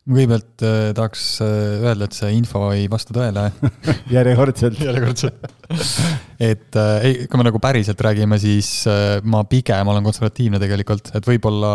Ma 0.08 0.18
kõigepealt 0.18 0.64
äh, 0.66 0.78
tahaks 0.98 1.26
äh, 1.44 1.52
öelda, 1.84 2.08
et 2.08 2.18
see 2.18 2.32
info 2.38 2.64
ei 2.74 2.88
vasta 2.92 3.14
tõele. 3.16 3.50
Järjekordselt. 4.16 4.80
Järjekordselt. 4.86 5.46
Et 6.50 6.80
äh, 6.80 7.06
ei, 7.06 7.28
kui 7.28 7.42
me 7.42 7.46
nagu 7.50 7.60
päriselt 7.62 8.00
räägime, 8.02 8.40
siis 8.42 8.72
äh, 8.88 9.20
ma 9.28 9.44
pigem 9.50 9.92
olen 9.92 10.06
konservatiivne 10.06 10.62
tegelikult, 10.62 11.12
et 11.20 11.26
võib-olla, 11.28 11.74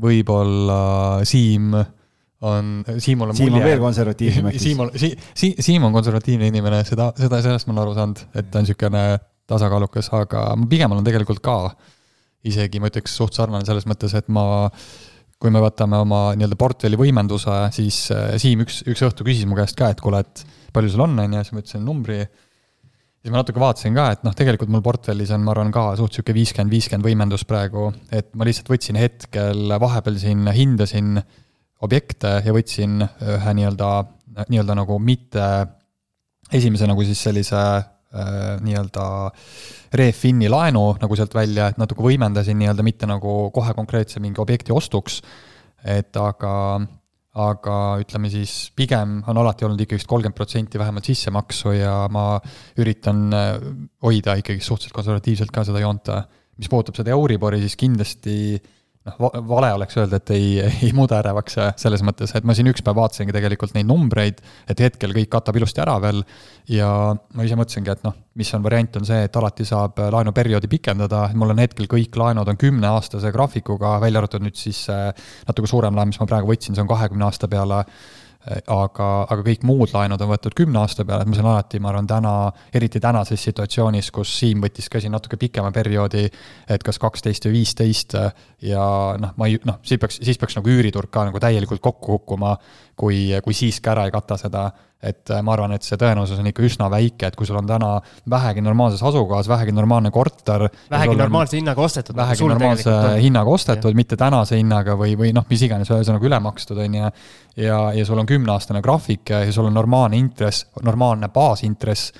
võib-olla 0.00 0.78
Siim 1.26 1.74
äh, 1.74 1.90
on, 2.46 2.84
Siimul 3.02 3.32
on 3.34 3.36
Siim 3.36 3.58
on 3.58 3.66
veel 3.66 3.82
konservatiivsem 3.82 4.46
äkki. 4.52 4.62
Siim 4.62 4.84
on, 4.84 4.94
Si-, 4.94 5.54
Siim 5.58 5.84
on 5.88 5.92
konservatiivne 5.96 6.48
inimene, 6.52 6.84
seda, 6.86 7.10
seda, 7.18 7.42
sellest 7.42 7.66
ma 7.66 7.74
olen 7.74 7.84
aru 7.84 7.98
saanud, 7.98 8.24
et 8.38 8.50
ta 8.52 8.60
on 8.60 8.66
niisugune 8.68 9.04
tasakaalukas, 9.48 10.12
aga 10.14 10.50
ma 10.60 10.68
pigem 10.70 10.94
olen 10.94 11.06
tegelikult 11.06 11.42
ka 11.44 11.58
isegi 12.46 12.80
ma 12.80 12.90
ütleks 12.90 13.14
suht 13.18 13.36
sarnane 13.36 13.66
selles 13.66 13.86
mõttes, 13.90 14.14
et 14.14 14.28
ma, 14.32 14.68
kui 15.38 15.52
me 15.54 15.62
võtame 15.62 16.00
oma 16.02 16.20
nii-öelda 16.34 16.58
portfelli 16.58 16.98
võimenduse, 16.98 17.54
siis 17.74 18.08
äh, 18.14 18.34
Siim 18.42 18.64
üks, 18.64 18.82
üks 18.90 19.04
õhtu 19.06 19.26
küsis 19.26 19.46
mu 19.46 19.58
käest 19.58 19.78
ka, 19.78 19.92
et 19.94 20.02
kuule, 20.02 20.24
et 20.24 20.44
palju 20.74 20.92
sul 20.92 21.04
on, 21.06 21.14
on 21.22 21.36
ju, 21.38 21.42
siis 21.46 21.54
ma 21.54 21.62
ütlesin 21.62 21.84
numbri. 21.86 22.18
siis 23.22 23.32
ma 23.32 23.40
natuke 23.40 23.62
vaatasin 23.62 23.94
ka, 23.94 24.08
et 24.16 24.24
noh, 24.26 24.34
tegelikult 24.34 24.72
mul 24.74 24.82
portfellis 24.82 25.30
on, 25.34 25.44
ma 25.46 25.54
arvan, 25.54 25.70
ka 25.74 25.92
suht 26.00 26.18
sihuke 26.18 26.34
viiskümmend, 26.34 26.74
viiskümmend 26.74 27.06
võimendus 27.06 27.46
praegu, 27.48 27.92
et 28.10 28.32
ma 28.34 28.46
lihtsalt 28.48 28.70
võtsin 28.72 28.98
hetkel 28.98 29.74
vahepeal 29.78 30.18
siin, 30.18 30.42
hindasin 30.54 31.18
objekte 31.86 32.40
ja 32.42 32.54
võtsin 32.54 33.04
ühe 33.06 33.54
nii-öelda, 33.60 33.92
nii-öelda 34.50 34.78
nagu 34.80 34.98
mitte 34.98 35.44
esimese 36.54 36.88
nagu 36.90 37.04
siis 37.06 37.20
sellise 37.22 37.62
nii-öelda 38.08 39.06
Refinni 39.98 40.48
laenu 40.48 40.84
nagu 41.00 41.16
sealt 41.18 41.34
välja, 41.36 41.68
et 41.68 41.80
natuke 41.80 42.04
võimendasin 42.06 42.56
nii-öelda 42.56 42.84
mitte 42.86 43.08
nagu 43.08 43.50
kohe 43.52 43.74
konkreetse 43.76 44.22
mingi 44.24 44.40
objekti 44.40 44.72
ostuks, 44.72 45.18
et 45.84 46.16
aga, 46.16 46.52
aga 47.36 47.76
ütleme 48.00 48.30
siis 48.32 48.70
pigem 48.76 49.18
on 49.28 49.42
alati 49.42 49.68
olnud 49.68 49.84
ikkagist 49.84 50.08
kolmkümmend 50.08 50.38
protsenti 50.38 50.80
vähemalt 50.80 51.10
sissemaksu 51.10 51.76
ja 51.76 51.94
ma 52.12 52.30
üritan 52.80 53.28
äh, 53.36 53.52
hoida 54.04 54.38
ikkagi 54.40 54.64
suhteliselt 54.64 54.96
konservatiivselt 54.96 55.52
ka 55.52 55.66
seda 55.68 55.84
joont. 55.84 56.08
mis 56.58 56.66
puudutab 56.66 56.96
seda 56.98 57.12
Euribori, 57.14 57.60
siis 57.62 57.76
kindlasti 57.78 58.56
noh, 59.08 59.32
vale 59.48 59.72
oleks 59.76 59.98
öelda, 59.98 60.20
et 60.20 60.32
ei, 60.34 60.50
ei 60.68 60.90
muuda 60.96 61.18
ärevaks 61.22 61.58
selles 61.80 62.04
mõttes, 62.06 62.34
et 62.36 62.46
ma 62.48 62.56
siin 62.56 62.70
üks 62.70 62.84
päev 62.84 62.98
vaatasingi 63.00 63.34
tegelikult 63.34 63.74
neid 63.76 63.88
numbreid, 63.88 64.42
et 64.68 64.84
hetkel 64.84 65.14
kõik 65.16 65.30
katab 65.32 65.58
ilusti 65.60 65.82
ära 65.84 65.96
veel. 66.02 66.22
Ja 66.68 66.90
ma 67.16 67.46
ise 67.46 67.56
mõtlesingi, 67.56 67.92
et 67.94 68.04
noh, 68.04 68.16
mis 68.38 68.52
on 68.56 68.64
variant, 68.64 69.00
on 69.00 69.08
see, 69.08 69.22
et 69.24 69.40
alati 69.40 69.64
saab 69.68 70.00
laenuperioodi 70.12 70.68
pikendada, 70.70 71.24
et 71.30 71.38
mul 71.38 71.54
on 71.54 71.64
hetkel 71.64 71.88
kõik 71.90 72.16
laenud 72.20 72.48
on 72.48 72.60
kümneaastase 72.60 73.32
graafikuga, 73.34 73.96
välja 74.04 74.20
arvatud 74.22 74.44
nüüd 74.44 74.58
siis 74.60 74.84
natuke 74.88 75.70
suurem 75.70 75.96
laen, 75.96 76.12
mis 76.12 76.20
ma 76.20 76.28
praegu 76.28 76.52
võtsin, 76.52 76.76
see 76.76 76.84
on 76.84 76.90
kahekümne 76.90 77.28
aasta 77.28 77.48
peale 77.48 77.84
aga, 78.46 79.08
aga 79.28 79.42
kõik 79.44 79.64
muud 79.66 79.92
laenud 79.92 80.22
on 80.22 80.30
võetud 80.30 80.54
kümne 80.56 80.80
aasta 80.80 81.04
peale, 81.04 81.24
et 81.24 81.30
ma 81.30 81.36
saan 81.36 81.50
alati, 81.52 81.80
ma 81.82 81.90
arvan, 81.92 82.08
täna, 82.08 82.34
eriti 82.74 83.00
tänases 83.02 83.42
situatsioonis, 83.48 84.10
kus 84.14 84.32
Siim 84.38 84.62
võttis 84.64 84.88
ka 84.88 85.02
siin 85.02 85.12
natuke 85.12 85.36
pikema 85.40 85.72
perioodi, 85.74 86.24
et 86.70 86.84
kas 86.86 87.00
kaksteist 87.02 87.48
või 87.48 87.58
viisteist 87.58 88.16
ja 88.64 88.84
noh, 89.20 89.34
ma 89.36 89.50
ei, 89.50 89.58
noh, 89.68 89.80
siis 89.82 90.00
peaks, 90.00 90.20
siis 90.22 90.40
peaks 90.40 90.58
nagu 90.58 90.70
üüriturg 90.72 91.10
ka 91.12 91.26
nagu 91.28 91.42
täielikult 91.42 91.82
kokku 91.84 92.18
kukkuma, 92.18 92.56
kui, 92.96 93.26
kui 93.44 93.56
siis 93.56 93.82
ka 93.84 93.96
ära 93.96 94.08
ei 94.08 94.14
kata 94.14 94.38
seda 94.40 94.68
et 95.02 95.30
äh, 95.30 95.42
ma 95.46 95.52
arvan, 95.54 95.72
et 95.76 95.86
see 95.86 95.98
tõenäosus 96.00 96.40
on 96.42 96.48
ikka 96.50 96.64
üsna 96.66 96.88
väike, 96.90 97.28
et 97.30 97.36
kui 97.38 97.46
sul 97.46 97.58
on 97.60 97.68
täna 97.68 97.90
vähegi 98.30 98.64
normaalses 98.66 99.02
asukohas, 99.06 99.48
vähegi 99.50 99.74
normaalne 99.76 100.10
korter. 100.10 100.66
vähegi 100.90 101.14
normaalse 101.18 101.58
hinnaga 101.60 101.84
ostetud. 101.84 102.16
Nagu 102.16 102.26
vähegi 102.26 102.48
normaalse 102.50 102.96
hinnaga 103.22 103.54
ostetud, 103.54 103.98
mitte 103.98 104.18
tänase 104.18 104.58
hinnaga 104.58 104.96
või, 104.98 105.14
või 105.20 105.30
noh, 105.36 105.46
mis 105.50 105.62
iganes, 105.62 105.92
ühesõnaga 105.94 106.26
üle 106.26 106.40
makstud, 106.48 106.82
on 106.82 106.98
ju. 106.98 107.12
ja, 107.62 107.78
ja 107.94 108.08
sul 108.08 108.18
on 108.18 108.26
kümneaastane 108.26 108.82
graafik 108.82 109.30
ja 109.30 109.44
sul 109.52 109.70
on 109.70 109.78
normaalne 109.78 110.18
intress, 110.18 110.66
normaalne 110.82 111.30
baasintress 111.30 112.12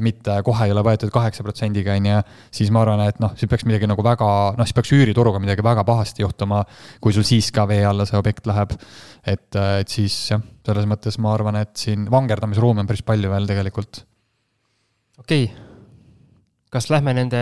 mitte 0.00 0.38
kohe 0.46 0.66
ei 0.66 0.72
ole 0.74 0.82
võetud 0.86 1.12
kaheksa 1.12 1.44
protsendiga, 1.46 1.94
on 1.98 2.08
ju, 2.08 2.20
siis 2.54 2.72
ma 2.74 2.82
arvan, 2.84 3.02
et 3.06 3.20
noh, 3.22 3.34
siis 3.38 3.50
peaks 3.50 3.66
midagi 3.68 3.88
nagu 3.90 4.04
väga, 4.04 4.30
noh, 4.56 4.68
siis 4.68 4.76
peaks 4.76 4.92
üürituruga 4.96 5.40
midagi 5.42 5.64
väga 5.66 5.84
pahasti 5.86 6.24
juhtuma, 6.24 6.62
kui 7.02 7.14
sul 7.16 7.26
siis 7.26 7.50
ka 7.54 7.66
vee 7.68 7.84
alla 7.86 8.06
see 8.08 8.18
objekt 8.18 8.48
läheb. 8.48 8.76
et, 9.26 9.48
eh, 9.54 9.80
et 9.82 9.88
siis 9.88 10.14
jah, 10.30 10.42
selles 10.66 10.86
mõttes 10.86 11.18
ma 11.18 11.32
arvan, 11.34 11.56
et 11.60 11.74
siin 11.76 12.06
vangerdamisruumi 12.10 12.84
on 12.84 12.86
päris 12.86 13.02
palju 13.06 13.30
veel 13.30 13.46
tegelikult. 13.46 14.04
okei 15.18 15.48
okay., 15.50 15.64
kas 16.70 16.90
lähme 16.90 17.14
nende 17.16 17.40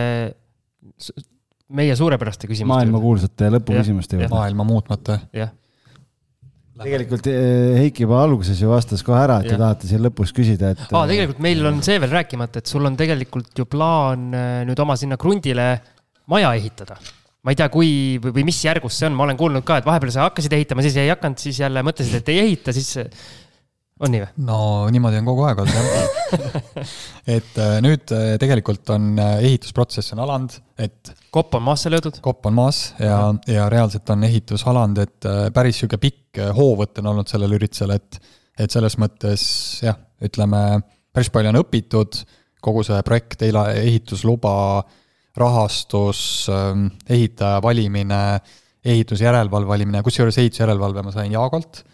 meie 1.74 1.96
suurepäraste 1.96 2.46
küsimuste 2.46 2.74
maailmakuulsate 2.74 3.50
lõpuküsimuste 3.56 4.18
juurde. 4.18 4.32
maailma 4.32 4.66
muutmata. 4.68 5.18
jah 5.32 5.52
tegelikult 6.82 7.28
eh, 7.30 7.76
Heiki 7.78 8.04
juba 8.04 8.20
alguses 8.24 8.58
ju 8.58 8.70
vastas 8.72 9.04
kohe 9.06 9.18
ära, 9.20 9.38
et 9.42 9.52
te 9.52 9.58
tahate 9.58 9.90
siin 9.90 10.02
lõpus 10.02 10.32
küsida, 10.34 10.72
et. 10.74 10.80
aa, 10.90 11.04
tegelikult 11.10 11.42
meil 11.44 11.62
on 11.70 11.78
see 11.86 12.00
veel 12.02 12.14
rääkimata, 12.16 12.62
et 12.62 12.70
sul 12.70 12.88
on 12.88 12.96
tegelikult 12.98 13.62
ju 13.62 13.66
plaan 13.70 14.32
eh, 14.34 14.62
nüüd 14.68 14.82
oma 14.82 14.96
sinna 14.98 15.18
krundile 15.20 15.68
maja 16.32 16.50
ehitada. 16.58 16.98
ma 17.44 17.52
ei 17.52 17.60
tea, 17.60 17.68
kui 17.68 17.88
või, 18.22 18.32
või 18.40 18.46
mis 18.48 18.58
järgus 18.64 18.98
see 18.98 19.06
on, 19.10 19.16
ma 19.18 19.26
olen 19.26 19.38
kuulnud 19.38 19.66
ka, 19.68 19.78
et 19.78 19.86
vahepeal 19.86 20.14
sa 20.14 20.26
hakkasid 20.26 20.54
ehitama, 20.56 20.82
siis 20.82 20.96
ei 20.98 21.12
hakanud, 21.12 21.38
siis 21.38 21.60
jälle 21.60 21.82
mõtlesid, 21.84 22.22
et 22.22 22.30
ei 22.32 22.40
ehita, 22.46 22.72
siis 22.72 22.96
on 24.02 24.10
nii 24.10 24.22
või? 24.24 24.44
no 24.46 24.58
niimoodi 24.92 25.20
on 25.20 25.28
kogu 25.28 25.44
aeg 25.46 25.60
olnud 25.62 25.74
jah 25.74 26.14
et 27.36 27.58
äh, 27.62 27.76
nüüd 27.84 28.10
äh, 28.14 28.34
tegelikult 28.42 28.90
on 28.94 29.12
äh, 29.22 29.36
ehitusprotsess 29.50 30.14
on 30.16 30.24
alanud, 30.24 30.56
et. 30.82 31.12
kopp 31.34 31.54
on 31.58 31.64
maasse 31.68 31.92
löödud? 31.92 32.18
kopp 32.24 32.46
on 32.50 32.56
maas 32.58 32.80
ja, 32.98 33.18
ja 33.50 33.68
reaalselt 33.72 34.10
on 34.14 34.26
ehitus 34.26 34.66
alanud, 34.70 35.04
et 35.04 35.28
päris 35.54 35.78
sihuke 35.80 36.00
pikk 36.02 36.42
hoovõtt 36.56 36.98
on 37.02 37.12
olnud 37.12 37.30
sellel 37.30 37.54
üritusel, 37.58 37.94
et, 37.94 38.18
et 38.58 38.74
selles 38.74 38.98
mõttes 38.98 39.46
jah, 39.84 39.98
ütleme 40.24 40.64
päris 41.14 41.30
palju 41.30 41.52
on 41.52 41.62
õpitud, 41.62 42.18
kogu 42.64 42.82
see 42.86 42.98
projekt, 43.06 43.44
ehitusluba, 43.46 44.82
rahastus, 45.38 46.20
ähm, 46.50 46.88
ehitaja 47.06 47.60
valimine, 47.62 48.22
ehitusjärelevalve 48.84 49.70
valimine, 49.70 50.02
kusjuures 50.06 50.38
ehitusjärelevalve 50.42 51.04
ma 51.06 51.14
sain 51.14 51.30
Jaagolt 51.34 51.84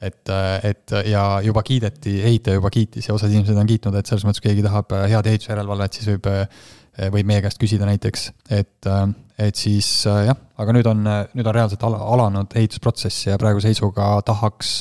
et, 0.00 0.32
et 0.64 0.94
ja 1.10 1.24
juba 1.44 1.62
kiideti, 1.66 2.20
ehitaja 2.24 2.58
juba 2.58 2.70
kiitis 2.72 3.08
ja 3.08 3.14
osad 3.14 3.32
inimesed 3.32 3.58
on 3.60 3.68
kiitnud, 3.68 3.96
et 3.98 4.08
selles 4.08 4.24
mõttes, 4.26 4.42
kui 4.42 4.50
keegi 4.50 4.64
tahab 4.64 4.94
äh, 4.96 5.06
head 5.12 5.28
ehitusjärelevalvet, 5.30 5.98
siis 5.98 6.08
võib, 6.14 6.28
äh, 6.30 7.10
võib 7.12 7.28
meie 7.28 7.42
käest 7.44 7.60
küsida 7.60 7.88
näiteks, 7.88 8.30
et, 8.48 8.88
äh, 8.88 9.02
et 9.48 9.60
siis 9.60 9.88
jah, 10.06 10.38
aga 10.60 10.76
nüüd 10.76 10.88
on, 10.88 11.04
nüüd 11.04 11.50
on 11.50 11.56
reaalselt 11.56 11.84
al-, 11.88 11.98
alanud 12.16 12.56
ehitusprotsess 12.60 13.28
ja 13.28 13.40
praeguse 13.40 13.70
seisuga 13.70 14.12
tahaks 14.26 14.80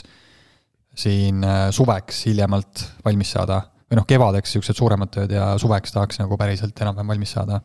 siin 1.00 1.46
suveks 1.72 2.26
hiljemalt 2.28 2.82
valmis 3.06 3.30
saada. 3.32 3.62
või 3.90 4.02
noh, 4.02 4.06
kevadeks 4.06 4.52
niisugused 4.52 4.78
suuremad 4.78 5.12
tööd 5.14 5.32
ja 5.32 5.54
suveks 5.58 5.96
tahaks 5.96 6.20
nagu 6.20 6.38
päriselt 6.38 6.82
enam-vähem 6.82 7.14
valmis 7.14 7.32
saada 7.38 7.62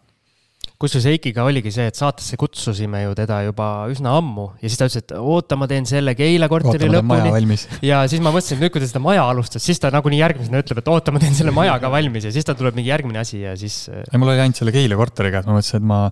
kusjuures 0.81 1.07
Heikiga 1.09 1.45
oligi 1.47 1.71
see, 1.75 1.87
et 1.91 1.99
saatesse 1.99 2.37
kutsusime 2.41 3.05
ju 3.05 3.15
teda 3.17 3.41
juba 3.47 3.69
üsna 3.93 4.15
ammu 4.19 4.47
ja 4.61 4.69
siis 4.69 4.79
ta 4.81 4.89
ütles, 4.89 5.05
et 5.05 5.15
oota, 5.17 5.59
ma 5.61 5.69
teen 5.71 5.87
selle 5.89 6.17
Keila 6.19 6.49
korteri 6.51 6.91
lõpuni. 6.93 7.59
ja 7.91 8.03
siis 8.11 8.23
ma 8.25 8.33
mõtlesin, 8.35 8.59
et 8.59 8.65
nüüd, 8.65 8.75
kui 8.75 8.83
ta 8.83 8.89
seda 8.91 9.03
maja 9.05 9.27
alustas, 9.31 9.65
siis 9.65 9.81
ta 9.83 9.93
nagunii 9.95 10.21
järgmisena 10.21 10.63
ütleb, 10.65 10.83
et 10.83 10.91
oota, 10.93 11.15
ma 11.15 11.23
teen 11.23 11.37
selle 11.37 11.55
maja 11.55 11.77
ka 11.83 11.93
valmis 11.93 12.29
ja 12.29 12.35
siis 12.35 12.49
tal 12.49 12.59
tuleb 12.59 12.77
mingi 12.79 12.93
järgmine 12.93 13.23
asi 13.23 13.45
ja 13.45 13.55
siis. 13.61 13.85
Äh, 13.93 14.03
ei, 14.11 14.21
mul 14.21 14.35
oli 14.35 14.45
ainult 14.45 14.61
selle 14.61 14.75
Keila 14.75 14.99
korteriga, 15.01 15.45
et 15.45 15.49
ma 15.51 15.59
mõtlesin, 15.59 15.81
et 15.81 15.89
ma. 15.95 16.03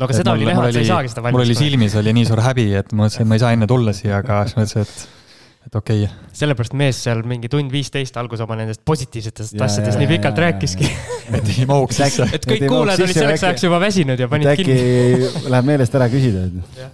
no 0.00 0.08
aga 0.08 0.18
seda 0.20 0.36
oli 0.36 0.50
näha, 0.50 0.66
et 0.68 0.76
sa 0.76 0.84
ei 0.84 0.90
saagi 0.90 1.14
seda 1.14 1.24
valmis. 1.24 1.38
mul 1.38 1.46
oli 1.46 1.58
silmis 1.62 1.96
oli 2.00 2.16
nii 2.20 2.28
suur 2.28 2.44
häbi, 2.44 2.68
et 2.82 2.92
ma 2.92 3.06
mõtlesin, 3.06 3.24
et 3.24 3.32
ma 3.32 3.38
ei 3.38 3.46
saa 3.46 3.56
enne 3.56 3.70
tulla 3.70 3.96
siia, 3.96 4.20
aga 4.24 4.44
siis 4.48 4.60
mõtlesin, 4.60 4.86
et 4.88 5.19
et 5.66 5.76
okei 5.76 6.04
okay.. 6.06 6.30
sellepärast 6.36 6.74
mees 6.78 7.02
seal 7.04 7.20
mingi 7.28 7.50
tund 7.52 7.72
viisteist 7.72 8.16
alguses 8.20 8.44
oma 8.46 8.56
nendest 8.58 8.82
positiivsetest 8.88 9.58
ja, 9.58 9.66
asjadest 9.66 9.98
ja, 9.98 10.00
nii 10.02 10.10
pikalt 10.14 10.40
ja, 10.40 10.46
rääkiski. 10.48 10.88
et 11.36 11.52
ei 11.52 11.66
mahuks 11.68 12.00
sisse. 12.00 12.28
et 12.32 12.48
kõik 12.48 12.64
kuulajad 12.64 13.04
olid 13.04 13.18
selleks 13.18 13.44
ajaks 13.48 13.66
juba 13.68 13.80
väsinud 13.82 14.20
ja 14.20 14.28
panid 14.32 14.50
kinni. 14.60 14.78
äkki 14.78 15.52
läheb 15.52 15.68
meelest 15.68 16.00
ära 16.00 16.08
küsida. 16.12 16.46
okei 16.48 16.88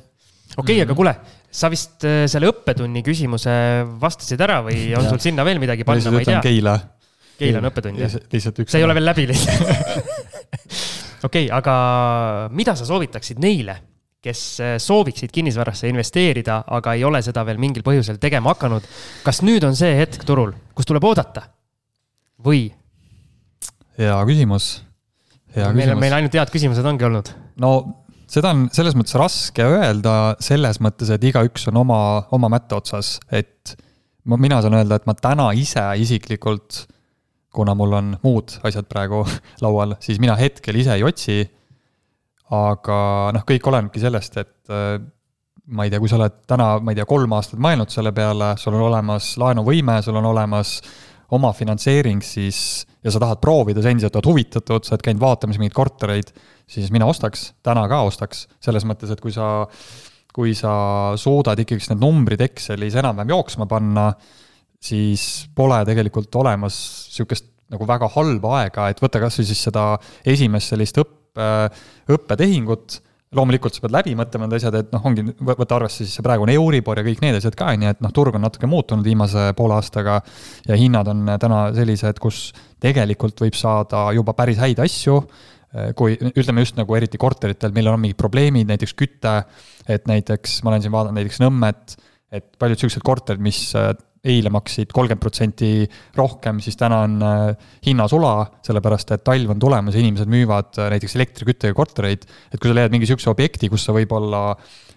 okay, 0.64 0.80
aga 0.82 0.98
kuule, 0.98 1.14
sa 1.62 1.70
vist 1.72 2.06
äh, 2.09 2.24
selle 2.30 2.51
õppetunni 2.51 3.05
küsimuse 3.06 3.56
vastasid 4.02 4.43
ära 4.48 4.60
või 4.66 4.90
on 4.98 5.09
sul 5.12 5.22
sinna 5.22 5.47
veel 5.47 5.62
midagi 5.62 5.86
panna, 5.86 6.12
ma 6.12 6.22
ei 6.24 6.30
tea. 6.32 6.43
Keila. 6.51 6.76
Keila 7.36 7.60
on 7.60 7.68
õppetund, 7.68 8.01
jah? 8.01 8.14
see 8.16 8.80
ei 8.80 8.84
ole 8.86 8.97
veel 8.97 9.06
läbi 9.06 9.26
lihtsalt. 9.28 10.32
okei, 11.28 11.51
aga 11.52 11.76
mida 12.56 12.74
sa 12.78 12.88
soovitaksid 12.88 13.38
neile 13.43 13.76
kes 14.27 14.47
äh, 14.62 14.77
sooviksid 14.82 15.32
kinnisvarasse 15.35 15.90
investeerida, 15.90 16.62
aga 16.78 16.97
ei 16.97 17.05
ole 17.07 17.23
seda 17.24 17.44
veel 17.47 17.61
mingil 17.62 17.85
põhjusel 17.86 18.19
tegema 18.23 18.55
hakanud. 18.55 18.86
kas 19.27 19.43
nüüd 19.47 19.66
on 19.66 19.77
see 19.78 19.94
hetk 19.98 20.27
turul, 20.27 20.55
kus 20.77 20.89
tuleb 20.89 21.07
oodata 21.07 21.47
või? 22.47 22.66
hea 23.97 24.16
küsimus, 24.28 24.73
hea 25.55 25.70
meil, 25.70 25.86
küsimus. 25.86 26.03
meil 26.03 26.19
ainult 26.19 26.36
head 26.36 26.53
küsimused 26.53 26.90
ongi 26.93 27.09
olnud. 27.09 27.32
no 27.62 27.73
seda 28.31 28.53
on 28.55 28.66
selles 28.74 28.97
mõttes 28.98 29.16
raske 29.19 29.65
öelda, 29.65 30.36
selles 30.43 30.81
mõttes, 30.85 31.11
et 31.15 31.24
igaüks 31.31 31.69
on 31.70 31.82
oma, 31.85 32.01
oma 32.35 32.51
mätta 32.53 32.81
otsas, 32.81 33.16
et 33.31 33.77
ma, 34.27 34.39
mina 34.40 34.61
saan 34.65 34.77
öelda, 34.78 34.98
et 34.98 35.09
ma 35.09 35.15
täna 35.19 35.51
ise 35.57 35.85
isiklikult, 36.03 36.85
kuna 37.57 37.73
mul 37.78 37.94
on 37.97 38.16
muud 38.24 38.59
asjad 38.69 38.89
praegu 38.90 39.23
laual, 39.65 39.97
siis 40.05 40.20
mina 40.23 40.36
hetkel 40.39 40.82
ise 40.82 40.98
ei 40.98 41.07
otsi 41.07 41.44
aga 42.55 42.98
noh, 43.35 43.44
kõik 43.47 43.66
olenebki 43.66 44.02
sellest, 44.02 44.36
et 44.43 44.73
äh, 44.73 44.97
ma 45.74 45.86
ei 45.86 45.90
tea, 45.90 46.01
kui 46.02 46.10
sa 46.10 46.18
oled 46.20 46.43
täna, 46.47 46.77
ma 46.82 46.93
ei 46.93 46.98
tea, 46.98 47.06
kolm 47.09 47.35
aastat 47.35 47.60
mõelnud 47.62 47.90
selle 47.90 48.12
peale, 48.14 48.55
sul 48.60 48.77
on 48.78 48.86
olemas 48.86 49.32
laenuvõime, 49.40 49.98
sul 50.05 50.18
on 50.20 50.28
olemas 50.31 50.78
oma 51.35 51.51
finantseering, 51.56 52.23
siis 52.23 52.86
ja 53.02 53.10
sa 53.10 53.23
tahad 53.23 53.40
proovida, 53.43 53.82
sa 53.82 53.90
endiselt 53.90 54.14
oled 54.18 54.31
huvitatud, 54.31 54.86
sa 54.86 54.94
oled 54.94 55.05
käinud 55.06 55.23
vaatamas 55.23 55.59
mingeid 55.59 55.74
kortereid, 55.74 56.31
siis 56.70 56.93
mina 56.94 57.09
ostaks, 57.10 57.48
täna 57.66 57.86
ka 57.90 58.05
ostaks, 58.06 58.44
selles 58.62 58.86
mõttes, 58.86 59.10
et 59.10 59.23
kui 59.23 59.35
sa, 59.35 59.66
kui 60.35 60.55
sa 60.59 60.73
suudad 61.18 61.59
ikkagist 61.62 61.90
need 61.93 62.02
numbrid 62.02 62.47
Excelis 62.47 62.98
enam-vähem 62.98 63.35
jooksma 63.35 63.66
panna, 63.70 64.12
siis 64.82 65.47
pole 65.56 65.81
tegelikult 65.89 66.35
olemas 66.39 66.78
niisugust 67.10 67.51
nagu 67.74 67.86
väga 67.89 68.06
halba 68.14 68.59
aega, 68.60 68.90
et 68.90 69.02
võta 69.02 69.18
kas 69.18 69.40
või 69.40 69.48
siis 69.48 69.64
seda 69.66 69.86
esimest 70.23 70.70
sellist 70.70 71.02
õpp-, 71.02 71.26
õppetehingut, 71.37 73.01
loomulikult 73.37 73.75
sa 73.75 73.83
pead 73.83 73.95
läbi 73.95 74.15
mõtlema 74.19 74.47
need 74.47 74.57
asjad, 74.61 74.77
et 74.79 74.93
noh, 74.95 75.03
ongi, 75.09 75.25
võta 75.43 75.77
arvesse 75.77 76.05
siis 76.05 76.15
see 76.17 76.25
praegune 76.25 76.55
Euribor 76.57 77.01
ja 77.01 77.05
kõik 77.07 77.21
need 77.25 77.37
asjad 77.39 77.57
ka, 77.59 77.73
on 77.75 77.85
ju, 77.85 77.93
et 77.97 78.05
noh, 78.05 78.13
turg 78.15 78.39
on 78.39 78.45
natuke 78.47 78.71
muutunud 78.71 79.07
viimase 79.07 79.51
poole 79.59 79.77
aastaga 79.77 80.21
ja 80.69 80.79
hinnad 80.79 81.11
on 81.13 81.27
täna 81.43 81.67
sellised, 81.77 82.21
kus 82.23 82.49
tegelikult 82.83 83.43
võib 83.43 83.59
saada 83.59 84.07
juba 84.17 84.37
päris 84.39 84.61
häid 84.63 84.81
asju, 84.85 85.19
kui 85.99 86.17
ütleme 86.17 86.63
just 86.63 86.79
nagu 86.79 86.97
eriti 86.97 87.19
korteritel, 87.21 87.75
millel 87.77 87.97
on 87.97 88.05
mingid 88.05 88.19
probleemid, 88.21 88.69
näiteks 88.71 88.95
küte, 88.97 89.35
et 89.91 90.07
näiteks 90.09 90.61
ma 90.65 90.73
olen 90.73 90.85
siin 90.85 90.95
vaadanud 90.95 91.19
näiteks 91.19 91.43
Nõmmet, 91.43 91.97
et 92.37 92.47
paljud 92.61 92.79
niisugused 92.79 93.05
korterid, 93.07 93.43
mis 93.45 93.61
eile 94.27 94.51
maksid 94.53 94.93
kolmkümmend 94.94 95.23
protsenti 95.23 95.70
rohkem, 96.16 96.61
siis 96.65 96.78
täna 96.78 97.03
on 97.07 97.16
äh, 97.24 97.69
hinnasula, 97.86 98.35
sellepärast 98.66 99.15
et 99.16 99.24
talv 99.27 99.55
on 99.55 99.62
tulemas 99.62 99.97
ja 99.97 100.03
inimesed 100.03 100.31
müüvad 100.31 100.81
äh, 100.81 100.90
näiteks 100.97 101.16
elektriküttega 101.19 101.77
kortereid. 101.77 102.27
et 102.53 102.59
kui 102.61 102.70
sa 102.70 102.77
leiad 102.77 102.94
mingi 102.94 103.09
sihukese 103.09 103.31
objekti, 103.32 103.70
kus 103.73 103.86
sa 103.86 103.94
võib-olla 103.97 104.43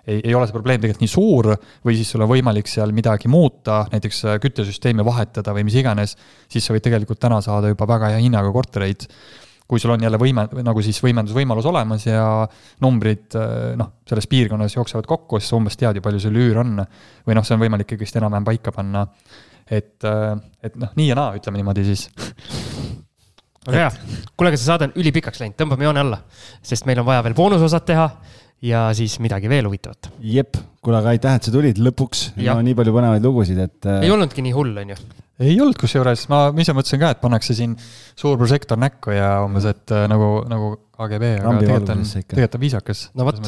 ei, 0.10 0.22
ei 0.24 0.36
ole 0.36 0.48
see 0.48 0.56
probleem 0.56 0.82
tegelikult 0.82 1.04
nii 1.04 1.12
suur 1.12 1.52
või 1.86 1.98
siis 2.00 2.14
sul 2.14 2.24
on 2.26 2.32
võimalik 2.32 2.70
seal 2.72 2.94
midagi 2.96 3.32
muuta, 3.32 3.84
näiteks 3.94 4.24
äh, 4.26 4.40
küttesüsteemi 4.44 5.06
vahetada 5.06 5.54
või 5.56 5.68
mis 5.70 5.78
iganes, 5.80 6.16
siis 6.52 6.66
sa 6.66 6.76
võid 6.76 6.86
tegelikult 6.88 7.22
täna 7.22 7.42
saada 7.46 7.72
juba 7.72 7.88
väga 7.90 8.16
hea 8.16 8.24
hinnaga 8.26 8.54
kortereid 8.56 9.08
kui 9.70 9.82
sul 9.82 9.94
on 9.94 10.02
jälle 10.02 10.18
võime, 10.18 10.48
nagu 10.66 10.82
siis 10.82 10.98
võimendusvõimalus 11.04 11.68
olemas 11.70 12.08
ja 12.08 12.24
numbrid 12.82 13.38
noh, 13.78 13.92
selles 14.10 14.26
piirkonnas 14.30 14.74
jooksevad 14.74 15.06
kokku, 15.10 15.38
siis 15.38 15.52
sa 15.54 15.60
umbes 15.60 15.78
tead 15.78 16.00
ju, 16.00 16.06
palju 16.06 16.24
sul 16.24 16.40
üür 16.42 16.58
on. 16.64 16.80
või 17.28 17.38
noh, 17.38 17.46
see 17.46 17.54
on 17.54 17.62
võimalik 17.62 17.94
ikkagist 17.94 18.18
enam-vähem 18.18 18.48
paika 18.50 18.74
panna. 18.74 19.06
et, 19.70 20.02
et 20.66 20.80
noh, 20.82 20.96
nii 20.98 21.12
ja 21.12 21.20
naa, 21.20 21.36
ütleme 21.38 21.62
niimoodi 21.62 21.86
siis 21.86 22.08
väga 23.68 23.84
hea, 23.84 23.90
kuule, 24.34 24.50
aga 24.50 24.58
see 24.58 24.66
saade 24.66 24.88
on 24.90 24.96
ülipikaks 24.98 25.42
läinud, 25.44 25.58
tõmbame 25.60 25.86
joone 25.86 26.02
alla, 26.02 26.22
sest 26.66 26.88
meil 26.90 27.02
on 27.02 27.08
vaja 27.10 27.24
veel 27.28 27.38
boonusosad 27.38 27.86
teha 27.86 28.08
ja 28.66 28.90
siis 28.98 29.18
midagi 29.24 29.50
veel 29.52 29.68
huvitavat. 29.70 30.12
jep, 30.20 30.58
kuule, 30.84 31.00
aga 31.00 31.14
aitäh, 31.14 31.40
et 31.40 31.48
sa 31.48 31.54
tulid 31.54 31.80
lõpuks, 31.82 32.30
no 32.44 32.60
nii 32.66 32.76
palju 32.78 32.94
põnevaid 32.96 33.26
lugusid, 33.26 33.60
et. 33.64 33.80
Äh, 33.88 34.06
ei 34.08 34.14
olnudki 34.14 34.44
nii 34.46 34.56
hull, 34.56 34.76
on 34.82 34.94
ju? 34.94 35.00
ei 35.40 35.56
olnud, 35.56 35.78
kusjuures 35.80 36.26
ma 36.32 36.42
ise 36.60 36.76
mõtlesin 36.76 37.00
ka, 37.00 37.14
et 37.16 37.22
pannakse 37.22 37.56
siin 37.56 37.78
suur 38.20 38.36
prožektor 38.40 38.80
näkku 38.80 39.16
ja 39.16 39.38
umbes, 39.46 39.70
et 39.72 39.96
äh, 39.96 40.06
nagu, 40.12 40.32
nagu 40.52 40.74
KGB, 41.00 41.32
aga 41.40 41.56
tegelikult 41.64 41.94
on, 41.94 42.04
tegelikult 42.18 42.60
on 42.60 42.66
viisakas. 42.66 43.06
no 43.16 43.30
vot, 43.30 43.40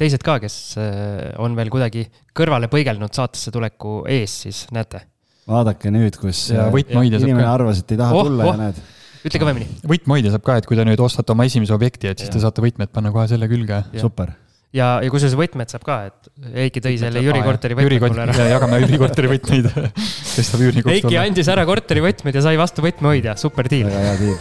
teised 0.00 0.26
ka, 0.26 0.36
kes 0.42 0.58
äh, 0.80 1.30
on 1.40 1.56
veel 1.56 1.72
kuidagi 1.72 2.04
kõrvale 2.36 2.68
põigelnud 2.72 3.16
saatesse 3.16 3.54
tuleku 3.54 4.02
ees, 4.12 4.42
siis 4.44 4.66
näete. 4.76 5.06
vaadake 5.48 5.92
nüüd, 5.94 6.20
kus 6.20 6.50
inimene 6.52 7.48
arvas, 7.48 7.80
et 7.80 7.96
ei 7.96 8.02
taha 8.04 8.20
oh, 8.20 8.28
tulla 8.28 8.44
oh. 8.44 8.52
ja 8.52 8.64
näed 8.66 8.86
ütle 9.20 9.40
kõvemini. 9.40 9.66
võtmehoidja 9.88 10.30
saab 10.32 10.44
ka, 10.44 10.60
et 10.60 10.68
kui 10.68 10.78
te 10.78 10.84
nüüd 10.88 11.00
ostate 11.04 11.32
oma 11.34 11.44
esimese 11.48 11.74
objekti, 11.76 12.08
et 12.12 12.20
siis 12.20 12.30
ja. 12.30 12.36
te 12.36 12.44
saate 12.44 12.64
võtmed 12.64 12.92
panna 12.92 13.12
kohe 13.12 13.26
selle 13.28 13.48
külge. 13.50 13.82
super 14.00 14.32
ja, 14.76 14.88
ja 15.02 15.12
kusjuures 15.12 15.36
võtmed 15.38 15.72
saab 15.72 15.84
ka, 15.86 15.98
et 16.10 16.30
Heiki 16.54 16.82
tõi 16.84 16.96
selle 17.00 17.22
Jüri 17.24 17.42
korteri 17.44 17.76
võtmed 17.78 18.06
mulle 18.06 18.26
ära. 18.28 18.48
jagame 18.54 18.80
Jüri 18.84 19.00
korteri 19.02 19.32
võtmeid 19.34 19.70
kes 19.70 20.52
saab 20.52 20.66
üürnikuks 20.66 20.94
Heiki 20.94 21.12
olla. 21.12 21.26
andis 21.26 21.52
ära 21.52 21.66
korteri 21.68 22.04
võtmed 22.04 22.38
ja 22.38 22.44
sai 22.46 22.60
vastu 22.60 22.84
võtmehoidja, 22.86 23.36
super 23.40 23.70
diil. 23.70 23.88
väga 23.90 24.04
hea 24.10 24.18
diil 24.20 24.36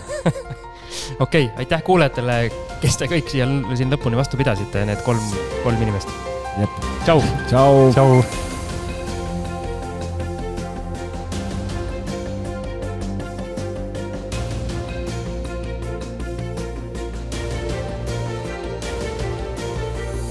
okei 1.26 1.48
okay,, 1.50 1.64
aitäh 1.64 1.86
kuulajatele, 1.86 2.42
kes 2.84 3.00
te 3.02 3.10
kõik 3.12 3.32
siia 3.32 3.48
siin 3.80 3.94
lõpuni 3.94 4.20
vastu 4.20 4.40
pidasite, 4.42 4.86
need 4.90 5.02
kolm, 5.08 5.24
kolm 5.66 5.88
inimest. 5.88 6.14
tšau. 7.06 7.24
tšau. 7.50 7.90
tšau. 7.98 8.48